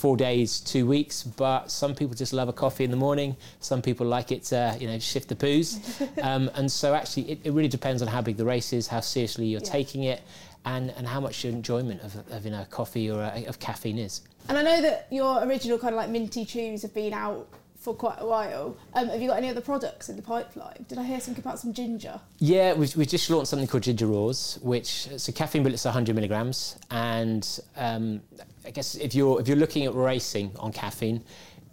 Four 0.00 0.16
days, 0.16 0.60
two 0.60 0.86
weeks, 0.86 1.22
but 1.22 1.70
some 1.70 1.94
people 1.94 2.14
just 2.14 2.32
love 2.32 2.48
a 2.48 2.54
coffee 2.54 2.84
in 2.84 2.90
the 2.90 2.96
morning. 2.96 3.36
Some 3.60 3.82
people 3.82 4.06
like 4.06 4.32
it 4.32 4.44
to, 4.44 4.74
you 4.80 4.86
know, 4.86 4.98
shift 4.98 5.28
the 5.28 5.34
poos. 5.34 5.78
um, 6.24 6.50
and 6.54 6.72
so 6.72 6.94
actually, 6.94 7.32
it, 7.32 7.40
it 7.44 7.50
really 7.50 7.68
depends 7.68 8.00
on 8.00 8.08
how 8.08 8.22
big 8.22 8.38
the 8.38 8.44
race 8.46 8.72
is, 8.72 8.86
how 8.86 9.00
seriously 9.00 9.44
you're 9.44 9.60
taking 9.60 10.04
it, 10.04 10.22
and, 10.64 10.88
and 10.96 11.06
how 11.06 11.20
much 11.20 11.44
your 11.44 11.52
enjoyment 11.52 12.00
of, 12.00 12.16
of 12.32 12.46
you 12.46 12.50
know, 12.50 12.64
coffee 12.70 13.10
or 13.10 13.20
uh, 13.20 13.42
of 13.42 13.58
caffeine 13.58 13.98
is. 13.98 14.22
And 14.48 14.56
I 14.56 14.62
know 14.62 14.80
that 14.80 15.06
your 15.10 15.44
original 15.44 15.76
kind 15.76 15.92
of 15.92 15.98
like 15.98 16.08
minty 16.08 16.46
chews 16.46 16.80
have 16.80 16.94
been 16.94 17.12
out 17.12 17.46
for 17.80 17.94
quite 17.94 18.18
a 18.18 18.26
while. 18.26 18.76
Um, 18.92 19.08
have 19.08 19.22
you 19.22 19.28
got 19.28 19.38
any 19.38 19.48
other 19.48 19.62
products 19.62 20.10
in 20.10 20.16
the 20.16 20.22
pipeline? 20.22 20.84
Did 20.86 20.98
I 20.98 21.04
hear 21.04 21.18
something 21.18 21.42
about 21.42 21.58
some 21.58 21.72
ginger? 21.72 22.20
Yeah, 22.38 22.74
we've, 22.74 22.94
we've 22.94 23.08
just 23.08 23.28
launched 23.30 23.48
something 23.48 23.66
called 23.66 23.84
Ginger 23.84 24.06
Raws, 24.06 24.58
which 24.62 25.08
so 25.16 25.32
caffeine 25.32 25.62
bullets 25.62 25.86
are 25.86 25.88
100 25.88 26.14
milligrams, 26.14 26.78
and 26.90 27.60
um, 27.76 28.20
I 28.66 28.70
guess 28.70 28.96
if 28.96 29.14
you're 29.14 29.40
if 29.40 29.48
you're 29.48 29.56
looking 29.56 29.86
at 29.86 29.94
racing 29.94 30.52
on 30.58 30.72
caffeine, 30.72 31.22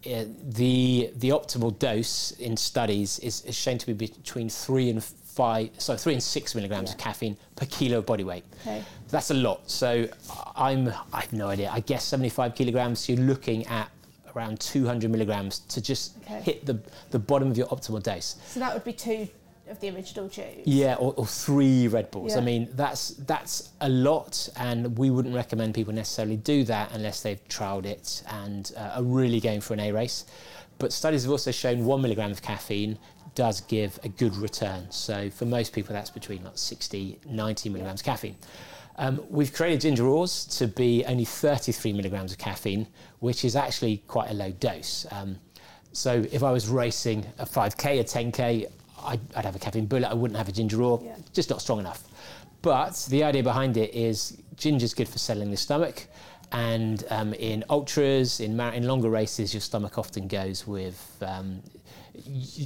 uh, 0.05 0.23
the 0.47 1.11
the 1.17 1.29
optimal 1.29 1.77
dose 1.77 2.31
in 2.31 2.55
studies 2.55 3.19
is, 3.19 3.41
is 3.41 3.55
shown 3.55 3.77
to 3.79 3.87
be 3.87 3.93
between 3.93 4.47
three 4.47 4.89
and 4.89 5.03
five, 5.03 5.69
sorry, 5.77 5.99
three 5.99 6.13
and 6.13 6.23
six 6.23 6.55
milligrams 6.55 6.91
of 6.91 6.97
caffeine 6.97 7.35
per 7.57 7.65
kilo 7.65 7.97
of 7.97 8.05
body 8.05 8.23
weight. 8.23 8.45
Okay. 8.61 8.81
That's 9.09 9.29
a 9.29 9.33
lot. 9.33 9.69
So 9.69 10.07
I'm 10.55 10.87
I 11.11 11.21
have 11.21 11.33
no 11.33 11.49
idea. 11.49 11.69
I 11.69 11.81
guess 11.81 12.05
75 12.05 12.55
kilograms. 12.55 12.99
So 12.99 13.13
you're 13.13 13.25
looking 13.25 13.67
at 13.67 13.91
around 14.37 14.59
200 14.59 15.09
milligrams 15.09 15.59
to 15.59 15.81
just 15.81 16.15
Okay. 16.23 16.41
hit 16.41 16.65
the 16.65 16.79
the 17.11 17.19
bottom 17.19 17.49
of 17.49 17.57
your 17.57 17.67
optimal 17.67 18.01
dose. 18.01 18.35
So 18.47 18.59
that 18.59 18.73
would 18.73 18.83
be 18.83 18.93
two 18.93 19.27
of 19.69 19.79
the 19.81 19.89
original 19.89 20.29
chews. 20.29 20.65
Yeah, 20.65 20.95
or, 20.95 21.13
or 21.17 21.25
three 21.25 21.87
Red 21.89 22.09
Bulls. 22.11 22.37
I 22.37 22.41
mean, 22.41 22.69
that's 22.73 23.09
that's 23.25 23.69
a 23.81 23.89
lot, 23.89 24.47
and 24.55 24.97
we 24.97 25.09
wouldn't 25.09 25.35
recommend 25.35 25.75
people 25.75 25.93
necessarily 25.93 26.37
do 26.37 26.63
that 26.65 26.91
unless 26.93 27.21
they've 27.21 27.43
trialed 27.49 27.85
it 27.85 28.23
and 28.29 28.71
uh, 28.77 28.91
are 28.95 29.03
really 29.03 29.39
going 29.39 29.61
for 29.61 29.73
an 29.73 29.79
A 29.81 29.91
race. 29.91 30.25
But 30.79 30.93
studies 30.93 31.23
have 31.23 31.31
also 31.31 31.51
shown 31.51 31.85
one 31.85 32.01
milligram 32.01 32.31
of 32.31 32.41
caffeine 32.41 32.97
does 33.35 33.61
give 33.61 33.99
a 34.03 34.09
good 34.09 34.35
return. 34.37 34.89
So 34.89 35.29
for 35.29 35.45
most 35.45 35.73
people, 35.73 35.93
that's 35.93 36.09
between 36.09 36.43
like 36.43 36.57
60, 36.57 37.19
90 37.27 37.69
milligrams 37.69 38.01
of 38.01 38.05
caffeine. 38.05 38.35
Um, 38.97 39.21
we've 39.29 39.53
created 39.53 39.81
ginger 39.81 40.03
raws 40.03 40.45
to 40.57 40.67
be 40.67 41.05
only 41.05 41.25
33 41.25 41.93
milligrams 41.93 42.31
of 42.31 42.37
caffeine, 42.39 42.87
which 43.19 43.45
is 43.45 43.55
actually 43.55 43.97
quite 44.07 44.31
a 44.31 44.33
low 44.33 44.51
dose. 44.51 45.05
Um, 45.11 45.37
so 45.93 46.25
if 46.31 46.43
I 46.43 46.51
was 46.51 46.67
racing 46.67 47.25
a 47.37 47.45
5k, 47.45 47.99
a 47.99 48.03
10k, 48.03 48.65
I'd, 49.03 49.19
I'd 49.35 49.45
have 49.45 49.55
a 49.55 49.59
caffeine 49.59 49.85
bullet. 49.85 50.09
I 50.09 50.13
wouldn't 50.15 50.37
have 50.37 50.49
a 50.49 50.51
ginger 50.51 50.77
raw, 50.77 50.99
Yeah. 51.01 51.15
just 51.33 51.49
not 51.49 51.61
strong 51.61 51.79
enough. 51.79 52.03
But 52.63 53.05
the 53.09 53.23
idea 53.23 53.43
behind 53.43 53.77
it 53.77 53.93
is 53.93 54.37
ginger's 54.55 54.93
good 54.95 55.07
for 55.07 55.19
settling 55.19 55.51
the 55.51 55.57
stomach, 55.57 56.07
and 56.51 57.03
um, 57.09 57.33
in 57.35 57.63
ultras, 57.69 58.39
in, 58.39 58.55
mar- 58.57 58.73
in 58.73 58.87
longer 58.87 59.09
races, 59.09 59.53
your 59.53 59.61
stomach 59.61 59.97
often 59.99 60.27
goes 60.27 60.65
with 60.65 61.17
um, 61.21 61.61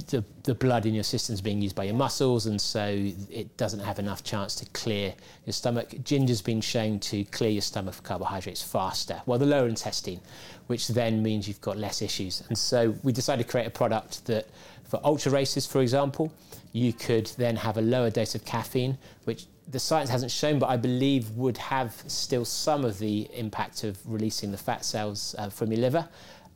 the, 0.08 0.24
the 0.44 0.54
blood 0.54 0.86
in 0.86 0.94
your 0.94 1.04
system 1.04 1.34
is 1.34 1.40
being 1.40 1.60
used 1.60 1.76
by 1.76 1.84
your 1.84 1.94
muscles, 1.94 2.46
and 2.46 2.60
so 2.60 2.84
it 3.30 3.56
doesn't 3.56 3.80
have 3.80 3.98
enough 3.98 4.24
chance 4.24 4.54
to 4.56 4.66
clear 4.70 5.14
your 5.46 5.52
stomach. 5.52 5.94
Ginger's 6.04 6.42
been 6.42 6.60
shown 6.60 6.98
to 7.00 7.24
clear 7.24 7.50
your 7.50 7.62
stomach 7.62 7.94
for 7.94 8.02
carbohydrates 8.02 8.62
faster, 8.62 9.20
well, 9.26 9.38
the 9.38 9.46
lower 9.46 9.68
intestine, 9.68 10.20
which 10.66 10.88
then 10.88 11.22
means 11.22 11.46
you've 11.46 11.60
got 11.60 11.76
less 11.76 12.02
issues. 12.02 12.42
And 12.48 12.56
so 12.56 12.94
we 13.02 13.12
decided 13.12 13.44
to 13.44 13.50
create 13.50 13.66
a 13.66 13.70
product 13.70 14.24
that, 14.26 14.46
for 14.84 15.00
ultra 15.04 15.32
races, 15.32 15.66
for 15.66 15.80
example, 15.80 16.32
you 16.72 16.92
could 16.92 17.26
then 17.36 17.56
have 17.56 17.76
a 17.76 17.82
lower 17.82 18.10
dose 18.10 18.34
of 18.34 18.44
caffeine, 18.44 18.96
which 19.24 19.46
the 19.68 19.78
science 19.78 20.10
hasn't 20.10 20.32
shown, 20.32 20.58
but 20.58 20.68
I 20.68 20.76
believe 20.76 21.30
would 21.30 21.56
have 21.56 21.94
still 22.06 22.44
some 22.44 22.84
of 22.84 22.98
the 22.98 23.28
impact 23.32 23.84
of 23.84 23.98
releasing 24.04 24.50
the 24.50 24.58
fat 24.58 24.84
cells 24.84 25.34
uh, 25.38 25.48
from 25.50 25.70
your 25.70 25.80
liver. 25.80 26.08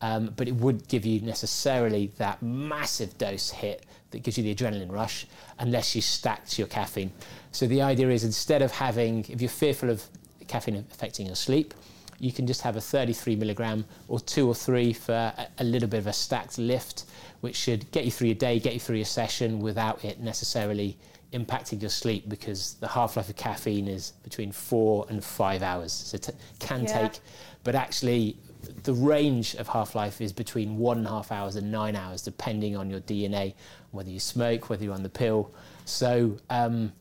Um, 0.03 0.33
but 0.37 0.47
it 0.47 0.55
would 0.57 0.89
give 0.89 1.07
you 1.07 1.21
necessarily 1.23 2.13
that 2.19 2.43
massive 2.43 3.17
dose 3.17 3.51
hit 3.51 3.87
that 4.11 4.23
gives 4.23 4.37
you 4.37 4.45
the 4.45 4.55
adrenaline 4.55 4.93
rush 4.93 5.27
unless 5.59 5.97
you 5.97 6.03
stacked 6.03 6.59
your 6.59 6.69
caffeine. 6.69 7.11
So 7.53 7.67
the 7.67 7.81
idea 7.83 8.11
is 8.11 8.23
instead 8.25 8.61
of 8.63 8.71
having, 8.73 9.25
if 9.29 9.41
you're 9.41 9.49
fearful 9.49 9.89
of 9.91 10.05
caffeine 10.49 10.77
affecting 10.93 11.27
your 11.27 11.35
sleep, 11.35 11.73
you 12.19 12.33
can 12.33 12.47
just 12.47 12.63
have 12.63 12.77
a 12.77 12.81
33 12.81 13.37
milligram 13.37 13.85
or 14.09 14.21
two 14.21 14.47
or 14.49 14.55
three 14.55 14.93
for 14.93 15.13
a, 15.13 15.49
a 15.59 15.65
little 15.65 15.89
bit 15.89 15.99
of 15.99 16.07
a 16.07 16.13
stacked 16.13 16.59
lift, 16.59 17.05
which 17.41 17.57
should 17.57 17.91
get 17.91 18.05
you 18.05 18.11
through 18.11 18.29
your 18.29 18.35
day, 18.37 18.59
get 18.59 18.75
you 18.75 18.81
through 18.81 18.97
your 18.97 19.05
session 19.05 19.61
without 19.61 20.05
it 20.05 20.21
necessarily 20.21 20.97
impacting 21.33 21.81
your 21.81 21.91
sleep 21.91 22.29
because 22.29 22.75
the 22.81 22.89
half-life 22.89 23.29
of 23.29 23.37
caffeine 23.37 23.89
is 23.89 24.13
between 24.23 24.53
four 24.53 25.05
and 25.09 25.23
five 25.25 25.63
hours. 25.63 25.93
So 25.93 26.17
it 26.17 26.31
can 26.59 26.85
Yeah. 26.85 27.09
take, 27.09 27.21
but 27.65 27.75
actually 27.75 28.37
the 28.83 28.93
range 28.95 29.55
of 29.55 29.69
half-life 29.69 30.21
is 30.21 30.33
between 30.33 30.79
one 30.79 30.99
and 30.99 31.07
a 31.07 31.11
half 31.11 31.33
hours 31.33 31.57
and 31.57 31.71
nine 31.71 31.97
hours, 31.97 32.23
depending 32.23 32.77
on 32.77 32.91
your 32.91 33.01
DNA, 33.01 33.55
whether 33.91 34.11
you 34.11 34.21
smoke, 34.21 34.69
whether 34.69 34.85
you're 34.85 34.95
on 34.95 35.03
the 35.03 35.09
pill. 35.09 35.53
So 35.85 36.39
um, 36.51 36.93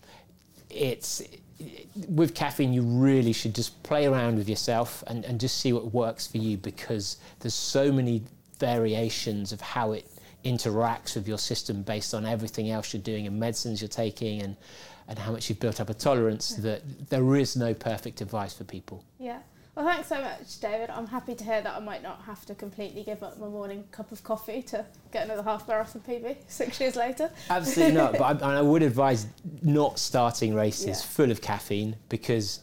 it's 0.69 1.21
with 2.09 2.35
caffeine 2.35 2.73
you 2.73 2.81
really 2.81 3.31
should 3.31 3.55
just 3.55 3.81
play 3.83 4.05
around 4.05 4.37
with 4.37 4.49
yourself 4.49 5.03
and, 5.07 5.23
and 5.25 5.39
just 5.39 5.57
see 5.57 5.71
what 5.71 5.93
works 5.93 6.27
for 6.27 6.37
you 6.37 6.57
because 6.57 7.17
there's 7.39 7.53
so 7.53 7.91
many 7.91 8.21
variations 8.59 9.51
of 9.51 9.61
how 9.61 9.93
it 9.93 10.05
interacts 10.43 11.15
with 11.15 11.27
your 11.27 11.37
system 11.37 11.81
based 11.81 12.13
on 12.13 12.25
everything 12.25 12.69
else 12.69 12.93
you're 12.93 13.01
doing 13.01 13.25
and 13.25 13.39
medicines 13.39 13.81
you're 13.81 13.87
taking 13.87 14.41
and, 14.41 14.55
and 15.07 15.17
how 15.17 15.31
much 15.31 15.49
you've 15.49 15.59
built 15.59 15.79
up 15.79 15.89
a 15.89 15.93
tolerance 15.93 16.55
that 16.55 16.81
there 17.09 17.35
is 17.35 17.55
no 17.55 17.73
perfect 17.73 18.21
advice 18.21 18.53
for 18.53 18.63
people. 18.63 19.03
Yeah. 19.19 19.39
Well, 19.75 19.85
thanks 19.85 20.07
so 20.07 20.21
much, 20.21 20.59
David. 20.61 20.89
I'm 20.89 21.07
happy 21.07 21.35
to 21.35 21.43
hear 21.43 21.61
that 21.61 21.75
I 21.75 21.79
might 21.79 22.01
not 22.01 22.21
have 22.21 22.45
to 22.45 22.55
completely 22.55 23.03
give 23.03 23.21
up 23.23 23.37
my 23.37 23.47
morning 23.47 23.83
cup 23.91 24.09
of 24.13 24.23
coffee 24.23 24.61
to 24.63 24.85
get 25.11 25.25
another 25.25 25.43
half 25.43 25.67
marathon 25.67 26.01
PB 26.07 26.37
six 26.47 26.79
years 26.79 26.95
later. 26.95 27.29
Absolutely 27.49 27.93
not. 27.95 28.17
But 28.17 28.41
I, 28.43 28.59
I 28.59 28.61
would 28.61 28.83
advise 28.83 29.27
not 29.61 29.99
starting 29.99 30.53
races 30.53 30.85
Yeah. 30.87 30.93
full 31.07 31.29
of 31.29 31.41
caffeine 31.41 31.97
because 32.07 32.61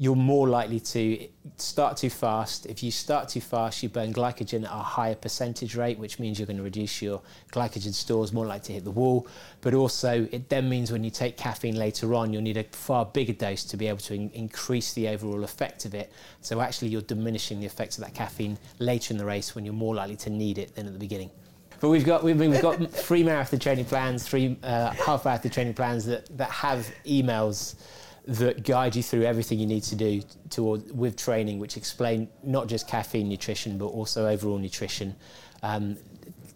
you're 0.00 0.16
more 0.16 0.48
likely 0.48 0.80
to 0.80 1.28
start 1.58 1.98
too 1.98 2.08
fast. 2.08 2.64
If 2.64 2.82
you 2.82 2.90
start 2.90 3.28
too 3.28 3.42
fast, 3.42 3.82
you 3.82 3.90
burn 3.90 4.14
glycogen 4.14 4.64
at 4.64 4.72
a 4.72 4.82
higher 4.82 5.14
percentage 5.14 5.76
rate, 5.76 5.98
which 5.98 6.18
means 6.18 6.38
you're 6.38 6.46
going 6.46 6.56
to 6.56 6.62
reduce 6.62 7.02
your 7.02 7.20
glycogen 7.52 7.92
stores, 7.92 8.32
more 8.32 8.46
likely 8.46 8.68
to 8.68 8.72
hit 8.72 8.84
the 8.84 8.90
wall. 8.90 9.28
But 9.60 9.74
also, 9.74 10.26
it 10.32 10.48
then 10.48 10.70
means 10.70 10.90
when 10.90 11.04
you 11.04 11.10
take 11.10 11.36
caffeine 11.36 11.76
later 11.76 12.14
on, 12.14 12.32
you'll 12.32 12.40
need 12.40 12.56
a 12.56 12.64
far 12.64 13.04
bigger 13.04 13.34
dose 13.34 13.62
to 13.64 13.76
be 13.76 13.88
able 13.88 13.98
to 13.98 14.14
in- 14.14 14.30
increase 14.30 14.94
the 14.94 15.06
overall 15.06 15.44
effect 15.44 15.84
of 15.84 15.94
it. 15.94 16.10
So 16.40 16.62
actually, 16.62 16.88
you're 16.88 17.02
diminishing 17.02 17.60
the 17.60 17.66
effects 17.66 17.98
of 17.98 18.04
that 18.04 18.14
caffeine 18.14 18.56
later 18.78 19.12
in 19.12 19.18
the 19.18 19.26
race 19.26 19.54
when 19.54 19.66
you're 19.66 19.74
more 19.74 19.94
likely 19.94 20.16
to 20.16 20.30
need 20.30 20.56
it 20.56 20.74
than 20.76 20.86
at 20.86 20.94
the 20.94 20.98
beginning. 20.98 21.30
But 21.78 21.90
we've 21.90 22.06
got 22.06 22.24
we've, 22.24 22.40
we've 22.40 22.62
got 22.62 22.90
three 22.90 23.22
marathon 23.22 23.58
training 23.58 23.84
plans, 23.84 24.26
three 24.26 24.56
uh, 24.62 24.92
half 24.92 25.26
marathon 25.26 25.50
training 25.50 25.74
plans 25.74 26.06
that, 26.06 26.34
that 26.38 26.50
have 26.50 26.90
emails 27.04 27.74
that 28.26 28.64
guide 28.64 28.94
you 28.96 29.02
through 29.02 29.22
everything 29.22 29.58
you 29.58 29.66
need 29.66 29.82
to 29.84 29.94
do 29.94 30.22
toward, 30.50 30.96
with 30.96 31.16
training, 31.16 31.58
which 31.58 31.76
explain 31.76 32.28
not 32.42 32.68
just 32.68 32.88
caffeine 32.88 33.28
nutrition 33.28 33.78
but 33.78 33.86
also 33.86 34.26
overall 34.26 34.58
nutrition. 34.58 35.14
Um, 35.62 35.96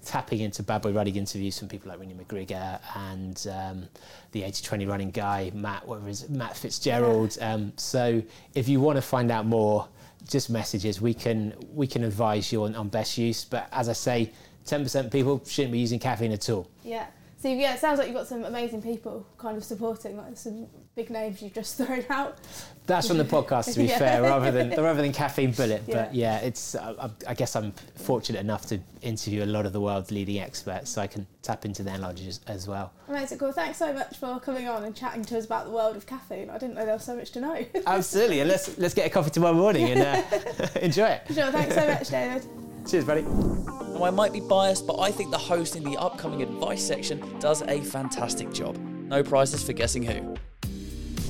tapping 0.04 0.40
into 0.40 0.62
Bad 0.62 0.82
Boy 0.82 0.92
Running 0.92 1.16
interviews 1.16 1.58
from 1.58 1.68
people 1.68 1.88
like 1.88 1.98
Renee 1.98 2.14
McGregor 2.14 2.78
and 2.94 3.46
um, 3.50 3.88
the 4.32 4.42
80-20 4.42 4.88
running 4.88 5.10
guy 5.10 5.50
Matt, 5.54 5.86
whatever 5.88 6.08
it 6.08 6.12
is, 6.12 6.28
Matt 6.28 6.56
Fitzgerald. 6.56 7.36
Um, 7.40 7.72
so 7.76 8.22
if 8.54 8.68
you 8.68 8.80
want 8.80 8.96
to 8.96 9.02
find 9.02 9.30
out 9.30 9.46
more, 9.46 9.88
just 10.28 10.50
messages. 10.50 11.00
We 11.00 11.14
can 11.14 11.54
we 11.72 11.86
can 11.86 12.04
advise 12.04 12.52
you 12.52 12.64
on, 12.64 12.74
on 12.74 12.88
best 12.88 13.18
use. 13.18 13.44
But 13.44 13.68
as 13.72 13.88
I 13.88 13.92
say, 13.92 14.32
10% 14.66 15.06
of 15.06 15.12
people 15.12 15.42
shouldn't 15.46 15.72
be 15.72 15.78
using 15.78 15.98
caffeine 15.98 16.32
at 16.32 16.48
all. 16.48 16.70
Yeah. 16.82 17.06
So 17.38 17.48
yeah, 17.48 17.74
it 17.74 17.80
sounds 17.80 17.98
like 17.98 18.08
you've 18.08 18.16
got 18.16 18.26
some 18.26 18.44
amazing 18.44 18.80
people 18.80 19.26
kind 19.36 19.56
of 19.56 19.64
supporting, 19.64 20.16
like 20.16 20.36
some 20.36 20.66
big 20.96 21.10
names 21.10 21.42
you've 21.42 21.54
just 21.54 21.76
thrown 21.78 22.04
out. 22.10 22.38
That's 22.86 23.08
from 23.08 23.16
the 23.16 23.24
podcast, 23.24 23.72
to 23.72 23.78
be 23.78 23.84
Yeah. 23.88 23.98
fair, 23.98 24.22
rather 24.22 24.50
than 24.50 24.70
rather 24.70 25.00
than 25.00 25.12
caffeine 25.12 25.52
bullet. 25.52 25.82
Yeah. 25.86 25.94
But 26.04 26.14
yeah, 26.14 26.38
it's. 26.40 26.74
I, 26.76 27.08
I 27.26 27.32
guess 27.34 27.56
I'm 27.56 27.72
fortunate 27.96 28.40
enough 28.40 28.66
to 28.66 28.78
interview 29.00 29.42
a 29.42 29.46
lot 29.46 29.64
of 29.64 29.72
the 29.72 29.80
world's 29.80 30.10
leading 30.10 30.38
experts, 30.38 30.90
so 30.90 31.00
I 31.00 31.06
can 31.06 31.26
tap 31.42 31.64
into 31.64 31.82
their 31.82 31.96
knowledge 31.96 32.26
as, 32.26 32.40
as 32.46 32.68
well. 32.68 32.92
Amazing, 33.08 33.38
cool. 33.38 33.52
Thanks 33.52 33.78
so 33.78 33.92
much 33.92 34.18
for 34.18 34.38
coming 34.40 34.68
on 34.68 34.84
and 34.84 34.94
chatting 34.94 35.24
to 35.24 35.38
us 35.38 35.46
about 35.46 35.64
the 35.64 35.70
world 35.72 35.96
of 35.96 36.06
caffeine. 36.06 36.50
I 36.50 36.58
didn't 36.58 36.74
know 36.74 36.84
there 36.84 36.94
was 36.94 37.04
so 37.04 37.16
much 37.16 37.30
to 37.32 37.40
know. 37.40 37.64
Absolutely, 37.86 38.40
and 38.40 38.48
let's 38.50 38.76
let's 38.76 38.92
get 38.94 39.06
a 39.06 39.10
coffee 39.10 39.30
tomorrow 39.30 39.54
morning 39.54 39.88
and 39.90 40.00
uh, 40.02 40.68
enjoy 40.80 41.06
it. 41.08 41.22
sure, 41.32 41.50
thanks 41.50 41.74
so 41.74 41.86
much, 41.86 42.08
David. 42.10 42.46
Cheers, 42.86 43.04
buddy. 43.06 43.22
Now, 43.22 44.04
I 44.04 44.10
might 44.10 44.34
be 44.34 44.40
biased, 44.40 44.86
but 44.86 44.98
I 45.00 45.10
think 45.10 45.30
the 45.30 45.38
host 45.38 45.74
in 45.74 45.84
the 45.84 45.96
upcoming 45.96 46.42
advice 46.42 46.84
section 46.86 47.22
does 47.38 47.62
a 47.62 47.80
fantastic 47.80 48.52
job. 48.52 48.76
No 48.76 49.22
prizes 49.22 49.62
for 49.64 49.72
guessing 49.72 50.02
who. 50.02 50.36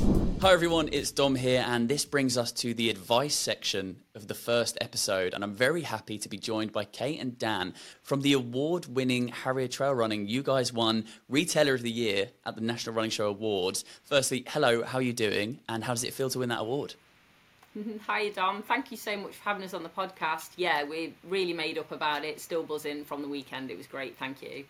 Hi 0.05 0.53
everyone, 0.53 0.91
it's 0.93 1.11
Dom 1.13 1.35
here, 1.35 1.65
and 1.67 1.89
this 1.89 2.05
brings 2.05 2.37
us 2.37 2.53
to 2.53 2.75
the 2.75 2.91
advice 2.91 3.35
section 3.35 3.97
of 4.15 4.29
the 4.29 4.35
first 4.35 4.77
episode. 4.83 5.33
And 5.33 5.43
I'm 5.43 5.55
very 5.55 5.81
happy 5.81 6.19
to 6.19 6.29
be 6.29 6.37
joined 6.37 6.73
by 6.73 6.85
Kate 6.85 7.19
and 7.19 7.39
Dan 7.39 7.73
from 8.03 8.21
the 8.21 8.35
award 8.35 8.85
winning 8.85 9.29
Harrier 9.29 9.69
Trail 9.69 9.95
Running. 9.95 10.29
You 10.29 10.43
guys 10.43 10.75
won 10.75 11.07
Retailer 11.31 11.73
of 11.73 11.81
the 11.81 11.91
Year 11.91 12.29
at 12.45 12.55
the 12.55 12.61
National 12.61 12.95
Running 12.95 13.13
Show 13.13 13.29
Awards. 13.29 13.87
Firstly, 14.03 14.45
hello, 14.49 14.83
how 14.83 14.99
are 14.99 15.03
you 15.03 15.15
doing? 15.15 15.61
And 15.71 15.83
how 15.83 15.95
does 15.95 16.05
it 16.05 16.13
feel 16.13 16.29
to 16.29 16.41
win 16.41 16.51
that 16.51 16.61
award? 16.61 16.95
Hi, 18.07 18.29
Dom. 18.29 18.63
Thank 18.63 18.91
you 18.91 18.99
so 18.99 19.17
much 19.17 19.33
for 19.37 19.45
having 19.45 19.65
us 19.65 19.73
on 19.73 19.83
the 19.83 19.89
podcast. 19.89 20.51
Yeah, 20.57 20.83
we're 20.83 21.13
really 21.27 21.55
made 21.55 21.79
up 21.79 21.91
about 21.93 22.27
it. 22.27 22.41
Still 22.41 22.63
buzzing 22.63 23.07
from 23.07 23.23
the 23.23 23.29
weekend. 23.29 23.71
It 23.71 23.79
was 23.79 23.87
great. 23.87 24.19
Thank 24.19 24.43
you. 24.43 24.65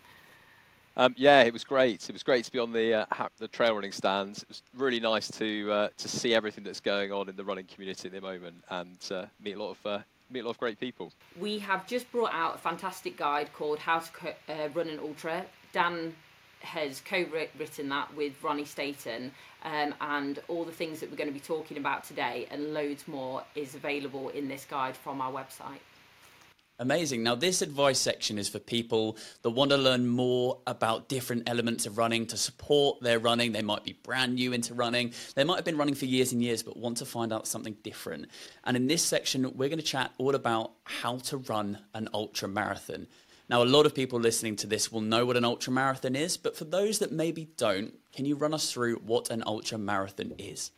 Um, 0.97 1.13
yeah, 1.17 1.43
it 1.43 1.51
was 1.51 1.63
great. 1.63 2.09
It 2.09 2.13
was 2.13 2.23
great 2.23 2.45
to 2.45 2.51
be 2.51 2.59
on 2.59 2.71
the 2.71 3.05
uh, 3.09 3.27
the 3.37 3.47
trail 3.47 3.75
running 3.75 3.91
stands. 3.91 4.43
It 4.43 4.47
was 4.47 4.63
really 4.75 4.99
nice 4.99 5.29
to 5.31 5.71
uh, 5.71 5.89
to 5.97 6.07
see 6.07 6.33
everything 6.33 6.63
that's 6.63 6.79
going 6.79 7.11
on 7.11 7.27
in 7.27 7.35
the 7.35 7.43
running 7.43 7.65
community 7.65 8.07
at 8.07 8.13
the 8.13 8.21
moment 8.21 8.63
and 8.69 8.97
uh, 9.11 9.25
meet 9.43 9.53
a 9.53 9.59
lot 9.59 9.71
of 9.71 9.85
uh, 9.85 9.99
meet 10.29 10.41
a 10.41 10.43
lot 10.43 10.51
of 10.51 10.57
great 10.57 10.79
people. 10.79 11.11
We 11.39 11.59
have 11.59 11.85
just 11.85 12.09
brought 12.11 12.33
out 12.33 12.55
a 12.55 12.57
fantastic 12.57 13.17
guide 13.17 13.51
called 13.53 13.79
How 13.79 13.99
to 13.99 14.11
Co- 14.11 14.33
uh, 14.47 14.69
Run 14.73 14.87
an 14.87 14.99
Ultra. 14.99 15.45
Dan 15.73 16.15
has 16.61 17.01
co-written 17.01 17.89
that 17.89 18.15
with 18.15 18.41
Ronnie 18.41 18.65
Staton, 18.65 19.31
um, 19.63 19.93
and 20.01 20.39
all 20.47 20.63
the 20.63 20.71
things 20.71 20.99
that 20.99 21.11
we're 21.11 21.17
going 21.17 21.29
to 21.29 21.33
be 21.33 21.39
talking 21.39 21.77
about 21.77 22.05
today 22.05 22.47
and 22.49 22.73
loads 22.73 23.07
more 23.07 23.43
is 23.53 23.75
available 23.75 24.29
in 24.29 24.47
this 24.47 24.65
guide 24.65 24.95
from 24.95 25.21
our 25.21 25.31
website. 25.31 25.79
Amazing. 26.77 27.23
Now, 27.23 27.35
this 27.35 27.61
advice 27.61 27.99
section 27.99 28.37
is 28.37 28.49
for 28.49 28.59
people 28.59 29.17
that 29.43 29.51
want 29.51 29.71
to 29.71 29.77
learn 29.77 30.07
more 30.07 30.59
about 30.67 31.07
different 31.07 31.47
elements 31.47 31.85
of 31.85 31.97
running 31.97 32.25
to 32.27 32.37
support 32.37 32.99
their 33.01 33.17
running. 33.17 33.53
They 33.53 33.61
might 33.61 33.85
be 33.85 33.93
brand 34.03 34.35
new 34.35 34.51
into 34.51 34.73
running. 34.73 35.13
They 35.35 35.45
might 35.45 35.55
have 35.55 35.63
been 35.63 35.77
running 35.77 35.95
for 35.95 36.05
years 36.05 36.33
and 36.33 36.43
years, 36.43 36.63
but 36.63 36.75
want 36.75 36.97
to 36.97 37.05
find 37.05 37.31
out 37.31 37.47
something 37.47 37.77
different. 37.81 38.27
And 38.65 38.75
in 38.75 38.87
this 38.87 39.01
section, 39.01 39.43
we're 39.55 39.69
going 39.69 39.79
to 39.79 39.85
chat 39.85 40.11
all 40.17 40.35
about 40.35 40.73
how 40.83 41.19
to 41.19 41.37
run 41.37 41.79
an 41.93 42.09
ultra 42.13 42.49
marathon. 42.49 43.07
Now, 43.47 43.63
a 43.63 43.63
lot 43.63 43.85
of 43.85 43.95
people 43.95 44.19
listening 44.19 44.57
to 44.57 44.67
this 44.67 44.91
will 44.91 45.01
know 45.01 45.25
what 45.25 45.37
an 45.37 45.45
ultra 45.45 45.71
marathon 45.71 46.15
is, 46.15 46.35
but 46.35 46.57
for 46.57 46.65
those 46.65 46.99
that 46.99 47.11
maybe 47.11 47.47
don't, 47.55 47.93
can 48.11 48.25
you 48.25 48.35
run 48.35 48.53
us 48.53 48.69
through 48.69 48.95
what 48.97 49.29
an 49.29 49.43
ultra 49.45 49.77
marathon 49.77 50.33
is? 50.37 50.71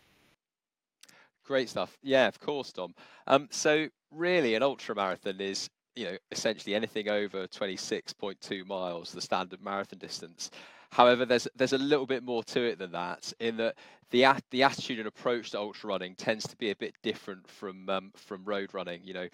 Great 1.43 1.70
stuff. 1.70 1.98
Yeah, 2.04 2.28
of 2.28 2.39
course, 2.39 2.72
Dom. 2.72 2.93
Um, 3.26 3.48
so 3.52 3.88
really, 4.12 4.54
an 4.54 4.62
ultra 4.62 4.93
marathon 4.93 5.39
is 5.39 5.70
you 5.98 6.06
know 6.06 6.18
essentially 6.32 6.76
anything 6.76 7.10
over 7.10 7.48
26.2 7.48 8.66
miles, 8.66 9.12
the 9.12 9.22
standard 9.22 9.62
marathon 9.62 10.00
distance. 10.00 10.52
However, 10.91 11.26
there's 11.26 11.48
there's 11.56 11.74
a 11.74 11.78
little 11.78 12.06
bit 12.06 12.24
more 12.24 12.43
to 12.45 12.62
it 12.62 12.80
than 12.80 12.91
that. 12.91 13.34
In 13.39 13.58
that 13.58 13.76
the 14.12 14.26
the 14.52 14.64
attitude 14.64 15.00
and 15.00 15.08
approach 15.08 15.52
to 15.52 15.60
ultra 15.60 15.89
running 15.89 16.16
tends 16.16 16.48
to 16.48 16.56
be 16.58 16.70
a 16.70 16.76
bit 16.76 16.93
different 17.02 17.48
from 17.48 17.89
um, 17.89 18.12
from 18.16 18.45
road 18.45 18.74
running. 18.74 19.02
You 19.04 19.14
know, 19.14 19.28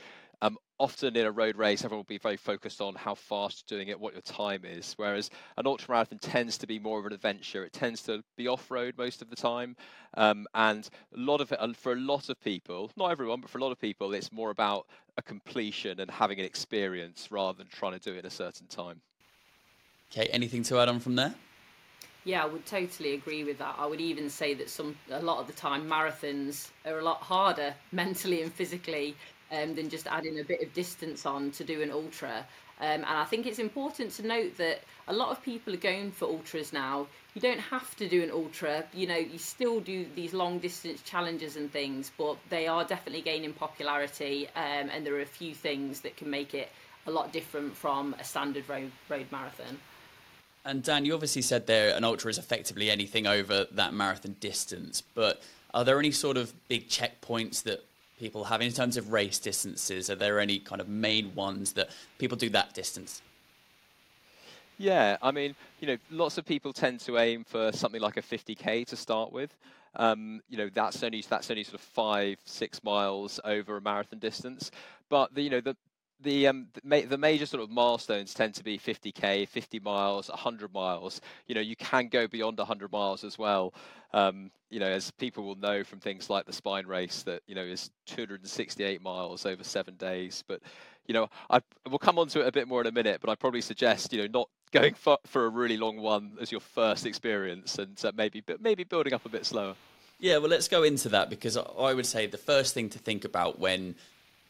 um, 0.43 0.57
often 0.77 1.15
in 1.15 1.25
a 1.25 1.31
road 1.31 1.55
race, 1.55 1.85
everyone 1.85 1.99
will 1.99 2.03
be 2.03 2.17
very 2.17 2.35
focused 2.35 2.81
on 2.81 2.95
how 2.95 3.15
fast 3.15 3.63
you're 3.71 3.79
doing 3.79 3.87
it, 3.87 3.97
what 3.97 4.11
your 4.11 4.21
time 4.23 4.65
is. 4.65 4.93
Whereas 4.97 5.29
an 5.55 5.65
ultra 5.65 5.95
marathon 5.95 6.19
tends 6.19 6.57
to 6.57 6.67
be 6.67 6.79
more 6.79 6.99
of 6.99 7.05
an 7.05 7.13
adventure. 7.13 7.63
It 7.63 7.71
tends 7.71 8.01
to 8.03 8.21
be 8.35 8.49
off 8.49 8.69
road 8.69 8.95
most 8.97 9.21
of 9.21 9.29
the 9.29 9.37
time, 9.37 9.77
um, 10.17 10.45
and 10.53 10.89
a 11.15 11.19
lot 11.19 11.39
of 11.39 11.53
it 11.53 11.59
and 11.61 11.77
for 11.77 11.93
a 11.93 11.95
lot 11.95 12.27
of 12.27 12.41
people, 12.41 12.91
not 12.97 13.09
everyone, 13.09 13.39
but 13.39 13.49
for 13.49 13.57
a 13.57 13.61
lot 13.61 13.71
of 13.71 13.79
people, 13.79 14.13
it's 14.13 14.33
more 14.33 14.49
about 14.49 14.85
a 15.15 15.21
completion 15.21 16.01
and 16.01 16.11
having 16.11 16.39
an 16.39 16.45
experience 16.45 17.29
rather 17.31 17.57
than 17.57 17.67
trying 17.67 17.93
to 17.93 17.99
do 17.99 18.13
it 18.13 18.19
in 18.19 18.25
a 18.25 18.29
certain 18.29 18.67
time. 18.67 18.99
Okay, 20.11 20.25
anything 20.25 20.61
to 20.63 20.77
add 20.77 20.89
on 20.89 20.99
from 20.99 21.15
there? 21.15 21.33
Yeah, 22.25 22.43
I 22.43 22.45
would 22.45 22.65
totally 22.65 23.13
agree 23.13 23.43
with 23.43 23.57
that. 23.57 23.75
I 23.77 23.85
would 23.85 23.99
even 23.99 24.29
say 24.29 24.53
that 24.53 24.69
some 24.69 24.95
a 25.11 25.21
lot 25.21 25.39
of 25.39 25.47
the 25.47 25.53
time 25.53 25.89
marathons 25.89 26.69
are 26.85 26.99
a 26.99 27.03
lot 27.03 27.21
harder 27.21 27.73
mentally 27.91 28.41
and 28.41 28.51
physically 28.51 29.15
um, 29.53 29.75
than 29.75 29.89
just 29.89 30.07
adding 30.07 30.39
a 30.39 30.43
bit 30.43 30.61
of 30.61 30.73
distance 30.73 31.25
on 31.25 31.51
to 31.51 31.63
do 31.63 31.81
an 31.81 31.91
ultra. 31.91 32.45
Um, 32.79 32.87
and 32.87 33.05
I 33.05 33.23
think 33.25 33.45
it's 33.45 33.59
important 33.59 34.11
to 34.13 34.27
note 34.27 34.57
that 34.57 34.81
a 35.07 35.13
lot 35.13 35.29
of 35.29 35.41
people 35.43 35.73
are 35.73 35.77
going 35.77 36.11
for 36.11 36.25
ultras 36.25 36.73
now. 36.73 37.07
You 37.35 37.41
don't 37.41 37.59
have 37.59 37.95
to 37.97 38.09
do 38.09 38.23
an 38.23 38.31
ultra. 38.31 38.83
You 38.93 39.07
know, 39.07 39.15
you 39.17 39.37
still 39.37 39.79
do 39.79 40.05
these 40.15 40.33
long 40.33 40.59
distance 40.59 41.01
challenges 41.03 41.55
and 41.55 41.71
things, 41.71 42.11
but 42.17 42.37
they 42.49 42.67
are 42.67 42.83
definitely 42.83 43.21
gaining 43.21 43.53
popularity. 43.53 44.47
Um, 44.55 44.89
and 44.89 45.05
there 45.05 45.15
are 45.15 45.21
a 45.21 45.25
few 45.25 45.53
things 45.53 46.01
that 46.01 46.17
can 46.17 46.29
make 46.29 46.53
it 46.53 46.69
a 47.05 47.11
lot 47.11 47.31
different 47.31 47.75
from 47.75 48.15
a 48.19 48.23
standard 48.23 48.67
road 48.67 48.91
road 49.09 49.27
marathon. 49.31 49.77
And 50.65 50.81
Dan, 50.81 51.05
you 51.05 51.13
obviously 51.13 51.41
said 51.41 51.67
there 51.67 51.95
an 51.95 52.03
ultra 52.03 52.29
is 52.31 52.37
effectively 52.37 52.89
anything 52.89 53.27
over 53.27 53.65
that 53.71 53.93
marathon 53.93 54.35
distance, 54.39 55.01
but 55.01 55.41
are 55.73 55.83
there 55.83 55.99
any 55.99 56.11
sort 56.11 56.37
of 56.37 56.53
big 56.69 56.87
checkpoints 56.87 57.63
that 57.63 57.83
people 58.19 58.45
have 58.45 58.61
in 58.61 58.71
terms 58.71 58.97
of 58.97 59.11
race 59.11 59.39
distances? 59.39 60.09
Are 60.09 60.15
there 60.15 60.39
any 60.39 60.59
kind 60.59 60.81
of 60.81 60.87
main 60.87 61.33
ones 61.35 61.73
that 61.73 61.89
people 62.17 62.37
do 62.37 62.49
that 62.49 62.73
distance? 62.73 63.21
Yeah, 64.77 65.17
I 65.21 65.31
mean, 65.31 65.55
you 65.79 65.87
know, 65.87 65.97
lots 66.09 66.37
of 66.37 66.45
people 66.45 66.73
tend 66.73 66.99
to 67.01 67.17
aim 67.17 67.43
for 67.43 67.71
something 67.71 68.01
like 68.01 68.17
a 68.17 68.21
50k 68.21 68.85
to 68.87 68.95
start 68.95 69.31
with. 69.31 69.55
Um, 69.95 70.41
you 70.49 70.57
know, 70.57 70.69
that's 70.73 71.03
only 71.03 71.23
that's 71.27 71.51
only 71.51 71.63
sort 71.63 71.75
of 71.75 71.81
five, 71.81 72.37
six 72.45 72.83
miles 72.83 73.39
over 73.45 73.77
a 73.77 73.81
marathon 73.81 74.19
distance. 74.19 74.71
But 75.09 75.33
the, 75.35 75.43
you 75.43 75.51
know, 75.51 75.61
the 75.61 75.75
the 76.23 76.47
um, 76.47 76.67
the, 76.73 76.81
ma- 76.83 77.07
the 77.07 77.17
major 77.17 77.45
sort 77.45 77.61
of 77.61 77.69
milestones 77.69 78.33
tend 78.33 78.55
to 78.55 78.63
be 78.63 78.77
50k, 78.77 79.47
50 79.47 79.79
miles, 79.79 80.29
100 80.29 80.73
miles. 80.73 81.21
You 81.47 81.55
know, 81.55 81.61
you 81.61 81.75
can 81.75 82.07
go 82.07 82.27
beyond 82.27 82.57
100 82.57 82.91
miles 82.91 83.23
as 83.23 83.37
well. 83.37 83.73
Um, 84.13 84.51
you 84.69 84.79
know, 84.79 84.87
as 84.87 85.11
people 85.11 85.43
will 85.43 85.55
know 85.55 85.83
from 85.83 85.99
things 85.99 86.29
like 86.29 86.45
the 86.45 86.53
Spine 86.53 86.87
race, 86.87 87.23
that 87.23 87.41
you 87.47 87.55
know 87.55 87.63
is 87.63 87.91
268 88.07 89.01
miles 89.01 89.45
over 89.45 89.63
seven 89.63 89.95
days. 89.95 90.43
But 90.47 90.61
you 91.07 91.13
know, 91.13 91.29
I 91.49 91.59
we'll 91.87 91.99
come 91.99 92.17
on 92.17 92.27
to 92.29 92.41
it 92.41 92.47
a 92.47 92.51
bit 92.51 92.67
more 92.67 92.81
in 92.81 92.87
a 92.87 92.91
minute. 92.91 93.19
But 93.21 93.29
I 93.29 93.35
probably 93.35 93.61
suggest 93.61 94.13
you 94.13 94.21
know 94.21 94.27
not 94.31 94.49
going 94.71 94.93
for, 94.95 95.17
for 95.25 95.45
a 95.45 95.49
really 95.49 95.77
long 95.77 95.97
one 95.97 96.37
as 96.41 96.51
your 96.51 96.61
first 96.61 97.05
experience, 97.05 97.77
and 97.77 97.99
uh, 98.03 98.11
maybe 98.15 98.43
maybe 98.59 98.83
building 98.83 99.13
up 99.13 99.25
a 99.25 99.29
bit 99.29 99.45
slower. 99.45 99.75
Yeah, 100.19 100.37
well, 100.37 100.49
let's 100.49 100.69
go 100.69 100.83
into 100.83 101.09
that 101.09 101.29
because 101.29 101.57
I 101.57 101.93
would 101.93 102.05
say 102.05 102.27
the 102.27 102.37
first 102.37 102.73
thing 102.73 102.89
to 102.91 102.99
think 102.99 103.25
about 103.25 103.59
when 103.59 103.95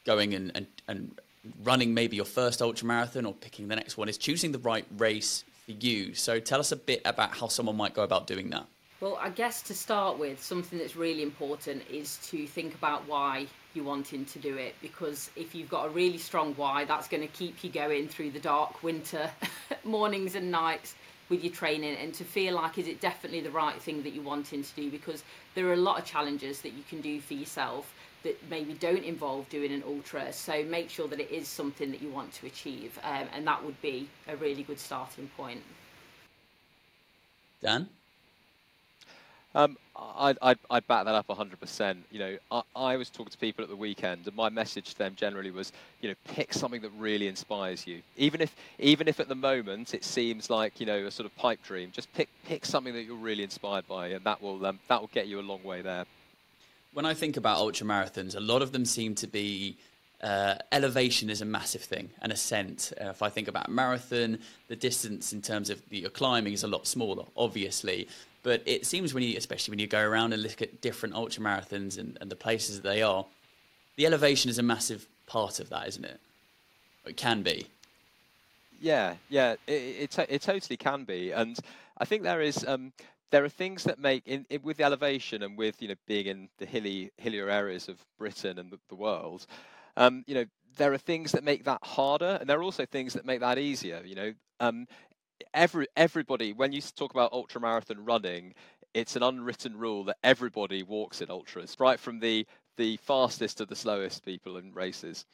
going 0.05 0.33
and, 0.33 0.51
and, 0.53 0.67
and 0.87 1.19
running 1.63 1.93
maybe 1.93 2.15
your 2.15 2.25
first 2.25 2.61
ultra 2.61 2.87
marathon 2.87 3.25
or 3.25 3.33
picking 3.33 3.67
the 3.67 3.75
next 3.75 3.97
one 3.97 4.09
is 4.09 4.17
choosing 4.17 4.51
the 4.51 4.59
right 4.59 4.85
race 4.97 5.43
for 5.65 5.71
you. 5.71 6.13
So 6.13 6.39
tell 6.39 6.59
us 6.59 6.71
a 6.71 6.75
bit 6.75 7.01
about 7.05 7.35
how 7.35 7.47
someone 7.47 7.77
might 7.77 7.93
go 7.93 8.03
about 8.03 8.27
doing 8.27 8.49
that. 8.51 8.65
Well, 9.01 9.17
I 9.21 9.29
guess 9.29 9.61
to 9.63 9.73
start 9.73 10.17
with, 10.17 10.41
something 10.41 10.79
that's 10.79 10.95
really 10.95 11.23
important 11.23 11.83
is 11.91 12.17
to 12.29 12.47
think 12.47 12.73
about 12.73 13.05
why 13.05 13.47
you're 13.73 13.83
wanting 13.83 14.23
to 14.25 14.39
do 14.39 14.55
it. 14.55 14.75
Because 14.81 15.29
if 15.35 15.53
you've 15.53 15.69
got 15.69 15.87
a 15.87 15.89
really 15.89 16.17
strong 16.17 16.53
why, 16.53 16.85
that's 16.85 17.09
going 17.09 17.21
to 17.21 17.27
keep 17.27 17.63
you 17.63 17.69
going 17.69 18.07
through 18.07 18.31
the 18.31 18.39
dark 18.39 18.81
winter 18.81 19.29
mornings 19.83 20.35
and 20.35 20.49
nights 20.51 20.95
with 21.29 21.43
your 21.43 21.51
training 21.53 21.95
and 21.95 22.13
to 22.13 22.23
feel 22.23 22.53
like 22.53 22.77
is 22.77 22.87
it 22.87 23.01
definitely 23.01 23.41
the 23.41 23.51
right 23.51 23.81
thing 23.81 24.03
that 24.03 24.13
you're 24.13 24.23
wanting 24.23 24.63
to 24.63 24.75
do 24.75 24.91
because 24.91 25.23
there 25.55 25.67
are 25.67 25.73
a 25.73 25.77
lot 25.77 25.97
of 25.97 26.05
challenges 26.05 26.61
that 26.61 26.73
you 26.73 26.83
can 26.89 27.01
do 27.01 27.19
for 27.19 27.33
yourself 27.33 27.93
that 28.23 28.37
maybe 28.49 28.73
don't 28.73 29.03
involve 29.03 29.47
doing 29.49 29.71
an 29.71 29.83
ultra 29.85 30.31
so 30.31 30.63
make 30.63 30.89
sure 30.89 31.07
that 31.07 31.19
it 31.19 31.31
is 31.31 31.47
something 31.47 31.91
that 31.91 32.01
you 32.01 32.09
want 32.09 32.31
to 32.33 32.45
achieve 32.45 32.99
um, 33.03 33.27
and 33.33 33.45
that 33.45 33.63
would 33.63 33.79
be 33.81 34.07
a 34.27 34.35
really 34.37 34.63
good 34.63 34.79
starting 34.79 35.29
point 35.37 35.61
dan 37.61 37.87
um, 39.55 39.77
I'd, 39.95 40.37
I'd, 40.41 40.57
I'd 40.69 40.87
back 40.87 41.05
that 41.05 41.13
up 41.13 41.27
100%. 41.27 41.97
You 42.11 42.19
know, 42.19 42.37
I, 42.51 42.61
I 42.75 42.97
was 42.97 43.09
talking 43.09 43.31
to 43.31 43.37
people 43.37 43.63
at 43.63 43.69
the 43.69 43.75
weekend, 43.75 44.25
and 44.25 44.35
my 44.35 44.49
message 44.49 44.91
to 44.91 44.97
them 44.97 45.13
generally 45.15 45.51
was, 45.51 45.71
you 46.01 46.09
know, 46.09 46.15
pick 46.25 46.53
something 46.53 46.81
that 46.81 46.91
really 46.97 47.27
inspires 47.27 47.85
you. 47.85 48.01
Even 48.17 48.41
if, 48.41 48.55
even 48.79 49.07
if 49.07 49.19
at 49.19 49.27
the 49.27 49.35
moment 49.35 49.93
it 49.93 50.03
seems 50.03 50.49
like, 50.49 50.79
you 50.79 50.85
know, 50.85 51.05
a 51.05 51.11
sort 51.11 51.25
of 51.25 51.35
pipe 51.35 51.61
dream, 51.63 51.91
just 51.91 52.11
pick, 52.13 52.29
pick 52.45 52.65
something 52.65 52.93
that 52.93 53.03
you're 53.03 53.15
really 53.15 53.43
inspired 53.43 53.87
by, 53.87 54.07
and 54.07 54.23
that 54.25 54.41
will, 54.41 54.65
um, 54.65 54.79
that 54.87 54.99
will 54.99 55.09
get 55.13 55.27
you 55.27 55.39
a 55.39 55.41
long 55.41 55.63
way 55.63 55.81
there. 55.81 56.05
When 56.93 57.05
I 57.05 57.13
think 57.15 57.37
about 57.37 57.57
ultra 57.57 57.87
marathons, 57.87 58.35
a 58.35 58.39
lot 58.39 58.61
of 58.61 58.71
them 58.71 58.85
seem 58.85 59.15
to 59.15 59.27
be 59.27 59.77
uh, 60.21 60.55
elevation 60.71 61.29
is 61.29 61.41
a 61.41 61.45
massive 61.45 61.81
thing, 61.81 62.09
an 62.21 62.31
ascent. 62.31 62.93
Uh, 63.01 63.09
if 63.09 63.21
I 63.21 63.29
think 63.29 63.47
about 63.47 63.69
marathon, 63.69 64.39
the 64.67 64.75
distance 64.75 65.33
in 65.33 65.41
terms 65.41 65.69
of 65.69 65.81
the, 65.89 65.99
your 65.99 66.11
climbing 66.11 66.53
is 66.53 66.63
a 66.63 66.67
lot 66.67 66.87
smaller, 66.87 67.25
obviously. 67.35 68.07
But 68.43 68.61
it 68.65 68.85
seems 68.85 69.13
when 69.13 69.23
you, 69.23 69.37
especially 69.37 69.71
when 69.71 69.79
you 69.79 69.87
go 69.87 70.01
around 70.01 70.33
and 70.33 70.43
look 70.43 70.61
at 70.61 70.81
different 70.81 71.15
ultra 71.15 71.43
marathons 71.43 71.97
and, 71.97 72.17
and 72.21 72.29
the 72.29 72.35
places 72.35 72.81
that 72.81 72.87
they 72.87 73.01
are, 73.01 73.25
the 73.95 74.05
elevation 74.05 74.49
is 74.49 74.59
a 74.59 74.63
massive 74.63 75.07
part 75.25 75.59
of 75.59 75.69
that, 75.69 75.87
isn't 75.87 76.05
it? 76.05 76.19
It 77.05 77.17
can 77.17 77.41
be. 77.41 77.67
Yeah, 78.79 79.15
yeah, 79.29 79.55
it, 79.67 80.13
it, 80.17 80.19
it 80.29 80.41
totally 80.41 80.77
can 80.77 81.05
be, 81.05 81.31
and 81.31 81.57
I 81.97 82.05
think 82.05 82.23
there 82.23 82.41
is 82.41 82.65
um, 82.65 82.91
there 83.33 83.43
are 83.43 83.49
things 83.49 83.83
that 83.85 83.97
make 83.97 84.21
in, 84.27 84.45
in, 84.51 84.61
with 84.61 84.77
the 84.77 84.83
elevation 84.83 85.41
and 85.41 85.57
with 85.57 85.81
you 85.81 85.87
know 85.87 85.95
being 86.05 86.27
in 86.27 86.49
the 86.59 86.67
hilly 86.67 87.11
hillier 87.17 87.49
areas 87.49 87.89
of 87.89 87.97
Britain 88.19 88.59
and 88.59 88.71
the, 88.71 88.77
the 88.89 88.95
world, 88.95 89.47
um, 89.97 90.23
you 90.27 90.35
know 90.35 90.45
there 90.77 90.93
are 90.93 90.99
things 90.99 91.31
that 91.31 91.43
make 91.43 91.63
that 91.65 91.79
harder, 91.83 92.37
and 92.39 92.47
there 92.47 92.59
are 92.59 92.63
also 92.63 92.85
things 92.85 93.13
that 93.13 93.25
make 93.25 93.39
that 93.39 93.57
easier. 93.57 94.03
You 94.05 94.13
know, 94.13 94.33
um, 94.59 94.85
every 95.51 95.87
everybody 95.97 96.53
when 96.53 96.73
you 96.73 96.81
talk 96.81 97.11
about 97.11 97.33
ultra 97.33 97.59
marathon 97.59 98.05
running, 98.05 98.53
it's 98.93 99.15
an 99.15 99.23
unwritten 99.23 99.77
rule 99.77 100.03
that 100.03 100.17
everybody 100.23 100.83
walks 100.83 101.19
in 101.19 101.31
ultras, 101.31 101.75
right 101.79 101.99
from 101.99 102.19
the 102.19 102.45
the 102.77 102.97
fastest 102.97 103.57
to 103.57 103.65
the 103.65 103.75
slowest 103.75 104.23
people 104.23 104.57
in 104.57 104.73
races. 104.73 105.25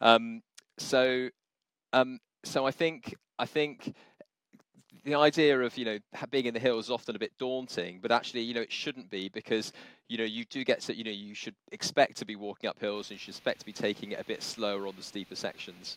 Um, 0.00 0.42
so, 0.78 1.28
um, 1.92 2.20
so 2.44 2.66
I 2.66 2.70
think 2.70 3.16
I 3.36 3.46
think 3.46 3.96
the 5.04 5.14
idea 5.14 5.60
of 5.60 5.76
you 5.76 5.84
know 5.84 5.98
being 6.30 6.46
in 6.46 6.54
the 6.54 6.60
hills 6.60 6.86
is 6.86 6.90
often 6.90 7.16
a 7.16 7.18
bit 7.18 7.32
daunting, 7.38 7.98
but 8.00 8.10
actually 8.10 8.42
you 8.42 8.54
know 8.54 8.60
it 8.60 8.72
shouldn't 8.72 9.10
be 9.10 9.28
because 9.28 9.72
you 10.08 10.18
know 10.18 10.24
you 10.24 10.44
do 10.44 10.64
get 10.64 10.80
to 10.82 10.94
you 10.94 11.04
know 11.04 11.10
you 11.10 11.34
should 11.34 11.54
expect 11.72 12.16
to 12.18 12.24
be 12.24 12.36
walking 12.36 12.68
up 12.68 12.78
hills 12.78 13.10
and 13.10 13.16
you 13.16 13.18
should 13.18 13.30
expect 13.34 13.60
to 13.60 13.66
be 13.66 13.72
taking 13.72 14.12
it 14.12 14.20
a 14.20 14.24
bit 14.24 14.42
slower 14.42 14.86
on 14.86 14.94
the 14.96 15.02
steeper 15.02 15.34
sections. 15.34 15.96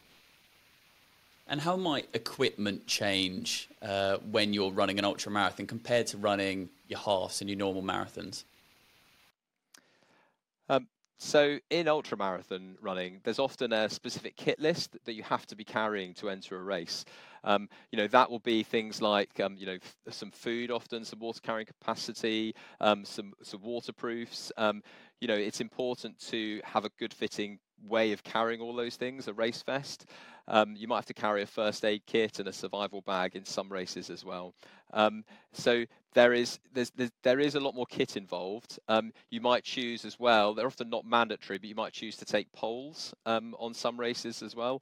And 1.47 1.59
how 1.59 1.75
might 1.75 2.07
equipment 2.13 2.87
change 2.87 3.67
uh, 3.81 4.17
when 4.31 4.53
you're 4.53 4.71
running 4.71 4.99
an 4.99 5.05
ultra 5.05 5.31
marathon 5.31 5.67
compared 5.67 6.07
to 6.07 6.17
running 6.17 6.69
your 6.87 6.99
halves 6.99 7.41
and 7.41 7.49
your 7.49 7.57
normal 7.57 7.81
marathons? 7.81 8.45
Um, 10.69 10.87
so 11.17 11.59
in 11.69 11.89
ultra 11.89 12.17
marathon 12.17 12.77
running, 12.81 13.19
there's 13.23 13.39
often 13.39 13.73
a 13.73 13.89
specific 13.89 14.37
kit 14.37 14.59
list 14.59 14.95
that 15.03 15.13
you 15.13 15.23
have 15.23 15.45
to 15.47 15.55
be 15.55 15.65
carrying 15.65 16.13
to 16.15 16.29
enter 16.29 16.55
a 16.55 16.63
race. 16.63 17.03
Um, 17.43 17.69
you 17.91 17.97
know 17.97 18.07
that 18.07 18.29
will 18.29 18.39
be 18.39 18.63
things 18.63 19.01
like 19.01 19.39
um, 19.39 19.55
you 19.57 19.65
know 19.65 19.77
f- 19.81 20.13
some 20.13 20.31
food, 20.31 20.71
often 20.71 21.03
some 21.03 21.19
water 21.19 21.41
carrying 21.41 21.65
capacity, 21.67 22.55
um, 22.79 23.05
some 23.05 23.33
some 23.43 23.61
waterproofs. 23.61 24.51
Um, 24.57 24.83
you 25.19 25.27
know 25.27 25.35
it's 25.35 25.61
important 25.61 26.19
to 26.29 26.61
have 26.63 26.85
a 26.85 26.89
good 26.99 27.13
fitting 27.13 27.59
way 27.87 28.11
of 28.11 28.23
carrying 28.23 28.61
all 28.61 28.75
those 28.75 28.95
things. 28.95 29.27
A 29.27 29.33
race 29.33 29.63
vest. 29.63 30.05
Um, 30.47 30.75
you 30.75 30.87
might 30.87 30.97
have 30.97 31.05
to 31.05 31.13
carry 31.13 31.43
a 31.43 31.47
first 31.47 31.85
aid 31.85 32.01
kit 32.05 32.39
and 32.39 32.47
a 32.47 32.53
survival 32.53 33.01
bag 33.01 33.35
in 33.35 33.45
some 33.45 33.71
races 33.71 34.09
as 34.09 34.25
well. 34.25 34.53
Um, 34.93 35.23
so 35.53 35.85
there 36.13 36.33
is 36.33 36.59
there's, 36.73 36.91
there's, 36.91 37.11
there 37.23 37.39
is 37.39 37.55
a 37.55 37.59
lot 37.59 37.73
more 37.75 37.85
kit 37.85 38.17
involved. 38.17 38.79
You 39.29 39.39
might 39.41 39.63
choose 39.63 40.03
as 40.03 40.19
well. 40.19 40.53
They're 40.53 40.67
often 40.67 40.89
not 40.89 41.05
mandatory, 41.05 41.57
but 41.57 41.69
you 41.69 41.75
might 41.75 41.93
choose 41.93 42.17
to 42.17 42.25
take 42.25 42.51
poles 42.51 43.13
on 43.25 43.73
some 43.73 43.99
races 43.99 44.41
as 44.43 44.55
well. 44.55 44.81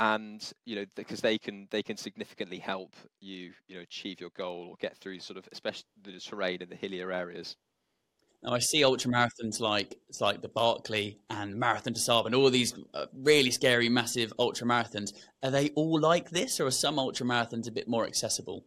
And 0.00 0.42
you 0.64 0.76
know 0.76 0.86
because 0.96 1.20
they 1.20 1.36
can 1.36 1.68
they 1.70 1.82
can 1.82 1.98
significantly 1.98 2.58
help 2.58 2.96
you 3.20 3.52
you 3.68 3.76
know 3.76 3.82
achieve 3.82 4.18
your 4.18 4.30
goal 4.30 4.68
or 4.70 4.76
get 4.80 4.96
through 4.96 5.20
sort 5.20 5.36
of 5.36 5.46
especially 5.52 5.84
the 6.02 6.18
terrain 6.18 6.62
in 6.62 6.70
the 6.70 6.74
hillier 6.74 7.12
areas. 7.12 7.56
Now 8.42 8.54
I 8.54 8.60
see 8.60 8.82
ultra 8.82 9.10
marathons 9.12 9.60
like 9.60 9.98
it's 10.08 10.22
like 10.22 10.40
the 10.40 10.48
Barkley 10.48 11.18
and 11.28 11.54
Marathon 11.54 11.92
des 11.92 12.00
Sables 12.00 12.24
and 12.26 12.34
all 12.34 12.48
these 12.48 12.74
uh, 12.94 13.06
really 13.12 13.50
scary, 13.50 13.90
massive 13.90 14.32
ultra 14.38 14.66
marathons. 14.66 15.12
Are 15.42 15.50
they 15.50 15.68
all 15.76 16.00
like 16.00 16.30
this, 16.30 16.58
or 16.60 16.66
are 16.66 16.70
some 16.70 16.98
ultra 16.98 17.26
marathons 17.26 17.68
a 17.68 17.72
bit 17.72 17.86
more 17.86 18.06
accessible? 18.06 18.64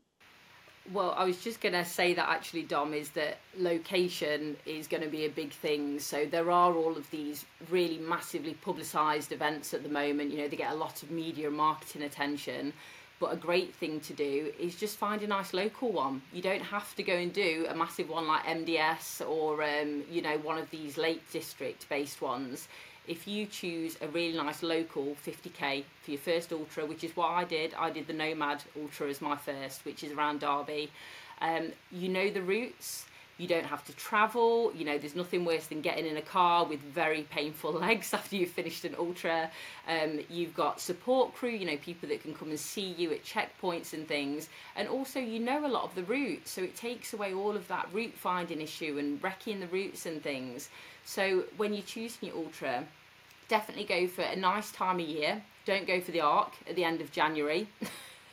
Well, 0.92 1.14
I 1.18 1.24
was 1.24 1.42
just 1.42 1.62
going 1.62 1.74
to 1.74 1.86
say 1.86 2.14
that 2.14 2.28
actually, 2.28 2.64
Dom, 2.64 2.94
is 2.94 3.12
that 3.12 3.38
location 3.58 4.58
is 4.66 4.86
going 4.88 5.04
to 5.04 5.10
be 5.10 5.24
a 5.24 5.30
big 5.30 5.52
thing. 5.54 5.98
So 6.00 6.26
there 6.26 6.52
are 6.52 6.74
all 6.74 6.98
of 6.98 7.10
these 7.10 7.46
really 7.70 7.98
massively 8.00 8.56
publicised 8.56 9.32
events 9.32 9.74
at 9.74 9.84
the 9.84 9.90
moment. 9.90 10.32
You 10.32 10.40
know, 10.40 10.48
they 10.50 10.58
get 10.58 10.74
a 10.74 10.76
lot 10.76 11.02
of 11.02 11.10
media 11.10 11.48
and 11.48 11.56
marketing 11.56 12.02
attention. 12.02 12.74
But 13.20 13.32
a 13.32 13.38
great 13.38 13.74
thing 13.74 14.02
to 14.02 14.14
do 14.14 14.52
is 14.60 14.76
just 14.76 14.98
find 14.98 15.22
a 15.22 15.28
nice 15.28 15.54
local 15.54 15.94
one. 15.94 16.22
You 16.34 16.42
don't 16.42 16.64
have 16.64 16.94
to 16.96 17.04
go 17.04 17.14
and 17.14 17.32
do 17.32 17.66
a 17.70 17.74
massive 17.74 18.10
one 18.10 18.28
like 18.28 18.44
MDS 18.44 19.26
or 19.26 19.64
um, 19.64 20.04
you 20.12 20.22
know 20.22 20.38
one 20.40 20.58
of 20.58 20.70
these 20.72 20.98
Lake 20.98 21.24
District 21.32 21.88
based 21.88 22.22
ones. 22.22 22.68
If 23.08 23.28
you 23.28 23.46
choose 23.46 23.98
a 24.02 24.08
really 24.08 24.38
nice 24.38 24.64
local 24.64 25.16
50k 25.26 25.84
for 26.02 26.12
your 26.12 26.20
first 26.20 26.54
ultra, 26.54 26.86
which 26.86 27.04
is 27.04 27.16
what 27.18 27.32
I 27.32 27.44
did, 27.44 27.74
I 27.74 27.90
did 27.90 28.08
the 28.08 28.14
Nomad 28.14 28.64
Ultra 28.80 29.10
as 29.10 29.22
my 29.22 29.36
first, 29.36 29.84
which 29.84 30.04
is 30.04 30.14
around 30.14 30.40
Derby. 30.40 30.90
Um, 31.42 31.74
you 31.92 32.08
know 32.08 32.30
the 32.30 32.42
routes 32.42 33.06
you 33.38 33.48
don't 33.48 33.66
have 33.66 33.84
to 33.86 33.94
travel. 33.94 34.72
You 34.76 34.86
know, 34.86 34.98
there's 34.98 35.16
nothing 35.16 35.44
worse 35.44 35.68
than 35.68 35.82
getting 35.82 36.06
in 36.06 36.18
a 36.18 36.22
car 36.22 36.66
with 36.66 36.80
very 36.80 37.24
painful 37.24 37.72
legs 37.88 38.14
after 38.14 38.36
you've 38.36 38.52
finished 38.52 38.86
an 38.86 38.96
ultra. 38.98 39.50
Um, 39.88 40.20
you've 40.30 40.54
got 40.54 40.80
support 40.80 41.34
crew, 41.34 41.50
you 41.50 41.66
know, 41.66 41.78
people 41.78 42.10
that 42.10 42.22
can 42.22 42.34
come 42.34 42.50
and 42.50 42.60
see 42.60 42.94
you 42.98 43.12
at 43.12 43.24
checkpoints 43.24 43.94
and 43.94 44.08
things. 44.08 44.50
And 44.76 44.88
also, 44.88 45.20
you 45.20 45.40
know 45.40 45.66
a 45.66 45.68
lot 45.68 45.84
of 45.84 45.96
the 45.96 46.04
routes, 46.04 46.52
so 46.52 46.62
it 46.62 46.76
takes 46.76 47.14
away 47.14 47.34
all 47.34 47.56
of 47.56 47.68
that 47.68 47.88
route 47.92 48.14
finding 48.14 48.62
issue 48.62 48.98
and 49.00 49.22
recceing 49.22 49.60
the 49.60 49.68
routes 49.68 50.06
and 50.06 50.22
things. 50.22 50.70
So 51.06 51.46
when 51.58 51.74
you're 51.74 51.84
choosing 51.84 52.30
your 52.30 52.38
ultra, 52.38 52.86
definitely 53.48 53.86
go 53.86 54.08
for 54.08 54.22
a 54.22 54.36
nice 54.36 54.72
time 54.72 55.00
of 55.00 55.08
year. 55.08 55.42
Don't 55.66 55.88
go 55.88 56.02
for 56.02 56.12
the 56.12 56.22
arc 56.22 56.54
at 56.68 56.76
the 56.76 56.84
end 56.84 57.02
of 57.02 57.12
January. 57.12 57.68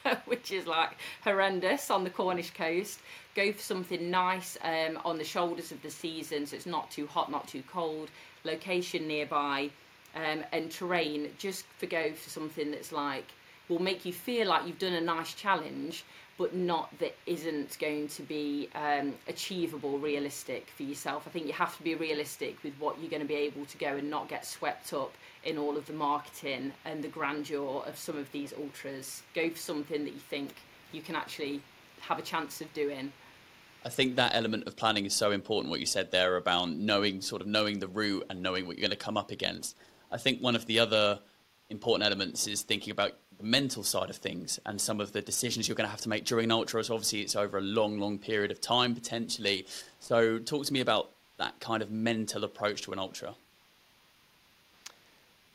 which 0.24 0.50
is 0.52 0.66
like 0.66 0.96
horrendous 1.24 1.90
on 1.90 2.04
the 2.04 2.10
Cornish 2.10 2.50
coast. 2.50 3.00
Go 3.34 3.52
for 3.52 3.62
something 3.62 4.10
nice 4.10 4.58
um, 4.62 4.98
on 5.04 5.18
the 5.18 5.24
shoulders 5.24 5.70
of 5.72 5.80
the 5.82 5.90
season, 5.90 6.46
so 6.46 6.56
it's 6.56 6.66
not 6.66 6.90
too 6.90 7.06
hot, 7.06 7.30
not 7.30 7.46
too 7.46 7.62
cold. 7.70 8.10
Location 8.44 9.06
nearby, 9.06 9.70
um, 10.14 10.42
and 10.52 10.70
terrain. 10.70 11.30
Just 11.38 11.64
for 11.78 11.86
go 11.86 12.12
for 12.12 12.30
something 12.30 12.70
that's 12.70 12.92
like 12.92 13.26
will 13.70 13.80
make 13.80 14.04
you 14.04 14.12
feel 14.12 14.48
like 14.48 14.66
you've 14.66 14.78
done 14.78 14.94
a 14.94 15.00
nice 15.00 15.32
challenge, 15.32 16.04
but 16.36 16.54
not 16.54 16.90
that 16.98 17.14
isn't 17.26 17.78
going 17.78 18.08
to 18.08 18.22
be 18.22 18.68
um, 18.74 19.14
achievable, 19.28 19.98
realistic 19.98 20.66
for 20.76 20.82
yourself. 20.82 21.22
I 21.26 21.30
think 21.30 21.46
you 21.46 21.52
have 21.52 21.76
to 21.76 21.82
be 21.82 21.94
realistic 21.94 22.62
with 22.64 22.74
what 22.78 22.98
you're 22.98 23.10
going 23.10 23.22
to 23.22 23.28
be 23.28 23.34
able 23.34 23.64
to 23.66 23.78
go 23.78 23.96
and 23.96 24.10
not 24.10 24.28
get 24.28 24.44
swept 24.44 24.92
up 24.92 25.14
in 25.44 25.56
all 25.56 25.76
of 25.76 25.86
the 25.86 25.92
marketing 25.92 26.72
and 26.84 27.04
the 27.04 27.08
grandeur 27.08 27.84
of 27.86 27.96
some 27.96 28.16
of 28.16 28.30
these 28.32 28.52
ultras. 28.52 29.22
Go 29.34 29.50
for 29.50 29.58
something 29.58 30.04
that 30.04 30.12
you 30.12 30.20
think 30.20 30.50
you 30.92 31.00
can 31.00 31.14
actually 31.14 31.62
have 32.00 32.18
a 32.18 32.22
chance 32.22 32.60
of 32.60 32.72
doing. 32.72 33.12
I 33.84 33.88
think 33.88 34.16
that 34.16 34.34
element 34.34 34.66
of 34.66 34.76
planning 34.76 35.06
is 35.06 35.14
so 35.14 35.30
important. 35.30 35.70
What 35.70 35.80
you 35.80 35.86
said 35.86 36.10
there 36.10 36.36
about 36.36 36.70
knowing, 36.70 37.22
sort 37.22 37.40
of 37.40 37.48
knowing 37.48 37.78
the 37.78 37.88
route 37.88 38.26
and 38.28 38.42
knowing 38.42 38.66
what 38.66 38.76
you're 38.76 38.86
going 38.86 38.98
to 38.98 39.04
come 39.04 39.16
up 39.16 39.30
against. 39.30 39.76
I 40.12 40.18
think 40.18 40.42
one 40.42 40.54
of 40.54 40.66
the 40.66 40.78
other 40.78 41.20
important 41.70 42.04
elements 42.04 42.46
is 42.46 42.62
thinking 42.62 42.90
about 42.90 43.12
the 43.38 43.44
mental 43.44 43.82
side 43.82 44.10
of 44.10 44.16
things 44.16 44.58
and 44.66 44.78
some 44.78 45.00
of 45.00 45.12
the 45.12 45.22
decisions 45.22 45.66
you're 45.66 45.76
going 45.76 45.86
to 45.86 45.90
have 45.90 46.02
to 46.02 46.08
make 46.10 46.26
during 46.26 46.44
an 46.44 46.50
ultra. 46.50 46.80
ultras. 46.80 46.90
Obviously, 46.90 47.22
it's 47.22 47.36
over 47.36 47.58
a 47.58 47.62
long, 47.62 47.98
long 47.98 48.18
period 48.18 48.50
of 48.50 48.60
time 48.60 48.94
potentially. 48.94 49.66
So, 49.98 50.38
talk 50.38 50.66
to 50.66 50.72
me 50.72 50.80
about 50.80 51.10
that 51.38 51.58
kind 51.58 51.82
of 51.82 51.90
mental 51.90 52.44
approach 52.44 52.82
to 52.82 52.92
an 52.92 52.98
ultra. 52.98 53.34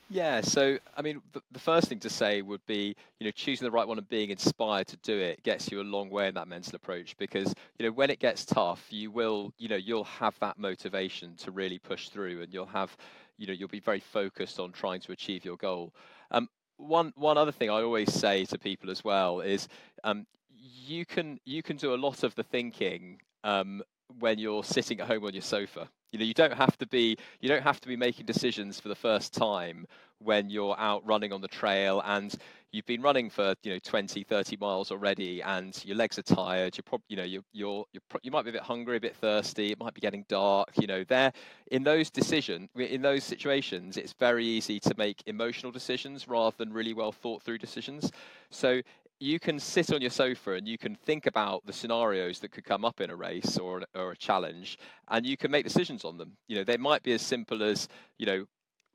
Yeah, 0.10 0.42
so 0.42 0.78
I 0.96 1.02
mean, 1.02 1.22
the, 1.34 1.42
the, 1.52 1.60
first 1.60 1.88
thing 1.88 2.00
to 2.02 2.10
say 2.12 2.44
would 2.44 2.64
be, 2.68 2.96
you 3.20 3.26
know, 3.26 3.32
choosing 3.32 3.66
the 3.66 3.72
right 3.72 3.88
one 3.88 3.98
and 3.98 4.08
being 4.08 4.30
inspired 4.30 4.88
to 4.88 4.98
do 4.98 5.18
it 5.18 5.42
gets 5.42 5.72
you 5.72 5.82
a 5.82 5.84
long 5.84 6.12
way 6.12 6.28
in 6.28 6.36
that 6.36 6.48
mental 6.48 6.76
approach 6.76 7.18
because, 7.18 7.54
you 7.80 7.86
know, 7.86 7.92
when 7.92 8.12
it 8.12 8.20
gets 8.20 8.46
tough, 8.46 8.86
you 8.92 9.10
will, 9.10 9.52
you 9.58 9.68
know, 9.68 9.76
you'll 9.76 10.04
have 10.04 10.38
that 10.40 10.60
motivation 10.60 11.36
to 11.38 11.50
really 11.50 11.80
push 11.80 12.10
through 12.10 12.44
and 12.44 12.54
you'll 12.54 12.68
have, 12.68 12.96
you 13.40 13.48
know, 13.48 13.54
you'll 13.54 13.68
be 13.68 13.80
very 13.80 14.00
focused 14.00 14.60
on 14.60 14.72
trying 14.72 15.00
to 15.02 15.12
achieve 15.12 15.44
your 15.44 15.58
goal. 15.58 15.92
Um, 16.30 16.50
one 16.78 17.12
one 17.16 17.38
other 17.38 17.52
thing 17.52 17.72
I 17.72 17.82
always 17.82 18.14
say 18.14 18.46
to 18.46 18.60
people 18.60 18.92
as 18.92 19.04
well 19.04 19.42
is, 19.42 19.68
um, 20.04 20.28
you 20.54 21.06
can 21.06 21.40
you 21.46 21.64
can 21.64 21.78
do 21.78 21.96
a 21.96 21.98
lot 21.98 22.24
of 22.24 22.36
the 22.36 22.44
thinking 22.44 23.22
um, 23.44 23.82
when 24.20 24.38
you're 24.38 24.64
sitting 24.64 25.00
at 25.00 25.08
home 25.08 25.26
on 25.26 25.34
your 25.34 25.42
sofa. 25.42 25.90
You 26.16 26.20
know, 26.20 26.26
you 26.26 26.34
don't 26.34 26.54
have 26.54 26.78
to 26.78 26.88
be 26.88 27.18
you 27.42 27.50
don't 27.50 27.62
have 27.62 27.82
to 27.82 27.90
be 27.90 27.98
making 27.98 28.26
decisions 28.26 28.80
for 28.80 28.88
the 28.88 28.96
first 28.96 29.34
time 29.34 29.86
when 30.20 30.50
you're 30.50 30.80
out 30.80 31.06
running 31.06 31.34
on 31.34 31.42
the 31.42 31.48
trail 31.50 32.02
and 32.06 32.34
you've 32.72 32.86
been 32.86 33.02
running 33.02 33.30
for 33.30 33.54
you 33.64 33.74
know 33.74 33.80
20 33.80 34.24
30 34.24 34.56
miles 34.56 34.92
already 34.92 35.42
and 35.42 35.84
your 35.86 35.98
legs 35.98 36.18
are 36.18 36.24
tired 36.24 36.78
you're 36.78 36.84
probably 36.84 37.06
you 37.10 37.18
know 37.18 37.24
you're, 37.24 37.42
you're, 37.52 37.86
you're 37.92 38.02
you 38.24 38.32
might 38.32 38.44
be 38.44 38.50
a 38.50 38.54
bit 38.54 38.62
hungry 38.62 38.96
a 38.96 39.00
bit 39.00 39.16
thirsty 39.16 39.74
it 39.74 39.80
might 39.80 39.94
be 39.94 40.00
getting 40.00 40.24
dark 40.30 40.70
you 40.80 40.88
know 40.88 41.04
there 41.04 41.34
in 41.72 41.84
those 41.84 42.10
decisions 42.10 42.70
in 42.78 43.02
those 43.02 43.26
situations 43.26 43.98
it's 43.98 44.14
very 44.14 44.46
easy 44.46 44.80
to 44.80 44.94
make 44.98 45.22
emotional 45.26 45.72
decisions 45.72 46.30
rather 46.30 46.56
than 46.58 46.72
really 46.72 46.94
well 46.94 47.12
thought 47.12 47.44
through 47.44 47.58
decisions. 47.58 48.10
So 48.50 48.82
you 49.20 49.40
can 49.40 49.60
sit 49.60 49.92
on 49.92 50.02
your 50.02 50.10
sofa 50.10 50.54
and 50.54 50.68
you 50.68 50.78
can 50.78 50.96
think 50.96 51.26
about 51.26 51.66
the 51.66 51.74
scenarios 51.74 52.40
that 52.40 52.52
could 52.52 52.66
come 52.66 52.84
up 52.84 53.00
in 53.00 53.10
a 53.10 53.16
race 53.16 53.58
or, 53.58 53.82
or 53.96 54.12
a 54.12 54.18
challenge 54.18 54.78
and 55.10 55.26
you 55.26 55.38
can 55.38 55.52
make 55.52 55.64
decisions 55.64 56.04
on 56.04 56.18
them. 56.18 56.34
You 56.48 56.58
know 56.58 56.64
they 56.64 56.78
might 56.78 57.04
be 57.04 57.14
as 57.14 57.22
simple 57.22 57.64
as 57.64 57.88
you 58.18 58.26
know 58.26 58.46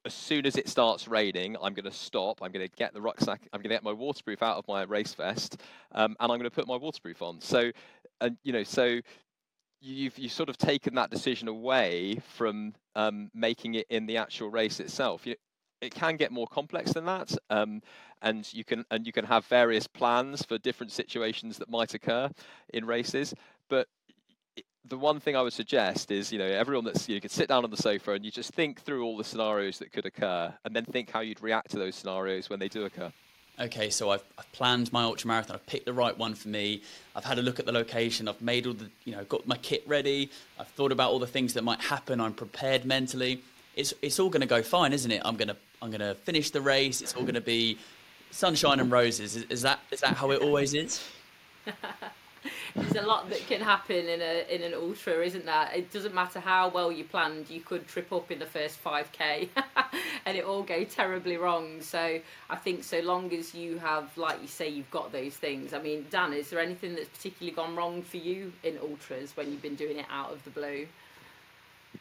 as 0.07 0.15
soon 0.15 0.47
as 0.47 0.57
it 0.57 0.67
starts 0.67 1.07
raining 1.07 1.57
i'm 1.59 1.75
going 1.75 1.85
to 1.85 1.93
stop 1.93 2.41
i'm 2.41 2.51
going 2.53 2.67
to 2.67 2.75
get 2.75 2.95
the 2.95 3.01
rucksack 3.03 3.47
i'm 3.53 3.59
going 3.59 3.69
to 3.69 3.77
get 3.77 3.85
my 3.85 3.93
waterproof 3.93 4.43
out 4.43 4.57
of 4.57 4.67
my 4.67 4.83
race 4.85 5.13
vest 5.13 5.61
um, 5.93 6.17
and 6.19 6.33
i'm 6.33 6.39
going 6.39 6.45
to 6.45 6.51
put 6.51 6.67
my 6.67 6.77
waterproof 6.77 7.21
on. 7.21 7.39
So 7.43 7.71
and 8.21 8.37
you 8.43 8.53
know 8.53 8.63
so 8.63 9.01
you've 9.81 10.19
you 10.19 10.29
sort 10.29 10.49
of 10.49 10.59
taken 10.59 10.95
that 10.95 11.11
decision 11.11 11.49
away 11.49 12.21
from 12.37 12.75
um, 12.95 13.31
making 13.35 13.75
it 13.75 13.87
in 13.89 14.07
the 14.07 14.17
actual 14.19 14.51
race 14.51 14.81
itself. 14.81 15.27
You, 15.27 15.37
it 15.81 15.95
can 15.95 16.17
get 16.17 16.31
more 16.31 16.47
complex 16.47 16.93
than 16.93 17.05
that 17.07 17.33
um, 17.51 17.83
and 18.23 18.53
you 18.53 18.65
can 18.65 18.85
and 18.91 19.07
you 19.07 19.13
can 19.13 19.25
have 19.25 19.45
various 19.47 19.87
plans 19.87 20.43
for 20.43 20.59
different 20.59 20.93
situations 20.93 21.59
that 21.59 21.71
might 21.71 21.95
occur 21.95 22.31
in 22.73 22.85
races 22.85 23.35
but 23.69 23.89
the 24.89 24.99
one 24.99 25.21
thing 25.21 25.37
I 25.37 25.43
would 25.43 25.53
suggest 25.53 26.11
is, 26.11 26.33
you 26.33 26.39
know, 26.39 26.47
everyone 26.47 26.85
that's 26.85 27.09
you, 27.09 27.21
could 27.21 27.31
sit 27.31 27.49
down 27.49 27.65
on 27.65 27.71
the 27.71 27.77
sofa 27.77 28.13
and 28.13 28.25
you 28.25 28.31
just 28.31 28.53
think 28.53 28.81
through 28.81 29.05
all 29.05 29.17
the 29.17 29.25
scenarios 29.25 29.79
that 29.79 29.93
could 29.93 30.07
occur, 30.07 30.53
and 30.65 30.75
then 30.75 30.85
think 30.85 31.11
how 31.11 31.21
you'd 31.21 31.41
react 31.43 31.71
to 31.71 31.79
those 31.79 31.95
scenarios 31.95 32.51
when 32.51 32.59
they 32.59 32.69
do 32.69 32.85
occur. 32.85 33.13
Okay, 33.59 33.91
so 33.91 34.11
I've, 34.11 34.25
I've 34.39 34.51
planned 34.53 34.91
my 34.93 35.03
ultra 35.03 35.29
marathon. 35.29 35.55
I've 35.55 35.67
picked 35.67 35.85
the 35.85 35.93
right 35.93 36.17
one 36.17 36.35
for 36.35 36.49
me. 36.49 36.83
I've 37.15 37.25
had 37.25 37.39
a 37.39 37.43
look 37.43 37.59
at 37.61 37.67
the 37.67 37.73
location. 37.73 38.27
I've 38.27 38.41
made 38.41 38.67
all 38.67 38.73
the, 38.73 38.89
you 39.05 39.13
know, 39.13 39.23
got 39.25 39.47
my 39.47 39.57
kit 39.59 39.87
ready. 39.87 40.31
I've 40.59 40.69
thought 40.69 40.93
about 40.93 41.11
all 41.11 41.19
the 41.19 41.27
things 41.27 41.53
that 41.55 41.63
might 41.63 41.81
happen. 41.81 42.21
I'm 42.21 42.33
prepared 42.33 42.87
mentally. 42.87 43.43
It's 43.77 43.93
it's 44.03 44.19
all 44.19 44.31
going 44.31 44.41
to 44.41 44.47
go 44.47 44.63
fine, 44.63 44.93
isn't 44.93 45.11
it? 45.11 45.21
I'm 45.25 45.37
gonna 45.37 45.57
I'm 45.83 45.91
gonna 45.91 46.15
finish 46.15 46.51
the 46.51 46.61
race. 46.61 47.01
It's 47.01 47.15
all 47.15 47.23
going 47.23 47.35
to 47.35 47.41
be 47.41 47.79
sunshine 48.31 48.81
and 48.81 48.91
roses. 48.91 49.37
Is, 49.37 49.45
is 49.45 49.63
that 49.63 49.81
is 49.91 50.01
that 50.01 50.15
how 50.15 50.31
it 50.31 50.43
always 50.43 50.75
is? 50.75 51.03
there's 52.75 52.97
a 52.97 53.03
lot 53.03 53.29
that 53.31 53.47
can 53.47 53.61
happen 53.61 54.09
in 54.09 54.21
a 54.21 54.55
in 54.55 54.63
an 54.63 54.75
ultra, 54.75 55.25
isn't 55.25 55.45
there? 55.45 55.71
It 55.75 55.93
doesn't 55.93 56.15
matter 56.15 56.41
how 56.41 56.69
well 56.69 56.91
you 56.91 57.05
planned, 57.05 57.51
you 57.51 57.61
could 57.61 57.87
trip 57.87 58.13
up 58.13 58.31
in 58.31 58.39
the 58.39 58.47
first 58.47 58.83
5k 58.83 59.49
and 60.27 60.37
it 60.37 60.45
all 60.45 60.63
go 60.63 60.85
terribly 60.85 61.37
wrong. 61.37 61.81
So 61.81 62.21
I 62.49 62.57
think 62.57 62.85
so 62.85 63.01
long 63.01 63.33
as 63.33 63.55
you 63.55 63.79
have, 63.79 64.17
like 64.17 64.41
you 64.41 64.49
say, 64.49 64.69
you've 64.69 64.91
got 64.91 65.13
those 65.13 65.37
things. 65.37 65.73
I 65.73 65.81
mean, 65.81 66.07
Dan, 66.11 66.33
is 66.33 66.51
there 66.51 66.61
anything 66.61 66.95
that's 66.95 67.09
particularly 67.09 67.55
gone 67.55 67.77
wrong 67.77 68.03
for 68.03 68.19
you 68.19 68.53
in 68.63 68.79
ultras 68.79 69.37
when 69.37 69.51
you've 69.51 69.63
been 69.63 69.77
doing 69.77 69.99
it 69.99 70.07
out 70.11 70.33
of 70.33 70.43
the 70.45 70.51
blue? 70.51 70.87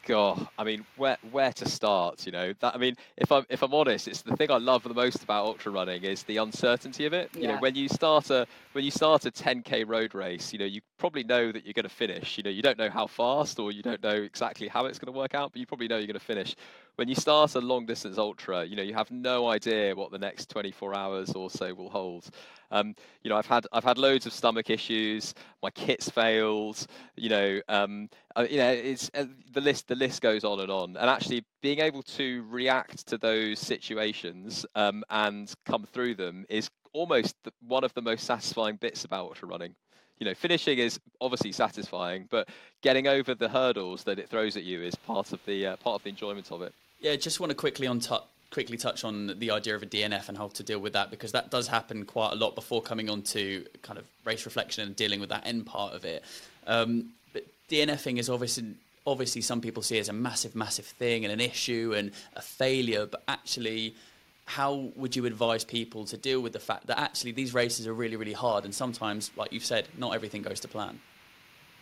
God, 0.09 0.47
I 0.57 0.63
mean, 0.63 0.87
where 0.97 1.19
where 1.29 1.53
to 1.53 1.69
start? 1.69 2.25
You 2.25 2.31
know, 2.31 2.51
that 2.61 2.73
I 2.73 2.79
mean, 2.79 2.95
if 3.15 3.31
I'm 3.31 3.45
if 3.47 3.61
I'm 3.61 3.75
honest, 3.75 4.07
it's 4.07 4.23
the 4.23 4.35
thing 4.35 4.49
I 4.49 4.57
love 4.57 4.81
the 4.81 4.95
most 4.95 5.21
about 5.21 5.45
ultra 5.45 5.71
running 5.71 6.03
is 6.03 6.23
the 6.23 6.37
uncertainty 6.37 7.05
of 7.05 7.13
it. 7.13 7.29
You 7.35 7.47
know, 7.47 7.57
when 7.57 7.75
you 7.75 7.87
start 7.87 8.31
a 8.31 8.47
when 8.71 8.83
you 8.83 8.89
start 8.89 9.27
a 9.27 9.31
10k 9.31 9.87
road 9.87 10.15
race, 10.15 10.51
you 10.51 10.57
know, 10.57 10.65
you 10.65 10.81
probably 10.97 11.23
know 11.23 11.51
that 11.51 11.63
you're 11.63 11.73
going 11.73 11.83
to 11.83 11.89
finish. 11.89 12.39
You 12.39 12.43
know, 12.43 12.49
you 12.49 12.63
don't 12.63 12.79
know 12.79 12.89
how 12.89 13.05
fast 13.05 13.59
or 13.59 13.71
you 13.71 13.83
don't 13.83 14.01
know 14.01 14.15
exactly 14.23 14.67
how 14.67 14.87
it's 14.87 14.97
going 14.97 15.13
to 15.13 15.17
work 15.17 15.35
out, 15.35 15.51
but 15.51 15.59
you 15.59 15.67
probably 15.67 15.87
know 15.87 15.97
you're 15.97 16.07
going 16.07 16.19
to 16.19 16.25
finish. 16.25 16.55
When 16.99 17.07
you 17.07 17.15
start 17.15 17.55
a 17.55 17.61
long 17.61 17.85
distance 17.85 18.17
ultra, 18.17 18.65
you 18.65 18.75
know, 18.75 18.83
you 18.83 18.93
have 18.93 19.09
no 19.09 19.47
idea 19.47 19.95
what 19.95 20.11
the 20.11 20.17
next 20.17 20.49
24 20.49 20.93
hours 20.93 21.31
or 21.31 21.49
so 21.49 21.73
will 21.73 21.89
hold. 21.89 22.29
Um, 22.71 22.93
you 23.23 23.29
know, 23.29 23.37
I've 23.37 23.45
had 23.45 23.65
I've 23.71 23.85
had 23.85 23.97
loads 23.97 24.25
of 24.25 24.33
stomach 24.33 24.69
issues. 24.69 25.33
My 25.63 25.69
kit's 25.69 26.09
failed. 26.09 26.85
You 27.15 27.29
know, 27.29 27.61
um, 27.69 28.09
uh, 28.35 28.47
you 28.49 28.57
know, 28.57 28.69
it's 28.69 29.09
uh, 29.13 29.27
the 29.53 29.61
list 29.61 29.87
the 29.87 29.95
list 29.95 30.21
goes 30.21 30.43
on 30.43 30.59
and 30.59 30.69
on. 30.69 30.97
And 30.97 31.09
actually, 31.09 31.45
being 31.61 31.79
able 31.79 32.03
to 32.03 32.43
react 32.49 33.07
to 33.07 33.17
those 33.17 33.59
situations 33.59 34.65
um, 34.75 35.05
and 35.09 35.53
come 35.65 35.85
through 35.85 36.15
them 36.15 36.45
is 36.49 36.69
almost 36.91 37.33
one 37.65 37.85
of 37.85 37.93
the 37.93 38.01
most 38.01 38.25
satisfying 38.25 38.75
bits 38.75 39.05
about 39.05 39.27
ultra 39.27 39.47
running. 39.47 39.73
You 40.19 40.25
know, 40.25 40.33
finishing 40.33 40.79
is 40.79 40.99
obviously 41.21 41.53
satisfying, 41.53 42.27
but 42.29 42.49
getting 42.81 43.07
over 43.07 43.35
the 43.35 43.47
hurdles 43.47 44.03
that 44.03 44.19
it 44.19 44.27
throws 44.27 44.57
at 44.57 44.63
you 44.63 44.83
is 44.83 44.95
part 44.95 45.31
of 45.31 45.39
the 45.45 45.65
uh, 45.65 45.75
part 45.77 45.95
of 45.95 46.03
the 46.03 46.09
enjoyment 46.09 46.51
of 46.51 46.61
it. 46.61 46.73
Yeah, 46.99 47.15
just 47.15 47.39
want 47.39 47.51
to 47.51 47.55
quickly 47.55 47.87
on 47.87 47.99
touch 47.99 48.23
quickly 48.51 48.77
touch 48.77 49.03
on 49.03 49.27
the 49.37 49.51
idea 49.51 49.75
of 49.75 49.83
a 49.83 49.85
DNF 49.85 50.27
and 50.27 50.37
how 50.37 50.47
to 50.47 50.63
deal 50.63 50.79
with 50.79 50.93
that 50.93 51.11
because 51.11 51.33
that 51.33 51.51
does 51.51 51.67
happen 51.67 52.03
quite 52.03 52.31
a 52.31 52.35
lot 52.35 52.55
before 52.55 52.81
coming 52.81 53.07
on 53.07 53.21
to 53.21 53.63
kind 53.83 53.99
of 53.99 54.05
race 54.25 54.43
reflection 54.45 54.87
and 54.87 54.95
dealing 54.95 55.19
with 55.19 55.29
that 55.29 55.45
end 55.45 55.67
part 55.67 55.93
of 55.93 56.03
it. 56.03 56.23
Um, 56.65 57.11
but 57.31 57.45
DNFing 57.69 58.17
is 58.17 58.29
obviously 58.29 58.73
obviously 59.05 59.41
some 59.41 59.61
people 59.61 59.81
see 59.83 59.99
as 59.99 60.09
a 60.09 60.13
massive, 60.13 60.55
massive 60.55 60.85
thing 60.85 61.25
and 61.25 61.31
an 61.31 61.39
issue 61.39 61.93
and 61.95 62.11
a 62.35 62.41
failure, 62.41 63.05
but 63.05 63.23
actually. 63.27 63.95
How 64.45 64.89
would 64.95 65.15
you 65.15 65.27
advise 65.27 65.63
people 65.63 66.05
to 66.05 66.17
deal 66.17 66.41
with 66.41 66.53
the 66.53 66.59
fact 66.59 66.87
that 66.87 66.97
actually 66.97 67.33
these 67.33 67.53
races 67.53 67.85
are 67.85 67.93
really, 67.93 68.15
really 68.15 68.33
hard, 68.33 68.65
and 68.65 68.73
sometimes, 68.73 69.29
like 69.37 69.53
you've 69.53 69.63
said, 69.63 69.87
not 69.95 70.15
everything 70.15 70.41
goes 70.41 70.59
to 70.61 70.67
plan? 70.67 70.99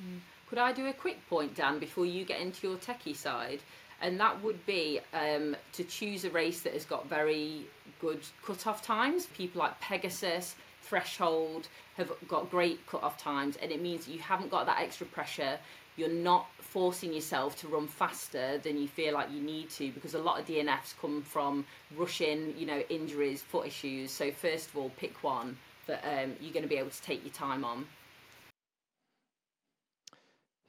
Mm. 0.03 0.19
Could 0.49 0.57
I 0.57 0.73
do 0.73 0.85
a 0.87 0.91
quick 0.91 1.25
point, 1.29 1.55
Dan, 1.55 1.79
before 1.79 2.05
you 2.05 2.25
get 2.25 2.41
into 2.41 2.67
your 2.67 2.75
techie 2.75 3.15
side? 3.15 3.61
And 4.01 4.19
that 4.19 4.41
would 4.43 4.63
be 4.65 4.99
um, 5.13 5.55
to 5.73 5.83
choose 5.83 6.23
a 6.25 6.29
race 6.29 6.61
that 6.61 6.73
has 6.73 6.85
got 6.85 7.07
very 7.07 7.65
good 7.99 8.21
cut-off 8.45 8.81
times. 8.81 9.25
People 9.27 9.59
like 9.59 9.79
Pegasus, 9.79 10.55
Threshold 10.81 11.67
have 11.95 12.11
got 12.27 12.49
great 12.51 12.85
cut-off 12.87 13.17
times, 13.17 13.57
and 13.57 13.71
it 13.71 13.81
means 13.81 14.07
you 14.07 14.19
haven't 14.19 14.51
got 14.51 14.65
that 14.67 14.79
extra 14.79 15.07
pressure. 15.07 15.57
You're 15.95 16.09
not 16.09 16.47
forcing 16.59 17.11
yourself 17.11 17.59
to 17.61 17.67
run 17.67 17.87
faster 17.87 18.59
than 18.59 18.79
you 18.79 18.87
feel 18.87 19.13
like 19.13 19.31
you 19.31 19.41
need 19.41 19.69
to 19.71 19.91
because 19.91 20.13
a 20.13 20.19
lot 20.19 20.39
of 20.39 20.45
DNFs 20.45 20.93
come 21.01 21.23
from 21.23 21.65
rushing, 21.95 22.53
you 22.57 22.67
know, 22.67 22.83
injuries, 22.89 23.41
foot 23.41 23.65
issues. 23.65 24.11
So 24.11 24.31
first 24.31 24.69
of 24.69 24.77
all, 24.77 24.91
pick 24.97 25.23
one 25.23 25.57
that 25.87 26.03
um, 26.03 26.33
you're 26.39 26.53
going 26.53 26.63
to 26.63 26.69
be 26.69 26.77
able 26.77 26.91
to 26.91 27.01
take 27.01 27.23
your 27.23 27.33
time 27.33 27.65
on. 27.65 27.87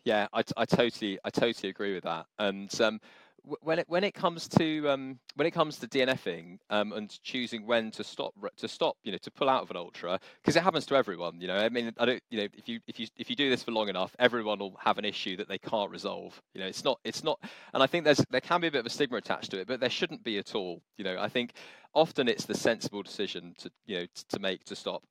Yeah, 0.04 0.26
I, 0.32 0.42
I 0.56 0.64
totally, 0.64 1.18
I 1.24 1.30
totally 1.30 1.68
agree 1.70 1.94
with 1.94 2.04
that. 2.04 2.26
And 2.38 2.72
um, 2.80 3.00
when 3.60 3.78
it 3.78 3.88
when 3.88 4.04
it 4.04 4.14
comes 4.14 4.48
to 4.48 4.88
um, 4.88 5.18
when 5.36 5.46
it 5.46 5.52
comes 5.52 5.78
to 5.78 5.86
DNFing 5.88 6.58
um, 6.70 6.92
and 6.92 7.10
choosing 7.22 7.66
when 7.66 7.90
to 7.92 8.04
stop 8.04 8.34
to 8.56 8.68
stop, 8.68 8.96
you 9.04 9.12
know, 9.12 9.18
to 9.18 9.30
pull 9.30 9.48
out 9.48 9.62
of 9.62 9.70
an 9.70 9.76
ultra, 9.76 10.18
because 10.42 10.56
it 10.56 10.62
happens 10.62 10.86
to 10.86 10.96
everyone. 10.96 11.40
You 11.40 11.48
know, 11.48 11.56
I 11.56 11.68
mean, 11.68 11.92
I 11.98 12.04
don't, 12.04 12.22
you 12.30 12.38
know, 12.40 12.48
if 12.56 12.68
you 12.68 12.80
if 12.86 12.98
you 13.00 13.06
if 13.16 13.30
you 13.30 13.36
do 13.36 13.50
this 13.50 13.62
for 13.62 13.70
long 13.72 13.88
enough, 13.88 14.14
everyone 14.18 14.58
will 14.58 14.76
have 14.82 14.98
an 14.98 15.04
issue 15.04 15.36
that 15.36 15.48
they 15.48 15.58
can't 15.58 15.90
resolve. 15.90 16.40
You 16.54 16.60
know, 16.62 16.66
it's 16.66 16.84
not 16.84 17.00
it's 17.04 17.24
not, 17.24 17.38
and 17.74 17.82
I 17.82 17.86
think 17.86 18.04
there's 18.04 18.24
there 18.30 18.40
can 18.40 18.60
be 18.60 18.68
a 18.68 18.72
bit 18.72 18.80
of 18.80 18.86
a 18.86 18.90
stigma 18.90 19.16
attached 19.18 19.50
to 19.52 19.60
it, 19.60 19.66
but 19.66 19.80
there 19.80 19.90
shouldn't 19.90 20.24
be 20.24 20.38
at 20.38 20.54
all. 20.54 20.82
You 20.96 21.04
know, 21.04 21.16
I 21.18 21.28
think 21.28 21.52
often 21.94 22.28
it's 22.28 22.44
the 22.44 22.54
sensible 22.54 23.02
decision 23.02 23.54
to 23.58 23.70
you 23.86 24.00
know 24.00 24.06
to 24.30 24.38
make 24.38 24.64
to 24.64 24.76
stop. 24.76 25.04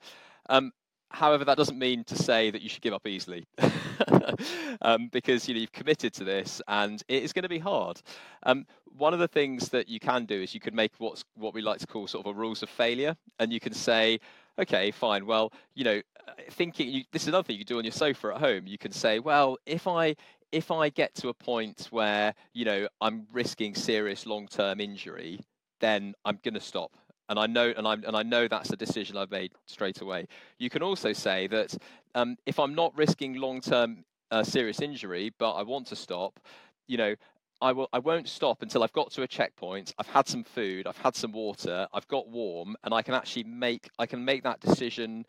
Um, 0.50 0.72
however, 1.10 1.46
that 1.46 1.58
doesn't 1.58 1.78
mean 1.78 2.04
to 2.06 2.16
say 2.16 2.52
that 2.52 2.62
you 2.62 2.70
should 2.70 2.82
give 2.82 2.94
up 2.94 3.08
easily. 3.08 3.46
um, 4.82 5.10
because 5.12 5.48
you 5.48 5.54
know 5.54 5.62
you've 5.62 5.72
committed 5.72 6.14
to 6.14 6.24
this, 6.24 6.62
and 6.68 7.04
it 7.08 7.24
is 7.24 7.34
going 7.34 7.44
to 7.44 7.50
be 7.50 7.60
hard. 7.60 8.02
Um, 8.44 8.66
one 8.98 9.14
of 9.14 9.20
the 9.20 9.28
things 9.28 9.70
that 9.70 9.88
you 9.88 10.00
can 10.00 10.26
do 10.26 10.42
is 10.42 10.54
you 10.54 10.60
can 10.60 10.76
make 10.76 10.92
what's 10.98 11.24
what 11.36 11.54
we 11.54 11.62
like 11.62 11.80
to 11.80 11.88
call 11.88 12.08
sort 12.08 12.26
of 12.26 12.36
a 12.36 12.40
rules 12.40 12.64
of 12.64 12.70
failure, 12.70 13.16
and 13.40 13.52
you 13.52 13.60
can 13.60 13.74
say, 13.74 14.20
okay, 14.60 14.92
fine. 14.92 15.26
Well, 15.26 15.52
you 15.76 15.84
know, 15.84 16.02
uh, 16.28 16.32
thinking 16.52 16.90
you, 16.90 17.04
this 17.12 17.24
is 17.24 17.28
another 17.30 17.44
thing 17.44 17.58
you 17.58 17.66
can 17.66 17.76
do 17.76 17.78
on 17.78 17.86
your 17.86 17.92
sofa 17.92 18.34
at 18.36 18.42
home. 18.42 18.68
You 18.68 18.78
can 18.78 18.92
say, 18.92 19.20
well, 19.20 19.58
if 19.66 19.88
I 19.88 20.16
if 20.52 20.72
I 20.72 20.90
get 20.90 21.14
to 21.16 21.30
a 21.30 21.34
point 21.34 21.88
where 21.92 22.34
you 22.54 22.66
know 22.66 22.88
I'm 23.02 23.28
risking 23.32 23.76
serious 23.76 24.26
long-term 24.26 24.80
injury, 24.80 25.42
then 25.80 26.14
I'm 26.26 26.40
going 26.44 26.56
to 26.56 26.62
stop. 26.62 26.92
And 27.30 27.38
I 27.38 27.48
know, 27.48 27.74
and 27.76 27.88
I 27.88 27.94
and 27.94 28.16
I 28.16 28.24
know 28.24 28.48
that's 28.48 28.72
a 28.72 28.78
decision 28.78 29.18
I've 29.18 29.32
made 29.32 29.52
straight 29.66 30.02
away. 30.02 30.28
You 30.60 30.70
can 30.70 30.82
also 30.82 31.14
say 31.14 31.48
that 31.48 31.78
um, 32.16 32.38
if 32.46 32.60
I'm 32.60 32.74
not 32.74 32.98
risking 32.98 33.36
long-term 33.36 34.06
uh, 34.32 34.44
serious 34.44 34.82
injury, 34.82 35.34
but 35.38 35.52
I 35.54 35.64
want 35.64 35.88
to 35.88 35.96
stop, 35.96 36.40
you 36.88 36.98
know, 36.98 37.16
I 37.62 37.72
will. 37.72 37.90
I 37.92 38.00
won't 38.00 38.30
stop 38.30 38.62
until 38.62 38.84
I've 38.84 38.94
got 38.94 39.12
to 39.12 39.24
a 39.24 39.28
checkpoint. 39.28 39.94
I've 39.98 40.08
had 40.08 40.28
some 40.28 40.44
food. 40.44 40.88
I've 40.88 40.98
had 40.98 41.16
some 41.16 41.32
water. 41.32 41.88
I've 41.94 42.08
got 42.08 42.30
warm, 42.30 42.76
and 42.84 42.94
I 42.94 43.02
can 43.02 43.14
actually 43.14 43.46
make. 43.46 43.90
I 43.98 44.06
can 44.06 44.24
make 44.24 44.44
that 44.44 44.60
decision 44.60 45.26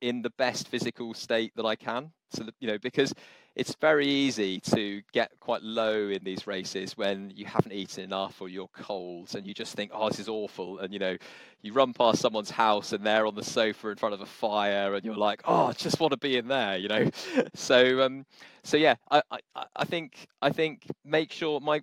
in 0.00 0.22
the 0.22 0.30
best 0.30 0.68
physical 0.68 1.14
state 1.14 1.52
that 1.56 1.66
I 1.66 1.76
can. 1.76 2.10
So 2.30 2.44
that, 2.44 2.54
you 2.60 2.68
know, 2.68 2.78
because 2.78 3.14
it's 3.56 3.74
very 3.74 4.06
easy 4.06 4.60
to 4.60 5.02
get 5.12 5.32
quite 5.40 5.62
low 5.62 6.08
in 6.08 6.22
these 6.22 6.46
races 6.46 6.96
when 6.96 7.32
you 7.34 7.44
haven't 7.44 7.72
eaten 7.72 8.04
enough 8.04 8.40
or 8.40 8.48
you're 8.48 8.68
cold 8.68 9.34
and 9.34 9.46
you 9.46 9.52
just 9.52 9.74
think, 9.74 9.90
oh, 9.92 10.08
this 10.08 10.20
is 10.20 10.28
awful. 10.28 10.78
And 10.78 10.92
you 10.92 10.98
know, 10.98 11.16
you 11.62 11.72
run 11.72 11.92
past 11.92 12.20
someone's 12.20 12.50
house 12.50 12.92
and 12.92 13.04
they're 13.04 13.26
on 13.26 13.34
the 13.34 13.44
sofa 13.44 13.88
in 13.88 13.96
front 13.96 14.14
of 14.14 14.20
a 14.20 14.26
fire 14.26 14.94
and 14.94 15.04
you're 15.04 15.16
like, 15.16 15.42
oh, 15.44 15.66
I 15.66 15.72
just 15.72 16.00
want 16.00 16.12
to 16.12 16.16
be 16.16 16.36
in 16.36 16.48
there, 16.48 16.78
you 16.78 16.88
know. 16.88 17.10
so, 17.54 18.02
um, 18.02 18.24
so 18.62 18.76
yeah, 18.76 18.94
I, 19.10 19.22
I, 19.30 19.64
I 19.76 19.84
think, 19.84 20.26
I 20.40 20.50
think, 20.50 20.86
make 21.04 21.32
sure 21.32 21.60
my 21.60 21.82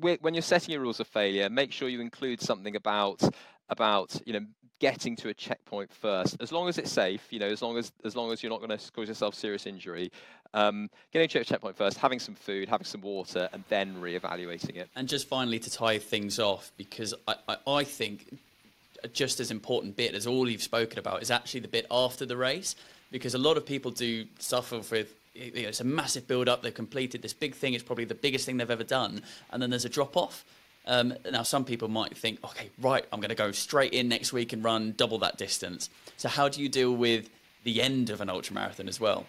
when 0.00 0.34
you're 0.34 0.42
setting 0.42 0.72
your 0.72 0.80
rules 0.80 1.00
of 1.00 1.06
failure, 1.06 1.48
make 1.50 1.72
sure 1.72 1.88
you 1.88 2.00
include 2.00 2.40
something 2.40 2.76
about 2.76 3.22
about 3.68 4.20
you 4.24 4.32
know 4.32 4.46
getting 4.78 5.16
to 5.16 5.28
a 5.28 5.34
checkpoint 5.34 5.92
first 5.92 6.36
as 6.40 6.52
long 6.52 6.68
as 6.68 6.78
it's 6.78 6.90
safe 6.90 7.26
you 7.30 7.38
know 7.38 7.48
as 7.48 7.62
long 7.62 7.76
as 7.76 7.92
as 8.04 8.14
long 8.14 8.32
as 8.32 8.42
you're 8.42 8.50
not 8.50 8.60
going 8.60 8.76
to 8.76 8.92
cause 8.92 9.08
yourself 9.08 9.34
serious 9.34 9.66
injury 9.66 10.10
um, 10.54 10.88
getting 11.12 11.28
to 11.28 11.40
a 11.40 11.44
checkpoint 11.44 11.76
first 11.76 11.98
having 11.98 12.18
some 12.18 12.34
food 12.34 12.68
having 12.68 12.84
some 12.84 13.00
water 13.00 13.48
and 13.52 13.64
then 13.68 14.00
re-evaluating 14.00 14.76
it. 14.76 14.88
And 14.96 15.06
just 15.06 15.28
finally 15.28 15.58
to 15.58 15.70
tie 15.70 15.98
things 15.98 16.38
off 16.38 16.72
because 16.76 17.14
i, 17.26 17.34
I, 17.48 17.56
I 17.66 17.84
think 17.84 18.38
just 19.12 19.40
as 19.40 19.50
important 19.50 19.96
bit 19.96 20.14
as 20.14 20.26
all 20.26 20.48
you've 20.48 20.62
spoken 20.62 20.98
about 20.98 21.22
is 21.22 21.30
actually 21.30 21.60
the 21.60 21.68
bit 21.68 21.86
after 21.90 22.26
the 22.26 22.36
race 22.36 22.74
because 23.10 23.34
a 23.34 23.38
lot 23.38 23.56
of 23.56 23.64
people 23.64 23.90
do 23.90 24.26
suffer 24.38 24.80
with 24.90 25.14
you 25.34 25.62
know, 25.62 25.68
it's 25.68 25.80
a 25.80 25.84
massive 25.84 26.26
build 26.26 26.48
up 26.48 26.62
they've 26.62 26.74
completed 26.74 27.22
this 27.22 27.32
big 27.32 27.54
thing 27.54 27.74
it's 27.74 27.84
probably 27.84 28.04
the 28.04 28.14
biggest 28.14 28.44
thing 28.44 28.56
they've 28.56 28.70
ever 28.70 28.84
done 28.84 29.22
and 29.50 29.62
then 29.62 29.70
there's 29.70 29.84
a 29.84 29.88
drop 29.88 30.16
off 30.16 30.44
um, 30.88 31.14
now, 31.30 31.42
some 31.42 31.66
people 31.66 31.88
might 31.88 32.16
think, 32.16 32.42
okay, 32.42 32.70
right, 32.80 33.04
I'm 33.12 33.20
going 33.20 33.28
to 33.28 33.34
go 33.36 33.52
straight 33.52 33.92
in 33.92 34.08
next 34.08 34.32
week 34.32 34.54
and 34.54 34.64
run 34.64 34.94
double 34.96 35.18
that 35.18 35.36
distance. 35.36 35.90
So, 36.16 36.30
how 36.30 36.48
do 36.48 36.62
you 36.62 36.68
deal 36.70 36.96
with 36.96 37.28
the 37.64 37.82
end 37.82 38.08
of 38.08 38.22
an 38.22 38.30
ultra 38.30 38.54
marathon 38.54 38.88
as 38.88 38.98
well? 38.98 39.26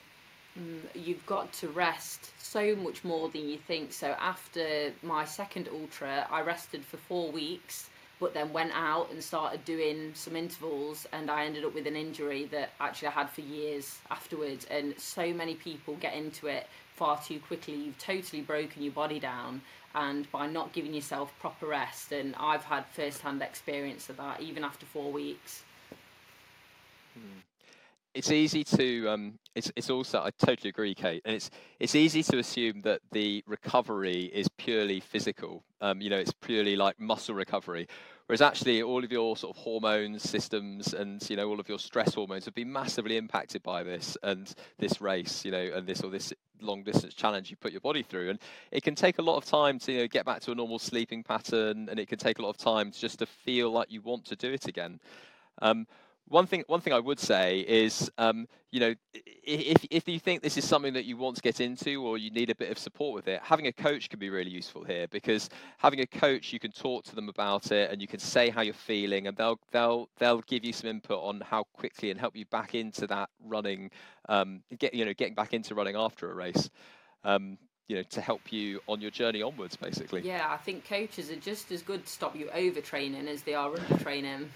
Mm, 0.58 0.80
you've 0.96 1.26
got 1.26 1.52
to 1.54 1.68
rest 1.68 2.32
so 2.42 2.76
much 2.78 3.04
more 3.04 3.28
than 3.28 3.50
you 3.50 3.58
think. 3.58 3.92
So, 3.92 4.16
after 4.22 4.94
my 5.04 5.26
second 5.26 5.68
ultra, 5.72 6.26
I 6.32 6.42
rested 6.42 6.86
for 6.86 6.96
four 6.96 7.30
weeks, 7.30 7.90
but 8.22 8.34
then 8.34 8.54
went 8.54 8.72
out 8.74 9.12
and 9.12 9.22
started 9.22 9.66
doing 9.66 10.12
some 10.14 10.38
intervals, 10.38 11.08
and 11.12 11.30
I 11.30 11.44
ended 11.44 11.66
up 11.66 11.76
with 11.76 11.88
an 11.88 11.98
injury 11.98 12.46
that 12.52 12.70
actually 12.80 13.10
I 13.10 13.12
had 13.12 13.30
for 13.30 13.42
years 13.42 14.00
afterwards. 14.10 14.66
And 14.72 14.98
so 14.98 15.34
many 15.34 15.56
people 15.56 15.96
get 15.96 16.14
into 16.14 16.48
it 16.48 16.68
far 17.00 17.18
too 17.22 17.40
quickly. 17.40 17.76
You've 17.76 17.98
totally 17.98 18.42
broken 18.42 18.84
your 18.84 18.92
body 18.92 19.20
down 19.20 19.62
and 19.96 20.30
by 20.32 20.48
not 20.48 20.74
giving 20.74 20.94
yourself 20.94 21.32
proper 21.40 21.68
rest. 21.68 22.12
And 22.12 22.36
I've 22.38 22.66
had 22.66 22.86
first 22.94 23.22
hand 23.22 23.42
experience 23.42 24.10
of 24.10 24.18
that 24.18 24.42
even 24.42 24.64
after 24.66 24.86
four 24.86 25.12
weeks. 25.12 25.64
Hmm. 27.14 27.40
It's 28.14 28.32
easy 28.32 28.64
to. 28.64 29.08
Um, 29.08 29.40
it's 29.56 29.72
it's 29.76 29.90
also. 29.90 30.20
I 30.20 30.32
totally 30.32 30.70
agree, 30.70 30.94
Kate. 30.94 31.22
And 31.26 31.36
it's 31.36 31.50
it's 31.80 31.96
easy 31.96 32.24
to 32.24 32.40
assume 32.40 32.82
that 32.82 33.02
the 33.12 33.44
recovery 33.48 34.24
is 34.34 34.48
purely 34.58 35.00
physical. 35.00 35.64
Um, 35.80 36.02
you 36.02 36.10
know, 36.10 36.18
it's 36.18 36.34
purely 36.42 36.76
like 36.76 37.00
muscle 37.00 37.36
recovery. 37.36 37.88
Whereas 38.30 38.42
actually, 38.44 38.84
all 38.84 39.04
of 39.04 39.12
your 39.12 39.36
sort 39.36 39.58
of 39.58 39.64
hormones, 39.64 40.22
systems, 40.22 40.94
and 40.94 41.28
you 41.32 41.36
know, 41.36 41.50
all 41.50 41.60
of 41.60 41.68
your 41.68 41.80
stress 41.80 42.14
hormones 42.14 42.46
have 42.46 42.54
been 42.54 42.72
massively 42.72 43.18
impacted 43.18 43.64
by 43.64 43.82
this 43.82 44.16
and 44.22 44.54
this 44.78 45.02
race, 45.02 45.44
you 45.44 45.50
know, 45.50 45.72
and 45.74 45.88
this 45.88 46.02
or 46.02 46.12
this 46.12 46.32
long 46.62 46.84
distance 46.84 47.16
challenge 47.16 47.50
you 47.50 47.56
put 47.56 47.72
your 47.72 47.82
body 47.82 48.04
through. 48.04 48.30
And 48.30 48.40
it 48.70 48.84
can 48.84 48.94
take 48.94 49.18
a 49.18 49.24
lot 49.24 49.38
of 49.38 49.46
time 49.46 49.80
to 49.80 49.92
you 49.92 49.98
know, 50.02 50.08
get 50.08 50.28
back 50.28 50.42
to 50.42 50.52
a 50.52 50.56
normal 50.56 50.78
sleeping 50.78 51.24
pattern, 51.24 51.90
and 51.90 52.00
it 52.00 52.08
can 52.08 52.20
take 52.20 52.38
a 52.38 52.44
lot 52.44 52.52
of 52.52 52.58
time 52.58 52.92
just 52.92 53.18
to 53.18 53.26
feel 53.26 53.72
like 53.72 53.92
you 53.92 54.04
want 54.04 54.26
to 54.26 54.36
do 54.36 54.54
it 54.54 54.68
again. 54.68 55.00
Um, 55.64 55.88
one 56.30 56.46
thing 56.46 56.64
one 56.68 56.80
thing 56.80 56.94
I 56.94 57.00
would 57.00 57.20
say 57.20 57.60
is 57.62 58.10
um, 58.18 58.48
you 58.72 58.80
know 58.80 58.94
if 59.14 59.86
if 59.90 60.08
you 60.08 60.20
think 60.20 60.42
this 60.42 60.58
is 60.58 60.66
something 60.66 60.94
that 60.94 61.06
you 61.06 61.18
want 61.18 61.36
to 61.36 61.42
get 61.42 61.60
into 61.60 62.04
or 62.04 62.18
you 62.18 62.30
need 62.32 62.50
a 62.50 62.56
bit 62.56 62.72
of 62.72 62.78
support 62.78 63.16
with 63.16 63.28
it 63.28 63.42
having 63.44 63.68
a 63.68 63.72
coach 63.72 64.10
can 64.10 64.20
be 64.20 64.30
really 64.30 64.52
useful 64.52 64.84
here 64.84 65.08
because 65.10 65.50
having 65.78 66.00
a 66.02 66.06
coach 66.06 66.54
you 66.54 66.60
can 66.60 66.72
talk 66.72 67.04
to 67.06 67.16
them 67.16 67.30
about 67.30 67.72
it 67.72 67.92
and 67.92 68.02
you 68.02 68.08
can 68.08 68.20
say 68.20 68.50
how 68.50 68.62
you're 68.62 68.74
feeling 68.74 69.28
and 69.28 69.36
they'll 69.36 69.60
they'll 69.72 70.08
they'll 70.18 70.42
give 70.42 70.64
you 70.64 70.72
some 70.72 70.90
input 70.90 71.20
on 71.22 71.42
how 71.42 71.64
quickly 71.74 72.12
and 72.12 72.20
help 72.20 72.36
you 72.36 72.46
back 72.46 72.76
into 72.76 73.08
that 73.08 73.30
running 73.44 73.90
um, 74.30 74.62
get 74.78 74.94
you 74.94 75.04
know 75.04 75.14
getting 75.14 75.36
back 75.36 75.54
into 75.54 75.74
running 75.74 75.96
after 75.96 76.32
a 76.32 76.34
race 76.34 76.70
um, 77.24 77.58
you 77.88 77.96
know 77.96 78.04
to 78.04 78.22
help 78.22 78.54
you 78.54 78.80
on 78.88 79.02
your 79.02 79.12
journey 79.12 79.42
onwards 79.42 79.76
basically. 79.76 80.22
Yeah 80.22 80.48
i 80.50 80.58
think 80.58 80.88
coaches 80.88 81.32
are 81.32 81.36
just 81.38 81.72
as 81.72 81.82
good 81.82 82.06
to 82.06 82.12
stop 82.12 82.36
you 82.36 82.46
overtraining 82.56 83.28
as 83.28 83.42
they 83.42 83.56
are 83.56 83.76
under 83.76 83.98
training 84.04 84.50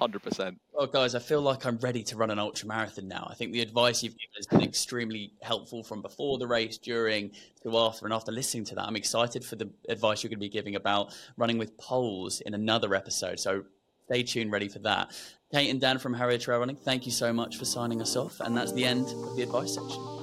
100%. 0.00 0.56
Well, 0.72 0.86
guys, 0.86 1.14
I 1.14 1.18
feel 1.18 1.42
like 1.42 1.66
I'm 1.66 1.76
ready 1.78 2.02
to 2.04 2.16
run 2.16 2.30
an 2.30 2.38
ultra 2.38 2.66
marathon 2.66 3.08
now. 3.08 3.26
I 3.30 3.34
think 3.34 3.52
the 3.52 3.60
advice 3.60 4.02
you've 4.02 4.14
given 4.14 4.34
has 4.36 4.46
been 4.46 4.62
extremely 4.62 5.32
helpful 5.42 5.82
from 5.82 6.02
before 6.02 6.38
the 6.38 6.46
race, 6.46 6.78
during, 6.78 7.32
to 7.62 7.76
after, 7.76 8.06
and 8.06 8.14
after 8.14 8.32
listening 8.32 8.64
to 8.66 8.74
that. 8.76 8.84
I'm 8.84 8.96
excited 8.96 9.44
for 9.44 9.56
the 9.56 9.70
advice 9.88 10.22
you're 10.22 10.30
going 10.30 10.38
to 10.38 10.40
be 10.40 10.48
giving 10.48 10.76
about 10.76 11.14
running 11.36 11.58
with 11.58 11.76
poles 11.76 12.40
in 12.40 12.54
another 12.54 12.94
episode. 12.94 13.38
So 13.38 13.64
stay 14.06 14.22
tuned, 14.22 14.50
ready 14.50 14.68
for 14.68 14.78
that. 14.80 15.12
Kate 15.52 15.70
and 15.70 15.80
Dan 15.80 15.98
from 15.98 16.14
Harrier 16.14 16.38
Trail 16.38 16.60
Running, 16.60 16.76
thank 16.76 17.06
you 17.06 17.12
so 17.12 17.32
much 17.32 17.56
for 17.56 17.64
signing 17.64 18.00
us 18.00 18.16
off. 18.16 18.40
And 18.40 18.56
that's 18.56 18.72
the 18.72 18.84
end 18.84 19.06
of 19.08 19.36
the 19.36 19.42
advice 19.42 19.74
section. 19.74 20.19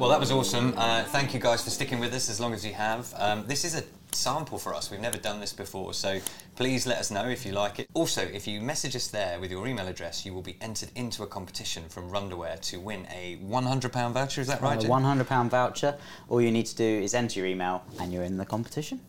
Well, 0.00 0.08
that 0.08 0.18
was 0.18 0.32
awesome. 0.32 0.72
Uh, 0.78 1.04
thank 1.04 1.34
you 1.34 1.40
guys 1.40 1.62
for 1.62 1.68
sticking 1.68 2.00
with 2.00 2.14
us 2.14 2.30
as 2.30 2.40
long 2.40 2.54
as 2.54 2.64
you 2.64 2.72
have. 2.72 3.12
Um, 3.18 3.44
this 3.46 3.66
is 3.66 3.74
a 3.74 3.84
sample 4.12 4.56
for 4.56 4.72
us. 4.72 4.90
We've 4.90 4.98
never 4.98 5.18
done 5.18 5.40
this 5.40 5.52
before, 5.52 5.92
so 5.92 6.18
please 6.56 6.86
let 6.86 6.96
us 6.96 7.10
know 7.10 7.28
if 7.28 7.44
you 7.44 7.52
like 7.52 7.80
it. 7.80 7.86
Also, 7.92 8.22
if 8.22 8.48
you 8.48 8.62
message 8.62 8.96
us 8.96 9.08
there 9.08 9.38
with 9.38 9.50
your 9.50 9.66
email 9.66 9.86
address, 9.86 10.24
you 10.24 10.32
will 10.32 10.40
be 10.40 10.56
entered 10.62 10.88
into 10.94 11.22
a 11.22 11.26
competition 11.26 11.82
from 11.90 12.10
Runderwear 12.10 12.58
to 12.70 12.80
win 12.80 13.06
a 13.10 13.36
£100 13.44 14.12
voucher. 14.12 14.40
Is 14.40 14.46
that 14.46 14.62
right? 14.62 14.82
A 14.82 14.88
£100 14.88 15.50
voucher. 15.50 15.98
All 16.30 16.40
you 16.40 16.50
need 16.50 16.64
to 16.64 16.76
do 16.76 16.82
is 16.82 17.12
enter 17.12 17.38
your 17.38 17.46
email 17.46 17.84
and 18.00 18.10
you're 18.10 18.24
in 18.24 18.38
the 18.38 18.46
competition. 18.46 19.02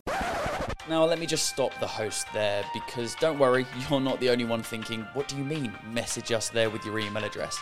Now, 0.89 1.05
let 1.05 1.19
me 1.19 1.25
just 1.25 1.47
stop 1.47 1.71
the 1.79 1.87
host 1.87 2.27
there 2.33 2.65
because 2.73 3.15
don't 3.15 3.39
worry, 3.39 3.65
you're 3.89 4.01
not 4.01 4.19
the 4.19 4.29
only 4.29 4.43
one 4.43 4.61
thinking, 4.61 5.07
what 5.13 5.29
do 5.29 5.37
you 5.37 5.45
mean, 5.45 5.73
message 5.85 6.33
us 6.33 6.49
there 6.49 6.69
with 6.69 6.83
your 6.83 6.99
email 6.99 7.23
address? 7.23 7.57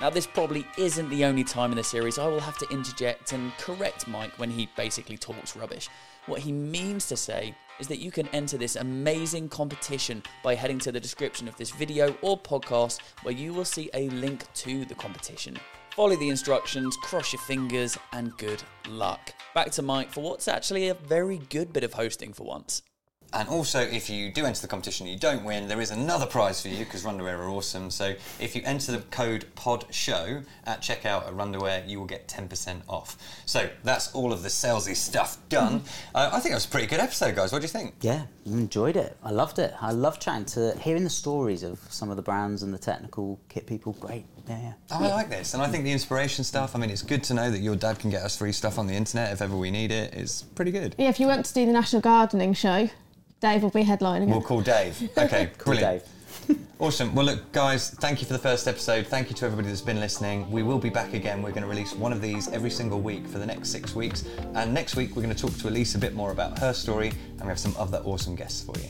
Now, 0.00 0.08
this 0.08 0.26
probably 0.26 0.66
isn't 0.78 1.10
the 1.10 1.26
only 1.26 1.44
time 1.44 1.72
in 1.72 1.76
the 1.76 1.84
series 1.84 2.18
I 2.18 2.26
will 2.26 2.40
have 2.40 2.56
to 2.56 2.68
interject 2.70 3.32
and 3.32 3.52
correct 3.58 4.08
Mike 4.08 4.32
when 4.38 4.50
he 4.50 4.66
basically 4.74 5.18
talks 5.18 5.54
rubbish. 5.54 5.90
What 6.24 6.40
he 6.40 6.52
means 6.52 7.06
to 7.08 7.18
say 7.18 7.54
is 7.78 7.86
that 7.88 7.98
you 7.98 8.10
can 8.10 8.26
enter 8.28 8.56
this 8.56 8.76
amazing 8.76 9.50
competition 9.50 10.22
by 10.42 10.54
heading 10.54 10.78
to 10.80 10.92
the 10.92 11.00
description 11.00 11.48
of 11.48 11.56
this 11.58 11.70
video 11.70 12.16
or 12.22 12.38
podcast 12.38 13.00
where 13.24 13.34
you 13.34 13.52
will 13.52 13.66
see 13.66 13.90
a 13.92 14.08
link 14.08 14.50
to 14.54 14.86
the 14.86 14.94
competition. 14.94 15.58
Follow 15.94 16.16
the 16.16 16.30
instructions, 16.30 16.96
cross 16.96 17.34
your 17.34 17.42
fingers, 17.42 17.98
and 18.14 18.34
good 18.38 18.62
luck. 18.88 19.34
Back 19.54 19.70
to 19.72 19.82
Mike 19.82 20.10
for 20.10 20.22
what's 20.22 20.48
actually 20.48 20.88
a 20.88 20.94
very 20.94 21.38
good 21.50 21.74
bit 21.74 21.84
of 21.84 21.92
hosting 21.92 22.32
for 22.32 22.44
once. 22.44 22.80
And 23.32 23.48
also, 23.48 23.80
if 23.80 24.10
you 24.10 24.30
do 24.30 24.44
enter 24.44 24.60
the 24.60 24.68
competition 24.68 25.06
and 25.06 25.14
you 25.14 25.20
don't 25.20 25.44
win, 25.44 25.68
there 25.68 25.80
is 25.80 25.90
another 25.90 26.26
prize 26.26 26.60
for 26.60 26.68
you 26.68 26.84
because 26.84 27.04
Runderwear 27.04 27.38
are 27.38 27.48
awesome. 27.48 27.90
So 27.90 28.14
if 28.40 28.56
you 28.56 28.62
enter 28.64 28.92
the 28.92 28.98
code 29.10 29.46
PODSHOW 29.54 30.44
at 30.66 30.82
checkout 30.82 31.26
at 31.26 31.34
Runderwear, 31.34 31.88
you 31.88 31.98
will 31.98 32.06
get 32.06 32.26
10% 32.28 32.82
off. 32.88 33.16
So 33.46 33.68
that's 33.84 34.12
all 34.14 34.32
of 34.32 34.42
the 34.42 34.48
salesy 34.48 34.96
stuff 34.96 35.38
done. 35.48 35.80
Mm-hmm. 35.80 36.16
Uh, 36.16 36.30
I 36.32 36.40
think 36.40 36.52
it 36.52 36.56
was 36.56 36.64
a 36.64 36.68
pretty 36.68 36.88
good 36.88 37.00
episode, 37.00 37.36
guys. 37.36 37.52
What 37.52 37.60
do 37.60 37.64
you 37.64 37.68
think? 37.68 37.94
Yeah, 38.00 38.26
you 38.44 38.54
enjoyed 38.58 38.96
it. 38.96 39.16
I 39.22 39.30
loved 39.30 39.58
it. 39.58 39.74
I 39.80 39.92
love 39.92 40.18
chatting 40.18 40.46
to 40.46 40.76
hearing 40.78 41.04
the 41.04 41.10
stories 41.10 41.62
of 41.62 41.78
some 41.88 42.10
of 42.10 42.16
the 42.16 42.22
brands 42.22 42.62
and 42.62 42.74
the 42.74 42.78
technical 42.78 43.38
kit 43.48 43.66
people. 43.66 43.92
Great. 44.00 44.24
Yeah, 44.48 44.60
yeah. 44.60 44.72
Oh, 44.90 45.04
I 45.04 45.08
like 45.08 45.30
this. 45.30 45.54
And 45.54 45.62
I 45.62 45.68
think 45.68 45.84
the 45.84 45.92
inspiration 45.92 46.42
stuff, 46.42 46.74
I 46.74 46.80
mean, 46.80 46.90
it's 46.90 47.02
good 47.02 47.22
to 47.24 47.34
know 47.34 47.50
that 47.50 47.60
your 47.60 47.76
dad 47.76 48.00
can 48.00 48.10
get 48.10 48.22
us 48.22 48.36
free 48.36 48.52
stuff 48.52 48.78
on 48.78 48.88
the 48.88 48.94
internet 48.94 49.32
if 49.32 49.40
ever 49.40 49.56
we 49.56 49.70
need 49.70 49.92
it. 49.92 50.14
It's 50.14 50.42
pretty 50.42 50.72
good. 50.72 50.96
Yeah, 50.98 51.08
if 51.08 51.20
you 51.20 51.28
want 51.28 51.46
to 51.46 51.54
do 51.54 51.66
the 51.66 51.72
National 51.72 52.02
Gardening 52.02 52.54
Show, 52.54 52.90
Dave 53.40 53.62
will 53.62 53.70
be 53.70 53.82
headlining 53.84 54.26
We'll 54.28 54.38
it. 54.40 54.44
call 54.44 54.60
Dave. 54.60 55.00
Okay, 55.18 55.50
Cool, 55.58 55.74
brilliant. 55.74 56.04
Dave. 56.04 56.58
Awesome. 56.78 57.14
Well, 57.14 57.26
look, 57.26 57.52
guys, 57.52 57.90
thank 57.90 58.20
you 58.20 58.26
for 58.26 58.32
the 58.32 58.38
first 58.38 58.66
episode. 58.66 59.06
Thank 59.06 59.28
you 59.28 59.36
to 59.36 59.44
everybody 59.44 59.68
that's 59.68 59.82
been 59.82 60.00
listening. 60.00 60.50
We 60.50 60.62
will 60.62 60.78
be 60.78 60.88
back 60.88 61.12
again. 61.14 61.42
We're 61.42 61.50
going 61.50 61.62
to 61.62 61.68
release 61.68 61.92
one 61.94 62.12
of 62.12 62.20
these 62.22 62.48
every 62.48 62.70
single 62.70 63.00
week 63.00 63.26
for 63.28 63.38
the 63.38 63.46
next 63.46 63.68
six 63.70 63.94
weeks. 63.94 64.24
And 64.54 64.72
next 64.74 64.96
week, 64.96 65.14
we're 65.14 65.22
going 65.22 65.34
to 65.34 65.40
talk 65.40 65.56
to 65.58 65.68
Elise 65.68 65.94
a 65.94 65.98
bit 65.98 66.14
more 66.14 66.32
about 66.32 66.58
her 66.58 66.72
story, 66.72 67.08
and 67.32 67.42
we 67.42 67.48
have 67.48 67.58
some 67.58 67.74
other 67.78 67.98
awesome 68.04 68.34
guests 68.34 68.64
for 68.64 68.74
you. 68.78 68.88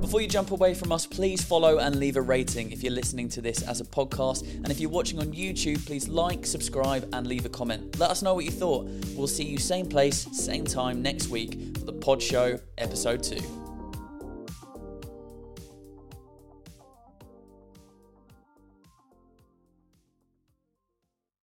Before 0.00 0.20
you 0.20 0.28
jump 0.28 0.52
away 0.52 0.72
from 0.72 0.92
us, 0.92 1.04
please 1.04 1.42
follow 1.44 1.78
and 1.78 1.96
leave 1.96 2.16
a 2.16 2.22
rating 2.22 2.70
if 2.70 2.82
you're 2.82 2.92
listening 2.92 3.28
to 3.30 3.42
this 3.42 3.60
as 3.62 3.80
a 3.80 3.84
podcast. 3.84 4.42
And 4.54 4.70
if 4.70 4.78
you're 4.80 4.88
watching 4.90 5.18
on 5.18 5.32
YouTube, 5.32 5.84
please 5.84 6.08
like, 6.08 6.46
subscribe, 6.46 7.08
and 7.12 7.26
leave 7.26 7.44
a 7.44 7.50
comment. 7.50 7.98
Let 7.98 8.10
us 8.10 8.22
know 8.22 8.34
what 8.34 8.44
you 8.44 8.52
thought. 8.52 8.86
We'll 9.16 9.26
see 9.26 9.44
you 9.44 9.58
same 9.58 9.86
place, 9.86 10.28
same 10.32 10.64
time 10.64 11.02
next 11.02 11.28
week 11.28 11.76
for 11.78 11.84
the 11.84 11.92
Pod 11.92 12.22
Show, 12.22 12.58
episode 12.78 13.22
2. 13.24 13.65